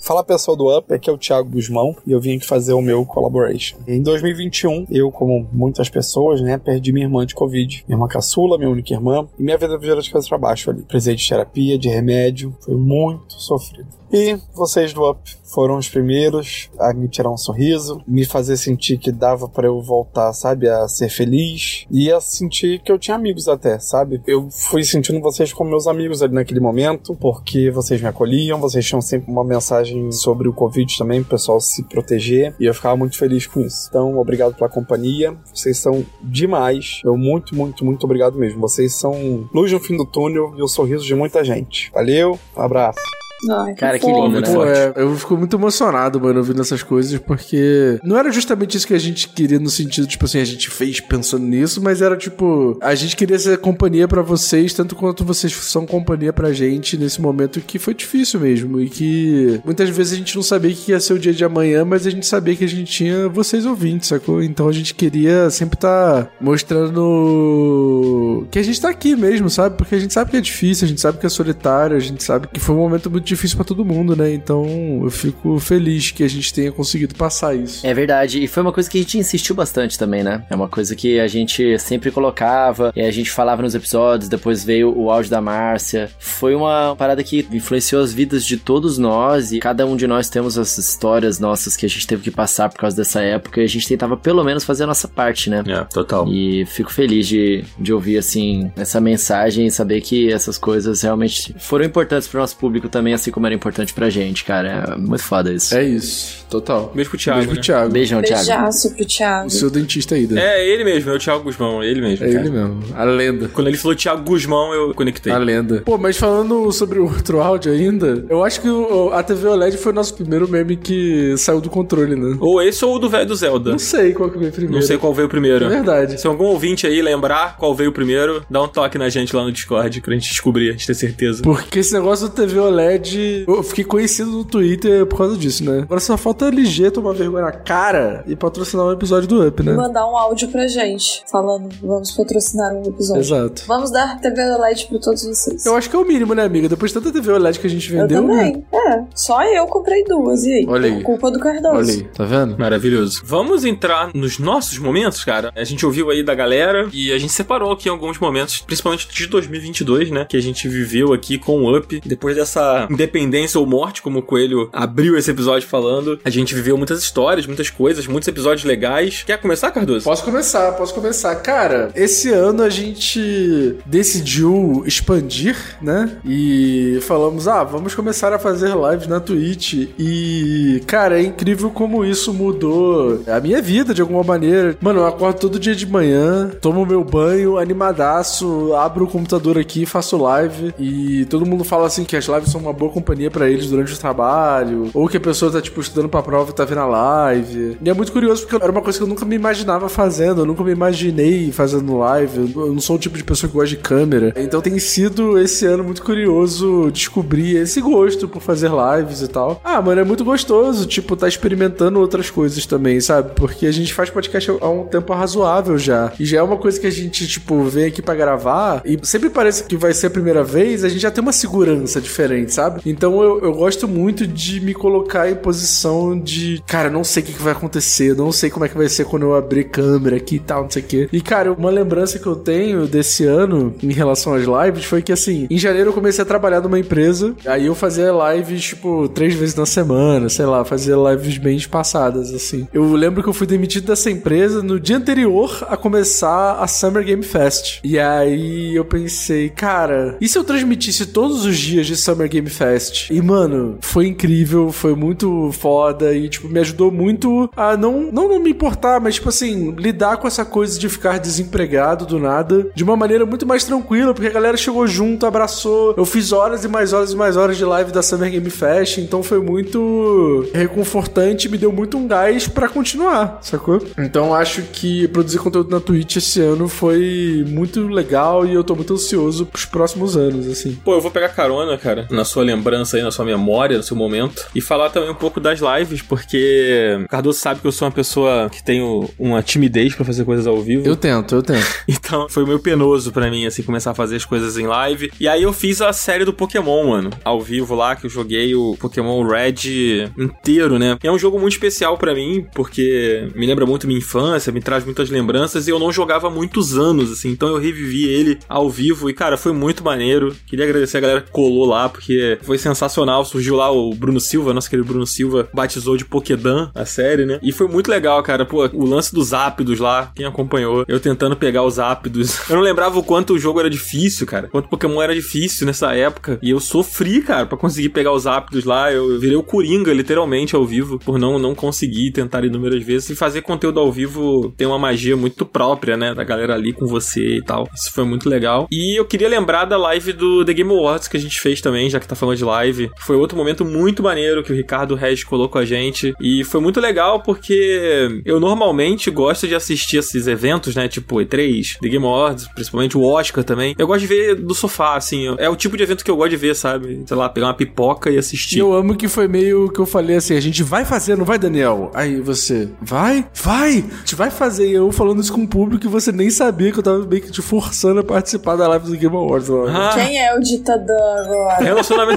Fala 0.06 0.22
pessoal 0.22 0.58
do 0.58 0.78
Up, 0.78 0.94
aqui 0.94 1.10
é 1.10 1.14
o 1.14 1.18
Thiago 1.18 1.50
Guzmão 1.50 1.96
e 2.06 2.12
eu 2.12 2.20
vim 2.20 2.36
aqui 2.36 2.46
fazer 2.46 2.74
o 2.74 2.82
meu 2.82 3.06
collaboration. 3.06 3.78
Em 3.88 4.04
2021, 4.04 4.88
eu, 4.92 5.10
como 5.10 5.48
muitas 5.50 5.88
pessoas, 5.88 6.42
né, 6.42 6.58
perdi 6.58 6.92
minha 6.92 7.06
irmã 7.06 7.26
de 7.26 7.34
Covid. 7.34 7.86
Minha 7.88 7.96
irmã 7.96 8.06
caçula, 8.10 8.58
minha 8.58 8.70
única 8.70 8.94
irmã, 8.94 9.26
e 9.40 9.44
minha 9.44 9.58
vida 9.58 9.78
virou 9.78 10.02
de 10.02 10.12
cabeça 10.12 10.28
pra 10.28 10.38
baixo 10.38 10.70
ali. 10.70 10.82
Precisei 10.82 11.16
de 11.16 11.26
terapia, 11.26 11.80
de 11.80 11.88
remédio, 11.88 12.54
foi 12.60 12.76
muito 12.76 13.42
sofrido. 13.42 13.88
E 14.14 14.38
vocês 14.54 14.94
do 14.94 15.10
Up 15.10 15.20
foram 15.44 15.78
os 15.78 15.90
primeiros 15.90 16.70
a 16.80 16.94
me 16.94 17.08
tirar 17.08 17.32
um 17.32 17.38
sorriso, 17.38 18.00
me 18.08 18.26
fazer 18.26 18.58
sentir 18.58 19.00
que 19.00 19.12
dava 19.12 19.50
para 19.50 19.68
eu 19.68 19.82
voltar, 19.82 20.32
sabe, 20.34 20.70
a 20.70 20.88
ser 20.88 21.10
feliz 21.10 21.86
e 21.90 22.12
a 22.12 22.22
sentir 22.22 22.80
que 22.80 22.92
eu 22.92 23.00
tinha 23.00 23.16
amigos 23.16 23.48
até, 23.48 23.80
sabe? 23.80 24.22
Eu 24.28 24.50
fui 24.52 24.84
sentindo 24.84 25.20
vocês 25.20 25.52
como 25.52 25.72
meus 25.72 25.88
amigos 25.88 26.22
ali 26.22 26.34
naquele 26.34 26.60
momento, 26.60 27.16
porque 27.16 27.72
vocês 27.72 28.00
me 28.02 28.08
acolhiam, 28.08 28.60
vocês 28.60 28.86
tinham 28.86 29.02
sempre 29.02 29.32
uma 29.32 29.44
mensagem 29.44 30.12
sobre 30.12 30.48
o 30.48 30.54
Covid 30.54 30.96
também, 30.96 31.22
pro 31.22 31.32
pessoal 31.32 31.60
se 31.60 31.82
proteger, 31.84 32.56
e 32.60 32.66
eu 32.66 32.74
ficava 32.74 32.96
muito 32.96 33.18
feliz 33.18 33.48
com 33.48 33.62
isso. 33.62 33.88
Então, 33.90 34.20
obrigado 34.20 34.54
pela 34.54 34.70
companhia, 34.70 35.36
vocês 35.52 35.80
são 35.80 36.06
demais. 36.22 37.02
Eu 37.04 37.18
muito, 37.18 37.56
muito, 37.56 37.84
muito 37.84 38.04
obrigado 38.04 38.38
mesmo. 38.38 38.62
Vocês 38.62 38.94
são 38.94 39.50
luz 39.52 39.72
no 39.72 39.80
fim 39.80 39.98
do 39.98 40.06
túnel 40.06 40.54
e 40.56 40.62
o 40.62 40.68
sorriso 40.68 41.04
de 41.04 41.16
muita 41.16 41.44
gente. 41.44 41.92
Valeu, 41.92 42.38
um 42.56 42.62
abraço. 42.62 43.23
Ai, 43.50 43.74
Cara, 43.76 44.00
que 44.00 44.06
fofo. 44.06 44.28
lindo, 44.28 44.42
né? 44.42 44.54
Pô, 44.54 44.66
é, 44.66 44.94
eu 44.96 45.16
fico 45.16 45.38
muito 45.38 45.56
emocionado, 45.56 46.20
mano, 46.20 46.40
ouvindo 46.40 46.62
essas 46.62 46.84
coisas, 46.84 47.20
porque 47.20 48.00
não 48.04 48.18
era 48.18 48.32
justamente 48.32 48.78
isso 48.78 48.88
que 48.88 48.94
a 48.94 49.00
gente 49.00 49.30
queria 49.30 49.60
no 49.60 49.70
sentido, 49.70 50.08
tipo 50.08 50.26
assim, 50.26 50.40
a 50.40 50.46
gente 50.46 50.70
fez 50.70 51.00
pensando 51.00 51.46
nisso, 51.46 51.82
mas 51.82 52.02
era 52.02 52.16
tipo, 52.18 52.78
a 52.82 52.96
gente 52.96 53.16
queria 53.16 53.38
ser 53.40 53.58
companhia 53.58 54.08
pra 54.08 54.22
vocês, 54.22 54.74
tanto 54.74 54.96
quanto 54.96 55.24
vocês 55.24 55.54
são 55.54 55.86
companhia 55.86 56.34
pra 56.34 56.52
gente 56.54 56.98
nesse 56.98 57.22
momento 57.22 57.62
que 57.62 57.80
foi 57.80 57.94
difícil 57.94 58.40
mesmo 58.40 58.80
e 58.82 58.90
que 58.90 59.62
muitas 59.66 59.90
vezes 59.90 60.14
a 60.14 60.18
gente 60.18 60.36
não 60.36 60.44
sabia 60.44 60.74
que 60.74 60.92
ia 60.92 61.00
ser 61.00 61.14
o 61.14 61.20
dia 61.20 61.34
de 61.34 61.44
amanhã, 61.44 61.86
mas 61.86 62.08
a 62.08 62.10
gente 62.10 62.26
sabia 62.26 62.56
que 62.56 62.64
a 62.64 62.68
gente 62.68 62.92
tinha 62.92 63.28
vocês 63.30 63.66
ouvintes, 63.66 64.10
sacou? 64.10 64.42
Então 64.42 64.68
a 64.68 64.72
gente 64.72 64.94
queria 64.94 65.50
sempre 65.50 65.76
estar 65.76 66.32
mostrando 66.40 68.46
que 68.52 68.60
a 68.60 68.64
gente 68.64 68.80
tá 68.80 68.90
aqui 68.90 69.16
mesmo, 69.16 69.50
sabe? 69.50 69.78
Porque 69.78 69.96
a 69.96 70.00
gente 70.00 70.14
sabe 70.14 70.32
que 70.32 70.38
é 70.38 70.42
difícil, 70.42 70.86
a 70.86 70.88
gente 70.88 71.02
sabe 71.02 71.18
que 71.18 71.26
é 71.26 71.30
solitário, 71.30 71.96
a 71.96 72.00
gente 72.00 72.24
sabe 72.24 72.48
que 72.48 72.60
foi 72.60 72.76
um 72.76 72.80
momento 72.80 73.10
muito 73.10 73.26
difícil 73.34 73.58
pra 73.58 73.66
todo 73.66 73.86
mundo, 73.86 74.16
né? 74.16 74.34
Então 74.34 74.66
eu 75.04 75.10
fico 75.10 75.60
feliz 75.60 76.12
que 76.12 76.24
a 76.24 76.28
gente 76.28 76.54
tenha 76.54 76.72
conseguido 76.72 77.16
passar 77.16 77.56
isso. 77.56 77.86
É 77.86 77.94
verdade, 77.94 78.44
e 78.44 78.48
foi 78.48 78.64
uma 78.64 78.72
coisa 78.72 78.90
que 78.90 78.98
a 78.98 79.02
gente 79.02 79.18
insistiu 79.18 79.56
bastante 79.56 79.98
também, 79.98 80.24
né? 80.24 80.44
É 80.50 80.56
uma 80.56 80.68
coisa 80.68 80.96
que 80.96 81.20
a 81.20 81.28
gente 81.28 81.78
sempre 81.80 82.12
colocava, 82.12 82.92
e 82.96 83.02
a 83.02 83.12
gente 83.12 83.32
falava 83.32 83.62
nos 83.62 83.76
episódios, 83.76 84.30
depois 84.30 84.64
veio 84.64 84.96
o 84.98 85.12
áudio 85.12 85.32
da 85.32 85.42
Márcia. 85.42 86.10
Foi 86.20 86.56
uma 86.56 86.96
parada 86.96 87.24
que 87.24 87.48
influenciou 87.52 88.02
as 88.02 88.14
vidas 88.14 88.46
de 88.46 88.58
todos 88.58 88.98
nós, 88.98 89.52
e 89.52 89.60
cada 89.60 89.86
um 89.86 89.96
de 89.96 90.08
nós 90.08 90.30
temos 90.30 90.58
as 90.58 90.78
histórias 90.78 91.40
nossas 91.40 91.76
que 91.76 91.86
a 91.86 91.90
gente 91.90 92.08
teve 92.08 92.24
que 92.24 92.32
passar 92.32 92.70
por 92.70 92.80
causa 92.80 92.96
dessa 92.96 93.22
época, 93.22 93.62
e 93.62 93.64
a 93.64 93.68
gente 93.68 93.88
tentava 93.88 94.16
pelo 94.18 94.44
menos 94.44 94.64
fazer 94.64 94.84
a 94.84 94.88
nossa 94.88 95.08
parte, 95.08 95.50
né? 95.50 95.64
É, 95.68 95.84
total. 95.86 96.28
E 96.28 96.66
fico 96.66 96.92
feliz 96.92 97.28
de, 97.28 97.64
de 97.80 97.94
ouvir, 97.94 98.18
assim, 98.18 98.72
essa 98.76 99.00
mensagem 99.00 99.68
e 99.68 99.72
saber 99.72 100.02
que 100.02 100.32
essas 100.32 100.58
coisas 100.58 101.02
realmente 101.02 101.56
foram 101.60 101.86
importantes 101.86 102.28
pro 102.28 102.40
nosso 102.40 102.56
público 102.58 102.90
também, 102.90 103.13
assim 103.14 103.32
como 103.32 103.46
era 103.46 103.56
importante 103.56 103.94
pra 103.94 104.10
gente, 104.10 104.44
cara. 104.44 104.94
É 104.94 104.96
muito 104.98 105.24
foda 105.24 105.52
isso. 105.52 105.76
É 105.76 105.84
isso, 105.84 106.46
total. 106.50 106.92
Beijo 106.94 107.10
pro 107.10 107.20
Thiago. 107.20 107.40
Beijo 107.40 107.50
pro 107.52 107.58
né? 107.58 107.64
Thiago. 107.64 107.92
Beijão, 107.92 108.22
Thiago. 108.22 108.46
Beijaço 108.46 108.96
pro 108.96 109.06
Thiago. 109.06 109.48
O 109.48 109.50
seu 109.50 109.70
dentista 109.70 110.16
aí, 110.16 110.28
né? 110.28 110.42
É 110.42 110.68
ele 110.68 110.84
mesmo, 110.84 111.12
é 111.12 111.16
o 111.16 111.20
Thiago 111.20 111.44
Guzmão, 111.44 111.82
é 111.82 111.88
ele 111.88 112.02
mesmo. 112.02 112.26
É 112.26 112.30
cara. 112.32 112.40
ele 112.46 112.50
mesmo, 112.50 112.80
a 112.96 113.04
lenda. 113.04 113.50
Quando 113.54 113.68
ele 113.68 113.78
falou 113.78 113.96
Thiago 113.96 114.24
Guzmão, 114.24 114.74
eu 114.74 114.94
conectei. 114.94 115.32
A 115.32 115.38
lenda. 115.38 115.82
Pô, 115.86 115.98
mas 115.98 116.18
falando 116.18 116.72
sobre 116.72 117.00
o 117.00 117.04
outro 117.06 117.42
áudio 117.42 117.72
ainda, 117.72 118.26
eu 118.30 118.44
acho 118.44 118.62
que 118.62 118.70
o- 118.70 119.12
a 119.14 119.22
TV 119.24 119.48
OLED 119.48 119.78
foi 119.78 119.92
o 119.92 119.96
nosso 119.96 120.14
primeiro 120.14 120.48
meme 120.48 120.76
que 120.76 121.36
saiu 121.38 121.62
do 121.62 121.70
controle, 121.70 122.16
né? 122.16 122.38
Ou 122.40 122.62
esse 122.62 122.84
ou 122.86 122.96
o 122.96 123.00
do 123.00 123.10
velho 123.10 123.26
do 123.28 123.36
Zelda. 123.36 123.72
Não 123.72 123.80
sei 123.80 124.14
qual 124.14 124.30
que 124.30 124.38
veio 124.38 124.52
primeiro. 124.52 124.76
Não 124.76 124.82
sei 124.82 124.98
qual 124.98 125.14
veio 125.14 125.28
primeiro. 125.30 125.66
É 125.66 125.70
verdade. 125.70 126.20
Se 126.20 126.28
algum 126.28 126.46
ouvinte 126.46 126.86
aí 126.88 127.02
lembrar 127.02 127.58
qual 127.58 127.74
veio 127.76 127.92
primeiro, 127.92 128.44
dá 128.50 128.62
um 128.62 128.68
toque 128.68 128.98
na 128.98 129.10
gente 129.10 129.36
lá 129.36 129.44
no 129.44 129.52
Discord 129.52 130.02
pra 130.02 130.14
gente 130.14 130.30
descobrir, 130.30 130.70
a 130.70 130.72
gente 130.74 130.88
ter 130.88 130.94
certeza. 130.94 131.42
Porque 131.44 131.80
esse 131.80 131.94
negócio 131.94 132.28
do 132.28 132.34
TV 132.34 132.60
OLED, 132.60 133.03
eu 133.48 133.64
fiquei 133.64 133.84
conhecido 133.84 134.30
no 134.32 134.46
Twitter 134.46 135.06
por 135.06 135.18
causa 135.18 135.38
disso, 135.38 135.64
né? 135.64 135.82
Agora 135.82 136.00
só 136.00 136.18
falta 136.18 136.46
a 136.46 136.48
LG 136.50 136.92
tomar 136.92 137.14
vergonha 137.14 137.46
na 137.46 137.52
cara 137.52 138.24
e 138.28 138.36
patrocinar 138.36 138.86
um 138.86 138.92
episódio 138.92 139.28
do 139.28 139.48
Up, 139.48 139.64
né? 139.64 139.74
Mandar 139.74 140.06
um 140.10 140.18
áudio 140.18 140.48
pra 140.50 140.68
gente, 140.68 141.24
falando, 141.32 141.70
vamos 141.82 142.12
patrocinar 142.12 142.74
um 142.74 142.84
episódio. 142.84 143.22
Exato. 143.22 143.64
Vamos 143.68 143.92
dar 143.92 144.20
TV 144.20 144.42
OLED 144.42 144.88
pra 144.88 145.00
todos 145.00 145.24
vocês. 145.26 145.66
Eu 145.66 145.76
acho 145.76 145.90
que 145.90 145.96
é 145.96 146.00
o 146.00 146.06
mínimo, 146.06 146.34
né, 146.34 146.44
amiga? 146.44 146.70
Depois 146.70 146.92
de 146.92 147.00
tanta 147.00 147.12
TV 147.12 147.32
OLED 147.32 147.60
que 147.60 147.68
a 147.68 147.70
gente 147.70 147.94
Eu 147.94 148.02
vendeu, 148.02 148.22
né? 148.24 148.52
também. 148.52 148.66
É, 148.74 149.04
só 149.16 149.44
eu 149.44 149.66
comprei 149.68 150.04
duas, 150.04 150.44
e 150.44 150.54
aí? 150.54 150.66
Olha 150.68 150.88
aí. 150.88 150.96
Por 150.96 151.04
culpa 151.04 151.32
do 151.32 151.40
Cardoso. 151.40 151.76
Olha 151.76 151.92
aí, 151.94 152.04
tá 152.04 152.24
vendo? 152.26 152.58
Maravilhoso. 152.58 153.22
Vamos 153.26 153.66
entrar 153.66 154.12
nos 154.14 154.40
nossos 154.40 154.78
momentos, 154.78 155.24
cara. 155.24 155.52
A 155.56 155.64
gente 155.64 155.86
ouviu 155.86 156.10
aí 156.10 156.24
da 156.24 156.36
galera 156.36 156.88
e 156.94 157.12
a 157.12 157.18
gente 157.18 157.34
separou 157.34 157.72
aqui 157.72 157.88
alguns 157.90 158.20
momentos, 158.20 158.62
principalmente 158.62 159.08
de 159.12 159.28
2022, 159.28 160.12
né? 160.12 160.26
Que 160.28 160.38
a 160.38 160.42
gente 160.42 160.68
viveu 160.68 161.14
aqui 161.14 161.38
com 161.38 161.62
o 161.64 161.78
Up. 161.78 162.02
Depois 162.06 162.36
dessa 162.36 162.88
independência 162.94 163.60
ou 163.60 163.66
morte, 163.66 164.02
como 164.02 164.20
o 164.20 164.24
Coelho 164.24 164.70
abriu 164.72 165.18
esse 165.18 165.32
episódio 165.32 165.68
falando, 165.68 166.20
a 166.24 166.30
gente 166.30 166.56
viveu 166.56 166.78
muitas 166.78 167.02
histórias, 167.02 167.46
muitas 167.46 167.70
coisas, 167.70 168.08
muitos 168.08 168.28
episódios 168.28 168.64
legais. 168.64 169.24
Quer 169.26 169.38
começar, 169.38 169.72
Cardoso? 169.72 170.06
Posso 170.06 170.24
começar, 170.24 170.72
posso 170.74 170.94
começar. 170.94 171.36
Cara, 171.36 171.92
esse 171.96 172.32
ano 172.32 172.64
a 172.64 172.70
gente 172.70 173.78
decidiu 173.86 174.84
expandir, 174.86 175.56
né? 175.82 176.18
E 176.26 177.00
falamos, 177.02 177.48
ah, 177.48 177.64
vamos 177.64 177.96
começar 177.96 178.32
a 178.34 178.40
fazer 178.40 178.74
lives 178.76 179.08
na 179.08 179.20
Twitch. 179.20 179.90
E, 179.98 180.82
cara, 180.86 181.20
é 181.20 181.24
incrível 181.24 181.70
como 181.70 182.06
isso 182.06 182.34
mudou 182.34 183.22
a 183.28 183.40
minha 183.40 183.62
vida 183.62 183.94
de 183.94 184.02
alguma 184.02 184.24
maneira. 184.24 184.78
Mano, 184.82 185.02
eu 185.02 185.06
acordo 185.06 185.40
todo 185.40 185.60
dia 185.60 185.76
de 185.76 185.86
manhã, 185.86 186.52
tomo 186.62 186.86
meu 186.86 187.04
banho, 187.04 187.58
animadaço, 187.58 188.74
abro 188.76 189.06
o 189.06 189.08
computador 189.08 189.58
aqui, 189.58 189.86
faço 189.86 190.18
live. 190.18 190.74
E 190.80 191.26
todo 191.26 191.46
mundo 191.46 191.64
fala 191.64 191.88
assim 191.88 192.04
que 192.04 192.16
as 192.16 192.26
lives 192.26 192.52
são 192.52 192.62
uma 192.62 192.74
boa 192.84 192.92
companhia 192.92 193.32
pra 193.32 193.50
eles 193.50 193.70
durante 193.70 193.94
o 193.94 193.98
trabalho. 193.98 194.90
Ou 194.94 195.08
que 195.08 195.18
a 195.18 195.20
pessoa 195.20 195.52
tá, 195.52 195.62
tipo, 195.62 195.80
estudando 195.80 196.10
pra 196.10 196.22
prova 196.22 196.52
e 196.52 196.54
tá 196.54 196.66
vendo 196.66 196.82
a 196.82 196.86
live. 196.86 197.78
E 197.82 197.90
é 197.90 197.94
muito 197.94 198.12
curioso 198.12 198.42
porque 198.42 198.62
era 198.62 198.72
uma 198.72 198.82
coisa 198.82 198.98
que 198.98 199.04
eu 199.04 199.08
nunca 199.08 199.26
me 199.26 199.36
imaginava 199.36 199.88
fazendo. 199.90 200.42
Eu 200.42 200.46
nunca 200.46 200.64
me 200.64 200.72
imaginei 200.72 201.52
fazendo 201.52 201.98
live. 201.98 202.52
Eu 202.56 202.74
não 202.74 202.82
sou 202.82 202.96
o 202.96 203.00
tipo 203.00 203.18
de 203.18 203.24
pessoa 203.24 203.50
que 203.50 203.56
gosta 203.56 203.70
de 203.70 203.78
câmera. 203.78 204.34
Então 204.36 204.62
tem 204.62 204.78
sido 204.80 205.40
esse 205.40 205.66
ano 205.66 205.84
muito 205.84 206.04
curioso 206.04 206.92
descobrir 206.92 207.58
esse 207.58 207.80
gosto 207.82 208.28
por 208.28 208.42
fazer 208.42 208.70
lives 208.70 209.22
e 209.22 209.28
tal. 209.28 209.62
Ah, 209.64 209.82
mano, 209.82 210.02
é 210.02 210.04
muito 210.04 210.24
gostoso, 210.24 210.86
tipo, 210.86 211.16
tá 211.16 211.28
experimentando 211.28 212.00
outras 212.00 212.30
coisas 212.30 212.66
também, 212.66 213.00
sabe? 213.00 213.32
Porque 213.36 213.66
a 213.66 213.72
gente 213.72 213.94
faz 213.94 214.10
podcast 214.10 214.52
há 214.60 214.70
um 214.70 214.86
tempo 214.86 215.14
razoável 215.14 215.78
já. 215.78 216.12
E 216.20 216.26
já 216.26 216.40
é 216.40 216.44
uma 216.44 216.58
coisa 216.58 216.80
que 216.80 216.88
a 216.88 216.92
gente, 216.92 217.28
tipo, 217.28 217.64
vem 217.64 217.86
aqui 217.86 218.02
pra 218.02 218.16
gravar 218.16 218.82
e 218.86 219.00
sempre 219.04 219.30
parece 219.30 219.64
que 219.64 219.78
vai 219.78 219.94
ser 219.94 220.08
a 220.08 220.10
primeira 220.10 220.44
vez, 220.44 220.84
a 220.84 220.90
gente 220.90 221.02
já 221.02 221.12
tem 221.12 221.22
uma 221.22 221.32
segurança 221.32 222.02
diferente, 222.02 222.54
sabe? 222.54 222.73
Então 222.86 223.22
eu, 223.22 223.42
eu 223.42 223.54
gosto 223.54 223.88
muito 223.88 224.26
de 224.26 224.60
me 224.60 224.74
colocar 224.74 225.30
em 225.30 225.36
posição 225.36 226.20
de, 226.20 226.64
cara, 226.68 226.90
não 226.90 227.04
sei 227.04 227.24
o 227.24 227.26
que, 227.26 227.34
que 227.34 227.42
vai 227.42 227.54
acontecer, 227.54 228.16
não 228.16 228.32
sei 228.32 228.50
como 228.50 228.66
é 228.66 228.70
que 228.70 228.78
vai 228.78 228.90
ser 228.90 229.06
quando 229.06 229.24
eu 229.24 229.36
abrir 229.36 229.66
câmera 229.66 230.16
aqui 230.16 230.36
e 230.36 230.40
tal, 230.40 230.64
não 230.64 230.72
sei 230.72 230.82
o 230.82 230.86
quê. 230.86 231.10
E, 231.12 231.22
cara, 231.22 231.52
uma 231.52 231.70
lembrança 231.70 232.20
que 232.20 232.28
eu 232.28 232.36
tenho 232.36 232.88
desse 232.88 233.26
ano 233.26 233.74
em 233.82 233.92
relação 233.92 234.34
às 234.34 234.44
lives 234.44 234.86
foi 234.86 235.02
que, 235.02 235.12
assim, 235.12 235.48
em 235.50 235.58
janeiro 235.58 235.90
eu 235.90 235.94
comecei 235.94 236.22
a 236.22 236.26
trabalhar 236.26 236.62
numa 236.62 236.80
empresa, 236.80 237.36
aí 237.46 237.66
eu 237.66 237.76
fazia 237.76 238.12
lives, 238.12 238.64
tipo, 238.64 239.08
três 239.10 239.34
vezes 239.34 239.56
na 239.56 239.66
semana, 239.66 240.30
sei 240.30 240.46
lá, 240.46 240.64
fazia 240.66 240.96
lives 240.96 241.38
bem 241.38 241.58
espaçadas, 241.58 242.34
assim. 242.34 242.68
Eu 242.74 242.94
lembro 242.94 243.24
que 243.24 243.30
eu 243.30 243.34
fui 243.34 243.48
demitido 243.48 243.88
dessa 243.88 244.10
empresa 244.10 244.62
no 244.62 244.80
dia 244.80 244.98
anterior 244.98 245.66
a 245.70 245.78
começar 245.78 246.60
a 246.60 246.68
Summer 246.68 247.04
Game 247.04 247.24
Fest. 247.24 247.80
E 247.84 248.00
aí 248.00 248.76
eu 248.76 248.86
pensei, 248.86 249.50
cara, 249.50 250.18
e 250.20 250.28
se 250.28 250.38
eu 250.38 250.44
transmitisse 250.44 251.08
todos 251.08 251.46
os 251.46 251.58
dias 251.58 251.86
de 251.88 251.96
Summer 251.96 252.30
Game 252.30 252.50
Fest? 252.50 252.63
E, 253.12 253.22
mano, 253.22 253.78
foi 253.82 254.08
incrível, 254.08 254.72
foi 254.72 254.96
muito 254.96 255.52
foda 255.54 256.14
e, 256.14 256.30
tipo, 256.30 256.48
me 256.48 256.60
ajudou 256.60 256.92
muito 256.92 257.50
a 257.56 257.76
não, 257.76 258.12
não, 258.12 258.30
não 258.30 258.40
me 258.40 258.52
importar, 258.52 259.00
mas, 259.00 259.16
tipo 259.16 259.30
assim, 259.30 259.72
lidar 259.72 260.18
com 260.18 260.28
essa 260.28 260.46
coisa 260.46 260.80
de 260.80 260.90
ficar 260.90 261.20
desempregado 261.20 262.06
do 262.06 262.20
nada 262.20 262.68
de 262.76 262.84
uma 262.84 262.96
maneira 262.96 263.26
muito 263.26 263.46
mais 263.46 263.64
tranquila, 263.64 264.14
porque 264.14 264.28
a 264.28 264.34
galera 264.34 264.58
chegou 264.58 264.86
junto, 264.88 265.26
abraçou. 265.26 265.94
Eu 265.98 266.06
fiz 266.06 266.32
horas 266.32 266.64
e 266.64 266.68
mais 266.68 266.94
horas 266.94 267.12
e 267.12 267.16
mais 267.16 267.38
horas 267.38 267.58
de 267.58 267.66
live 267.66 267.92
da 267.92 268.02
Summer 268.02 268.32
Game 268.32 268.50
Fest, 268.50 268.98
então 268.98 269.24
foi 269.24 269.40
muito 269.40 270.48
reconfortante, 270.54 271.50
me 271.50 271.58
deu 271.58 271.72
muito 271.72 271.98
um 271.98 272.08
gás 272.08 272.48
pra 272.48 272.70
continuar, 272.70 273.40
sacou? 273.42 273.82
Então 273.98 274.34
acho 274.34 274.62
que 274.64 275.08
produzir 275.08 275.40
conteúdo 275.40 275.70
na 275.70 275.80
Twitch 275.80 276.18
esse 276.18 276.42
ano 276.42 276.68
foi 276.68 277.46
muito 277.48 277.88
legal 277.88 278.46
e 278.46 278.54
eu 278.54 278.64
tô 278.64 278.76
muito 278.76 278.94
ansioso 278.94 279.46
pros 279.46 279.66
próximos 279.66 280.16
anos, 280.16 280.48
assim. 280.48 280.78
Pô, 280.84 280.94
eu 280.94 281.02
vou 281.02 281.12
pegar 281.12 281.30
carona, 281.30 281.78
cara, 281.78 282.08
na 282.10 282.26
sua 282.26 282.44
lembrança 282.56 282.98
aí, 282.98 283.04
na 283.04 283.12
sua 283.12 283.26
memória, 283.26 283.78
no 283.78 283.84
seu 283.84 283.96
momento, 283.96 284.46
e 284.54 284.62
falar 284.62 284.90
também 284.90 285.10
um 285.10 285.16
pouco 285.16 285.40
das 285.40 285.60
lives, 285.60 286.02
porque 286.02 286.98
o 287.06 287.08
Cardoso 287.08 287.40
sabe 287.40 287.62
que 287.62 287.68
eu 287.68 287.72
sou 287.72 287.88
uma 287.88 287.94
pessoa 287.94 288.50
que 288.50 288.64
tenho 288.64 289.10
uma 289.18 289.42
timidez 289.42 289.96
pra 289.96 290.06
fazer 290.06 290.26
coisas 290.26 290.48
ao 290.48 290.62
vivo. 290.62 290.88
Eu 290.88 290.96
tento, 290.96 291.36
eu 291.36 291.44
tento. 291.44 291.64
Então 292.04 292.28
foi 292.30 292.46
meio 292.46 292.60
penoso 292.60 293.12
pra 293.12 293.30
mim, 293.30 293.46
assim, 293.46 293.64
começar 293.64 293.92
a 293.92 293.96
fazer 293.96 294.16
as 294.18 294.26
coisas 294.26 294.58
em 294.58 294.68
live. 294.68 295.12
E 295.20 295.28
aí 295.28 295.44
eu 295.44 295.54
fiz 295.54 295.82
a 295.82 295.94
série 295.94 296.26
do 296.26 296.34
Pokémon, 296.34 296.88
mano, 296.90 297.10
ao 297.24 297.42
vivo 297.42 297.76
lá, 297.76 297.96
que 297.96 298.06
eu 298.06 298.10
joguei 298.10 298.54
o 298.56 298.76
Pokémon 298.80 299.26
Red 299.26 300.12
inteiro, 300.18 300.78
né? 300.78 300.98
E 301.04 301.08
é 301.08 301.12
um 301.12 301.18
jogo 301.18 301.40
muito 301.40 301.54
especial 301.54 301.98
pra 301.98 302.14
mim, 302.14 302.46
porque 302.54 303.30
me 303.36 303.46
lembra 303.46 303.66
muito 303.66 303.88
minha 303.88 304.00
infância, 304.00 304.52
me 304.52 304.62
traz 304.62 304.84
muitas 304.84 305.10
lembranças, 305.10 305.68
e 305.68 305.72
eu 305.72 305.80
não 305.80 305.92
jogava 305.92 306.28
há 306.28 306.30
muitos 306.30 306.78
anos, 306.78 307.12
assim, 307.12 307.30
então 307.30 307.50
eu 307.50 307.58
revivi 307.58 308.06
ele 308.06 308.40
ao 308.48 308.70
vivo, 308.70 309.10
e 309.10 309.14
cara, 309.14 309.38
foi 309.38 309.54
muito 309.54 309.84
maneiro. 309.84 310.36
Queria 310.46 310.66
agradecer 310.66 310.98
a 310.98 311.02
galera 311.02 311.22
que 311.22 311.32
colou 311.32 311.66
lá, 311.66 311.90
porque 311.90 312.38
foi 312.44 312.58
sensacional. 312.58 313.26
Surgiu 313.26 313.56
lá 313.56 313.72
o 313.72 313.94
Bruno 313.94 314.20
Silva, 314.20 314.54
nosso 314.54 314.70
querido 314.70 314.88
Bruno 314.88 315.08
Silva, 315.08 315.50
batizou 315.54 315.98
de 315.98 316.06
Pokédan 316.06 316.72
a 316.76 316.86
série, 316.86 317.26
né? 317.26 317.40
E 317.42 317.52
foi 317.52 317.68
muito 317.68 317.90
legal, 317.90 318.22
cara. 318.24 318.46
Pô, 318.46 318.68
o 318.74 318.86
lance 318.86 319.14
dos 319.14 319.34
ápidos 319.34 319.80
lá, 319.80 320.12
quem 320.16 320.26
acompanhou, 320.26 320.86
eu 320.88 321.00
tentando 321.00 321.36
pegar 321.36 321.64
os 321.64 321.80
ápidos. 321.80 322.40
Eu 322.54 322.58
não 322.58 322.64
lembrava 322.64 323.00
o 323.00 323.04
quanto 323.04 323.34
o 323.34 323.40
jogo 323.40 323.60
era 323.60 323.70
difícil, 323.70 324.28
cara. 324.28 324.48
Quanto 324.48 324.70
Pokémon 324.70 325.02
era 325.02 325.16
difícil 325.16 325.66
nessa 325.66 325.96
época. 325.96 326.38
E 326.42 326.50
eu 326.52 326.60
sofri, 326.60 327.22
cara, 327.22 327.46
pra 327.46 327.58
conseguir 327.58 327.90
pegar 327.90 328.12
os 328.12 328.28
ápidos 328.28 328.64
lá. 328.64 328.92
Eu 328.92 329.20
virei 329.20 329.36
o 329.36 329.44
Coringa, 329.44 329.92
literalmente, 329.92 330.56
ao 330.56 330.66
vivo, 330.66 331.00
por 331.00 331.18
não, 331.18 331.40
não 331.40 331.56
conseguir 331.56 332.12
tentar 332.12 332.44
inúmeras 332.46 332.84
vezes. 332.84 333.10
E 333.10 333.16
fazer 333.16 333.42
conteúdo 333.42 333.80
ao 333.80 333.92
vivo 333.92 334.54
tem 334.56 334.68
uma 334.68 334.78
magia 334.78 335.16
muito 335.18 335.46
própria, 335.46 335.98
né? 335.98 336.14
Da 336.14 336.24
galera 336.24 336.54
ali 336.54 336.74
com 336.74 336.86
você 336.86 337.38
e 337.38 337.42
tal. 337.42 337.68
Isso 337.74 337.92
foi 337.92 338.04
muito 338.04 338.30
legal. 338.30 338.68
E 338.72 339.00
eu 339.00 339.06
queria 339.06 339.28
lembrar 339.28 339.66
da 339.66 339.78
live 339.78 340.14
do 340.14 340.46
The 340.46 340.54
Game 340.54 340.72
Awards 340.72 341.08
que 341.08 341.18
a 341.18 341.20
gente 341.20 341.40
fez 341.40 341.62
também, 341.62 341.90
já 341.90 342.00
que 342.00 342.08
tá 342.08 342.16
falando 342.16 342.33
de 342.38 342.46
live. 342.46 342.92
Foi 343.00 343.16
outro 343.16 343.38
momento 343.38 343.66
muito 343.66 344.04
maneiro 344.04 344.44
que 344.44 344.52
o 344.52 344.56
Ricardo 344.56 344.96
Regis 344.96 345.24
colocou 345.24 345.60
a 345.60 345.66
gente. 345.66 346.14
E 346.20 346.44
foi 346.44 346.60
muito 346.60 346.80
legal 346.80 347.22
porque 347.22 348.22
eu 348.26 348.40
normalmente 348.40 349.10
gosto 349.10 349.48
de 349.48 349.56
assistir 349.56 349.98
esses 349.98 350.28
eventos, 350.28 350.76
né? 350.76 350.88
Tipo 350.88 351.18
E3, 351.18 351.78
The 351.82 351.90
Game 351.90 352.06
Awards, 352.06 352.48
principalmente 352.54 352.98
o 352.98 353.04
Oscar 353.04 353.44
também. 353.44 353.76
Eu 353.78 353.88
gosto 353.88 354.02
de 354.02 354.08
ver 354.08 354.36
do 354.36 354.54
sofá, 354.54 354.96
assim. 354.96 355.36
É 355.38 355.50
o 355.50 355.56
tipo 355.56 355.78
de 355.78 355.84
evento 355.84 356.04
que 356.04 356.12
eu 356.12 356.16
gosto 356.16 356.32
de 356.32 356.38
ver, 356.38 356.56
sabe? 356.56 357.04
Sei 357.06 357.18
lá, 357.18 357.30
pegar 357.30 357.48
uma 357.48 357.54
pipoca 357.54 358.10
e 358.10 358.18
assistir. 358.18 358.58
E 358.58 358.60
eu 358.60 358.74
amo 358.74 358.96
que 358.96 359.08
foi 359.08 359.28
meio 359.28 359.70
que 359.70 359.80
eu 359.80 359.86
falei 359.86 360.18
assim: 360.18 360.36
a 360.36 360.42
gente 360.42 360.64
vai 360.64 360.86
fazer, 360.86 361.18
não 361.18 361.26
vai, 361.26 361.38
Daniel? 361.38 361.92
Aí 361.94 362.20
você, 362.20 362.70
vai? 362.82 363.26
Vai! 363.34 363.86
A 363.92 363.98
gente 364.00 364.16
vai 364.16 364.30
fazer. 364.30 364.68
E 364.68 364.74
eu 364.74 364.92
falando 364.92 365.22
isso 365.22 365.34
com 365.34 365.44
o 365.44 365.48
público 365.48 365.86
e 365.86 365.90
você 365.90 366.12
nem 366.12 366.30
sabia 366.30 366.72
que 366.72 366.80
eu 366.80 366.84
tava 366.84 367.00
meio 367.06 367.22
que 367.22 367.32
te 367.32 367.42
forçando 367.42 368.00
a 368.00 368.04
participar 368.04 368.56
da 368.56 368.68
live 368.68 368.86
do 368.86 368.98
Game 368.98 369.16
Awards. 369.16 369.50
Ah. 369.50 369.92
Quem 369.94 370.20
é 370.20 370.36
o 370.36 370.40
ditador 370.40 371.18
agora? 371.20 371.64
Relacionamento 371.64 372.13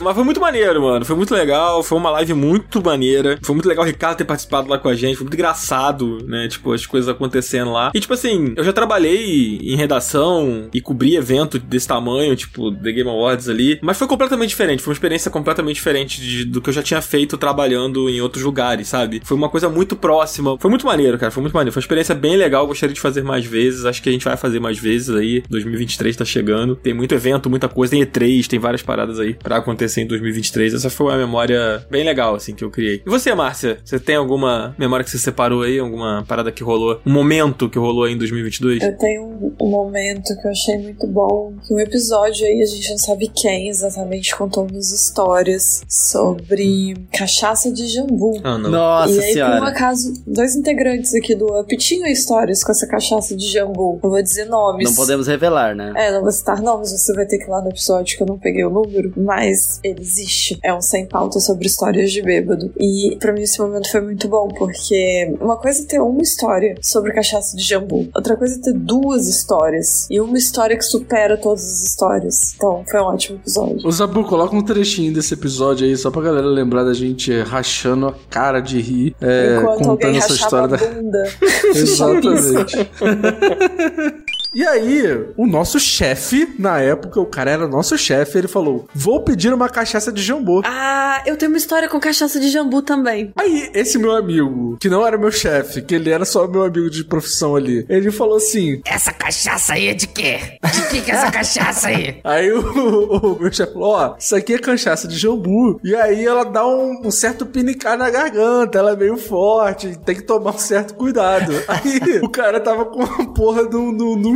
Mas 0.00 0.14
foi 0.14 0.24
muito 0.24 0.40
maneiro, 0.40 0.82
mano. 0.82 1.04
Foi 1.04 1.16
muito 1.16 1.34
legal. 1.34 1.82
Foi 1.82 1.98
uma 1.98 2.10
live 2.10 2.34
muito 2.34 2.82
maneira. 2.82 3.38
Foi 3.42 3.54
muito 3.54 3.68
legal 3.68 3.84
o 3.84 3.86
Ricardo 3.86 4.18
ter 4.18 4.24
participado 4.24 4.68
lá 4.68 4.78
com 4.78 4.88
a 4.88 4.94
gente. 4.94 5.16
Foi 5.16 5.24
muito 5.24 5.34
engraçado, 5.34 6.18
né? 6.26 6.48
Tipo, 6.48 6.72
as 6.72 6.86
coisas 6.86 7.08
acontecendo 7.08 7.72
lá. 7.72 7.90
E, 7.94 8.00
tipo 8.00 8.12
assim, 8.14 8.52
eu 8.56 8.64
já 8.64 8.72
trabalhei 8.72 9.58
em 9.62 9.76
redação 9.76 10.68
e 10.72 10.80
cobri 10.80 11.16
evento 11.16 11.58
desse 11.58 11.86
tamanho, 11.88 12.34
tipo, 12.36 12.70
The 12.72 12.92
Game 12.92 13.08
Awards 13.10 13.48
ali. 13.48 13.78
Mas 13.82 13.96
foi 13.98 14.06
completamente 14.06 14.50
diferente. 14.50 14.82
Foi 14.82 14.90
uma 14.90 14.94
experiência 14.96 15.30
completamente 15.30 15.76
diferente 15.76 16.20
de- 16.20 16.44
do 16.44 16.60
que 16.60 16.68
eu 16.70 16.74
já 16.74 16.82
tinha 16.82 17.00
feito 17.00 17.36
trabalhando 17.36 18.08
em 18.08 18.20
outros 18.20 18.44
lugares, 18.44 18.88
sabe? 18.88 19.20
Foi 19.24 19.36
uma 19.36 19.48
coisa 19.48 19.68
muito 19.68 19.96
próxima. 19.96 20.56
Foi 20.58 20.70
muito 20.70 20.86
maneiro, 20.86 21.18
cara. 21.18 21.30
Foi 21.30 21.40
muito 21.42 21.54
maneiro. 21.54 21.72
Foi 21.72 21.80
uma 21.80 21.84
experiência 21.84 22.14
bem 22.14 22.36
legal. 22.36 22.66
Gostaria 22.66 22.94
de 22.94 23.00
fazer 23.00 23.22
mais 23.22 23.44
vezes. 23.44 23.84
Acho 23.84 24.02
que 24.02 24.08
a 24.08 24.12
gente 24.12 24.24
vai 24.24 24.36
fazer 24.36 24.60
mais 24.60 24.78
vezes 24.78 25.10
aí. 25.14 25.42
2023 25.48 26.16
tá 26.16 26.24
chegando. 26.24 26.76
Tem 26.76 26.94
muito 26.94 27.14
evento, 27.14 27.48
muita 27.50 27.68
coisa. 27.68 27.92
Tem 27.92 28.02
E3, 28.04 28.46
tem 28.46 28.58
várias 28.58 28.82
paradas 28.82 29.18
aí 29.20 29.31
pra 29.34 29.58
acontecer 29.58 30.02
em 30.02 30.06
2023. 30.06 30.74
Essa 30.74 30.90
foi 30.90 31.06
uma 31.06 31.18
memória 31.18 31.84
bem 31.90 32.04
legal, 32.04 32.34
assim, 32.34 32.54
que 32.54 32.64
eu 32.64 32.70
criei. 32.70 33.02
E 33.04 33.10
você, 33.10 33.34
Márcia? 33.34 33.78
Você 33.84 33.98
tem 33.98 34.16
alguma 34.16 34.74
memória 34.78 35.04
que 35.04 35.10
você 35.10 35.18
separou 35.18 35.62
aí? 35.62 35.78
Alguma 35.78 36.24
parada 36.26 36.50
que 36.50 36.62
rolou? 36.62 37.00
Um 37.06 37.12
momento 37.12 37.68
que 37.68 37.78
rolou 37.78 38.04
aí 38.04 38.12
em 38.12 38.18
2022? 38.18 38.82
Eu 38.82 38.96
tenho 38.98 39.24
um, 39.24 39.54
um 39.60 39.70
momento 39.70 40.34
que 40.40 40.46
eu 40.46 40.50
achei 40.50 40.78
muito 40.78 41.06
bom, 41.06 41.54
que 41.66 41.74
um 41.74 41.78
episódio 41.78 42.46
aí, 42.46 42.62
a 42.62 42.66
gente 42.66 42.90
não 42.90 42.98
sabe 42.98 43.28
quem 43.28 43.68
exatamente, 43.68 44.34
contou 44.36 44.66
umas 44.70 44.92
histórias 44.92 45.82
sobre 45.88 46.96
cachaça 47.12 47.70
de 47.72 47.86
jambu. 47.88 48.40
Ah, 48.42 48.58
não. 48.58 48.70
Nossa 48.70 49.12
e 49.12 49.18
aí, 49.18 49.20
por 49.20 49.28
um 49.28 49.32
senhora. 49.32 49.68
acaso, 49.68 50.22
dois 50.26 50.56
integrantes 50.56 51.14
aqui 51.14 51.34
do 51.34 51.46
UP 51.46 51.76
tinham 51.76 52.06
histórias 52.06 52.62
com 52.62 52.72
essa 52.72 52.86
cachaça 52.86 53.36
de 53.36 53.50
jambu. 53.50 54.00
Eu 54.02 54.10
vou 54.10 54.22
dizer 54.22 54.46
nomes. 54.46 54.88
Não 54.88 54.94
podemos 54.94 55.26
revelar, 55.26 55.74
né? 55.74 55.92
É, 55.96 56.12
não 56.12 56.22
vou 56.22 56.32
citar 56.32 56.60
nomes, 56.60 56.90
você 56.90 57.12
vai 57.12 57.26
ter 57.26 57.38
que 57.38 57.44
ir 57.44 57.50
lá 57.50 57.60
no 57.62 57.70
episódio 57.70 58.16
que 58.16 58.22
eu 58.22 58.26
não 58.26 58.38
peguei 58.38 58.64
o 58.64 58.70
número, 58.70 59.12
mas 59.24 59.80
ele 59.82 60.00
existe. 60.00 60.58
É 60.62 60.74
um 60.74 60.80
sem 60.80 61.06
pauta 61.06 61.40
sobre 61.40 61.66
histórias 61.66 62.10
de 62.12 62.22
bêbado. 62.22 62.72
E 62.78 63.16
pra 63.20 63.32
mim 63.32 63.42
esse 63.42 63.60
momento 63.60 63.90
foi 63.90 64.00
muito 64.00 64.28
bom, 64.28 64.48
porque 64.48 65.34
uma 65.40 65.56
coisa 65.56 65.82
é 65.82 65.86
ter 65.86 66.00
uma 66.00 66.22
história 66.22 66.74
sobre 66.82 67.12
cachaça 67.12 67.56
de 67.56 67.62
jambu, 67.62 68.08
outra 68.14 68.36
coisa 68.36 68.58
é 68.58 68.62
ter 68.62 68.72
duas 68.72 69.28
histórias, 69.28 70.06
e 70.10 70.20
uma 70.20 70.36
história 70.36 70.76
que 70.76 70.84
supera 70.84 71.36
todas 71.36 71.64
as 71.64 71.82
histórias. 71.84 72.54
Então, 72.54 72.84
foi 72.90 73.00
um 73.00 73.04
ótimo 73.04 73.38
episódio. 73.38 73.86
Ô 73.86 73.90
Zabu, 73.90 74.24
coloca 74.24 74.54
um 74.54 74.62
trechinho 74.62 75.12
desse 75.12 75.34
episódio 75.34 75.86
aí, 75.86 75.96
só 75.96 76.10
pra 76.10 76.22
galera 76.22 76.46
lembrar 76.46 76.84
da 76.84 76.94
gente 76.94 77.32
rachando 77.42 78.08
a 78.08 78.14
cara 78.30 78.60
de 78.60 78.80
rir, 78.80 79.14
é, 79.20 79.56
Enquanto 79.58 79.78
contando 79.78 79.90
alguém 79.90 80.16
essa 80.16 80.32
história 80.32 80.64
a 80.64 80.66
da. 80.66 80.76
bunda. 80.76 81.24
Exatamente. 81.74 82.76
E 84.54 84.66
aí, 84.66 85.02
o 85.34 85.46
nosso 85.46 85.80
chefe, 85.80 86.54
na 86.58 86.78
época, 86.78 87.18
o 87.18 87.24
cara 87.24 87.50
era 87.50 87.66
nosso 87.66 87.96
chefe, 87.96 88.36
ele 88.36 88.48
falou: 88.48 88.86
Vou 88.94 89.22
pedir 89.22 89.52
uma 89.52 89.68
cachaça 89.68 90.12
de 90.12 90.22
jambu. 90.22 90.60
Ah, 90.66 91.22
eu 91.24 91.38
tenho 91.38 91.50
uma 91.50 91.56
história 91.56 91.88
com 91.88 91.98
cachaça 91.98 92.38
de 92.38 92.50
jambu 92.50 92.82
também. 92.82 93.32
Aí, 93.34 93.70
esse 93.72 93.96
meu 93.96 94.12
amigo, 94.12 94.76
que 94.78 94.90
não 94.90 95.06
era 95.06 95.16
meu 95.16 95.32
chefe, 95.32 95.80
que 95.80 95.94
ele 95.94 96.10
era 96.10 96.26
só 96.26 96.46
meu 96.46 96.64
amigo 96.64 96.90
de 96.90 97.02
profissão 97.02 97.56
ali, 97.56 97.86
ele 97.88 98.10
falou 98.10 98.36
assim: 98.36 98.82
Essa 98.84 99.10
cachaça 99.10 99.72
aí 99.72 99.86
é 99.86 99.94
de 99.94 100.06
quê? 100.06 100.38
De 100.62 100.88
que 100.90 101.00
que 101.00 101.10
é 101.10 101.14
essa 101.14 101.30
cachaça 101.30 101.88
aí? 101.88 102.20
Aí 102.24 102.52
o, 102.52 102.60
o 102.60 103.40
meu 103.40 103.52
chefe 103.52 103.72
falou: 103.72 103.90
Ó, 103.92 104.16
isso 104.18 104.36
aqui 104.36 104.54
é 104.54 104.58
cachaça 104.58 105.08
de 105.08 105.16
jambu. 105.16 105.80
E 105.82 105.94
aí 105.94 106.26
ela 106.26 106.44
dá 106.44 106.66
um, 106.66 107.00
um 107.06 107.10
certo 107.10 107.46
pinicar 107.46 107.96
na 107.96 108.10
garganta, 108.10 108.78
ela 108.78 108.92
é 108.92 108.96
meio 108.96 109.16
forte, 109.16 109.98
tem 110.04 110.14
que 110.14 110.22
tomar 110.22 110.54
um 110.54 110.58
certo 110.58 110.94
cuidado. 110.94 111.52
Aí 111.66 112.20
o 112.22 112.28
cara 112.28 112.60
tava 112.60 112.84
com 112.84 113.02
a 113.02 113.26
porra 113.32 113.66
de 113.66 113.76
um 113.76 113.92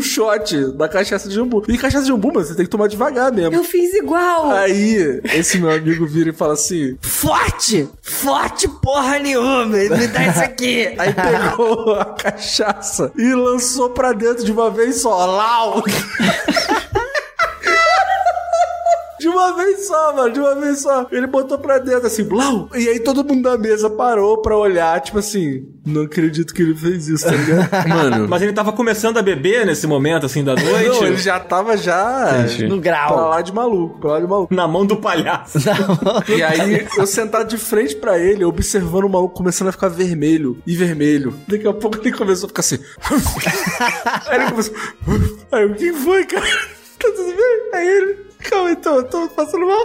shot 0.06 0.72
da 0.72 0.88
cachaça 0.88 1.28
de 1.28 1.34
jambu. 1.34 1.62
E 1.68 1.76
cachaça 1.76 2.02
de 2.04 2.08
jambu, 2.08 2.32
mano, 2.32 2.46
você 2.46 2.54
tem 2.54 2.64
que 2.64 2.70
tomar 2.70 2.88
devagar 2.88 3.32
mesmo. 3.32 3.54
Eu 3.54 3.64
fiz 3.64 3.94
igual. 3.94 4.50
Aí, 4.50 5.20
esse 5.34 5.58
meu 5.58 5.70
amigo 5.70 6.06
vira 6.06 6.30
e 6.30 6.32
fala 6.32 6.54
assim: 6.54 6.96
Forte! 7.00 7.88
Forte 8.02 8.68
porra 8.68 9.18
nenhuma! 9.18 9.66
Me 9.66 10.06
dá 10.06 10.26
isso 10.26 10.40
aqui! 10.40 10.94
Aí 10.98 11.12
pegou 11.12 11.94
a 11.94 12.04
cachaça 12.06 13.12
e 13.16 13.34
lançou 13.34 13.90
pra 13.90 14.12
dentro 14.12 14.44
de 14.44 14.52
uma 14.52 14.70
vez 14.70 15.02
só. 15.02 15.26
Lau! 15.26 15.82
De 19.36 19.42
uma 19.42 19.52
vez 19.54 19.86
só, 19.86 20.16
mano, 20.16 20.32
de 20.32 20.40
uma 20.40 20.54
vez 20.54 20.80
só. 20.80 21.06
Ele 21.12 21.26
botou 21.26 21.58
pra 21.58 21.78
dentro 21.78 22.06
assim, 22.06 22.24
blau. 22.24 22.70
E 22.74 22.88
aí 22.88 23.00
todo 23.00 23.22
mundo 23.22 23.42
da 23.42 23.58
mesa 23.58 23.90
parou 23.90 24.40
pra 24.40 24.56
olhar, 24.56 24.98
tipo 25.02 25.18
assim, 25.18 25.66
não 25.84 26.02
acredito 26.02 26.54
que 26.54 26.62
ele 26.62 26.74
fez 26.74 27.06
isso, 27.06 27.24
tá 27.24 27.32
ligado? 27.32 27.68
Mano. 27.86 28.28
Mas 28.28 28.40
ele 28.40 28.54
tava 28.54 28.72
começando 28.72 29.18
a 29.18 29.22
beber 29.22 29.66
nesse 29.66 29.86
momento, 29.86 30.24
assim, 30.24 30.42
da 30.42 30.54
noite? 30.54 30.88
Não, 30.88 31.06
ele 31.06 31.18
já 31.18 31.38
tava 31.38 31.76
já 31.76 32.46
No 32.66 32.80
grau. 32.80 33.12
pra 33.12 33.26
lá 33.26 33.42
de 33.42 33.52
maluco, 33.52 34.00
pra 34.00 34.12
lá 34.12 34.20
de 34.20 34.26
maluco. 34.26 34.54
Na 34.54 34.66
mão 34.66 34.86
do 34.86 34.96
palhaço. 34.96 35.58
E 36.34 36.42
aí, 36.42 36.86
eu 36.96 37.06
sentado 37.06 37.48
de 37.48 37.58
frente 37.58 37.94
pra 37.94 38.18
ele, 38.18 38.42
observando 38.42 39.04
o 39.04 39.08
maluco 39.10 39.34
começando 39.34 39.68
a 39.68 39.72
ficar 39.72 39.88
vermelho 39.88 40.56
e 40.66 40.74
vermelho. 40.74 41.34
Daqui 41.46 41.68
a 41.68 41.74
pouco 41.74 41.98
ele 41.98 42.12
começou 42.16 42.46
a 42.46 42.48
ficar 42.48 42.60
assim. 42.60 42.78
aí 44.28 44.40
ele 44.40 44.50
começou. 44.50 44.74
Aí 45.52 45.66
o 45.66 45.74
que 45.74 45.92
foi, 45.92 46.24
cara? 46.24 46.46
Tá 46.98 47.10
tudo 47.14 47.26
bem? 47.36 47.70
Aí 47.74 47.86
ele. 47.88 48.26
Calma, 48.50 48.70
então, 48.72 48.96
eu 48.96 49.04
tô 49.04 49.28
passando 49.28 49.66
mal. 49.66 49.84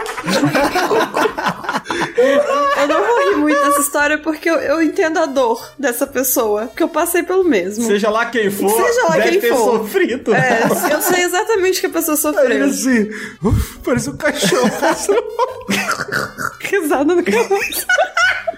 Eu 2.77 2.87
não 2.87 3.05
vou 3.05 3.29
rir 3.29 3.35
muito 3.37 3.59
dessa 3.61 3.79
história 3.81 4.17
porque 4.17 4.49
eu, 4.49 4.55
eu 4.55 4.81
entendo 4.81 5.17
a 5.19 5.25
dor 5.25 5.71
dessa 5.77 6.05
pessoa. 6.07 6.67
Porque 6.67 6.83
eu 6.83 6.89
passei 6.89 7.23
pelo 7.23 7.43
mesmo. 7.43 7.85
Seja 7.85 8.09
lá 8.09 8.25
quem 8.25 8.49
for, 8.51 8.69
Seja 8.69 9.03
lá 9.07 9.15
deve 9.17 9.29
quem 9.31 9.41
ter 9.41 9.49
for. 9.55 9.79
sofrido. 9.79 10.33
É, 10.33 10.63
eu 10.91 11.01
sei 11.01 11.23
exatamente 11.23 11.77
o 11.77 11.81
que 11.81 11.87
a 11.87 11.91
pessoa 11.91 12.17
sofreu. 12.17 12.65
assim. 12.65 13.09
"Uf, 13.43 13.79
Parece 13.83 14.09
um 14.09 14.17
cachorro 14.17 14.69
passando 14.79 15.23
mal. 15.37 15.65
Risada 16.59 17.15
no 17.15 17.23
cabeça. 17.23 17.85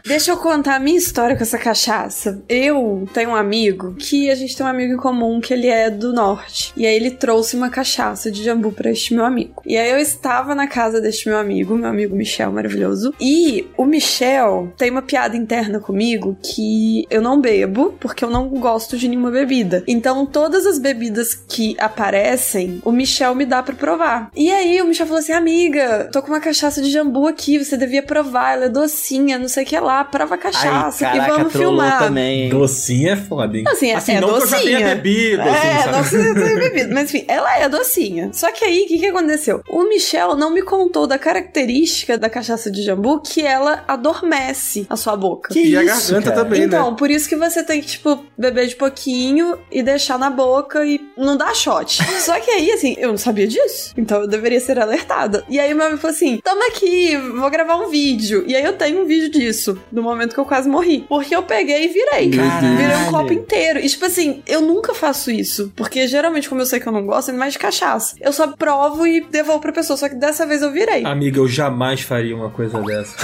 Deixa 0.06 0.32
eu 0.32 0.38
contar 0.38 0.76
a 0.76 0.80
minha 0.80 0.98
história 0.98 1.34
com 1.34 1.44
essa 1.44 1.58
cachaça. 1.58 2.44
Eu 2.50 3.08
tenho 3.14 3.30
um 3.30 3.36
amigo 3.36 3.96
que 3.96 4.30
a 4.30 4.36
gente 4.36 4.54
tem 4.54 4.66
um 4.66 4.70
amigo 4.70 4.94
em 4.94 4.98
comum 4.98 5.40
que 5.40 5.54
ele 5.54 5.68
é 5.68 5.90
do 5.90 6.12
norte. 6.12 6.74
E 6.76 6.86
aí 6.86 6.94
ele 6.94 7.10
trouxe 7.10 7.56
uma 7.56 7.70
cachaça 7.70 8.30
de 8.30 8.44
jambu 8.44 8.74
pra 8.74 8.92
este 8.92 9.14
meu 9.14 9.24
amigo. 9.24 9.64
E 9.66 9.78
aí 9.78 9.90
eu 9.90 9.98
estava 9.98 10.54
na 10.54 10.68
casa 10.68 11.00
deste 11.00 11.30
meu 11.30 11.38
amigo, 11.38 11.78
meu 11.78 11.88
amigo 11.88 12.18
Michel 12.18 12.52
maravilhoso. 12.52 13.14
E 13.20 13.66
o 13.78 13.86
Michel 13.86 14.74
tem 14.78 14.92
uma 14.92 15.02
piada 15.02 15.38
interna 15.38 15.80
comigo 15.80 16.38
que 16.44 17.06
eu 17.10 17.22
não 17.22 17.40
bebo 17.40 17.96
porque 17.98 18.26
eu 18.26 18.30
não 18.30 18.50
gosto 18.50 18.98
de 18.98 19.08
nenhuma 19.08 19.32
bebida. 19.32 19.86
Então 19.88 20.26
todas 20.26 20.66
as 20.66 20.80
bebidas 20.80 21.34
que 21.34 21.78
aparecem, 21.80 22.82
o 22.84 22.92
Michel 22.92 23.34
me 23.36 23.46
dá 23.46 23.64
pra 23.64 23.74
provar. 23.74 24.30
E 24.36 24.52
aí 24.52 24.82
o 24.82 24.86
Michel 24.86 25.08
falou 25.08 25.22
assim: 25.22 25.32
"Amiga, 25.32 26.10
tô 26.12 26.22
com 26.22 26.28
uma 26.28 26.42
cachaça 26.42 26.82
de 26.82 26.92
jambu 26.92 27.26
aqui, 27.26 27.58
você 27.58 27.78
devia 27.78 28.04
provar, 28.04 28.52
ela 28.52 28.66
é 28.66 28.70
docinha, 28.70 29.40
não 29.40 29.48
sei 29.48 29.64
o 29.64 29.66
que 29.66 29.80
lá, 29.80 29.93
lá, 29.98 30.04
prova 30.04 30.36
a 30.36 30.38
cachaça 30.38 31.08
Ai, 31.08 31.16
e 31.16 31.20
caraca, 31.20 31.38
vamos 31.38 31.54
trollou 31.54 31.72
filmar. 31.80 32.00
também. 32.00 32.50
Docinho 32.50 33.10
é 33.12 33.16
foda, 33.16 33.58
hein? 33.58 33.64
Assim, 33.68 33.90
é, 33.90 33.96
assim 33.96 34.12
é 34.14 34.22
não 34.22 34.30
docinha. 34.30 34.48
que 34.48 34.54
eu 34.56 34.72
já 34.72 34.78
tenha 34.78 34.96
bebido, 34.96 35.42
É, 35.42 35.50
assim, 35.50 35.84
sabe? 35.84 35.92
não 35.92 36.04
que 36.04 36.16
eu 36.16 36.34
tenha 36.46 36.56
bebido. 36.60 36.94
Mas 36.94 37.04
enfim, 37.14 37.26
ela 37.28 37.58
é 37.60 37.70
docinha. 37.70 38.30
Só 38.34 38.52
que 38.52 38.66
aí, 38.66 38.84
o 38.84 38.88
que, 38.88 39.00
que 39.00 39.06
aconteceu? 39.08 39.62
O 39.70 39.88
Michel 39.90 40.36
não 40.36 40.50
me 40.52 40.62
contou 40.62 41.06
da 41.08 41.18
característica 41.18 42.18
da 42.18 42.30
cachaça 42.30 42.70
de 42.72 42.82
jambu 42.84 43.20
que 43.22 43.42
ela 43.42 43.84
adormece 43.88 44.86
a 44.90 44.96
sua 44.96 45.16
boca. 45.16 45.54
Que 45.54 45.68
E 45.68 45.78
a 45.78 45.84
isso, 45.84 46.12
garganta 46.14 46.32
cara? 46.32 46.44
também, 46.44 46.60
né? 46.62 46.66
Então, 46.68 46.96
por 46.96 47.10
isso 47.10 47.28
que 47.28 47.36
você 47.36 47.64
tem 47.64 47.82
que, 47.82 47.88
tipo, 47.88 48.24
beber 48.38 48.68
de 48.68 48.76
pouquinho 48.76 49.58
e 49.72 49.82
deixar 49.84 50.18
na 50.18 50.30
boca 50.30 50.86
e 50.86 51.00
não 51.18 51.36
dar 51.38 51.56
shot. 51.56 52.02
Só 52.22 52.40
que 52.40 52.50
aí, 52.52 52.72
assim, 52.72 52.96
eu 52.98 53.10
não 53.10 53.18
sabia 53.18 53.48
disso. 53.48 53.94
Então 53.98 54.22
eu 54.22 54.28
deveria 54.28 54.60
ser 54.60 54.80
alertada. 54.80 55.44
E 55.50 55.60
aí 55.60 55.74
meu 55.74 55.86
amigo 55.86 56.02
falou 56.02 56.16
assim: 56.16 56.40
tamo 56.44 56.62
aqui, 56.68 57.16
vou 57.18 57.50
gravar 57.50 57.76
um 57.78 57.90
vídeo. 57.90 58.44
E 58.48 58.56
aí 58.56 58.64
eu 58.64 58.74
tenho 58.74 59.02
um 59.02 59.06
vídeo 59.06 59.30
disso, 59.30 59.78
do 59.92 60.02
momento 60.02 60.34
que 60.34 60.40
eu 60.40 60.46
quase 60.46 60.70
morri. 60.70 61.06
Porque 61.08 61.36
eu 61.36 61.44
peguei 61.44 61.86
e 61.86 61.88
virei. 61.88 62.32
Caralho. 62.32 62.78
Virei 62.78 62.96
um 62.98 63.12
copo 63.12 63.34
inteiro. 63.34 63.80
E 63.80 63.88
tipo 63.88 64.06
assim, 64.06 64.42
eu 64.48 64.62
nunca 64.62 64.94
faço 64.94 65.32
isso. 65.32 65.72
Porque 65.76 66.08
geralmente, 66.08 66.50
como 66.50 66.62
eu 66.62 66.66
sei 66.66 66.80
que 66.80 66.88
eu 66.88 66.94
não 66.94 67.06
gosto, 67.06 67.32
é 67.32 67.34
mais 67.34 67.54
de 67.54 67.60
cachaça. 67.60 68.16
Eu 68.20 68.34
só 68.34 68.48
provo 68.48 69.06
e 69.06 69.22
devolvo 69.22 69.62
pra 69.62 69.72
pessoa. 69.72 69.98
Só 69.98 70.10
que 70.10 70.16
dessa 70.16 70.46
vez 70.46 70.62
eu 70.62 70.72
virei. 70.72 71.06
Amiga, 71.06 71.40
eu 71.40 71.48
jamais 71.48 72.02
faria 72.02 72.36
uma 72.36 72.50
coisa 72.50 72.82
dessa. 72.82 73.16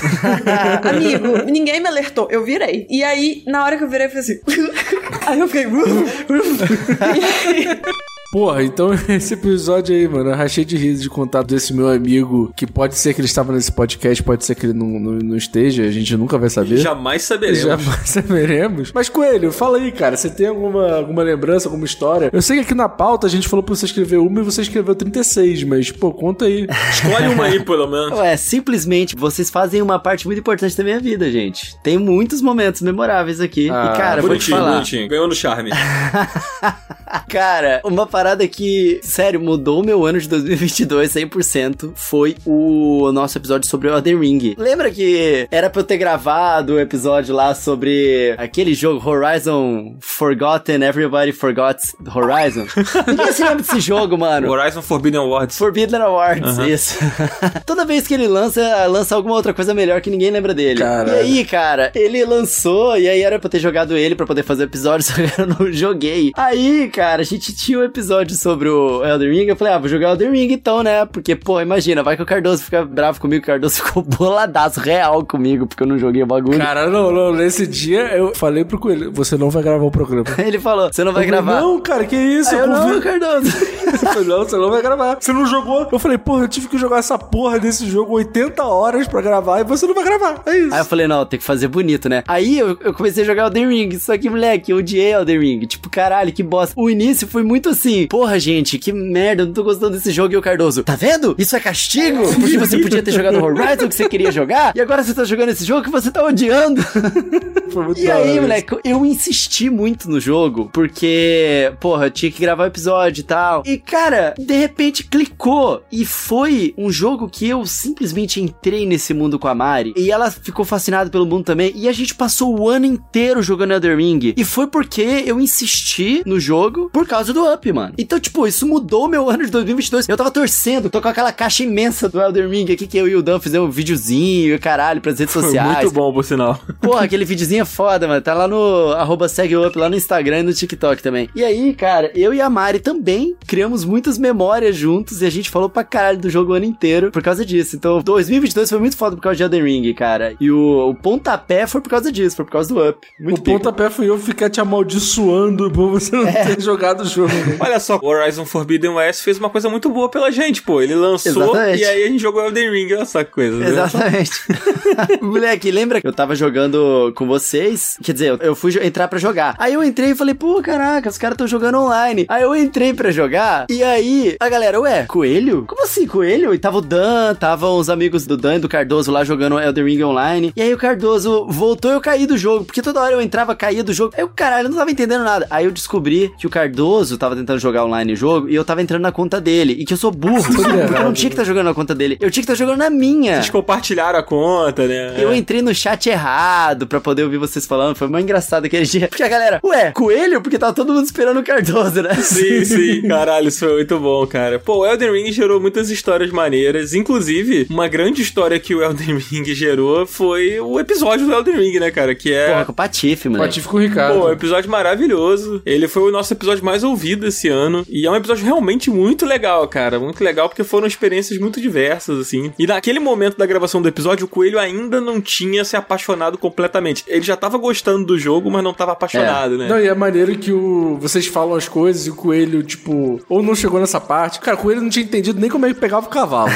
Amigo, 0.87 1.51
ninguém 1.51 1.79
me 1.79 1.87
alertou, 1.87 2.27
eu 2.29 2.43
virei. 2.43 2.85
E 2.89 3.03
aí, 3.03 3.43
na 3.45 3.63
hora 3.63 3.77
que 3.77 3.83
eu 3.83 3.89
virei, 3.89 4.07
eu 4.07 4.11
falei 4.11 4.23
assim. 4.23 4.39
aí 5.25 5.39
eu 5.39 5.47
fiquei. 5.47 5.69
Porra, 8.31 8.63
então 8.63 8.91
esse 9.09 9.33
episódio 9.33 9.95
aí, 9.95 10.07
mano, 10.07 10.29
eu 10.29 10.35
rachei 10.35 10.63
de 10.63 10.77
riso 10.77 11.01
de 11.01 11.09
contar 11.09 11.41
desse 11.43 11.73
meu 11.73 11.89
amigo, 11.89 12.53
que 12.55 12.67
pode 12.67 12.95
ser 12.95 13.13
que 13.13 13.21
ele 13.21 13.27
estava 13.27 13.51
nesse 13.51 13.71
podcast, 13.71 14.21
pode 14.21 14.45
ser 14.45 14.53
que 14.53 14.67
ele 14.67 14.73
não, 14.73 14.87
não, 14.99 15.11
não 15.13 15.35
esteja, 15.35 15.83
a 15.83 15.91
gente 15.91 16.15
nunca 16.15 16.37
vai 16.37 16.49
saber. 16.49 16.77
Jamais 16.77 17.23
saberemos. 17.23 17.61
Jamais 17.61 17.99
saberemos. 18.09 18.91
Mas, 18.93 19.09
Coelho, 19.09 19.51
fala 19.51 19.77
aí, 19.77 19.91
cara, 19.91 20.15
você 20.15 20.29
tem 20.29 20.47
alguma, 20.47 20.91
alguma 20.91 21.23
lembrança, 21.23 21.67
alguma 21.67 21.85
história? 21.85 22.29
Eu 22.31 22.41
sei 22.41 22.57
que 22.57 22.63
aqui 22.63 22.75
na 22.75 22.87
pauta 22.87 23.25
a 23.25 23.29
gente 23.29 23.47
falou 23.47 23.63
pra 23.63 23.75
você 23.75 23.85
escrever 23.85 24.17
uma 24.17 24.41
e 24.41 24.43
você 24.43 24.61
escreveu 24.61 24.93
36, 24.93 25.63
mas, 25.63 25.91
pô, 25.91 26.11
conta 26.11 26.45
aí. 26.45 26.67
Escolhe 26.91 27.27
uma 27.29 27.45
aí, 27.45 27.63
pelo 27.63 27.87
menos. 27.87 28.19
Ué, 28.19 28.37
simplesmente, 28.37 29.15
vocês 29.15 29.49
fazem 29.49 29.81
uma 29.81 29.97
parte 29.97 30.27
muito 30.27 30.39
importante 30.39 30.77
da 30.77 30.83
minha 30.83 30.99
vida, 30.99 31.31
gente. 31.31 31.75
Tem 31.81 31.97
muitos 31.97 32.41
momentos 32.41 32.81
memoráveis 32.81 33.41
aqui. 33.41 33.69
Ah, 33.71 33.91
e, 33.93 33.97
cara, 33.97 34.21
vou 34.21 34.29
te 34.29 34.33
bonitinho, 34.33 34.57
falar. 34.57 34.71
bonitinho. 34.73 35.07
Ganhou 35.07 35.27
no 35.27 35.35
charme. 35.35 35.71
Cara, 37.27 37.81
uma 37.83 38.05
parada 38.19 38.45
que, 38.49 38.99
sério, 39.01 39.39
mudou 39.39 39.81
meu 39.81 40.05
ano 40.05 40.19
de 40.19 40.27
2022 40.27 41.13
100% 41.13 41.91
foi 41.95 42.35
o 42.45 43.13
nosso 43.13 43.37
episódio 43.37 43.69
sobre 43.69 43.87
o 43.87 43.93
Elden 43.95 44.19
Ring. 44.19 44.55
Lembra 44.57 44.91
que 44.91 45.47
era 45.49 45.69
pra 45.69 45.79
eu 45.79 45.85
ter 45.85 45.97
gravado 45.97 46.73
o 46.73 46.79
episódio 46.81 47.33
lá 47.33 47.55
sobre 47.55 48.35
aquele 48.37 48.73
jogo 48.73 49.09
Horizon 49.09 49.95
Forgotten, 50.01 50.83
Everybody 50.83 51.31
Forgot 51.31 51.77
Horizon? 52.13 52.65
Ninguém 53.07 53.31
se 53.31 53.41
lembra 53.41 53.55
desse 53.55 53.79
jogo, 53.79 54.17
mano. 54.17 54.51
Horizon 54.51 54.81
Forbidden 54.81 55.21
Awards. 55.21 55.57
Forbidden 55.57 56.01
Awards, 56.01 56.57
Aham. 56.59 56.67
isso. 56.67 56.97
Toda 57.65 57.85
vez 57.85 58.05
que 58.05 58.13
ele 58.15 58.27
lança, 58.27 58.85
lança 58.87 59.15
alguma 59.15 59.35
outra 59.35 59.53
coisa 59.53 59.73
melhor 59.73 60.01
que 60.01 60.09
ninguém 60.09 60.29
lembra 60.29 60.53
dele. 60.53 60.81
Caralho. 60.81 61.13
E 61.25 61.39
aí, 61.39 61.45
cara, 61.45 61.89
ele 61.95 62.25
lançou, 62.25 62.97
e 62.97 63.07
aí 63.07 63.21
era 63.21 63.39
pra 63.39 63.47
eu 63.47 63.51
ter 63.51 63.59
jogado 63.59 63.95
ele 63.95 64.13
pra 64.13 64.25
poder 64.25 64.43
fazer 64.43 64.63
o 64.63 64.65
episódio, 64.65 65.05
só 65.07 65.13
que 65.13 65.39
eu 65.39 65.47
não 65.47 65.71
joguei. 65.71 66.33
Aí, 66.35 66.89
cara, 66.89 67.21
a 67.21 67.25
gente 67.25 67.55
tinha 67.55 67.79
um 67.79 67.83
episódio 67.83 68.08
sobre 68.35 68.69
o 68.69 69.03
Elden 69.05 69.29
Ring, 69.31 69.45
eu 69.47 69.55
falei, 69.55 69.73
ah, 69.73 69.77
vou 69.77 69.87
jogar 69.89 70.09
Elden 70.11 70.31
Ring 70.31 70.51
então, 70.53 70.81
né? 70.83 71.05
Porque, 71.05 71.35
pô, 71.35 71.59
imagina, 71.61 72.01
vai 72.03 72.15
que 72.15 72.23
o 72.23 72.25
Cardoso 72.25 72.63
fica 72.63 72.83
bravo 72.85 73.19
comigo, 73.19 73.43
o 73.43 73.45
Cardoso 73.45 73.75
ficou 73.83 74.03
boladaço, 74.03 74.79
real 74.79 75.23
comigo, 75.25 75.65
porque 75.67 75.83
eu 75.83 75.87
não 75.87 75.97
joguei 75.97 76.23
o 76.23 76.25
bagulho. 76.27 76.57
Cara, 76.57 76.89
não, 76.89 77.11
não, 77.11 77.33
nesse 77.33 77.65
dia 77.67 78.01
eu 78.15 78.33
falei 78.35 78.63
pro 78.65 78.79
Coelho, 78.79 79.11
você 79.11 79.37
não 79.37 79.49
vai 79.49 79.63
gravar 79.63 79.83
o 79.85 79.91
programa. 79.91 80.25
Ele 80.39 80.59
falou, 80.59 80.89
você 80.91 81.03
não 81.03 81.11
vai 81.13 81.23
Eu 81.23 81.29
falei, 81.29 81.43
gravar? 81.43 81.61
Não, 81.61 81.79
cara, 81.81 82.05
que 82.05 82.15
isso? 82.15 82.53
Aí 82.53 82.59
eu, 82.61 82.67
não, 82.67 82.81
convido- 82.81 83.01
Cardoso. 83.01 83.51
Falei, 84.13 84.27
não, 84.27 84.39
você 84.39 84.57
não 84.57 84.69
vai 84.69 84.81
gravar. 84.81 85.17
Você 85.19 85.31
não 85.33 85.45
jogou? 85.45 85.87
Eu 85.91 85.99
falei, 85.99 86.17
porra, 86.17 86.43
eu 86.43 86.47
tive 86.47 86.67
que 86.67 86.77
jogar 86.77 86.97
essa 86.99 87.17
porra 87.17 87.59
desse 87.59 87.87
jogo 87.87 88.13
80 88.13 88.63
horas 88.63 89.07
pra 89.07 89.21
gravar 89.21 89.59
e 89.61 89.63
você 89.63 89.85
não 89.85 89.93
vai 89.93 90.03
gravar. 90.03 90.41
É 90.45 90.57
isso. 90.57 90.73
Aí 90.73 90.81
eu 90.81 90.85
falei, 90.85 91.07
não, 91.07 91.25
tem 91.25 91.39
que 91.39 91.45
fazer 91.45 91.67
bonito, 91.67 92.09
né? 92.09 92.23
Aí 92.27 92.57
eu, 92.57 92.77
eu 92.81 92.93
comecei 92.93 93.23
a 93.23 93.25
jogar 93.25 93.43
Elden 93.43 93.67
Ring, 93.67 93.99
só 93.99 94.17
que, 94.17 94.29
moleque, 94.29 94.71
eu 94.71 94.77
odiei 94.77 95.13
Elden 95.13 95.39
Ring. 95.39 95.59
Tipo, 95.65 95.89
caralho, 95.89 96.31
que 96.31 96.43
bosta. 96.43 96.73
O 96.77 96.89
início 96.89 97.27
foi 97.27 97.43
muito 97.43 97.69
assim, 97.69 98.07
porra, 98.07 98.39
gente, 98.39 98.77
que 98.77 98.91
merda, 98.91 99.43
eu 99.43 99.47
não 99.47 99.53
tô 99.53 99.63
gostando 99.63 99.91
desse 99.91 100.11
jogo. 100.11 100.33
E 100.33 100.37
o 100.37 100.41
Cardoso, 100.41 100.83
tá 100.83 100.95
vendo? 100.95 101.35
Isso 101.37 101.55
é 101.55 101.59
castigo? 101.59 102.23
Porque 102.39 102.57
você 102.57 102.77
podia 102.79 103.03
ter 103.03 103.11
jogado 103.11 103.43
Horizon 103.43 103.87
que 103.87 103.95
você 103.95 104.07
queria 104.09 104.31
jogar, 104.31 104.73
e 104.75 104.81
agora 104.81 105.03
você 105.03 105.13
tá 105.13 105.23
jogando 105.23 105.49
esse 105.49 105.65
jogo 105.65 105.83
que 105.83 105.91
você 105.91 106.11
tá 106.11 106.23
odiando. 106.23 106.81
Foi 107.69 107.83
muito 107.85 108.01
E 108.01 108.09
aí, 108.09 108.39
moleque, 108.39 108.77
eu 108.83 109.05
insisti 109.05 109.69
muito 109.69 110.09
no 110.09 110.19
jogo, 110.19 110.69
porque, 110.73 111.71
porra, 111.79 112.07
eu 112.07 112.11
tinha 112.11 112.31
que 112.31 112.41
gravar 112.41 112.63
o 112.63 112.67
episódio 112.67 113.21
e 113.21 113.23
tal. 113.23 113.63
E, 113.65 113.77
cara, 113.77 113.98
de 114.37 114.57
repente 114.57 115.03
clicou. 115.03 115.83
E 115.91 116.05
foi 116.05 116.73
um 116.77 116.91
jogo 116.91 117.29
que 117.29 117.47
eu 117.47 117.65
simplesmente 117.65 118.41
entrei 118.41 118.85
nesse 118.85 119.13
mundo 119.13 119.37
com 119.37 119.47
a 119.47 119.55
Mari. 119.55 119.93
E 119.95 120.11
ela 120.11 120.31
ficou 120.31 120.65
fascinada 120.65 121.09
pelo 121.09 121.25
mundo 121.25 121.43
também. 121.43 121.71
E 121.75 121.87
a 121.87 121.91
gente 121.91 122.15
passou 122.15 122.57
o 122.57 122.69
ano 122.69 122.85
inteiro 122.85 123.41
jogando 123.41 123.73
Elden 123.73 123.95
Ring. 123.95 124.33
E 124.35 124.43
foi 124.43 124.67
porque 124.67 125.23
eu 125.25 125.39
insisti 125.39 126.23
no 126.25 126.39
jogo 126.39 126.89
por 126.91 127.07
causa 127.07 127.33
do 127.33 127.51
Up, 127.51 127.71
mano. 127.71 127.93
Então, 127.97 128.19
tipo, 128.19 128.47
isso 128.47 128.67
mudou 128.67 129.07
meu 129.07 129.29
ano 129.29 129.45
de 129.45 129.51
2022. 129.51 130.07
Eu 130.07 130.17
tava 130.17 130.31
torcendo, 130.31 130.89
tô 130.89 131.01
com 131.01 131.07
aquela 131.07 131.31
caixa 131.31 131.63
imensa 131.63 132.07
do 132.07 132.21
Elden 132.21 132.49
Ring 132.49 132.73
aqui 132.73 132.87
que 132.87 132.97
eu 132.97 133.07
e 133.07 133.15
o 133.15 133.21
Dan 133.21 133.39
fizemos 133.39 133.67
um 133.67 133.71
videozinho 133.71 134.55
e 134.55 134.59
caralho 134.59 135.01
pras 135.01 135.19
redes 135.19 135.33
Foi 135.33 135.43
sociais. 135.43 135.77
muito 135.83 135.91
bom, 135.91 136.11
por 136.13 136.23
sinal. 136.23 136.59
Porra, 136.81 137.03
aquele 137.03 137.25
videozinho 137.25 137.61
é 137.61 137.65
foda, 137.65 138.07
mano. 138.07 138.21
Tá 138.21 138.33
lá 138.33 138.47
no 138.47 138.91
arroba 138.93 139.27
segue 139.27 139.55
up, 139.55 139.77
lá 139.77 139.89
no 139.89 139.95
Instagram 139.95 140.39
e 140.39 140.43
no 140.43 140.53
TikTok 140.53 141.01
também. 141.01 141.29
E 141.35 141.43
aí, 141.43 141.73
cara, 141.73 142.11
eu 142.15 142.33
e 142.33 142.41
a 142.41 142.49
Mari 142.49 142.79
também 142.79 143.35
criamos 143.45 143.83
muitas 143.89 144.17
memórias 144.17 144.75
juntos 144.75 145.21
e 145.21 145.25
a 145.25 145.29
gente 145.29 145.49
falou 145.49 145.69
pra 145.69 145.83
caralho 145.83 146.19
do 146.19 146.29
jogo 146.29 146.51
o 146.51 146.55
ano 146.55 146.65
inteiro 146.65 147.11
por 147.11 147.21
causa 147.23 147.45
disso. 147.45 147.75
Então, 147.75 148.01
2022 148.01 148.69
foi 148.69 148.79
muito 148.79 148.95
foda 148.95 149.15
por 149.15 149.21
causa 149.21 149.37
de 149.37 149.43
Elden 149.43 149.63
Ring, 149.63 149.93
cara. 149.93 150.35
E 150.39 150.51
o, 150.51 150.89
o 150.89 150.95
pontapé 150.95 151.65
foi 151.67 151.81
por 151.81 151.89
causa 151.89 152.11
disso, 152.11 152.35
foi 152.35 152.45
por 152.45 152.51
causa 152.51 152.73
do 152.73 152.87
Up. 152.89 153.05
Muito 153.19 153.39
o 153.39 153.43
pontapé 153.43 153.89
foi 153.89 154.07
eu 154.09 154.17
ficar 154.19 154.49
te 154.49 154.61
amaldiçoando 154.61 155.71
por 155.71 155.89
você 155.89 156.15
não 156.15 156.27
É. 156.27 156.45
ter 156.55 156.61
jogado 156.61 157.01
o 157.01 157.05
jogo. 157.05 157.33
né? 157.33 157.57
Olha 157.59 157.79
só, 157.79 157.97
o 158.01 158.05
Horizon 158.07 158.45
Forbidden 158.45 158.91
West 158.91 159.23
fez 159.23 159.37
uma 159.37 159.49
coisa 159.49 159.69
muito 159.69 159.89
boa 159.89 160.09
pela 160.09 160.31
gente, 160.31 160.61
pô. 160.61 160.81
Ele 160.81 160.95
lançou 160.95 161.43
Exatamente. 161.43 161.81
e 161.81 161.85
aí 161.85 162.03
a 162.03 162.07
gente 162.07 162.19
jogou 162.21 162.43
Elden 162.45 162.69
Ring, 162.71 162.93
olha 162.93 163.05
só 163.05 163.23
que 163.23 163.31
coisa. 163.31 163.57
né? 163.57 163.69
Exatamente. 163.69 164.31
Moleque, 165.21 165.71
lembra 165.71 166.01
que 166.01 166.07
eu 166.07 166.13
tava 166.13 166.35
jogando 166.35 167.11
com 167.15 167.25
vocês? 167.27 167.97
Quer 168.03 168.13
dizer, 168.13 168.29
eu- 168.29 168.37
eu 168.37 168.55
fui 168.55 168.71
entrar 168.85 169.07
pra 169.07 169.17
jogar. 169.19 169.55
Aí 169.57 169.73
eu 169.73 169.83
entrei 169.83 170.11
e 170.11 170.15
falei, 170.15 170.33
pô, 170.33 170.61
caraca, 170.61 171.09
os 171.09 171.17
caras 171.17 171.37
tão 171.37 171.47
jogando 171.47 171.77
online. 171.79 172.25
Aí 172.27 172.43
eu 172.43 172.55
entrei 172.55 172.93
pra 172.93 173.11
jogar 173.11 173.65
e 173.69 173.83
aí 173.83 174.35
a 174.39 174.49
galera, 174.49 174.79
ué, 174.81 175.05
coelho? 175.07 175.63
Como 175.67 175.83
assim, 175.83 176.07
coelho? 176.07 176.53
E 176.53 176.57
tava 176.57 176.79
o 176.79 176.81
Dan, 176.81 177.35
tava 177.35 177.69
os 177.69 177.89
amigos 177.89 178.25
do 178.25 178.35
Dan 178.35 178.55
e 178.55 178.59
do 178.59 178.67
Cardoso 178.67 179.11
lá 179.11 179.23
jogando 179.23 179.59
Elden 179.59 179.85
Ring 179.85 180.03
online. 180.03 180.51
E 180.55 180.61
aí 180.61 180.73
o 180.73 180.77
Cardoso 180.77 181.45
voltou 181.47 181.91
e 181.91 181.93
eu 181.93 182.01
caí 182.01 182.25
do 182.25 182.37
jogo, 182.37 182.65
porque 182.65 182.81
toda 182.81 182.99
hora 183.01 183.13
eu 183.13 183.21
entrava, 183.21 183.55
caía 183.55 183.83
do 183.83 183.93
jogo. 183.93 184.13
Aí 184.17 184.23
eu, 184.23 184.29
caralho, 184.29 184.65
eu 184.65 184.69
não 184.69 184.77
tava 184.77 184.91
entendendo 184.91 185.23
nada. 185.23 185.45
Aí 185.49 185.65
eu 185.65 185.71
descobri 185.71 186.31
que 186.39 186.47
o 186.47 186.49
Cardoso 186.49 187.17
tava 187.17 187.35
tentando 187.35 187.59
jogar 187.59 187.85
online 187.85 188.13
o 188.13 188.15
jogo 188.15 188.49
e 188.49 188.55
eu 188.55 188.65
tava 188.65 188.81
entrando 188.81 189.03
na 189.03 189.11
conta 189.11 189.39
dele. 189.39 189.73
E 189.73 189.85
que 189.85 189.93
eu 189.93 189.97
sou 189.97 190.11
burro. 190.11 190.43
porque 190.53 190.95
eu 190.95 191.03
não 191.03 191.13
tinha 191.13 191.29
que 191.29 191.35
estar 191.35 191.43
jogando 191.43 191.65
na 191.65 191.73
conta 191.73 191.93
dele. 191.93 192.17
Eu 192.19 192.31
tinha 192.31 192.43
que 192.43 192.51
estar 192.51 192.55
jogando 192.55 192.79
na 192.79 192.89
minha. 192.89 193.35
Eles 193.35 193.49
compartilharam 193.49 194.17
a 194.17 194.23
conta, 194.23 194.87
né? 194.87 195.15
Eu 195.17 195.33
entrei 195.33 195.61
no 195.61 195.73
chat 195.75 196.09
errado 196.09 196.87
pra 196.87 196.99
poder 196.99 197.23
ouvir 197.23 197.37
vocês 197.37 197.65
falando. 197.65 197.95
Foi 197.95 198.07
mais 198.07 198.23
engraçado 198.23 198.65
aquele 198.65 198.85
dia. 198.85 199.07
Porque 199.07 199.23
a 199.23 199.27
galera, 199.27 199.59
ué, 199.63 199.91
coelho? 199.91 200.41
Porque 200.41 200.57
tava 200.57 200.73
todo 200.73 200.93
mundo 200.93 201.05
esperando 201.05 201.39
o 201.39 201.43
Cardoso, 201.43 202.01
né? 202.01 202.15
Sim, 202.15 202.65
sim, 202.65 203.01
caralho, 203.07 203.51
isso 203.59 203.65
foi 203.65 203.75
muito 203.75 203.99
bom, 203.99 204.25
cara. 204.25 204.57
Pô, 204.57 204.79
o 204.79 204.85
Elden 204.85 205.11
Ring 205.11 205.31
gerou 205.31 205.59
muitas 205.59 205.89
histórias 205.89 206.31
maneiras. 206.31 206.93
Inclusive, 206.93 207.67
uma 207.69 207.87
grande 207.87 208.21
história 208.21 208.59
que 208.59 208.73
o 208.73 208.81
Elden 208.81 209.17
Ring 209.29 209.43
gerou 209.53 210.05
foi 210.05 210.59
o 210.59 210.79
episódio 210.79 211.25
do 211.25 211.33
Elden 211.33 211.57
Ring, 211.57 211.79
né, 211.79 211.91
cara? 211.91 212.15
Que 212.15 212.33
é. 212.33 212.47
Porra, 212.47 212.65
com 212.65 212.71
o 212.71 212.75
Patife, 212.75 213.27
moleque. 213.27 213.47
Patife 213.47 213.67
com 213.67 213.77
o 213.77 213.79
Ricardo. 213.79 214.19
Pô, 214.19 214.27
um 214.27 214.31
episódio 214.31 214.69
maravilhoso. 214.69 215.61
Ele 215.65 215.87
foi 215.87 216.03
o 216.03 216.11
nosso 216.11 216.31
episódio 216.31 216.63
mais 216.63 216.83
ouvido 216.83 217.27
esse 217.27 217.49
ano. 217.49 217.85
E 217.89 218.05
é 218.05 218.11
um 218.11 218.15
episódio 218.15 218.45
realmente 218.45 218.89
muito 218.89 219.25
legal, 219.25 219.67
cara. 219.67 219.99
Muito 219.99 220.23
legal, 220.23 220.47
porque 220.47 220.63
foram 220.63 220.87
experiências 220.87 221.37
muito 221.37 221.59
diversas, 221.59 222.19
assim. 222.19 222.53
E 222.57 222.65
naquele 222.65 222.99
momento 222.99 223.37
da 223.37 223.45
gravação 223.45 223.81
do 223.81 223.89
episódio, 223.89 224.25
o 224.25 224.29
Coelho 224.29 224.59
ainda 224.59 225.01
não 225.01 225.19
tinha 225.19 225.65
se 225.65 225.75
apaixonado 225.75 226.37
completamente. 226.37 227.03
Ele 227.07 227.21
já 227.21 227.35
tava 227.35 227.57
gostando 227.57 228.05
do 228.05 228.17
jogo, 228.17 228.49
mas 228.49 228.63
não 228.63 228.73
tava 228.73 228.93
apaixonado, 228.93 229.57
né? 229.57 229.67
Não, 229.67 229.79
e 229.79 229.87
é 229.87 229.93
maneiro 229.93 230.37
que 230.37 230.51
o, 230.51 230.97
vocês 230.99 231.27
falam 231.27 231.55
as 231.55 231.67
coisas 231.67 232.07
e 232.07 232.09
o 232.09 232.15
coelho, 232.15 232.63
tipo, 232.63 233.19
ou 233.27 233.41
não 233.41 233.48
chegou 233.55 233.79
nessa 233.79 233.99
parte. 233.99 234.39
Cara, 234.39 234.57
o 234.57 234.59
Coelho 234.59 234.81
não 234.81 234.89
tinha 234.89 235.03
entendido 235.03 235.39
nem 235.39 235.49
como 235.49 235.65
é 235.65 235.73
que 235.73 235.79
pegava 235.79 236.05
o 236.05 236.09
cavalo. 236.09 236.49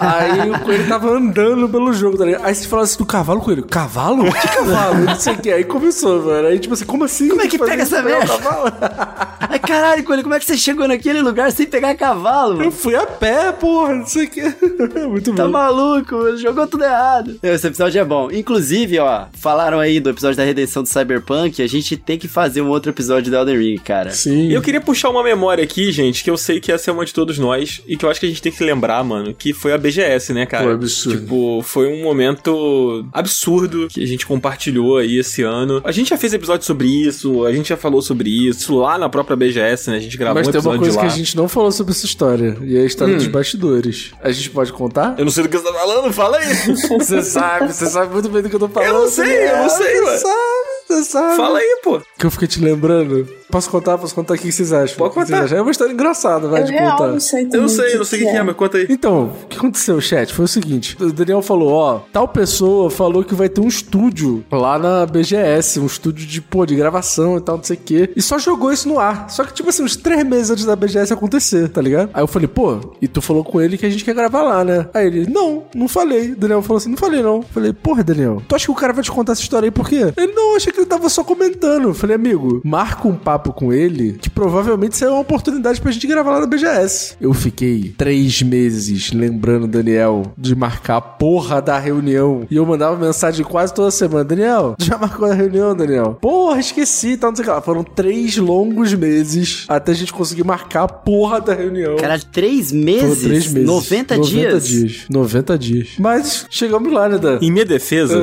Aí 0.00 0.50
o 0.50 0.58
Coelho 0.60 0.88
tava 0.88 1.10
andando 1.10 1.68
pelo 1.68 1.92
jogo, 1.92 2.16
tá 2.18 2.24
ligado? 2.24 2.44
Aí 2.44 2.54
você 2.54 2.66
fala 2.66 2.82
assim 2.82 2.98
do 2.98 3.06
cavalo, 3.06 3.40
Coelho, 3.40 3.64
cavalo? 3.64 4.24
Que 4.32 4.48
cavalo? 4.48 5.04
Não 5.04 5.16
sei 5.16 5.32
o 5.34 5.38
que. 5.38 5.50
Aí 5.50 5.64
começou, 5.64 6.22
mano. 6.22 6.48
Aí 6.48 6.58
tipo 6.58 6.74
assim, 6.74 6.84
como 6.84 7.04
assim? 7.04 7.28
Como 7.28 7.42
é 7.42 7.48
que 7.48 7.58
Faz 7.58 7.70
pega 7.70 7.82
essa 7.82 8.02
merda? 8.02 8.32
Ai, 9.48 9.58
caralho, 9.58 10.04
Coelho, 10.04 10.22
como 10.22 10.34
é 10.34 10.38
que 10.40 10.44
você 10.46 10.56
chegou 10.56 10.86
naquele 10.88 11.20
lugar 11.20 11.50
sem 11.52 11.66
pegar 11.66 11.94
cavalo? 11.94 12.54
Eu 12.54 12.58
mano? 12.58 12.72
fui 12.72 12.94
a 12.94 13.06
pé, 13.06 13.52
porra, 13.52 13.94
não 13.94 14.06
sei 14.06 14.24
o 14.26 14.30
que. 14.30 14.42
Muito 15.08 15.34
Tá 15.34 15.44
bom. 15.44 15.50
maluco, 15.52 16.14
mano, 16.16 16.36
jogou 16.36 16.66
tudo 16.66 16.84
errado. 16.84 17.38
Esse 17.42 17.66
episódio 17.66 18.00
é 18.00 18.04
bom. 18.04 18.30
Inclusive, 18.30 18.98
ó, 18.98 19.24
falaram 19.34 19.78
aí 19.80 20.00
do 20.00 20.10
episódio 20.10 20.36
da 20.36 20.44
redenção 20.44 20.82
do 20.82 20.88
Cyberpunk, 20.88 21.62
a 21.62 21.66
gente 21.66 21.96
tem 21.96 22.18
que 22.18 22.28
fazer 22.28 22.60
um 22.62 22.68
outro 22.68 22.90
episódio 22.90 23.30
do 23.30 23.36
Elden 23.36 23.56
Ring, 23.58 23.78
cara. 23.78 24.10
Sim. 24.10 24.48
E 24.48 24.54
eu 24.54 24.62
queria 24.62 24.80
puxar 24.80 25.10
uma 25.10 25.22
memória 25.22 25.62
aqui, 25.64 25.90
gente, 25.92 26.22
que 26.24 26.30
eu 26.30 26.33
sei 26.36 26.60
que 26.60 26.70
essa 26.72 26.90
é 26.90 26.94
uma 26.94 27.04
de 27.04 27.12
todos 27.14 27.38
nós, 27.38 27.80
e 27.86 27.96
que 27.96 28.04
eu 28.04 28.10
acho 28.10 28.20
que 28.20 28.26
a 28.26 28.28
gente 28.28 28.42
tem 28.42 28.52
que 28.52 28.62
lembrar, 28.64 29.02
mano, 29.04 29.34
que 29.34 29.52
foi 29.52 29.72
a 29.72 29.78
BGS, 29.78 30.32
né, 30.32 30.46
cara? 30.46 30.64
Foi 30.64 30.72
absurdo. 30.74 31.20
Tipo, 31.20 31.62
foi 31.62 31.86
um 31.88 32.02
momento 32.02 33.04
absurdo 33.12 33.88
que 33.88 34.02
a 34.02 34.06
gente 34.06 34.26
compartilhou 34.26 34.98
aí 34.98 35.18
esse 35.18 35.42
ano. 35.42 35.80
A 35.84 35.92
gente 35.92 36.10
já 36.10 36.18
fez 36.18 36.32
episódio 36.34 36.66
sobre 36.66 36.88
isso, 36.88 37.44
a 37.44 37.52
gente 37.52 37.68
já 37.68 37.76
falou 37.76 38.02
sobre 38.02 38.30
isso 38.30 38.76
lá 38.76 38.98
na 38.98 39.08
própria 39.08 39.36
BGS, 39.36 39.90
né? 39.90 39.96
A 39.96 40.00
gente 40.00 40.16
gravou 40.16 40.34
Mas 40.40 40.48
um 40.48 40.52
tem 40.52 40.60
uma 40.60 40.74
episódio 40.76 40.80
coisa 40.80 40.98
que 41.00 41.06
a 41.06 41.16
gente 41.16 41.36
não 41.36 41.48
falou 41.48 41.72
sobre 41.72 41.92
essa 41.92 42.06
história. 42.06 42.56
E 42.62 42.76
é 42.76 42.80
a 42.80 42.84
história 42.84 43.14
Hum. 43.14 43.18
dos 43.18 43.26
bastidores. 43.28 44.12
A 44.22 44.30
gente 44.32 44.50
pode 44.50 44.72
contar? 44.72 45.14
Eu 45.18 45.24
não 45.24 45.32
sei 45.32 45.42
do 45.44 45.48
que 45.48 45.56
você 45.58 45.64
tá 45.64 45.72
falando, 45.72 46.12
fala 46.12 46.38
aí. 46.38 46.44
Você 47.04 47.22
sabe, 47.22 47.72
você 47.72 47.86
sabe 47.86 48.12
muito 48.12 48.28
bem 48.28 48.42
do 48.42 48.48
que 48.48 48.56
eu 48.56 48.60
tô 48.60 48.68
falando. 48.68 48.88
Eu 48.88 49.00
não 49.02 49.08
sei, 49.10 49.48
eu 49.48 49.56
não 49.58 49.68
sei, 49.68 49.94
Você 50.00 50.04
ué. 50.04 50.16
sabe, 50.18 50.73
sabe. 51.02 51.36
Fala 51.36 51.58
aí, 51.58 51.80
pô. 51.82 52.00
Que 52.18 52.26
eu 52.26 52.30
fiquei 52.30 52.48
te 52.48 52.60
lembrando. 52.60 53.26
Posso 53.50 53.70
contar? 53.70 53.96
Posso 53.98 54.14
contar? 54.14 54.34
O 54.34 54.38
que 54.38 54.50
vocês 54.50 54.72
acham? 54.72 54.96
Pode 54.96 55.14
contar. 55.14 55.44
acham? 55.44 55.58
É 55.58 55.62
uma 55.62 55.70
história 55.70 55.92
engraçada, 55.92 56.48
vai 56.48 56.62
Eu 56.62 56.66
de 56.66 56.72
real 56.72 56.96
contar. 56.96 57.12
não 57.12 57.20
sei 57.20 57.48
Eu 57.52 57.68
sei, 57.68 57.94
eu 57.94 57.98
não 57.98 58.04
sei 58.04 58.20
o 58.20 58.24
que, 58.24 58.30
que 58.30 58.36
é, 58.36 58.42
mas 58.42 58.56
conta 58.56 58.78
aí. 58.78 58.86
Então, 58.88 59.32
o 59.44 59.46
que 59.46 59.56
aconteceu, 59.56 60.00
chat? 60.00 60.32
Foi 60.32 60.44
o 60.44 60.48
seguinte: 60.48 60.96
o 61.00 61.12
Daniel 61.12 61.42
falou, 61.42 61.72
ó, 61.72 62.00
tal 62.12 62.26
pessoa 62.28 62.90
falou 62.90 63.22
que 63.22 63.34
vai 63.34 63.48
ter 63.48 63.60
um 63.60 63.68
estúdio 63.68 64.44
lá 64.50 64.78
na 64.78 65.06
BGS, 65.06 65.78
um 65.80 65.86
estúdio 65.86 66.26
de, 66.26 66.40
pô, 66.40 66.66
de 66.66 66.74
gravação 66.74 67.36
e 67.36 67.40
tal, 67.40 67.56
não 67.56 67.64
sei 67.64 67.76
o 67.76 67.80
quê. 67.80 68.10
E 68.16 68.22
só 68.22 68.38
jogou 68.38 68.72
isso 68.72 68.88
no 68.88 68.98
ar. 68.98 69.30
Só 69.30 69.44
que, 69.44 69.52
tipo 69.52 69.68
assim, 69.68 69.82
uns 69.82 69.96
três 69.96 70.24
meses 70.24 70.50
antes 70.50 70.64
da 70.64 70.74
BGS 70.74 71.12
acontecer, 71.12 71.68
tá 71.68 71.80
ligado? 71.80 72.10
Aí 72.12 72.22
eu 72.22 72.26
falei, 72.26 72.48
pô, 72.48 72.80
e 73.00 73.06
tu 73.06 73.22
falou 73.22 73.44
com 73.44 73.60
ele 73.60 73.78
que 73.78 73.86
a 73.86 73.90
gente 73.90 74.04
quer 74.04 74.14
gravar 74.14 74.42
lá, 74.42 74.64
né? 74.64 74.88
Aí 74.92 75.06
ele, 75.06 75.26
não, 75.30 75.64
não 75.74 75.86
falei. 75.88 76.32
O 76.32 76.36
Daniel 76.36 76.62
falou 76.62 76.78
assim, 76.78 76.90
não 76.90 76.96
falei 76.96 77.22
não. 77.22 77.36
Eu 77.36 77.44
falei, 77.52 77.72
porra, 77.72 78.02
Daniel, 78.02 78.42
tu 78.48 78.54
acha 78.56 78.66
que 78.66 78.72
o 78.72 78.74
cara 78.74 78.92
vai 78.92 79.04
te 79.04 79.10
contar 79.10 79.32
essa 79.32 79.42
história 79.42 79.66
aí 79.66 79.70
por 79.70 79.88
quê? 79.88 80.12
Ele, 80.16 80.32
não, 80.32 80.56
achei 80.56 80.72
que 80.74 80.80
ele 80.80 80.86
tava 80.86 81.08
só 81.08 81.22
comentando. 81.24 81.84
Eu 81.88 81.94
falei, 81.94 82.16
amigo, 82.16 82.60
marca 82.64 83.06
um 83.08 83.14
papo 83.14 83.52
com 83.52 83.72
ele 83.72 84.12
que 84.14 84.28
provavelmente 84.28 84.96
será 84.96 85.12
uma 85.12 85.20
oportunidade 85.20 85.80
pra 85.80 85.90
gente 85.92 86.06
gravar 86.06 86.32
lá 86.32 86.40
na 86.40 86.46
BGS. 86.46 87.16
Eu 87.20 87.32
fiquei 87.32 87.94
três 87.96 88.42
meses 88.42 89.12
lembrando 89.12 89.64
o 89.64 89.68
Daniel 89.68 90.32
de 90.36 90.54
marcar 90.54 90.96
a 90.96 91.00
porra 91.00 91.60
da 91.62 91.78
reunião. 91.78 92.46
E 92.50 92.56
eu 92.56 92.66
mandava 92.66 92.96
mensagem 92.96 93.44
quase 93.44 93.72
toda 93.72 93.90
semana. 93.90 94.24
Daniel, 94.24 94.74
já 94.78 94.98
marcou 94.98 95.30
a 95.30 95.34
reunião, 95.34 95.74
Daniel? 95.74 96.18
Porra, 96.20 96.58
esqueci, 96.60 97.16
tal, 97.16 97.30
não 97.30 97.36
sei 97.36 97.42
o 97.44 97.46
que 97.46 97.52
lá. 97.54 97.60
Foram 97.60 97.82
três 97.84 98.36
longos 98.36 98.92
meses 98.94 99.64
até 99.68 99.92
a 99.92 99.94
gente 99.94 100.12
conseguir 100.12 100.44
marcar 100.44 100.82
a 100.84 100.88
porra 100.88 101.40
da 101.40 101.54
reunião. 101.54 101.96
Caralho, 101.96 102.24
três 102.32 102.70
Foram 102.70 102.84
meses? 102.84 103.22
três 103.22 103.46
meses. 103.52 103.68
90, 103.68 104.16
90 104.16 104.28
dias? 104.30 104.66
dias. 104.66 105.04
90 105.08 105.58
dias. 105.58 105.88
Mas 105.98 106.46
chegamos 106.50 106.92
lá, 106.92 107.08
né, 107.08 107.18
Dan? 107.18 107.38
Em 107.40 107.50
minha 107.50 107.64
defesa, 107.64 108.14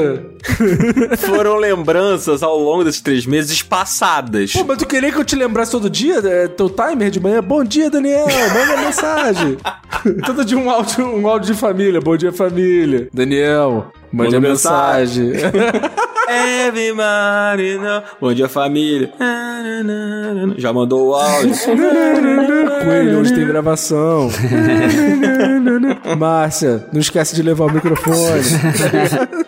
É. 1.11 1.17
foram 1.17 1.55
lembranças 1.57 2.40
ao 2.43 2.57
longo 2.57 2.83
desses 2.83 3.01
três 3.01 3.25
meses 3.25 3.61
passadas. 3.61 4.53
Pô, 4.53 4.63
mas 4.63 4.77
tu 4.77 4.85
queria 4.85 5.11
que 5.11 5.17
eu 5.17 5.25
te 5.25 5.35
lembrasse 5.35 5.71
todo 5.71 5.89
dia? 5.89 6.19
É, 6.19 6.47
teu 6.47 6.69
timer 6.69 7.09
de 7.09 7.19
manhã? 7.19 7.41
Bom 7.41 7.63
dia, 7.63 7.89
Daniel. 7.89 8.25
Manda 8.53 8.81
mensagem. 8.81 9.57
todo 10.25 10.43
dia 10.45 10.57
um 10.57 10.69
áudio, 10.69 11.05
um 11.05 11.27
áudio 11.27 11.53
de 11.53 11.59
família. 11.59 11.99
Bom 11.99 12.17
dia, 12.17 12.31
família. 12.31 13.09
Daniel, 13.13 13.91
mande 14.11 14.35
Manda 14.35 14.37
a 14.37 14.49
mensagem. 14.51 15.31
Everybody 16.27 17.77
know. 17.79 18.03
Bom 18.19 18.33
dia, 18.33 18.47
família. 18.47 19.11
Já 20.57 20.71
mandou 20.73 21.09
o 21.09 21.15
áudio. 21.15 21.53
Coelho, 22.83 23.19
hoje 23.19 23.33
tem 23.33 23.45
gravação. 23.45 24.29
Márcia, 26.17 26.85
não 26.91 26.99
esquece 26.99 27.35
de 27.35 27.43
levar 27.43 27.65
o 27.65 27.71
microfone. 27.73 28.41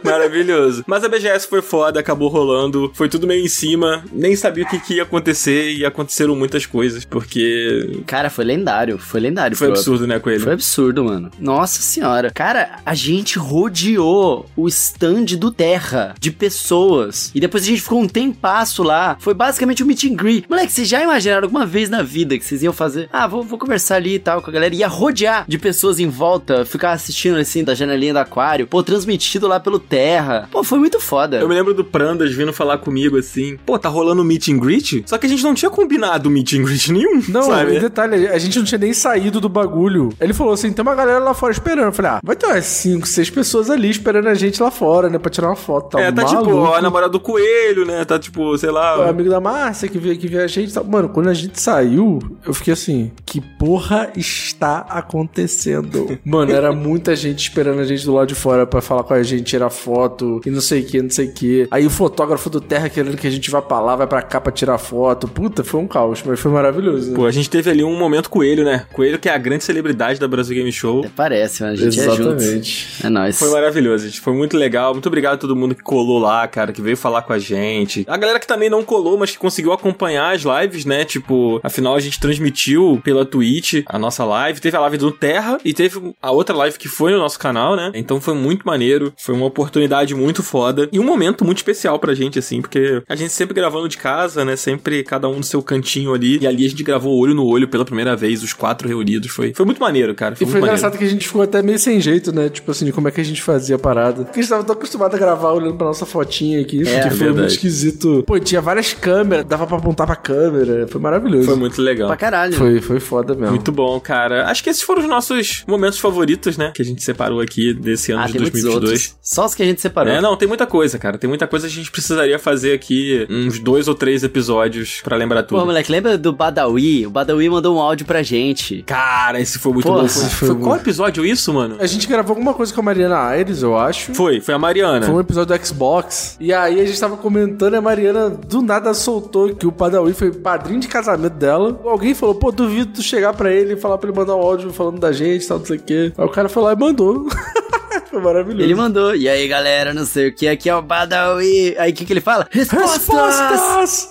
Maravilhoso. 0.04 0.84
Mas 0.86 1.04
a 1.04 1.10
BGS 1.10 1.48
foi 1.48 1.62
foda, 1.62 2.00
acabou 2.00 2.30
rolando. 2.30 2.92
Foi 2.94 3.10
tudo 3.10 3.26
meio 3.28 3.44
em 3.44 3.50
cima. 3.50 4.04
Nem 4.12 4.36
sabia 4.36 4.64
o 4.64 4.68
que, 4.68 4.80
que 4.80 4.96
ia 4.96 5.04
acontecer 5.04 5.72
e 5.74 5.86
aconteceram 5.86 6.36
muitas 6.36 6.66
coisas, 6.66 7.06
porque 7.06 8.02
Cara, 8.06 8.30
foi 8.30 8.46
lendário, 8.46 8.98
foi 8.98 9.20
lendário. 9.20 9.56
foi 9.58 9.70
absurdo, 9.70 10.06
né, 10.06 10.20
Coelho? 10.20 10.42
Foi 10.42 10.54
absurdo, 10.54 11.06
mano. 11.06 11.32
Nossa 11.40 11.82
senhora. 11.82 12.32
Cara, 12.32 12.80
a 12.86 12.94
gente 12.94 13.38
rodeou 13.40 14.46
o 14.56 14.68
stand 14.68 15.26
do 15.38 15.52
Terra 15.52 16.16
de 16.20 16.32
pessoas. 16.32 17.32
E 17.36 17.40
depois 17.40 17.64
a 17.64 17.68
gente 17.68 17.82
ficou 17.82 18.02
um 18.02 18.08
tempasso 18.08 18.84
lá. 18.84 19.18
Foi 19.20 19.34
basicamente 19.34 19.84
um 19.84 19.86
meet 19.86 20.04
and 20.06 20.16
greet. 20.16 20.46
Moleque, 20.50 20.72
vocês 20.72 20.88
já 20.88 21.02
imaginaram 21.04 21.44
alguma 21.44 21.66
vez 21.66 21.90
na 21.90 22.02
vida 22.02 22.38
que 22.38 22.46
vocês 22.46 22.64
iam 22.64 22.74
fazer? 22.74 23.10
Ah, 23.12 23.28
vou, 23.28 23.44
vou 23.44 23.58
conversar 23.60 23.96
ali 23.96 24.16
e 24.16 24.20
tal 24.20 24.42
com 24.42 24.50
a 24.50 24.54
galera. 24.54 24.74
Ia 24.74 24.88
rodear 24.88 25.46
de 25.48 25.58
pessoas 25.58 26.00
em 26.00 26.08
volta, 26.08 26.66
ficar 26.66 26.92
assistindo 26.92 27.38
assim 27.38 27.64
da 27.64 27.74
janelinha 27.76 28.14
do 28.14 28.20
aquário. 28.20 28.68
Pô, 28.68 28.82
transmitido 28.84 29.48
lá 29.48 29.60
pelo 29.60 29.80
Terra. 29.80 30.48
Pô, 30.52 30.64
foi 30.64 30.80
muito 30.80 31.00
foda. 31.00 31.38
Eu 31.38 31.48
me 31.48 31.56
lembro 31.56 31.74
do 31.74 31.84
Prandas 31.84 32.34
vindo 32.34 32.54
falar 32.54 32.78
comigo 32.78 33.18
assim, 33.18 33.58
pô, 33.66 33.78
tá 33.80 33.90
rolando 33.90 34.22
um 34.22 34.26
meet 34.26 34.50
and 34.50 34.58
greet? 34.60 35.04
Só 35.06 35.18
que 35.18 35.26
a 35.26 35.30
gente 35.30 35.44
não 35.44 35.54
tinha 35.54 35.70
combinado 35.70 36.30
meet 36.30 36.54
and 36.54 36.64
greet 36.64 36.92
nenhum, 36.92 37.22
Não, 37.28 37.44
sabe? 37.44 37.80
detalhe, 37.80 38.28
a 38.28 38.38
gente 38.38 38.58
não 38.58 38.66
tinha 38.66 38.78
nem 38.80 38.94
saído 38.94 39.40
do 39.42 39.50
bagulho. 39.50 40.10
Ele 40.20 40.34
falou 40.34 40.54
assim: 40.54 40.72
tem 40.72 40.82
uma 40.84 40.96
galera 40.96 41.20
lá 41.20 41.34
fora 41.34 41.52
esperando. 41.52 41.86
Eu 41.86 41.94
falei, 41.94 42.12
ah, 42.12 42.20
vai 42.24 42.36
ter 42.36 42.46
umas 42.46 42.66
5, 42.66 43.08
6 43.08 43.30
pessoas 43.30 43.70
ali 43.70 43.90
esperando 43.90 44.28
a 44.28 44.34
gente 44.34 44.43
lá 44.62 44.72
fora, 44.72 45.10
né? 45.10 45.18
Pra 45.18 45.30
tirar 45.30 45.48
uma 45.48 45.56
foto. 45.56 45.92
Tá 45.92 46.02
é, 46.02 46.12
tá 46.12 46.24
tipo, 46.26 46.44
maluco. 46.44 46.74
a 46.74 46.82
namorada 46.82 47.12
do 47.12 47.20
coelho, 47.20 47.86
né? 47.86 48.04
Tá 48.06 48.18
tipo, 48.20 48.58
sei 48.58 48.70
O 48.70 48.74
lá. 48.74 49.10
amigo 49.10 49.30
da 49.30 49.40
Márcia 49.40 49.88
que 49.88 49.98
veio 49.98 50.14
aqui 50.16 50.28
ver 50.28 50.42
a 50.42 50.48
gente. 50.48 50.72
e 50.72 50.74
tal. 50.74 50.84
Mano, 50.84 51.10
quando 51.10 51.30
a 51.30 51.34
gente 51.34 51.60
saiu, 51.60 52.20
eu 52.46 52.54
fiquei 52.54 52.74
assim: 52.74 53.12
que 53.26 53.40
porra 53.42 54.12
está 54.16 54.86
acontecendo? 54.90 56.18
Mano, 56.26 56.52
era 56.52 56.72
muita 56.72 57.16
gente 57.16 57.40
esperando 57.40 57.80
a 57.80 57.86
gente 57.86 58.06
do 58.06 58.14
lado 58.14 58.28
de 58.28 58.36
fora 58.36 58.66
pra 58.66 58.82
falar 58.82 59.04
com 59.04 59.14
a 59.14 59.24
gente, 59.24 59.44
tirar 59.44 59.70
foto 59.70 60.42
e 60.46 60.50
não 60.50 60.62
sei 60.62 60.82
o 60.82 60.86
que, 60.86 61.02
não 61.02 61.10
sei 61.10 61.28
o 61.28 61.34
que. 61.34 61.68
Aí 61.72 61.86
o 61.86 61.90
fotógrafo 61.90 62.50
do 62.50 62.60
Terra 62.62 62.90
querendo 62.90 63.18
que 63.18 63.28
a 63.28 63.32
gente 63.32 63.50
vá 63.50 63.62
pra 63.62 63.80
lá, 63.80 63.96
vai 63.96 64.08
pra 64.08 64.22
cá 64.22 64.40
pra 64.42 64.52
tirar 64.52 64.78
foto. 64.78 65.28
Puta, 65.28 65.64
foi 65.64 65.80
um 65.80 65.88
caos, 65.88 66.22
mas 66.26 66.40
foi 66.40 66.52
maravilhoso. 66.52 67.12
Né? 67.12 67.16
Pô, 67.16 67.26
a 67.26 67.32
gente 67.32 67.50
teve 67.50 67.70
ali 67.70 67.84
um 67.84 67.98
momento 67.98 68.30
coelho, 68.30 68.64
né? 68.64 68.86
Coelho 68.94 69.20
que 69.20 69.30
é 69.30 69.34
a 69.34 69.38
grande 69.38 69.64
celebridade 69.64 70.20
da 70.20 70.28
Brasil 70.28 70.56
Game 70.56 70.72
Show. 70.72 71.06
Parece, 71.16 71.62
mano. 71.64 71.74
A 71.74 71.78
gente 71.78 72.00
é 72.00 72.04
junto. 72.16 72.34
Exatamente. 72.36 73.06
É 73.06 73.10
nóis. 73.10 73.40
Foi 73.40 73.50
maravilhoso, 73.52 74.06
gente. 74.06 74.22
Foi 74.22 74.33
muito 74.34 74.58
legal. 74.58 74.94
Muito 74.94 75.08
obrigado 75.08 75.34
a 75.36 75.38
todo 75.38 75.56
mundo 75.56 75.76
que 75.76 75.82
colou 75.84 76.20
lá, 76.20 76.48
cara, 76.48 76.72
que 76.72 76.82
veio 76.82 76.98
falar 76.98 77.22
com 77.22 77.34
a 77.34 77.40
gente. 77.40 78.06
A 78.08 78.18
galera 78.18 78.40
que 78.40 78.48
também 78.48 78.70
não 78.70 78.84
colou, 78.84 79.18
mas 79.18 79.32
que 79.32 79.38
conseguiu 79.38 79.72
acompanhar 79.74 80.34
as 80.36 80.42
lives, 80.44 80.86
né? 80.86 81.06
Tipo, 81.06 81.60
afinal 81.64 81.96
a 81.96 82.00
gente 82.00 82.20
transmitiu 82.20 83.02
pela 83.04 83.26
Twitch 83.26 83.84
a 83.86 83.98
nossa 84.00 84.24
live. 84.24 84.60
Teve 84.60 84.78
a 84.78 84.82
live 84.82 84.98
do 84.98 85.12
Terra 85.12 85.58
e 85.64 85.74
teve 85.74 86.14
a 86.22 86.32
outra 86.32 86.56
live 86.56 86.78
que 86.78 86.88
foi 86.88 87.12
no 87.12 87.18
nosso 87.18 87.40
canal, 87.40 87.76
né? 87.76 87.92
Então 87.94 88.20
foi 88.22 88.34
muito 88.34 88.66
maneiro. 88.66 89.14
Foi 89.18 89.34
uma 89.36 89.46
oportunidade 89.46 90.14
muito 90.16 90.44
foda. 90.44 90.90
E 90.92 91.00
um 91.00 91.04
momento 91.04 91.46
muito 91.46 91.58
especial 91.58 92.00
pra 92.00 92.14
gente, 92.14 92.40
assim, 92.40 92.62
porque 92.62 93.02
a 93.08 93.16
gente 93.16 93.32
sempre 93.32 93.54
gravando 93.54 93.88
de 93.88 93.98
casa, 93.98 94.44
né? 94.46 94.56
Sempre 94.56 95.04
cada 95.04 95.28
um 95.30 95.38
no 95.38 95.44
seu 95.44 95.62
cantinho 95.62 96.14
ali. 96.14 96.40
E 96.42 96.48
ali 96.48 96.66
a 96.66 96.70
gente 96.70 96.84
gravou 96.84 97.18
olho 97.18 97.34
no 97.34 97.46
olho 97.46 97.68
pela 97.68 97.86
primeira 97.86 98.16
vez, 98.16 98.44
os 98.44 98.54
quatro 98.54 98.88
reunidos. 98.88 99.32
Foi, 99.32 99.54
foi 99.54 99.66
muito 99.66 99.80
maneiro, 99.80 100.14
cara. 100.16 100.36
Foi 100.36 100.46
E 100.46 100.50
foi 100.50 100.60
maneiro. 100.60 100.78
engraçado 100.78 100.98
que 100.98 101.04
a 101.06 101.10
gente 101.10 101.28
ficou 101.28 101.42
até 101.42 101.62
meio 101.62 101.80
sem 101.80 102.00
jeito, 102.02 102.32
né? 102.34 102.50
Tipo 102.50 102.72
assim, 102.72 102.86
de 102.86 102.92
como 102.92 103.08
é 103.08 103.12
que 103.12 103.22
a 103.22 103.26
gente 103.26 103.42
fazia 103.42 103.76
a 103.76 103.80
parada. 103.80 104.23
Porque 104.26 104.40
a 104.40 104.44
gente 104.44 104.50
tava 104.50 104.64
tão 104.64 104.76
acostumado 104.76 105.16
a 105.16 105.18
gravar 105.18 105.52
olhando 105.52 105.76
pra 105.76 105.88
nossa 105.88 106.06
fotinha 106.06 106.62
aqui. 106.62 106.82
É, 106.82 107.02
que 107.02 107.10
foi 107.10 107.18
verdade. 107.18 107.38
muito 107.40 107.52
esquisito. 107.52 108.24
Pô, 108.26 108.40
tinha 108.40 108.62
várias 108.62 108.94
câmeras, 108.94 109.46
dava 109.46 109.66
pra 109.68 109.78
apontar 109.78 110.06
pra 110.08 110.16
câmera. 110.16 110.88
Foi 110.88 111.00
maravilhoso. 111.02 111.46
Foi 111.46 111.56
muito 111.56 111.82
legal. 111.82 112.08
Pra 112.08 112.18
caralho. 112.18 112.54
Foi, 112.54 112.82
foi 112.82 113.00
foda 113.00 113.34
mesmo. 113.34 113.50
Muito 113.52 113.72
bom, 113.72 114.00
cara. 114.00 114.46
Acho 114.48 114.64
que 114.64 114.70
esses 114.70 114.82
foram 114.82 115.02
os 115.02 115.10
nossos 115.10 115.64
momentos 115.68 116.00
favoritos, 116.00 116.58
né? 116.58 116.72
Que 116.74 116.82
a 116.82 116.86
gente 116.86 117.04
separou 117.04 117.42
aqui 117.42 117.74
desse 117.74 118.12
ano 118.12 118.22
Ah, 118.24 118.26
de 118.28 118.34
tem 118.34 118.42
muitos 118.42 118.62
2022. 118.62 119.00
outros. 119.02 119.16
Só 119.22 119.46
os 119.46 119.56
que 119.56 119.64
a 119.64 119.66
gente 119.66 119.82
separou. 119.82 120.14
É, 120.14 120.22
não, 120.22 120.36
tem 120.36 120.48
muita 120.48 120.66
coisa, 120.66 120.98
cara. 120.98 121.18
Tem 121.18 121.28
muita 121.28 121.48
coisa 121.48 121.68
que 121.68 121.74
a 121.74 121.76
gente 121.76 121.92
precisaria 121.92 122.38
fazer 122.40 122.74
aqui 122.74 123.26
uns 123.30 123.60
dois 123.60 123.88
ou 123.88 123.96
três 123.96 124.24
episódios 124.24 125.02
pra 125.04 125.16
lembrar 125.18 125.44
tudo. 125.44 125.60
Pô, 125.60 125.66
moleque, 125.66 125.92
lembra 125.92 126.18
do 126.18 126.32
Badawi? 126.34 127.06
O 127.08 127.10
Badawi 127.10 127.50
mandou 127.50 127.76
um 127.78 127.80
áudio 127.80 128.06
pra 128.06 128.22
gente. 128.24 128.84
Cara, 128.84 129.40
esse 129.40 129.60
foi 129.60 129.74
muito 129.74 129.86
Pô, 129.88 129.94
bom. 129.96 130.06
esse 130.06 130.20
Foi, 130.20 130.30
foi 130.30 130.48
foi 130.50 130.58
qual 130.64 130.76
episódio 130.78 131.26
isso, 131.26 131.54
mano? 131.54 131.78
A 131.80 131.86
gente 131.88 132.08
gravou 132.08 132.32
alguma 132.36 132.54
coisa 132.54 132.74
com 132.74 132.82
a 132.82 132.84
Mariana 132.84 133.18
Aires, 133.18 133.62
eu 133.62 133.78
acho. 133.78 134.13
Foi, 134.14 134.40
foi 134.40 134.54
a 134.54 134.60
Mariana. 134.60 135.06
Foi 135.06 135.16
um 135.16 135.20
episódio 135.20 135.58
do 135.58 135.66
Xbox. 135.66 136.38
E 136.40 136.54
aí 136.54 136.80
a 136.80 136.86
gente 136.86 137.00
tava 137.00 137.18
comentando 137.18 137.74
e 137.74 137.78
a 137.78 137.82
Mariana 137.82 138.30
do 138.30 138.62
nada 138.62 138.94
soltou 138.94 139.54
que 139.56 139.66
o 139.66 139.72
Padawi 139.72 140.14
foi 140.14 140.32
padrinho 140.32 140.80
de 140.80 140.88
casamento 140.88 141.34
dela. 141.34 141.80
Alguém 141.84 142.14
falou, 142.14 142.36
pô, 142.36 142.52
duvido 142.52 142.94
tu 142.94 143.02
chegar 143.02 143.34
pra 143.34 143.52
ele 143.52 143.74
e 143.74 143.78
falar 143.78 143.98
pra 143.98 144.10
ele 144.10 144.18
mandar 144.18 144.36
um 144.36 144.42
áudio 144.42 144.72
falando 144.72 145.00
da 145.00 145.12
gente, 145.12 145.48
tal, 145.48 145.60
não 145.60 145.66
sei 145.66 145.78
o 145.78 145.82
quê. 145.82 146.14
Aí 146.18 146.26
o 146.26 146.30
cara 146.30 146.50
foi 146.50 146.64
lá 146.64 146.74
e 146.74 146.76
mandou. 146.76 147.28
foi 148.10 148.22
maravilhoso. 148.22 148.64
Ele 148.64 148.76
mandou. 148.76 149.16
E 149.16 149.28
aí, 149.28 149.48
galera, 149.48 149.94
não 149.94 150.06
sei 150.06 150.30
o 150.30 150.36
que, 150.36 150.48
aqui 150.48 150.70
é 150.70 150.76
o 150.76 150.82
Badawi. 150.82 151.76
Aí 151.78 151.92
o 151.92 151.96
que, 151.96 152.06
que 152.06 152.14
ele 152.14 152.22
fala? 152.22 152.48
Respostas! 152.50 153.40
Respostas! 153.50 154.10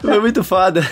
Foi 0.00 0.20
muito 0.20 0.42
foda. 0.42 0.82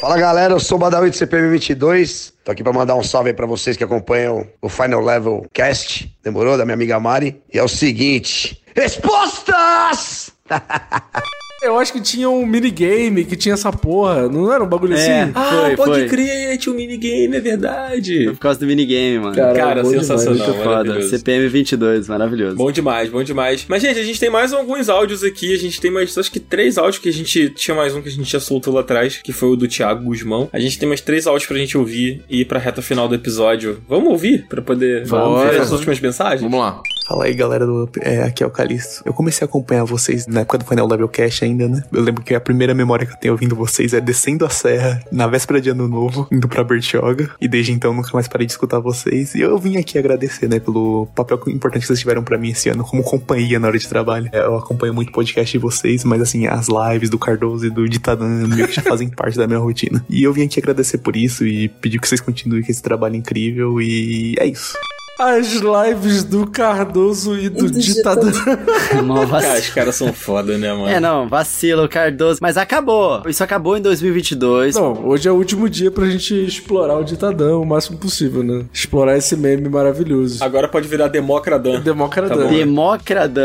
Fala 0.00 0.16
galera, 0.16 0.54
eu 0.54 0.60
sou 0.60 0.78
o 0.78 0.80
Badawi 0.80 1.10
do 1.10 1.16
CPM 1.16 1.50
22. 1.50 2.32
Tô 2.42 2.50
aqui 2.50 2.62
pra 2.62 2.72
mandar 2.72 2.94
um 2.94 3.02
salve 3.02 3.28
aí 3.28 3.36
pra 3.36 3.44
vocês 3.44 3.76
que 3.76 3.84
acompanham 3.84 4.46
o 4.62 4.66
Final 4.66 5.02
Level 5.02 5.46
Cast. 5.52 6.10
Demorou? 6.24 6.56
Da 6.56 6.64
minha 6.64 6.72
amiga 6.72 6.98
Mari. 6.98 7.42
E 7.52 7.58
é 7.58 7.62
o 7.62 7.68
seguinte: 7.68 8.62
Respostas! 8.74 10.32
Eu 11.62 11.76
acho 11.78 11.92
que 11.92 12.00
tinha 12.00 12.28
um 12.28 12.46
minigame 12.46 13.24
que 13.24 13.36
tinha 13.36 13.54
essa 13.54 13.70
porra. 13.72 14.28
Não 14.28 14.52
era 14.52 14.62
um 14.64 14.66
bagulho 14.66 14.94
É. 14.94 15.22
assim? 15.22 15.32
Ah, 15.34 15.62
Foi, 15.66 15.76
pode 15.76 15.90
foi. 15.92 16.08
crer, 16.08 16.58
tinha 16.58 16.72
um 16.72 16.76
minigame, 16.76 17.36
é 17.36 17.40
verdade. 17.40 18.24
Por 18.30 18.38
causa 18.38 18.58
do 18.60 18.66
minigame, 18.66 19.18
mano. 19.18 19.34
Cara, 19.36 19.54
Cara, 19.54 19.82
bom 19.82 19.90
sensacional. 19.90 20.38
Muito 20.48 20.58
foda. 20.58 20.68
maravilhoso. 20.84 21.08
CPM 21.10 21.48
22, 21.48 22.08
maravilhoso. 22.08 22.56
Bom 22.56 22.70
demais, 22.72 23.08
bom 23.10 23.22
demais. 23.22 23.64
Mas, 23.68 23.82
gente, 23.82 23.98
a 23.98 24.02
gente 24.04 24.18
tem 24.18 24.30
mais 24.30 24.52
alguns 24.52 24.88
áudios 24.88 25.22
aqui. 25.22 25.52
A 25.54 25.58
gente 25.58 25.80
tem 25.80 25.90
mais, 25.90 26.16
acho 26.16 26.30
que 26.32 26.40
três 26.40 26.78
áudios 26.78 26.98
que 27.02 27.08
a 27.08 27.12
gente 27.12 27.50
tinha 27.50 27.74
mais 27.74 27.94
um 27.94 28.00
que 28.00 28.08
a 28.08 28.12
gente 28.12 28.30
já 28.30 28.40
soltou 28.40 28.72
lá 28.74 28.80
atrás, 28.80 29.20
que 29.22 29.32
foi 29.32 29.50
o 29.50 29.56
do 29.56 29.68
Thiago 29.68 30.04
Guzmão. 30.04 30.48
A 30.52 30.58
gente 30.58 30.78
tem 30.78 30.88
mais 30.88 31.00
três 31.00 31.26
áudios 31.26 31.46
pra 31.46 31.58
gente 31.58 31.76
ouvir 31.76 32.22
e 32.28 32.40
ir 32.40 32.44
pra 32.46 32.58
reta 32.58 32.80
final 32.80 33.06
do 33.08 33.14
episódio. 33.14 33.82
Vamos 33.88 34.08
ouvir 34.10 34.46
pra 34.48 34.62
poder 34.62 35.04
Vamos. 35.06 35.42
ver 35.50 35.60
as 35.60 35.70
últimas 35.72 36.00
mensagens? 36.00 36.40
Vamos 36.40 36.58
lá. 36.58 36.80
Fala 37.10 37.24
aí, 37.24 37.34
galera 37.34 37.66
do 37.66 37.82
Up. 37.82 37.98
É, 38.00 38.22
aqui 38.22 38.44
é 38.44 38.46
o 38.46 38.50
Calixto. 38.50 39.02
Eu 39.04 39.12
comecei 39.12 39.44
a 39.44 39.48
acompanhar 39.48 39.82
vocês 39.82 40.28
na 40.28 40.42
época 40.42 40.58
do 40.58 40.64
Final 40.64 40.86
Level 40.86 41.08
Cash 41.08 41.42
ainda, 41.42 41.66
né? 41.66 41.82
Eu 41.92 42.02
lembro 42.02 42.22
que 42.22 42.32
a 42.32 42.40
primeira 42.40 42.72
memória 42.72 43.04
que 43.04 43.12
eu 43.12 43.16
tenho 43.16 43.34
ouvindo 43.34 43.56
vocês 43.56 43.92
é 43.92 44.00
descendo 44.00 44.46
a 44.46 44.48
serra 44.48 45.02
na 45.10 45.26
véspera 45.26 45.60
de 45.60 45.70
Ano 45.70 45.88
Novo, 45.88 46.28
indo 46.30 46.46
pra 46.46 46.62
Bertioga. 46.62 47.28
E 47.40 47.48
desde 47.48 47.72
então 47.72 47.92
nunca 47.92 48.10
mais 48.12 48.28
parei 48.28 48.46
de 48.46 48.52
escutar 48.52 48.78
vocês. 48.78 49.34
E 49.34 49.40
eu 49.40 49.58
vim 49.58 49.76
aqui 49.76 49.98
agradecer, 49.98 50.48
né, 50.48 50.60
pelo 50.60 51.06
papel 51.06 51.36
importante 51.48 51.80
que 51.80 51.88
vocês 51.88 51.98
tiveram 51.98 52.22
pra 52.22 52.38
mim 52.38 52.50
esse 52.50 52.68
ano 52.68 52.84
como 52.84 53.02
companhia 53.02 53.58
na 53.58 53.66
hora 53.66 53.76
de 53.76 53.88
trabalho. 53.88 54.28
É, 54.30 54.44
Eu 54.44 54.56
acompanho 54.56 54.94
muito 54.94 55.08
o 55.08 55.12
podcast 55.12 55.50
de 55.50 55.60
vocês, 55.60 56.04
mas 56.04 56.22
assim, 56.22 56.46
as 56.46 56.68
lives 56.68 57.10
do 57.10 57.18
Cardoso 57.18 57.66
e 57.66 57.70
do 57.70 57.88
Ditadão 57.88 58.28
meio 58.28 58.68
que 58.68 58.74
já 58.76 58.82
fazem 58.82 59.08
parte 59.10 59.36
da 59.36 59.48
minha 59.48 59.58
rotina. 59.58 60.06
E 60.08 60.22
eu 60.22 60.32
vim 60.32 60.44
aqui 60.44 60.60
agradecer 60.60 60.98
por 60.98 61.16
isso 61.16 61.44
e 61.44 61.68
pedir 61.68 61.98
que 61.98 62.06
vocês 62.06 62.20
continuem 62.20 62.62
com 62.62 62.70
esse 62.70 62.80
trabalho 62.80 63.16
incrível. 63.16 63.80
E 63.80 64.36
é 64.38 64.46
isso. 64.46 64.74
As 65.20 65.48
lives 65.48 66.24
do 66.24 66.46
Cardoso 66.46 67.38
e 67.38 67.50
do, 67.50 67.70
ditador. 67.70 68.32
Mó 69.04 69.26
vacilo. 69.26 69.50
Cara, 69.50 69.60
os 69.60 69.68
caras 69.68 69.94
são 69.94 70.12
foda, 70.14 70.56
né, 70.56 70.72
mano? 70.72 70.88
É, 70.88 70.98
não, 70.98 71.28
vacilo, 71.28 71.86
Cardoso. 71.86 72.38
Mas 72.40 72.56
acabou. 72.56 73.22
Isso 73.28 73.44
acabou 73.44 73.76
em 73.76 73.82
2022. 73.82 74.76
Não, 74.76 75.06
hoje 75.06 75.28
é 75.28 75.30
o 75.30 75.34
último 75.34 75.68
dia 75.68 75.90
pra 75.90 76.06
gente 76.06 76.34
explorar 76.34 76.96
o 76.96 77.04
ditadão 77.04 77.60
o 77.60 77.66
máximo 77.66 77.98
possível, 77.98 78.42
né? 78.42 78.64
Explorar 78.72 79.18
esse 79.18 79.36
meme 79.36 79.68
maravilhoso. 79.68 80.42
Agora 80.42 80.66
pode 80.66 80.88
virar 80.88 81.08
Democradan. 81.08 81.80
Democradan. 81.80 82.36
Tá 82.36 82.42
bom. 82.44 82.48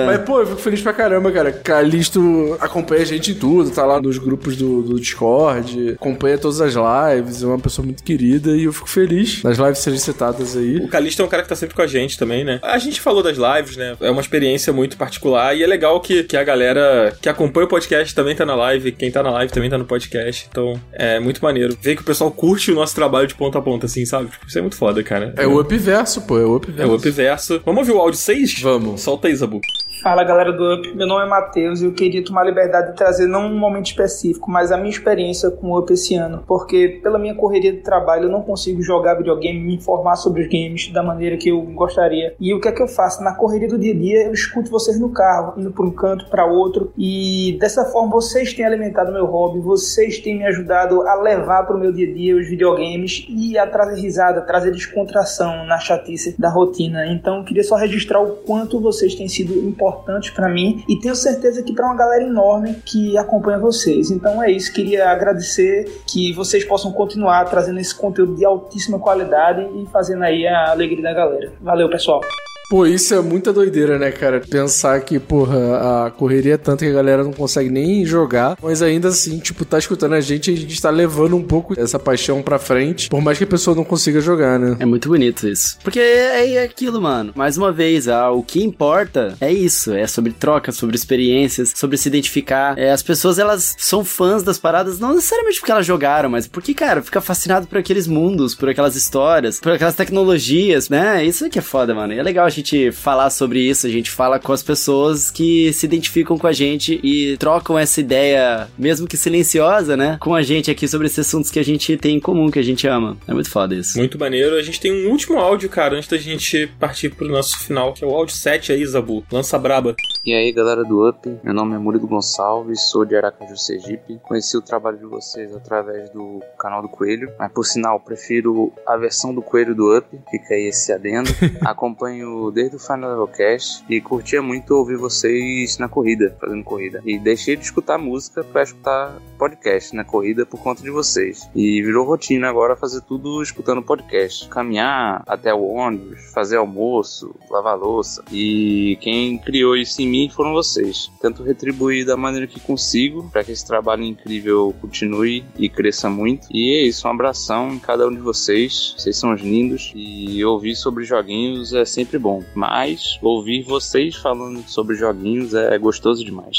Mas, 0.06 0.22
pô, 0.22 0.40
eu 0.40 0.48
fico 0.48 0.62
feliz 0.62 0.82
pra 0.82 0.94
caramba, 0.94 1.30
cara. 1.30 1.52
Calisto 1.52 2.56
acompanha 2.62 3.02
a 3.02 3.06
gente 3.06 3.32
em 3.32 3.36
tudo, 3.36 3.70
tá 3.70 3.86
lá 3.86 4.02
nos 4.02 4.18
grupos 4.18 4.56
do, 4.56 4.82
do 4.82 4.98
Discord, 4.98 5.92
acompanha 5.92 6.38
todas 6.38 6.62
as 6.62 6.74
lives, 6.74 7.44
é 7.44 7.46
uma 7.46 7.60
pessoa 7.60 7.84
muito 7.84 8.02
querida 8.02 8.52
e 8.52 8.64
eu 8.64 8.72
fico 8.72 8.90
feliz 8.90 9.42
das 9.42 9.58
lives 9.58 9.80
serem 9.80 10.00
citadas 10.00 10.56
aí. 10.56 10.78
O 10.78 10.88
Calixto 10.88 11.22
é 11.22 11.26
um 11.26 11.28
cara 11.28 11.44
que 11.44 11.50
tá 11.50 11.65
sempre 11.66 11.76
com 11.76 11.82
a 11.82 11.88
gente 11.88 12.18
também, 12.18 12.44
né? 12.44 12.60
A 12.62 12.78
gente 12.78 13.02
falou 13.02 13.22
das 13.24 13.38
lives, 13.38 13.76
né? 13.76 13.96
É 14.00 14.10
uma 14.10 14.22
experiência 14.22 14.72
muito 14.72 14.98
particular 14.98 15.56
e 15.56 15.64
é 15.64 15.68
legal 15.68 16.00
que, 16.00 16.24
que 16.24 16.38
a 16.38 16.44
galera 16.44 17.16
que 17.22 17.28
acompanha 17.28 17.66
o 17.66 17.70
podcast 17.70 18.14
também 18.14 18.36
tá 18.36 18.46
na 18.46 18.56
live, 18.56 18.92
quem 18.92 19.12
tá 19.12 19.22
na 19.24 19.32
live 19.32 19.52
também 19.52 19.70
tá 19.70 19.78
no 19.78 19.86
podcast. 19.86 20.48
Então 20.50 20.80
é 20.94 21.20
muito 21.20 21.42
maneiro. 21.44 21.78
Ver 21.82 21.96
que 21.96 22.02
o 22.02 22.06
pessoal 22.06 22.32
curte 22.32 22.72
o 22.72 22.76
nosso 22.76 22.94
trabalho 22.96 23.28
de 23.28 23.36
ponta 23.36 23.58
a 23.58 23.62
ponta, 23.62 23.86
assim, 23.86 24.06
sabe? 24.06 24.30
Tipo, 24.30 24.48
isso 24.48 24.58
é 24.58 24.62
muito 24.62 24.76
foda, 24.78 25.04
cara. 25.04 25.34
É 25.38 25.48
o 25.48 25.60
Upverso, 25.60 26.22
pô, 26.22 26.38
é 26.40 26.46
o 26.46 26.54
É 26.54 26.58
Upverso. 26.58 26.92
o 26.92 26.96
Upverso. 26.96 27.62
Vamos 27.66 27.80
ouvir 27.80 27.92
o 27.98 28.02
áudio 28.02 28.20
6? 28.20 28.62
Vamos. 28.62 29.02
Solta 29.02 29.28
aí, 29.28 29.36
Zabu. 29.36 29.60
Fala 30.06 30.24
galera 30.24 30.54
do 30.54 30.72
Up, 30.72 30.96
meu 30.96 31.08
nome 31.08 31.26
é 31.26 31.28
Matheus 31.28 31.82
e 31.82 31.86
eu 31.86 31.92
queria 31.92 32.24
tomar 32.24 32.42
a 32.42 32.44
liberdade 32.44 32.92
de 32.92 32.96
trazer 32.96 33.26
não 33.26 33.48
um 33.48 33.58
momento 33.58 33.88
específico, 33.88 34.52
mas 34.52 34.72
a 34.72 34.78
minha 34.78 34.92
experiência 34.92 35.50
com 35.50 35.72
o 35.72 35.80
Up 35.80 35.92
esse 35.92 36.14
ano, 36.14 36.44
porque 36.46 37.00
pela 37.02 37.18
minha 37.18 37.34
correria 37.34 37.74
de 37.74 37.80
trabalho 37.80 38.26
eu 38.26 38.30
não 38.30 38.44
consigo 38.44 38.84
jogar 38.84 39.16
videogame, 39.16 39.60
me 39.60 39.74
informar 39.74 40.16
sobre 40.16 40.44
os 40.44 40.48
games 40.48 40.92
da 40.94 41.02
maneira 41.02 41.38
que 41.38 41.50
eu 41.50 41.60
gostaria. 41.60 42.36
E 42.40 42.54
o 42.54 42.62
que 42.62 42.68
é 42.68 42.72
que 42.72 42.84
eu 42.84 42.88
faço? 42.88 43.24
Na 43.24 43.34
correria 43.34 43.68
do 43.68 43.80
dia 43.80 43.96
a 43.96 43.98
dia 43.98 44.28
eu 44.28 44.32
escuto 44.32 44.70
vocês 44.70 45.00
no 45.00 45.10
carro, 45.10 45.60
indo 45.60 45.72
para 45.72 45.84
um 45.84 45.90
canto, 45.90 46.30
para 46.30 46.46
outro, 46.46 46.94
e 46.96 47.58
dessa 47.60 47.84
forma 47.86 48.12
vocês 48.12 48.54
têm 48.54 48.64
alimentado 48.64 49.12
meu 49.12 49.26
hobby, 49.26 49.60
vocês 49.60 50.20
têm 50.20 50.38
me 50.38 50.46
ajudado 50.46 51.02
a 51.02 51.16
levar 51.16 51.64
para 51.64 51.76
o 51.76 51.80
meu 51.80 51.92
dia 51.92 52.08
a 52.08 52.14
dia 52.14 52.36
os 52.36 52.48
videogames 52.48 53.26
e 53.28 53.58
a 53.58 53.66
trazer 53.66 54.00
risada, 54.00 54.42
trazer 54.42 54.70
descontração 54.70 55.66
na 55.66 55.80
chatice 55.80 56.40
da 56.40 56.52
rotina. 56.52 57.08
Então 57.08 57.40
eu 57.40 57.44
queria 57.44 57.64
só 57.64 57.76
registrar 57.76 58.22
o 58.22 58.36
quanto 58.46 58.80
vocês 58.80 59.16
têm 59.16 59.28
sido 59.28 59.52
importantes 59.68 59.95
para 60.34 60.50
mim 60.50 60.84
e 60.88 61.00
tenho 61.00 61.16
certeza 61.16 61.64
que 61.64 61.74
para 61.74 61.86
uma 61.86 61.96
galera 61.96 62.24
enorme 62.24 62.76
que 62.86 63.18
acompanha 63.18 63.60
vocês. 63.60 64.12
Então 64.12 64.42
é 64.42 64.52
isso, 64.52 64.74
queria 64.74 65.10
agradecer 65.10 66.02
que 66.08 66.34
vocês 66.34 66.64
possam 66.64 66.92
continuar 66.92 67.46
trazendo 67.46 67.80
esse 67.80 67.94
conteúdo 67.94 68.36
de 68.36 68.46
altíssima 68.46 69.00
qualidade 69.00 69.62
e 69.76 69.86
fazendo 69.88 70.24
aí 70.24 70.48
a 70.48 70.72
alegria 70.72 71.04
da 71.04 71.14
galera. 71.14 71.54
Valeu, 71.62 71.90
pessoal. 71.90 72.22
Pô, 72.70 72.86
isso 72.86 73.14
é 73.14 73.22
muita 73.22 73.54
doideira, 73.54 74.00
né, 74.00 74.12
cara? 74.12 74.42
Pensar 74.42 75.00
que, 75.02 75.20
porra, 75.20 76.06
a 76.06 76.12
correria 76.12 76.56
é 76.56 76.58
tanta 76.58 76.84
que 76.84 76.92
a 76.92 76.94
galera 76.94 77.24
não 77.24 77.32
consegue 77.32 77.70
nem 77.70 78.04
jogar, 78.06 78.58
mas 78.62 78.82
ainda 78.82 79.10
assim, 79.10 79.38
tipo, 79.38 79.64
tá 79.64 79.78
escutando 79.78 80.14
a 80.14 80.22
gente 80.22 80.50
e 80.50 80.54
a 80.54 80.58
gente 80.58 80.82
tá 80.82 80.90
levando 80.90 81.36
um 81.36 81.44
pouco 81.44 81.80
essa 81.80 82.00
paixão 82.00 82.42
pra 82.42 82.58
frente, 82.58 83.10
por 83.10 83.22
mais 83.22 83.38
que 83.38 83.44
a 83.44 83.48
pessoa 83.48 83.76
não 83.76 83.84
consiga 83.84 84.20
jogar, 84.20 84.60
né? 84.60 84.78
É 84.80 84.86
muito 84.86 85.10
bonito 85.10 85.48
isso. 85.48 85.78
Porque 85.84 86.00
é, 86.00 86.54
é 86.54 86.64
aquilo, 86.64 87.02
mano. 87.02 87.34
Mais 87.36 87.56
uma 87.58 87.72
vez, 87.72 88.08
ah, 88.08 88.32
o 88.32 88.42
que 88.42 88.64
importa 88.64 89.36
é 89.40 89.52
isso. 89.52 89.94
É 89.94 90.08
sobre 90.08 90.32
troca, 90.34 90.72
sobre 90.72 90.96
experiências, 90.96 91.72
sobre 91.76 91.98
se 91.98 92.08
identificar. 92.10 92.78
É, 92.78 92.92
as 92.92 93.04
pessoas, 93.04 93.38
elas 93.38 93.76
são 93.78 94.04
fãs 94.04 94.42
das 94.42 94.58
paradas, 94.58 95.00
não 95.00 95.14
necessariamente 95.14 95.60
porque 95.60 95.72
elas 95.72 95.86
jogaram, 95.86 96.30
mas 96.30 96.48
porque, 96.48 96.74
cara, 96.74 97.02
fica 97.02 97.22
fascinado 97.22 97.68
por 97.68 97.78
aqueles 97.78 98.08
mundos, 98.08 98.56
por 98.56 98.70
aquelas 98.70 98.96
histórias, 98.96 99.60
por 99.60 99.72
aquelas 99.72 99.96
tecnologias, 99.96 100.90
né? 100.90 101.24
Isso 101.24 101.50
que 101.50 101.60
é 101.60 101.62
foda, 101.62 101.94
mano. 101.94 102.14
E 102.14 102.20
é 102.20 102.24
legal 102.24 102.46
a 102.46 102.55
gente 102.56 102.92
falar 102.92 103.30
sobre 103.30 103.60
isso. 103.60 103.88
A 103.88 103.90
gente 103.90 104.10
fala 104.10 104.40
com 104.40 104.52
as 104.52 104.64
pessoas 104.64 105.30
que 105.30 105.72
se 105.74 105.86
identificam 105.86 106.38
com 106.38 106.48
a 106.48 106.54
gente 106.54 107.00
e 107.04 107.38
trocam 107.38 107.78
essa 107.78 108.00
ideia, 108.00 108.68
mesmo 108.78 109.08
que 109.08 109.18
silenciosa, 109.18 109.96
né? 109.98 110.18
Com 110.20 110.34
a 110.34 110.42
gente 110.42 110.72
aqui 110.72 110.88
sobre 110.88 111.08
esses 111.08 111.20
assuntos 111.20 111.52
que 111.52 111.60
a 111.60 111.64
gente 111.64 111.98
tem 111.98 112.18
em 112.18 112.20
comum, 112.20 112.50
que 112.50 112.60
a 112.60 112.64
gente 112.64 112.88
ama. 112.88 113.18
É 113.28 113.34
muito 113.34 113.50
foda 113.50 113.76
isso. 113.76 113.98
Muito 113.98 114.18
maneiro. 114.18 114.56
A 114.56 114.62
gente 114.62 114.80
tem 114.80 114.92
um 114.92 115.12
último 115.12 115.38
áudio, 115.40 115.70
cara, 115.70 115.96
antes 115.96 116.10
da 116.10 116.18
gente 116.18 116.68
partir 116.80 117.10
pro 117.10 117.28
nosso 117.28 117.60
final, 117.60 117.94
que 117.94 118.04
é 118.04 118.08
o 118.08 118.16
áudio 118.16 118.36
7 118.36 118.72
aí, 118.72 118.86
Zabu. 118.86 119.24
Lança 119.32 119.58
braba. 119.58 119.96
E 120.26 120.34
aí, 120.34 120.52
galera 120.52 120.84
do 120.84 121.08
Up, 121.08 121.30
meu 121.44 121.54
nome 121.54 121.76
é 121.76 121.78
Murilo 121.78 122.08
Gonçalves, 122.08 122.90
sou 122.90 123.06
de 123.06 123.16
Aracaju, 123.16 123.56
Sergipe. 123.58 124.20
Conheci 124.24 124.58
o 124.58 124.62
trabalho 124.62 124.98
de 124.98 125.06
vocês 125.06 125.56
através 125.56 126.10
do 126.10 126.42
canal 126.58 126.82
do 126.82 126.90
Coelho, 126.90 127.32
mas 127.38 127.52
por 127.52 127.64
sinal, 127.64 128.00
prefiro 128.00 128.74
a 128.88 128.98
versão 128.98 129.34
do 129.34 129.42
Coelho 129.42 129.76
do 129.76 129.96
Up, 129.96 130.08
fica 130.32 130.56
aí 130.56 130.68
esse 130.68 130.92
adendo. 130.92 131.30
Acompanho 131.62 132.45
desde 132.52 132.76
o 132.76 132.80
Final 132.80 133.28
Cast 133.28 133.84
e 133.90 134.02
curtia 134.02 134.42
muito 134.42 134.72
ouvir 134.72 134.98
vocês 134.98 135.78
na 135.78 135.88
corrida, 135.88 136.36
fazendo 136.40 136.64
corrida. 136.64 137.02
E 137.06 137.18
deixei 137.18 137.56
de 137.56 137.64
escutar 137.64 137.98
música 137.98 138.44
pra 138.44 138.64
escutar 138.64 139.20
podcast 139.38 139.96
na 139.96 140.04
corrida 140.04 140.46
por 140.46 140.60
conta 140.60 140.82
de 140.82 140.90
vocês. 140.90 141.50
E 141.56 141.82
virou 141.82 142.06
rotina 142.06 142.50
agora 142.50 142.76
fazer 142.76 143.02
tudo 143.02 143.42
escutando 143.42 143.82
podcast. 143.82 144.48
Caminhar 144.50 145.24
até 145.28 145.54
o 145.54 145.64
ônibus, 145.64 146.32
fazer 146.34 146.58
almoço, 146.58 147.36
lavar 147.50 147.78
louça. 147.78 148.24
E 148.32 148.98
quem 149.02 149.38
criou 149.38 149.76
isso 149.76 150.02
em 150.02 150.08
mim 150.08 150.30
foram 150.30 150.54
vocês. 150.54 151.12
Tento 151.22 151.44
retribuir 151.44 152.06
da 152.06 152.18
maneira 152.18 152.48
que 152.48 152.60
consigo 152.60 153.30
para 153.32 153.44
que 153.44 153.52
esse 153.52 153.66
trabalho 153.66 154.04
incrível 154.04 154.74
continue 154.82 155.44
e 155.58 155.70
cresça 155.70 156.10
muito. 156.10 156.48
E 156.52 156.76
é 156.76 156.88
isso, 156.88 157.08
um 157.08 157.12
abração 157.12 157.74
em 157.74 157.80
cada 157.80 158.08
um 158.08 158.14
de 158.14 158.20
vocês. 158.20 158.96
Vocês 158.98 159.18
são 159.18 159.34
os 159.34 159.42
lindos 159.42 159.92
e 159.96 160.44
ouvir 160.44 160.76
sobre 160.76 161.04
joguinhos 161.04 161.74
é 161.74 161.86
sempre 161.86 162.18
bom. 162.18 162.35
Mas 162.54 163.20
ouvir 163.22 163.64
vocês 163.64 164.16
falando 164.16 164.68
sobre 164.68 164.96
joguinhos 164.96 165.54
é 165.54 165.78
gostoso 165.78 166.24
demais. 166.24 166.58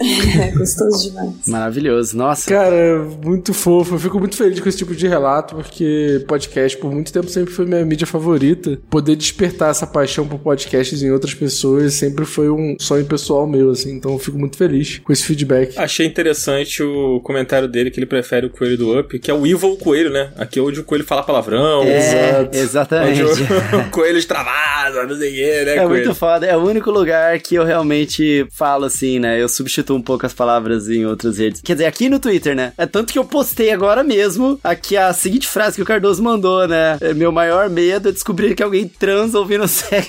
É 0.34 0.50
gostoso 0.50 1.10
demais. 1.10 1.34
Maravilhoso, 1.46 2.16
nossa. 2.16 2.48
Cara, 2.48 3.04
muito 3.22 3.54
fofo. 3.54 3.94
Eu 3.94 3.98
fico 3.98 4.18
muito 4.18 4.36
feliz 4.36 4.58
com 4.58 4.68
esse 4.68 4.78
tipo 4.78 4.94
de 4.94 5.06
relato, 5.06 5.54
porque 5.54 6.24
podcast 6.26 6.76
por 6.78 6.92
muito 6.92 7.12
tempo 7.12 7.28
sempre 7.28 7.52
foi 7.52 7.66
minha 7.66 7.84
mídia 7.84 8.06
favorita. 8.06 8.78
Poder 8.90 9.16
despertar 9.16 9.70
essa 9.70 9.86
paixão 9.86 10.26
por 10.26 10.38
podcasts 10.40 11.02
em 11.02 11.10
outras 11.10 11.34
pessoas 11.34 11.94
sempre 11.94 12.24
foi 12.24 12.50
um 12.50 12.76
sonho 12.80 13.04
pessoal 13.04 13.46
meu, 13.46 13.70
assim. 13.70 13.92
Então 13.92 14.12
eu 14.12 14.18
fico 14.18 14.38
muito 14.38 14.56
feliz 14.56 14.98
com 14.98 15.12
esse 15.12 15.24
feedback. 15.24 15.78
Achei 15.78 16.06
interessante 16.06 16.82
o 16.82 17.20
comentário 17.20 17.68
dele 17.68 17.90
que 17.90 17.98
ele 17.98 18.06
prefere 18.06 18.46
o 18.46 18.50
coelho 18.50 18.76
do 18.76 18.98
Up, 18.98 19.18
que 19.18 19.30
é 19.30 19.34
o 19.34 19.46
Evil 19.46 19.76
Coelho, 19.76 20.10
né? 20.10 20.32
Aqui 20.36 20.58
é 20.58 20.62
onde 20.62 20.80
o 20.80 20.84
coelho 20.84 21.04
fala 21.04 21.22
palavrão. 21.22 21.84
É, 21.84 22.50
exatamente. 22.52 23.22
Onde 23.22 23.42
o, 23.42 23.78
o 23.78 23.90
coelho 23.90 24.18
extravasa, 24.18 25.04
não 25.06 25.16
sei 25.16 25.30
o 25.30 25.34
quê, 25.34 25.64
né? 25.64 25.72
É 25.72 25.86
coelho? 25.86 25.88
muito 25.88 26.14
foda. 26.14 26.46
É 26.46 26.56
o 26.56 26.60
único 26.60 26.90
lugar 26.90 27.38
que 27.38 27.54
eu 27.54 27.64
realmente 27.64 28.46
falo 28.50 28.84
assim, 28.84 29.18
né? 29.18 29.40
Eu 29.40 29.48
substituo 29.48 29.83
substituo 29.84 29.96
um 29.96 30.02
pouco 30.02 30.26
as 30.26 30.32
palavras 30.32 30.88
em 30.88 31.04
outras 31.04 31.38
redes. 31.38 31.60
Quer 31.60 31.74
dizer, 31.74 31.86
aqui 31.86 32.08
no 32.08 32.18
Twitter, 32.18 32.56
né? 32.56 32.72
É 32.76 32.86
tanto 32.86 33.12
que 33.12 33.18
eu 33.18 33.24
postei 33.24 33.70
agora 33.70 34.02
mesmo 34.02 34.58
aqui 34.64 34.96
a 34.96 35.12
seguinte 35.12 35.46
frase 35.46 35.76
que 35.76 35.82
o 35.82 35.84
Cardoso 35.84 36.22
mandou, 36.22 36.66
né? 36.66 36.96
É, 37.00 37.12
Meu 37.12 37.30
maior 37.30 37.68
medo 37.68 38.08
é 38.08 38.12
descobrir 38.12 38.54
que 38.54 38.62
alguém 38.62 38.88
transa 38.88 39.38
ouvindo 39.38 39.68
sério. 39.68 40.08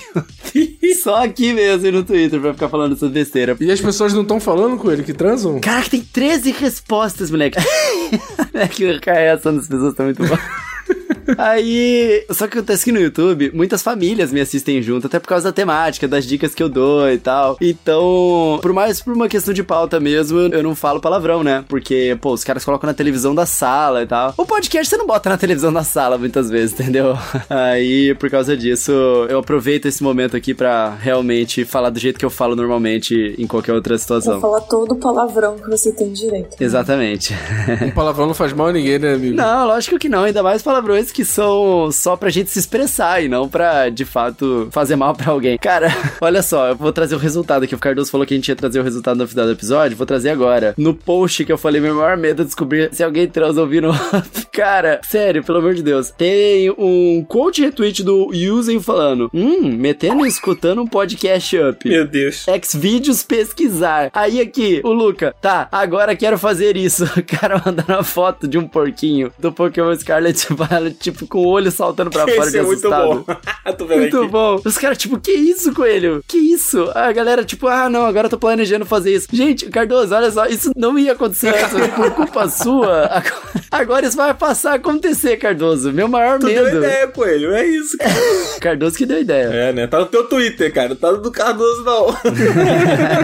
Só 1.02 1.22
aqui 1.22 1.52
mesmo 1.52 1.92
no 1.92 2.02
Twitter 2.02 2.40
pra 2.40 2.54
ficar 2.54 2.68
falando 2.68 2.94
essa 2.94 3.08
besteira. 3.08 3.56
E 3.60 3.70
as 3.70 3.80
pessoas 3.80 4.12
não 4.12 4.22
estão 4.22 4.40
falando 4.40 4.76
com 4.76 4.90
ele 4.90 5.02
que 5.02 5.12
transam? 5.12 5.60
Caraca, 5.60 5.90
tem 5.90 6.00
13 6.00 6.52
respostas, 6.52 7.30
moleque. 7.30 7.58
é 8.54 8.66
que 8.66 9.10
a 9.10 9.12
reação 9.12 9.54
das 9.54 9.68
pessoas 9.68 9.94
tá 9.94 10.04
muito 10.04 10.24
boa. 10.24 10.40
Aí, 11.38 12.24
só 12.30 12.46
que 12.46 12.58
acontece 12.58 12.84
que 12.84 12.92
no 12.92 13.00
YouTube, 13.00 13.50
muitas 13.54 13.82
famílias 13.82 14.32
me 14.32 14.40
assistem 14.40 14.82
junto, 14.82 15.06
até 15.06 15.18
por 15.18 15.28
causa 15.28 15.44
da 15.44 15.52
temática, 15.52 16.06
das 16.08 16.26
dicas 16.26 16.54
que 16.54 16.62
eu 16.62 16.68
dou 16.68 17.10
e 17.10 17.18
tal. 17.18 17.56
Então, 17.60 18.58
por 18.62 18.72
mais 18.72 19.00
por 19.00 19.12
uma 19.14 19.28
questão 19.28 19.52
de 19.52 19.62
pauta 19.62 19.98
mesmo, 20.00 20.38
eu 20.38 20.62
não 20.62 20.74
falo 20.74 21.00
palavrão, 21.00 21.42
né? 21.42 21.64
Porque, 21.68 22.16
pô, 22.20 22.32
os 22.32 22.44
caras 22.44 22.64
colocam 22.64 22.86
na 22.86 22.94
televisão 22.94 23.34
da 23.34 23.46
sala 23.46 24.02
e 24.02 24.06
tal. 24.06 24.34
O 24.36 24.46
podcast 24.46 24.88
você 24.88 24.96
não 24.96 25.06
bota 25.06 25.28
na 25.28 25.36
televisão 25.36 25.72
da 25.72 25.82
sala 25.82 26.18
muitas 26.18 26.50
vezes, 26.50 26.78
entendeu? 26.78 27.16
Aí, 27.48 28.14
por 28.14 28.30
causa 28.30 28.56
disso, 28.56 28.92
eu 29.28 29.38
aproveito 29.38 29.86
esse 29.86 30.02
momento 30.02 30.36
aqui 30.36 30.54
pra 30.54 30.94
realmente 31.00 31.64
falar 31.64 31.90
do 31.90 31.98
jeito 31.98 32.18
que 32.18 32.24
eu 32.24 32.30
falo 32.30 32.54
normalmente 32.56 33.34
em 33.38 33.46
qualquer 33.46 33.72
outra 33.72 33.96
situação. 33.98 34.40
falar 34.40 34.60
todo 34.62 34.96
palavrão 34.96 35.56
que 35.58 35.68
você 35.68 35.92
tem 35.92 36.12
direito. 36.12 36.56
Exatamente. 36.60 37.34
Um 37.82 37.90
palavrão 37.90 38.26
não 38.26 38.34
faz 38.34 38.52
mal 38.52 38.68
a 38.68 38.72
ninguém, 38.72 38.98
né, 38.98 39.14
amigo? 39.14 39.36
Não, 39.36 39.66
lógico 39.66 39.98
que 39.98 40.08
não. 40.08 40.24
Ainda 40.24 40.42
mais 40.42 40.62
palavrões 40.62 41.12
que 41.16 41.24
são 41.24 41.90
só 41.90 42.14
pra 42.14 42.28
gente 42.28 42.50
se 42.50 42.58
expressar 42.58 43.24
e 43.24 43.28
não 43.28 43.48
pra, 43.48 43.88
de 43.88 44.04
fato, 44.04 44.68
fazer 44.70 44.96
mal 44.96 45.14
pra 45.14 45.32
alguém. 45.32 45.56
Cara, 45.56 45.88
olha 46.20 46.42
só, 46.42 46.68
eu 46.68 46.76
vou 46.76 46.92
trazer 46.92 47.14
o 47.14 47.18
resultado 47.18 47.62
aqui. 47.62 47.74
O 47.74 47.78
Cardoso 47.78 48.10
falou 48.10 48.26
que 48.26 48.34
a 48.34 48.36
gente 48.36 48.48
ia 48.48 48.54
trazer 48.54 48.80
o 48.80 48.82
resultado 48.82 49.16
no 49.16 49.26
final 49.26 49.46
do 49.46 49.52
episódio. 49.52 49.96
Vou 49.96 50.06
trazer 50.06 50.28
agora. 50.28 50.74
No 50.76 50.92
post 50.92 51.42
que 51.46 51.50
eu 51.50 51.56
falei, 51.56 51.80
meu 51.80 51.94
maior 51.94 52.18
medo 52.18 52.42
é 52.42 52.44
descobrir 52.44 52.92
se 52.92 53.02
alguém 53.02 53.26
transa 53.26 53.62
ouvindo. 53.62 53.88
Cara, 54.52 55.00
sério, 55.04 55.42
pelo 55.42 55.56
amor 55.56 55.74
de 55.74 55.82
Deus. 55.82 56.10
Tem 56.10 56.70
um 56.76 57.24
quote 57.26 57.62
retweet 57.62 58.02
do 58.02 58.30
Yuzen 58.34 58.82
falando: 58.82 59.30
Hum, 59.32 59.72
metendo 59.72 60.26
e 60.26 60.28
escutando 60.28 60.82
um 60.82 60.86
podcast 60.86 61.56
up. 61.58 61.88
Meu 61.88 62.06
Deus. 62.06 62.44
Xvideos 62.62 63.22
pesquisar. 63.22 64.10
Aí 64.12 64.38
aqui, 64.38 64.82
o 64.84 64.92
Luca, 64.92 65.34
tá, 65.40 65.66
agora 65.72 66.14
quero 66.14 66.38
fazer 66.38 66.76
isso. 66.76 67.06
O 67.16 67.38
cara 67.38 67.60
mandando 67.64 67.92
a 67.94 68.04
foto 68.04 68.46
de 68.46 68.58
um 68.58 68.68
porquinho 68.68 69.32
do 69.38 69.50
Pokémon 69.50 69.94
Scarlet 69.96 70.46
Violet, 70.50 71.05
tipo, 71.12 71.26
com 71.26 71.38
o 71.38 71.46
olho 71.46 71.70
saltando 71.70 72.10
pra 72.10 72.22
fora 72.28 72.40
Esse 72.42 72.50
de 72.52 72.58
é 72.58 72.62
muito 72.62 72.86
assustado. 72.92 73.24
bom. 73.26 73.36
Muito 73.96 74.18
aqui. 74.18 74.28
bom. 74.28 74.60
Os 74.64 74.78
caras, 74.78 74.96
tipo, 74.96 75.18
que 75.18 75.32
isso, 75.32 75.72
coelho? 75.74 76.22
Que 76.26 76.38
isso? 76.38 76.90
A 76.94 77.10
galera, 77.12 77.44
tipo, 77.44 77.66
ah, 77.66 77.88
não, 77.90 78.06
agora 78.06 78.26
eu 78.26 78.30
tô 78.30 78.38
planejando 78.38 78.86
fazer 78.86 79.12
isso. 79.14 79.26
Gente, 79.32 79.66
Cardoso, 79.66 80.14
olha 80.14 80.30
só, 80.30 80.46
isso 80.46 80.70
não 80.76 80.98
ia 80.98 81.12
acontecer 81.12 81.48
antes, 81.48 81.88
por 81.94 82.10
culpa 82.12 82.48
sua. 82.48 83.06
Agora, 83.06 83.32
agora 83.70 84.06
isso 84.06 84.16
vai 84.16 84.32
passar 84.34 84.72
a 84.72 84.74
acontecer, 84.76 85.36
Cardoso. 85.36 85.92
Meu 85.92 86.06
maior 86.08 86.38
Tu 86.38 86.46
medo. 86.46 86.64
deu 86.70 86.78
ideia, 86.78 87.08
Coelho. 87.08 87.52
É 87.52 87.66
isso, 87.66 87.98
cara. 87.98 88.14
Cardoso 88.60 88.96
que 88.96 89.04
deu 89.06 89.20
ideia. 89.20 89.46
É, 89.46 89.72
né? 89.72 89.86
Tá 89.86 89.98
no 90.00 90.06
teu 90.06 90.24
Twitter, 90.24 90.72
cara. 90.72 90.94
Tá 90.94 91.12
no 91.12 91.18
do 91.20 91.30
Cardoso, 91.32 91.82
não. 91.84 92.06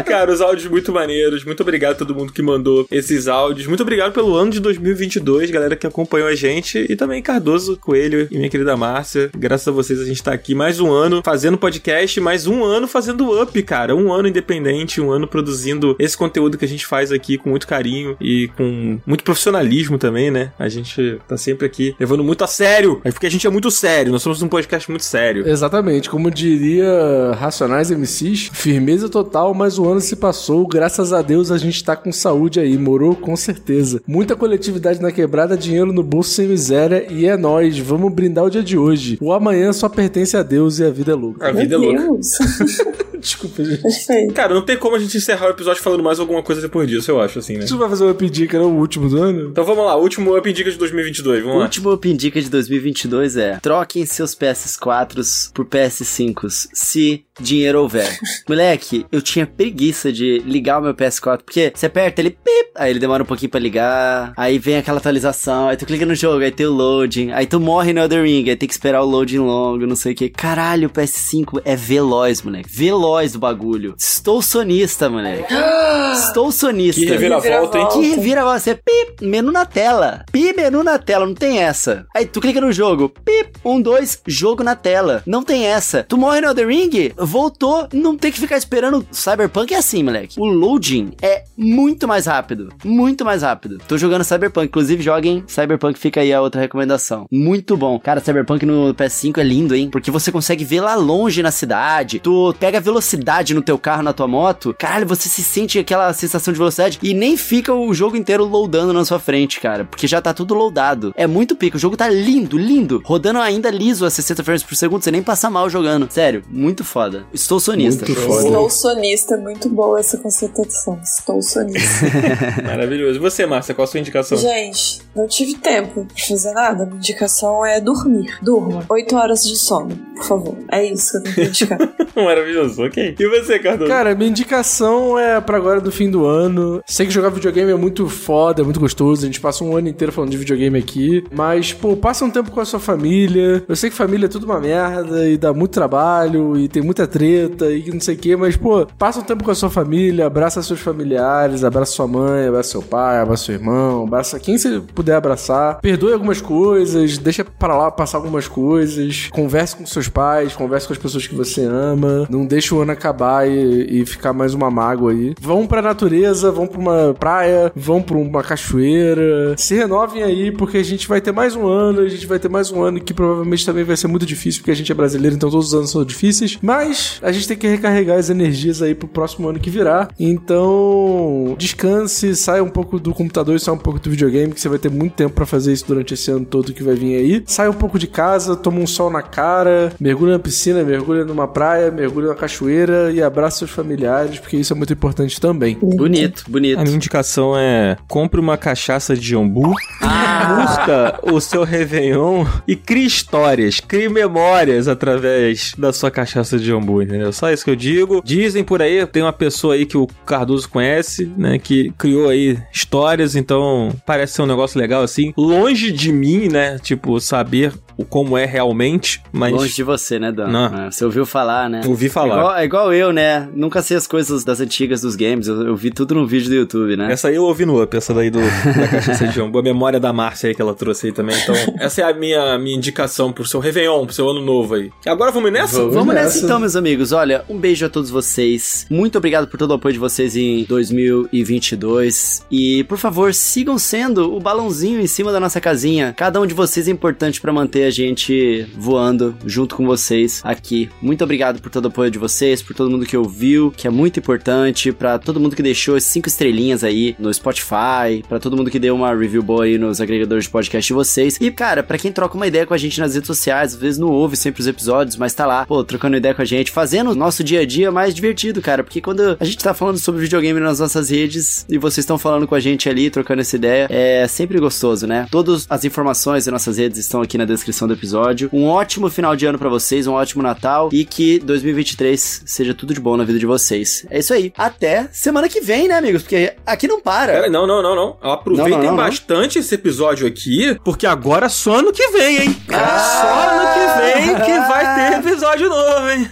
cara, 0.04 0.32
os 0.32 0.40
áudios 0.40 0.68
muito 0.70 0.92
maneiros. 0.92 1.44
Muito 1.44 1.62
obrigado 1.62 1.92
a 1.92 1.96
todo 1.96 2.14
mundo 2.14 2.32
que 2.32 2.42
mandou 2.42 2.86
esses 2.90 3.28
áudios. 3.28 3.66
Muito 3.66 3.82
obrigado 3.82 4.12
pelo 4.12 4.34
ano 4.34 4.50
de 4.50 4.60
2022, 4.60 5.50
galera 5.50 5.76
que 5.76 5.86
acompanhou 5.86 6.28
a 6.28 6.34
gente. 6.34 6.84
E 6.88 6.96
também 6.96 7.22
Cardoso, 7.22 7.72
Coelho 7.77 8.28
e 8.31 8.36
minha 8.36 8.51
querida 8.51 8.77
Márcia. 8.77 9.31
Graças 9.36 9.69
a 9.69 9.73
vocês 9.73 10.01
a 10.01 10.05
gente 10.05 10.23
tá 10.23 10.32
aqui 10.32 10.55
mais 10.55 10.81
um 10.81 10.90
ano 10.90 11.23
fazendo 11.24 11.59
podcast, 11.59 12.20
mais 12.20 12.47
um 12.47 12.65
ano 12.65 12.86
fazendo 12.86 13.40
up, 13.40 13.62
cara. 13.62 13.94
Um 13.94 14.12
ano 14.12 14.28
independente, 14.28 15.01
um 15.01 15.11
ano 15.11 15.27
produzindo 15.27 15.97
esse 15.99 16.16
conteúdo 16.16 16.59
que 16.59 16.65
a 16.65 16.69
gente 16.69 16.86
faz 16.86 17.12
aqui 17.12 17.39
com 17.39 17.51
muito 17.51 17.66
carinho 17.66 18.16
e 18.20 18.49
com 18.57 18.99
muito 19.07 19.24
profissionalismo 19.24 19.99
também, 19.99 20.31
né? 20.31 20.53
A 20.59 20.69
gente 20.69 21.19
tá 21.28 21.36
sempre 21.36 21.66
aqui 21.66 21.94
levando 21.99 22.24
muito 22.24 22.44
a 22.44 22.47
sério. 22.47 23.01
É 23.05 23.11
porque 23.11 23.27
a 23.27 23.31
gente 23.31 23.47
é 23.47 23.51
muito 23.51 23.70
sério. 23.70 24.12
Nós 24.12 24.23
somos 24.23 24.43
um 24.43 24.49
podcast 24.49 24.90
muito 24.90 25.05
sério. 25.05 25.49
Exatamente, 25.49 26.09
como 26.11 26.31
diria 26.31 27.32
Racionais 27.39 27.90
MCs, 27.90 28.51
firmeza 28.53 29.09
total, 29.09 29.55
mas 29.55 29.78
o 29.78 29.89
ano 29.89 30.01
se 30.01 30.16
passou, 30.16 30.66
graças 30.66 31.12
a 31.12 31.23
Deus 31.23 31.51
a 31.51 31.59
gente 31.59 31.82
tá 31.82 31.97
com 31.97 32.12
saúde 32.12 32.61
aí, 32.61 32.77
morou 32.77 33.15
com 33.15 33.36
certeza. 33.36 34.03
Muita 34.07 34.36
coletividade 34.36 35.01
na 35.01 35.12
quebrada, 35.12 35.57
dinheiro 35.57 35.93
no 35.93 36.03
bolso 36.03 36.31
sem 36.31 36.49
miséria 36.49 37.07
e 37.11 37.27
é 37.27 37.36
nóis, 37.36 37.61
vamos 37.70 38.12
brindar 38.12 38.44
o 38.44 38.51
dia 38.51 38.62
de 38.62 38.76
hoje. 38.76 39.18
O 39.20 39.32
amanhã 39.32 39.72
só 39.72 39.89
pertence 39.89 40.36
a 40.36 40.43
Deus 40.43 40.78
e 40.78 40.84
a 40.84 40.90
vida 40.90 41.12
é 41.12 41.14
louca. 41.14 41.48
A 41.48 41.52
vida 41.52 41.74
é 41.74 41.78
louca. 41.78 42.02
Desculpa, 43.22 43.62
gente. 43.64 43.82
Perfeito. 43.82 44.34
Cara, 44.34 44.52
não 44.52 44.62
tem 44.62 44.76
como 44.76 44.97
a 44.97 44.98
gente 44.98 45.16
encerrar 45.16 45.47
o 45.47 45.51
episódio 45.51 45.80
falando 45.80 46.02
mais 46.02 46.18
alguma 46.18 46.43
coisa 46.43 46.60
depois 46.60 46.89
disso, 46.89 47.09
eu 47.09 47.20
acho, 47.20 47.39
assim, 47.39 47.56
né? 47.56 47.66
Você 47.66 47.76
vai 47.76 47.89
fazer 47.89 48.05
o 48.05 48.10
Up 48.10 48.28
Dica, 48.30 48.59
não? 48.59 48.76
O 48.76 48.80
último 48.80 49.09
do 49.09 49.16
ano? 49.16 49.51
Então 49.51 49.64
vamos 49.64 49.84
lá, 49.84 49.97
último 49.97 50.36
Up 50.36 50.52
Dica 50.52 50.70
de 50.70 50.76
2022, 50.76 51.40
O 51.40 51.44
vamos 51.44 51.59
lá. 51.59 51.64
último 51.64 51.93
Open 51.93 52.16
Dica 52.16 52.40
de 52.43 52.51
2022 52.51 53.36
é: 53.36 53.59
troquem 53.62 54.05
seus 54.05 54.34
PS4s 54.34 55.52
por 55.55 55.64
PS5s, 55.66 56.68
se 56.72 57.24
dinheiro 57.40 57.80
houver. 57.80 58.18
Moleque, 58.48 59.06
eu 59.12 59.22
tinha 59.22 59.47
preguiça 59.47 60.12
de 60.12 60.40
ligar 60.44 60.80
o 60.80 60.82
meu 60.82 60.94
PS4, 60.94 61.43
porque 61.44 61.72
você 61.74 61.86
aperta 61.86 62.20
ele, 62.20 62.30
pip, 62.30 62.70
aí 62.74 62.90
ele 62.90 62.98
demora 62.98 63.22
um 63.22 63.26
pouquinho 63.26 63.51
pra 63.51 63.60
ligar, 63.60 64.32
aí 64.36 64.59
vem 64.59 64.76
aquela 64.78 64.98
atualização, 64.98 65.68
aí 65.68 65.76
tu 65.76 65.86
clica 65.86 66.05
no 66.05 66.14
jogo, 66.14 66.43
aí 66.43 66.51
tem 66.51 66.66
o 66.66 66.72
loading, 66.72 67.30
aí 67.30 67.47
tu 67.53 67.61
morre 67.61 67.93
no 67.93 68.01
Elden 68.01 68.23
Ring, 68.23 68.49
aí 68.49 68.57
tem 68.57 68.66
que 68.66 68.73
esperar 68.73 69.03
o 69.03 69.05
loading 69.05 69.37
longo, 69.37 69.87
não 69.87 69.95
sei 69.95 70.15
o 70.15 70.16
que. 70.16 70.31
Caralho, 70.31 70.89
o 70.89 70.91
PS5 70.91 71.61
é 71.66 71.77
veloz, 71.77 72.41
moleque. 72.41 72.66
Veloz 72.74 73.35
do 73.35 73.39
bagulho. 73.39 73.95
Estou 73.99 74.41
sonista, 74.41 75.11
moleque. 75.11 75.53
Estou 76.16 76.51
sonista. 76.51 76.99
Que 76.99 77.07
reviravolta, 77.07 77.79
hein? 77.79 77.89
Que 77.93 78.15
reviravolta. 78.15 78.59
Você, 78.59 78.74
pip, 78.74 79.23
menu 79.23 79.53
na 79.53 79.66
tela. 79.66 80.24
Pi, 80.33 80.55
menu 80.55 80.83
na 80.83 80.99
tela, 80.99 81.27
não 81.27 81.35
tem 81.35 81.59
essa. 81.59 82.07
Aí 82.16 82.24
tu 82.24 82.41
clica 82.41 82.59
no 82.59 82.73
jogo, 82.73 83.11
pip, 83.11 83.53
um, 83.62 83.83
dois, 83.83 84.23
jogo 84.27 84.62
na 84.62 84.74
tela. 84.74 85.23
Não 85.27 85.43
tem 85.43 85.66
essa. 85.66 86.05
Tu 86.05 86.16
morre 86.16 86.41
no 86.41 86.49
Elden 86.49 86.66
Ring, 86.66 87.12
voltou, 87.19 87.87
não 87.93 88.16
tem 88.16 88.33
que 88.33 88.41
ficar 88.41 88.57
esperando. 88.57 89.07
Cyberpunk 89.11 89.74
é 89.74 89.77
assim, 89.77 90.03
moleque. 90.03 90.41
O 90.41 90.47
loading 90.47 91.12
é 91.20 91.45
muito 91.55 92.09
mais 92.09 92.24
rápido. 92.24 92.70
Muito 92.83 93.27
mais 93.27 93.43
rápido. 93.43 93.77
Tô 93.87 93.99
jogando 93.99 94.24
Cyberpunk, 94.24 94.69
inclusive 94.69 95.03
joguem 95.03 95.45
Cyberpunk, 95.47 95.99
fica 95.99 96.23
aí 96.23 96.33
a 96.33 96.41
outra 96.41 96.62
recomendação. 96.62 97.27
Muito 97.32 97.78
bom. 97.78 97.98
Cara, 97.98 98.20
Cyberpunk 98.20 98.66
no 98.66 98.94
PS5 98.94 99.38
é 99.38 99.42
lindo, 99.42 99.74
hein? 99.74 99.88
Porque 99.88 100.10
você 100.10 100.30
consegue 100.30 100.66
ver 100.66 100.82
lá 100.82 100.94
longe 100.94 101.42
na 101.42 101.50
cidade. 101.50 102.18
Tu 102.18 102.54
pega 102.60 102.78
velocidade 102.78 103.54
no 103.54 103.62
teu 103.62 103.78
carro, 103.78 104.02
na 104.02 104.12
tua 104.12 104.28
moto. 104.28 104.76
Caralho, 104.78 105.06
você 105.06 105.30
se 105.30 105.42
sente 105.42 105.78
aquela 105.78 106.12
sensação 106.12 106.52
de 106.52 106.59
velocidade 106.59 106.98
e 107.02 107.14
nem 107.14 107.38
fica 107.38 107.72
o 107.72 107.94
jogo 107.94 108.18
inteiro 108.18 108.44
loadando 108.44 108.92
na 108.92 109.02
sua 109.02 109.18
frente, 109.18 109.60
cara. 109.60 109.86
Porque 109.86 110.06
já 110.06 110.20
tá 110.20 110.34
tudo 110.34 110.52
loadado. 110.52 111.14
É 111.16 111.26
muito 111.26 111.56
pico. 111.56 111.78
O 111.78 111.80
jogo 111.80 111.96
tá 111.96 112.06
lindo, 112.06 112.59
lindo. 112.59 113.00
Rodando 113.02 113.38
ainda 113.38 113.70
liso 113.70 114.04
a 114.04 114.10
60 114.10 114.44
frames 114.44 114.62
por 114.62 114.76
segundo. 114.76 115.02
Você 115.02 115.10
nem 115.10 115.22
passa 115.22 115.48
mal 115.48 115.70
jogando. 115.70 116.12
Sério, 116.12 116.42
muito 116.50 116.84
foda. 116.84 117.24
Estou 117.32 117.59
sonista. 117.59 118.04
Muito 118.04 118.20
foda. 118.20 118.46
Estou 118.46 118.68
sonista, 118.68 119.36
muito 119.38 119.70
boa 119.70 119.98
essa 119.98 120.18
conceituação. 120.18 121.00
Estou 121.02 121.40
sonista. 121.40 122.04
Maravilhoso. 122.62 123.16
E 123.16 123.22
você, 123.22 123.46
Márcia, 123.46 123.74
qual 123.74 123.84
a 123.84 123.86
sua 123.86 124.00
indicação? 124.00 124.36
Gente, 124.36 125.00
não 125.16 125.26
tive 125.26 125.54
tempo 125.54 126.04
pra 126.04 126.24
fazer 126.28 126.52
nada. 126.52 126.84
Minha 126.84 127.00
indicação 127.23 127.65
é 127.65 127.81
dormir. 127.81 128.39
Durma. 128.43 128.85
Oito 128.89 129.16
horas 129.16 129.44
de 129.44 129.57
sono, 129.57 129.97
por 130.16 130.24
favor. 130.24 130.57
É 130.70 130.85
isso 130.85 131.12
que 131.12 131.16
eu 131.16 131.23
tenho 131.23 131.35
que 131.35 131.43
indicar. 131.44 131.78
Maravilhoso, 132.16 132.82
ok. 132.82 133.15
E 133.19 133.28
você, 133.28 133.59
Cardoso? 133.59 133.89
Cara, 133.89 134.15
minha 134.15 134.28
indicação 134.31 135.19
é 135.19 135.40
pra 135.40 135.57
agora 135.57 135.81
do 135.81 135.93
fim 135.93 136.11
do 136.11 136.27
ano. 136.27 136.82
Sei 136.86 137.07
que 137.07 137.12
jogar 137.12 137.31
videogame 137.31 137.70
é 137.70 137.77
muito 137.77 138.09
foda, 138.09 138.62
é 138.62 138.65
muito 138.65 138.81
gostoso. 138.81 139.23
A 139.23 139.27
gente 139.27 139.40
passa 139.40 139.62
um 139.62 139.77
ano 139.77 139.89
inteiro 139.89 140.12
falando 140.12 140.31
de 140.31 140.36
videogame 140.36 140.78
aqui. 140.78 141.24
Mas, 141.32 141.73
pô, 141.73 141.97
passa 141.97 142.24
um 142.24 142.31
tempo 142.31 142.51
com 142.51 142.61
a 142.61 142.65
sua 142.65 142.81
família. 142.81 143.65
Eu 143.69 143.77
sei 143.77 143.89
que 143.89 143.97
família 143.97 144.27
é 144.27 144.28
tudo 144.28 144.44
uma 144.44 144.61
merda 144.61 145.28
e 145.28 145.36
dá 145.36 145.53
muito 145.53 145.73
trabalho 145.73 146.57
e 146.59 146.69
tem 146.69 146.82
muita 146.82 147.07
treta 147.07 147.70
e 147.70 147.89
não 147.90 148.01
sei 148.01 148.16
o 148.16 148.19
quê. 148.19 148.36
Mas, 148.36 148.57
pô, 148.57 148.86
passa 148.99 149.20
um 149.20 149.24
tempo 149.24 149.44
com 149.44 149.51
a 149.51 149.55
sua 149.55 149.70
família, 149.70 150.27
abraça 150.27 150.62
seus 150.62 150.81
familiares, 150.81 151.62
abraça 151.62 151.93
sua 151.93 152.09
mãe, 152.09 152.49
abraça 152.49 152.70
seu 152.70 152.82
pai, 152.82 153.19
abraça 153.19 153.44
seu 153.44 153.55
irmão, 153.55 154.05
abraça 154.05 154.40
quem 154.40 154.59
você 154.59 154.81
puder 154.94 155.15
abraçar. 155.15 155.81
Perdoe 155.81 156.12
algumas 156.12 156.40
coisas, 156.40 157.11
deixa 157.18 157.44
pra 157.44 157.76
lá 157.76 157.90
passar 157.90 158.18
algumas 158.18 158.48
coisas. 158.48 159.28
Converse 159.30 159.76
com 159.76 159.86
seus 159.86 160.09
pais, 160.09 160.55
converse 160.55 160.86
com 160.86 160.93
as 160.93 160.98
pessoas 160.98 161.26
que 161.26 161.34
você 161.34 161.62
ama. 161.62 162.26
Não 162.30 162.44
deixa 162.47 162.74
o 162.74 162.80
ano 162.80 162.93
acabar 162.93 163.48
e, 163.48 164.02
e 164.02 164.06
ficar 164.06 164.32
mais 164.32 164.55
uma 164.55 164.70
mágoa 164.70 165.12
aí. 165.12 165.34
Vão 165.40 165.66
pra 165.66 165.82
natureza, 165.82 166.51
vão 166.51 166.66
pra 166.66 166.80
uma 166.80 167.14
praia, 167.18 167.72
vão 167.74 168.02
pra 168.02 168.16
uma 168.16 168.43
cachoeira. 168.43 169.55
Se 169.56 169.74
renovem 169.74 170.22
aí, 170.22 170.52
porque 170.52 170.78
a 170.78 170.82
gente 170.82 171.09
vai 171.09 171.20
ter 171.20 171.32
mais 171.32 171.55
um 171.56 171.66
ano, 171.66 172.01
a 172.01 172.09
gente 172.09 172.26
vai 172.26 172.39
ter 172.39 172.48
mais 172.48 172.70
um 172.70 172.82
ano 172.82 173.01
que 173.01 173.14
provavelmente 173.14 173.64
também 173.64 173.84
vai 173.84 173.97
ser 173.97 174.09
muito 174.09 174.26
difícil, 174.26 174.60
porque 174.60 174.70
a 174.70 174.76
gente 174.76 174.90
é 174.90 174.94
brasileiro, 174.94 175.36
então 175.36 175.51
todos 175.51 175.68
os 175.68 175.74
anos 175.74 175.90
são 175.90 176.05
difíceis. 176.05 176.59
Mas 176.62 177.18
a 177.22 177.32
gente 177.32 177.48
tem 177.48 177.56
que 177.56 177.66
recarregar 177.66 178.18
as 178.18 178.30
energias 178.30 178.82
aí 178.82 178.94
pro 178.94 179.09
próximo 179.09 179.48
ano 179.48 179.59
que 179.59 179.70
virá. 179.70 180.09
Então, 180.18 181.55
descanse, 181.59 182.34
saia 182.36 182.62
um 182.62 182.68
pouco 182.68 182.98
do 182.98 183.12
computador 183.12 183.56
e 183.56 183.60
saia 183.60 183.74
um 183.74 183.78
pouco 183.78 183.98
do 183.98 184.10
videogame, 184.10 184.52
que 184.52 184.60
você 184.60 184.68
vai 184.68 184.78
ter 184.78 184.90
muito 184.90 185.14
tempo 185.14 185.34
pra 185.34 185.47
fazer 185.47 185.72
isso 185.72 185.86
durante 185.86 186.14
esse 186.14 186.30
ano 186.30 186.44
todo 186.44 186.72
que 186.72 186.82
vai 186.82 186.94
vir 186.94 187.02
aí. 187.07 187.43
Saia 187.47 187.70
um 187.70 187.74
pouco 187.74 187.99
de 187.99 188.07
casa, 188.07 188.57
toma 188.57 188.79
um 188.79 188.87
sol 188.87 189.11
na 189.11 189.23
cara, 189.23 189.93
mergulha 190.01 190.33
na 190.33 190.39
piscina, 190.39 190.83
mergulha 190.83 191.24
numa 191.24 191.49
praia, 191.49 191.91
mergulha 191.91 192.29
na 192.29 192.35
cachoeira 192.35 193.11
e 193.12 193.23
abraça 193.23 193.59
seus 193.59 193.70
familiares, 193.70 194.39
porque 194.39 194.57
isso 194.57 194.73
é 194.73 194.77
muito 194.77 194.93
importante 194.93 195.41
também. 195.41 195.79
Bonito, 195.81 196.45
bonito. 196.49 196.79
A 196.79 196.83
minha 196.83 196.97
indicação 196.97 197.57
é 197.57 197.97
compre 198.09 198.41
uma 198.41 198.57
cachaça 198.57 199.15
de 199.15 199.29
jambu, 199.29 199.74
curta 200.01 201.20
o 201.23 201.41
seu 201.41 201.65
Réveillon 201.65 202.45
e 202.66 202.77
crie 202.77 203.07
histórias, 203.07 203.81
crie 203.81 204.09
memórias 204.09 204.89
através 204.89 205.73
da 205.77 205.93
sua 205.93 206.11
cachaça 206.11 206.59
de 206.59 206.66
jambu, 206.66 207.03
entendeu? 207.03 207.33
Só 207.33 207.51
isso 207.51 207.65
que 207.65 207.70
eu 207.70 207.77
digo. 207.77 208.23
Dizem 208.24 208.65
por 208.65 208.83
aí, 208.83 209.05
tem 209.07 209.23
uma 209.23 209.33
pessoa 209.33 209.74
aí 209.74 209.87
que 209.87 209.97
o 209.97 210.07
Cardoso 210.27 210.69
conhece, 210.69 211.31
né, 211.37 211.59
que 211.59 211.93
criou 211.99 212.29
aí 212.29 212.59
histórias, 212.73 213.37
então 213.37 213.91
parece 214.07 214.35
ser 214.35 214.43
um 214.43 214.47
negócio 214.47 214.79
legal 214.79 215.03
assim. 215.03 215.33
Longe 215.37 215.91
de 215.93 216.12
mim, 216.12 216.49
né, 216.49 216.79
tipo, 216.79 216.91
saber 217.20 217.73
o 217.97 218.05
como 218.05 218.36
é 218.36 218.44
realmente, 218.44 219.23
mas... 219.32 219.52
Longe 219.52 219.74
de 219.74 219.82
você, 219.82 220.19
né, 220.19 220.32
Dan? 220.32 220.48
Não. 220.48 220.86
É, 220.86 220.90
Você 220.90 221.05
ouviu 221.05 221.27
falar, 221.27 221.69
né? 221.69 221.82
Ouvi 221.86 222.09
falar. 222.09 222.35
É 222.35 222.39
igual, 222.39 222.56
é 222.56 222.64
igual 222.64 222.93
eu, 222.93 223.12
né? 223.12 223.48
Nunca 223.55 223.82
sei 223.82 223.97
as 223.97 224.06
coisas 224.06 224.44
das 224.44 224.60
antigas 224.60 225.01
dos 225.02 225.16
games. 225.16 225.47
Eu, 225.47 225.69
eu 225.69 225.77
vi 225.77 225.90
tudo 225.90 226.14
no 226.14 226.27
vídeo 226.27 226.48
do 226.48 226.55
YouTube, 226.55 226.97
né? 226.97 227.12
Essa 227.12 227.28
aí 227.28 227.36
eu 227.36 227.44
ouvi 227.44 227.64
no 227.64 227.82
Up, 227.82 227.97
essa 227.97 228.14
daí 228.14 228.31
do, 228.31 228.40
da 228.40 228.89
cachaça 228.89 229.27
de 229.27 229.35
jambu. 229.35 229.59
A 229.59 229.62
memória 229.62 230.01
da 230.01 230.12
Márcia 230.12 230.48
aí 230.48 230.55
que 230.55 230.62
ela 230.62 230.74
trouxe 230.74 231.06
aí 231.09 231.12
também. 231.12 231.36
Então, 231.43 231.55
essa 231.78 232.01
é 232.01 232.05
a 232.05 232.14
minha, 232.14 232.59
minha 232.59 232.77
indicação 232.77 233.32
pro 233.32 233.44
seu 233.44 233.60
Réveillon, 233.60 234.05
pro 234.06 234.14
seu 234.14 234.28
ano 234.28 234.40
novo 234.40 234.74
aí. 234.74 234.90
E 235.05 235.09
agora 235.09 235.31
vamos 235.31 235.52
nessa? 235.52 235.85
Vamos, 235.89 236.14
nessa 236.14 236.44
então, 236.44 236.59
meus 236.59 236.77
amigos. 236.77 237.12
Olha, 237.12 237.44
um 237.48 237.59
beijo 237.59 237.86
a 237.86 237.89
todos 237.89 238.10
vocês. 238.10 238.86
Muito 238.90 239.19
obrigado 239.19 239.47
por 239.47 239.59
todo 239.59 239.70
o 239.70 239.74
apoio 239.74 239.93
de 239.93 239.98
vocês 239.98 240.36
em 240.36 240.64
2022. 240.64 242.47
E, 242.51 242.85
por 242.85 242.98
favor, 242.98 243.35
sigam 243.35 243.78
sendo 243.78 244.35
o 244.35 244.40
balãozinho 244.40 245.01
em 245.01 245.06
cima 245.06 245.32
da 245.32 245.40
nossa 245.40 245.60
casinha. 245.60 246.14
Cada 246.16 246.40
um 246.40 246.47
de 246.47 246.55
vocês 246.55 246.89
é 246.89 246.90
importante 246.90 247.40
pra 247.40 247.52
manter 247.52 247.81
a 247.84 247.90
gente 247.90 248.66
voando 248.76 249.36
junto 249.44 249.76
com 249.76 249.86
vocês 249.86 250.40
aqui. 250.44 250.88
Muito 251.00 251.22
obrigado 251.24 251.60
por 251.60 251.70
todo 251.70 251.86
o 251.86 251.88
apoio 251.88 252.10
de 252.10 252.18
vocês, 252.18 252.62
por 252.62 252.74
todo 252.74 252.90
mundo 252.90 253.06
que 253.06 253.16
ouviu, 253.16 253.72
que 253.76 253.86
é 253.86 253.90
muito 253.90 254.18
importante, 254.18 254.92
pra 254.92 255.18
todo 255.18 255.40
mundo 255.40 255.56
que 255.56 255.62
deixou 255.62 256.00
cinco 256.00 256.28
estrelinhas 256.28 256.84
aí 256.84 257.14
no 257.18 257.32
Spotify, 257.32 258.22
pra 258.28 258.38
todo 258.38 258.56
mundo 258.56 258.70
que 258.70 258.78
deu 258.78 258.94
uma 258.94 259.14
review 259.14 259.42
boa 259.42 259.64
aí 259.64 259.78
nos 259.78 260.00
agregadores 260.00 260.44
de 260.44 260.50
podcast 260.50 260.86
de 260.86 260.94
vocês. 260.94 261.38
E, 261.40 261.50
cara, 261.50 261.82
pra 261.82 261.98
quem 261.98 262.12
troca 262.12 262.36
uma 262.36 262.46
ideia 262.46 262.66
com 262.66 262.74
a 262.74 262.78
gente 262.78 263.00
nas 263.00 263.14
redes 263.14 263.26
sociais, 263.26 263.74
às 263.74 263.80
vezes 263.80 263.98
não 263.98 264.09
ouve 264.09 264.36
sempre 264.36 264.60
os 264.60 264.66
episódios, 264.66 265.16
mas 265.16 265.34
tá 265.34 265.46
lá, 265.46 265.66
pô, 265.66 265.82
trocando 265.84 266.16
ideia 266.16 266.34
com 266.34 266.42
a 266.42 266.44
gente, 266.44 266.70
fazendo 266.70 267.10
o 267.10 267.14
nosso 267.14 267.42
dia 267.42 267.60
a 267.60 267.66
dia 267.66 267.90
mais 267.90 268.14
divertido, 268.14 268.60
cara, 268.60 268.82
porque 268.82 269.00
quando 269.00 269.36
a 269.38 269.44
gente 269.44 269.59
tá 269.59 269.74
falando 269.74 269.98
sobre 269.98 270.22
videogame 270.22 270.60
nas 270.60 270.78
nossas 270.78 271.10
redes 271.10 271.66
e 271.68 271.78
vocês 271.78 271.98
estão 271.98 272.18
falando 272.18 272.46
com 272.46 272.54
a 272.54 272.60
gente 272.60 272.88
ali, 272.88 273.10
trocando 273.10 273.40
essa 273.40 273.56
ideia, 273.56 273.86
é 273.90 274.26
sempre 274.28 274.59
gostoso, 274.59 275.06
né? 275.06 275.26
Todas 275.30 275.66
as 275.68 275.84
informações 275.84 276.44
das 276.44 276.52
nossas 276.52 276.78
redes 276.78 276.98
estão 276.98 277.22
aqui 277.22 277.36
na 277.36 277.44
descrição 277.44 277.72
do 277.89 277.94
episódio. 277.94 278.49
Um 278.53 278.66
ótimo 278.66 279.09
final 279.11 279.35
de 279.35 279.47
ano 279.47 279.59
pra 279.59 279.69
vocês, 279.69 280.07
um 280.07 280.12
ótimo 280.12 280.43
Natal 280.43 280.89
e 280.93 281.05
que 281.05 281.39
2023 281.40 282.43
seja 282.47 282.74
tudo 282.74 282.93
de 282.94 283.01
bom 283.01 283.16
na 283.16 283.24
vida 283.24 283.39
de 283.39 283.47
vocês. 283.47 284.07
É 284.11 284.19
isso 284.19 284.32
aí. 284.35 284.53
Até 284.57 285.09
semana 285.12 285.49
que 285.49 285.61
vem, 285.61 285.89
né, 285.89 285.94
amigos? 285.97 286.23
Porque 286.23 286.55
aqui 286.66 286.86
não 286.86 287.01
para. 287.01 287.32
Pera, 287.32 287.51
não, 287.51 287.66
não, 287.66 287.82
não, 287.82 287.94
não. 287.97 288.16
Aproveitem 288.23 288.73
Não, 288.73 288.78
não, 288.78 288.85
não, 288.90 288.97
não. 288.97 289.05
bastante 289.05 289.59
esse 289.59 289.74
episódio 289.74 290.27
aqui, 290.27 290.78
porque 290.85 291.07
agora 291.07 291.49
só 291.49 291.77
ano 291.77 291.93
que 291.93 292.07
vem, 292.09 292.43
hein? 292.43 292.57
Só 292.69 293.49
ano 293.51 293.73
que 293.74 294.01
vem 294.01 294.35
que 294.44 294.59
vai 294.69 294.94
ter 294.94 295.19
episódio 295.19 295.69
novo, 295.69 296.11
hein? 296.11 296.28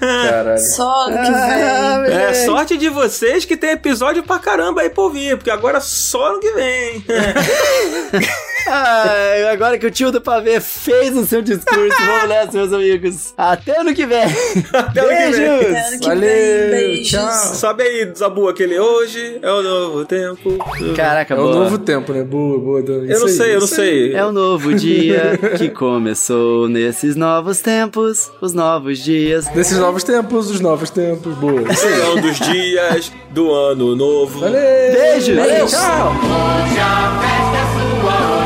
Só 0.58 1.06
ano 1.06 1.16
que 1.22 1.30
Ah, 1.34 2.02
vem. 2.06 2.16
É, 2.16 2.34
sorte 2.46 2.76
de 2.76 2.88
vocês 2.88 3.44
que 3.44 3.56
tem 3.56 3.70
episódio 3.70 4.22
pra 4.22 4.38
caramba 4.38 4.82
aí 4.82 4.90
pra 4.90 5.02
ouvir, 5.04 5.36
porque 5.36 5.50
agora 5.50 5.80
só 5.80 6.30
ano 6.32 6.40
que 6.40 6.50
vem. 6.52 7.04
Ai, 8.66 9.48
agora 9.48 9.78
que 9.78 9.86
o 9.86 9.90
tio 9.90 10.12
do 10.12 10.20
pavê 10.20 10.60
fez 10.60 11.16
o 11.16 11.24
seu 11.30 11.42
discurso, 11.42 11.96
vamos 12.06 12.28
nessa, 12.28 12.52
meus 12.52 12.72
amigos. 12.72 13.34
Até 13.38 13.80
ano 13.80 13.94
que 13.94 14.04
vem. 14.04 14.24
Até 14.74 15.00
ano 15.00 15.32
que 15.32 15.38
vem. 15.38 15.58
Beijos. 15.58 15.70
Até 15.70 15.86
ano 15.86 16.00
que 16.00 16.08
vem, 16.08 16.70
beijos. 16.70 17.20
Sobe 17.56 17.82
aí, 17.84 18.12
Zabu, 18.18 18.48
aquele 18.48 18.78
hoje 18.80 19.38
é 19.40 19.50
o 19.50 19.62
novo 19.62 20.04
tempo. 20.04 20.58
Caraca, 20.96 21.34
É 21.34 21.38
o 21.38 21.42
boa. 21.42 21.54
novo 21.54 21.78
tempo, 21.78 22.12
né? 22.12 22.24
Boa, 22.24 22.58
boa, 22.58 22.82
Dani. 22.82 23.08
Eu 23.08 23.12
Isso 23.12 23.20
não 23.20 23.26
aí, 23.28 23.32
sei, 23.36 23.50
eu 23.54 23.58
não 23.58 23.64
isso 23.66 23.74
sei. 23.76 24.12
É 24.14 24.26
um 24.26 24.32
novo 24.32 24.74
dia 24.74 25.38
que 25.56 25.68
começou 25.68 26.68
nesses 26.68 27.14
novos 27.14 27.60
tempos, 27.60 28.28
os 28.40 28.52
novos 28.52 28.98
dias. 28.98 29.46
Desses 29.48 29.78
novos 29.78 30.02
tempos, 30.02 30.50
os 30.50 30.60
novos 30.60 30.90
tempos, 30.90 31.32
boa. 31.36 31.62
Isso 31.72 31.86
aí. 31.86 32.00
São 32.00 32.16
dos 32.20 32.38
dias 32.40 33.12
do 33.30 33.52
ano 33.52 33.94
novo. 33.94 34.40
Valeu! 34.40 34.60
Beijo. 34.92 35.36
Valeu, 35.36 35.66
tchau! 35.66 36.12
Hoje 36.12 36.80
a 36.80 37.20
festa 37.20 37.56
é 37.56 37.66
sua, 38.00 38.40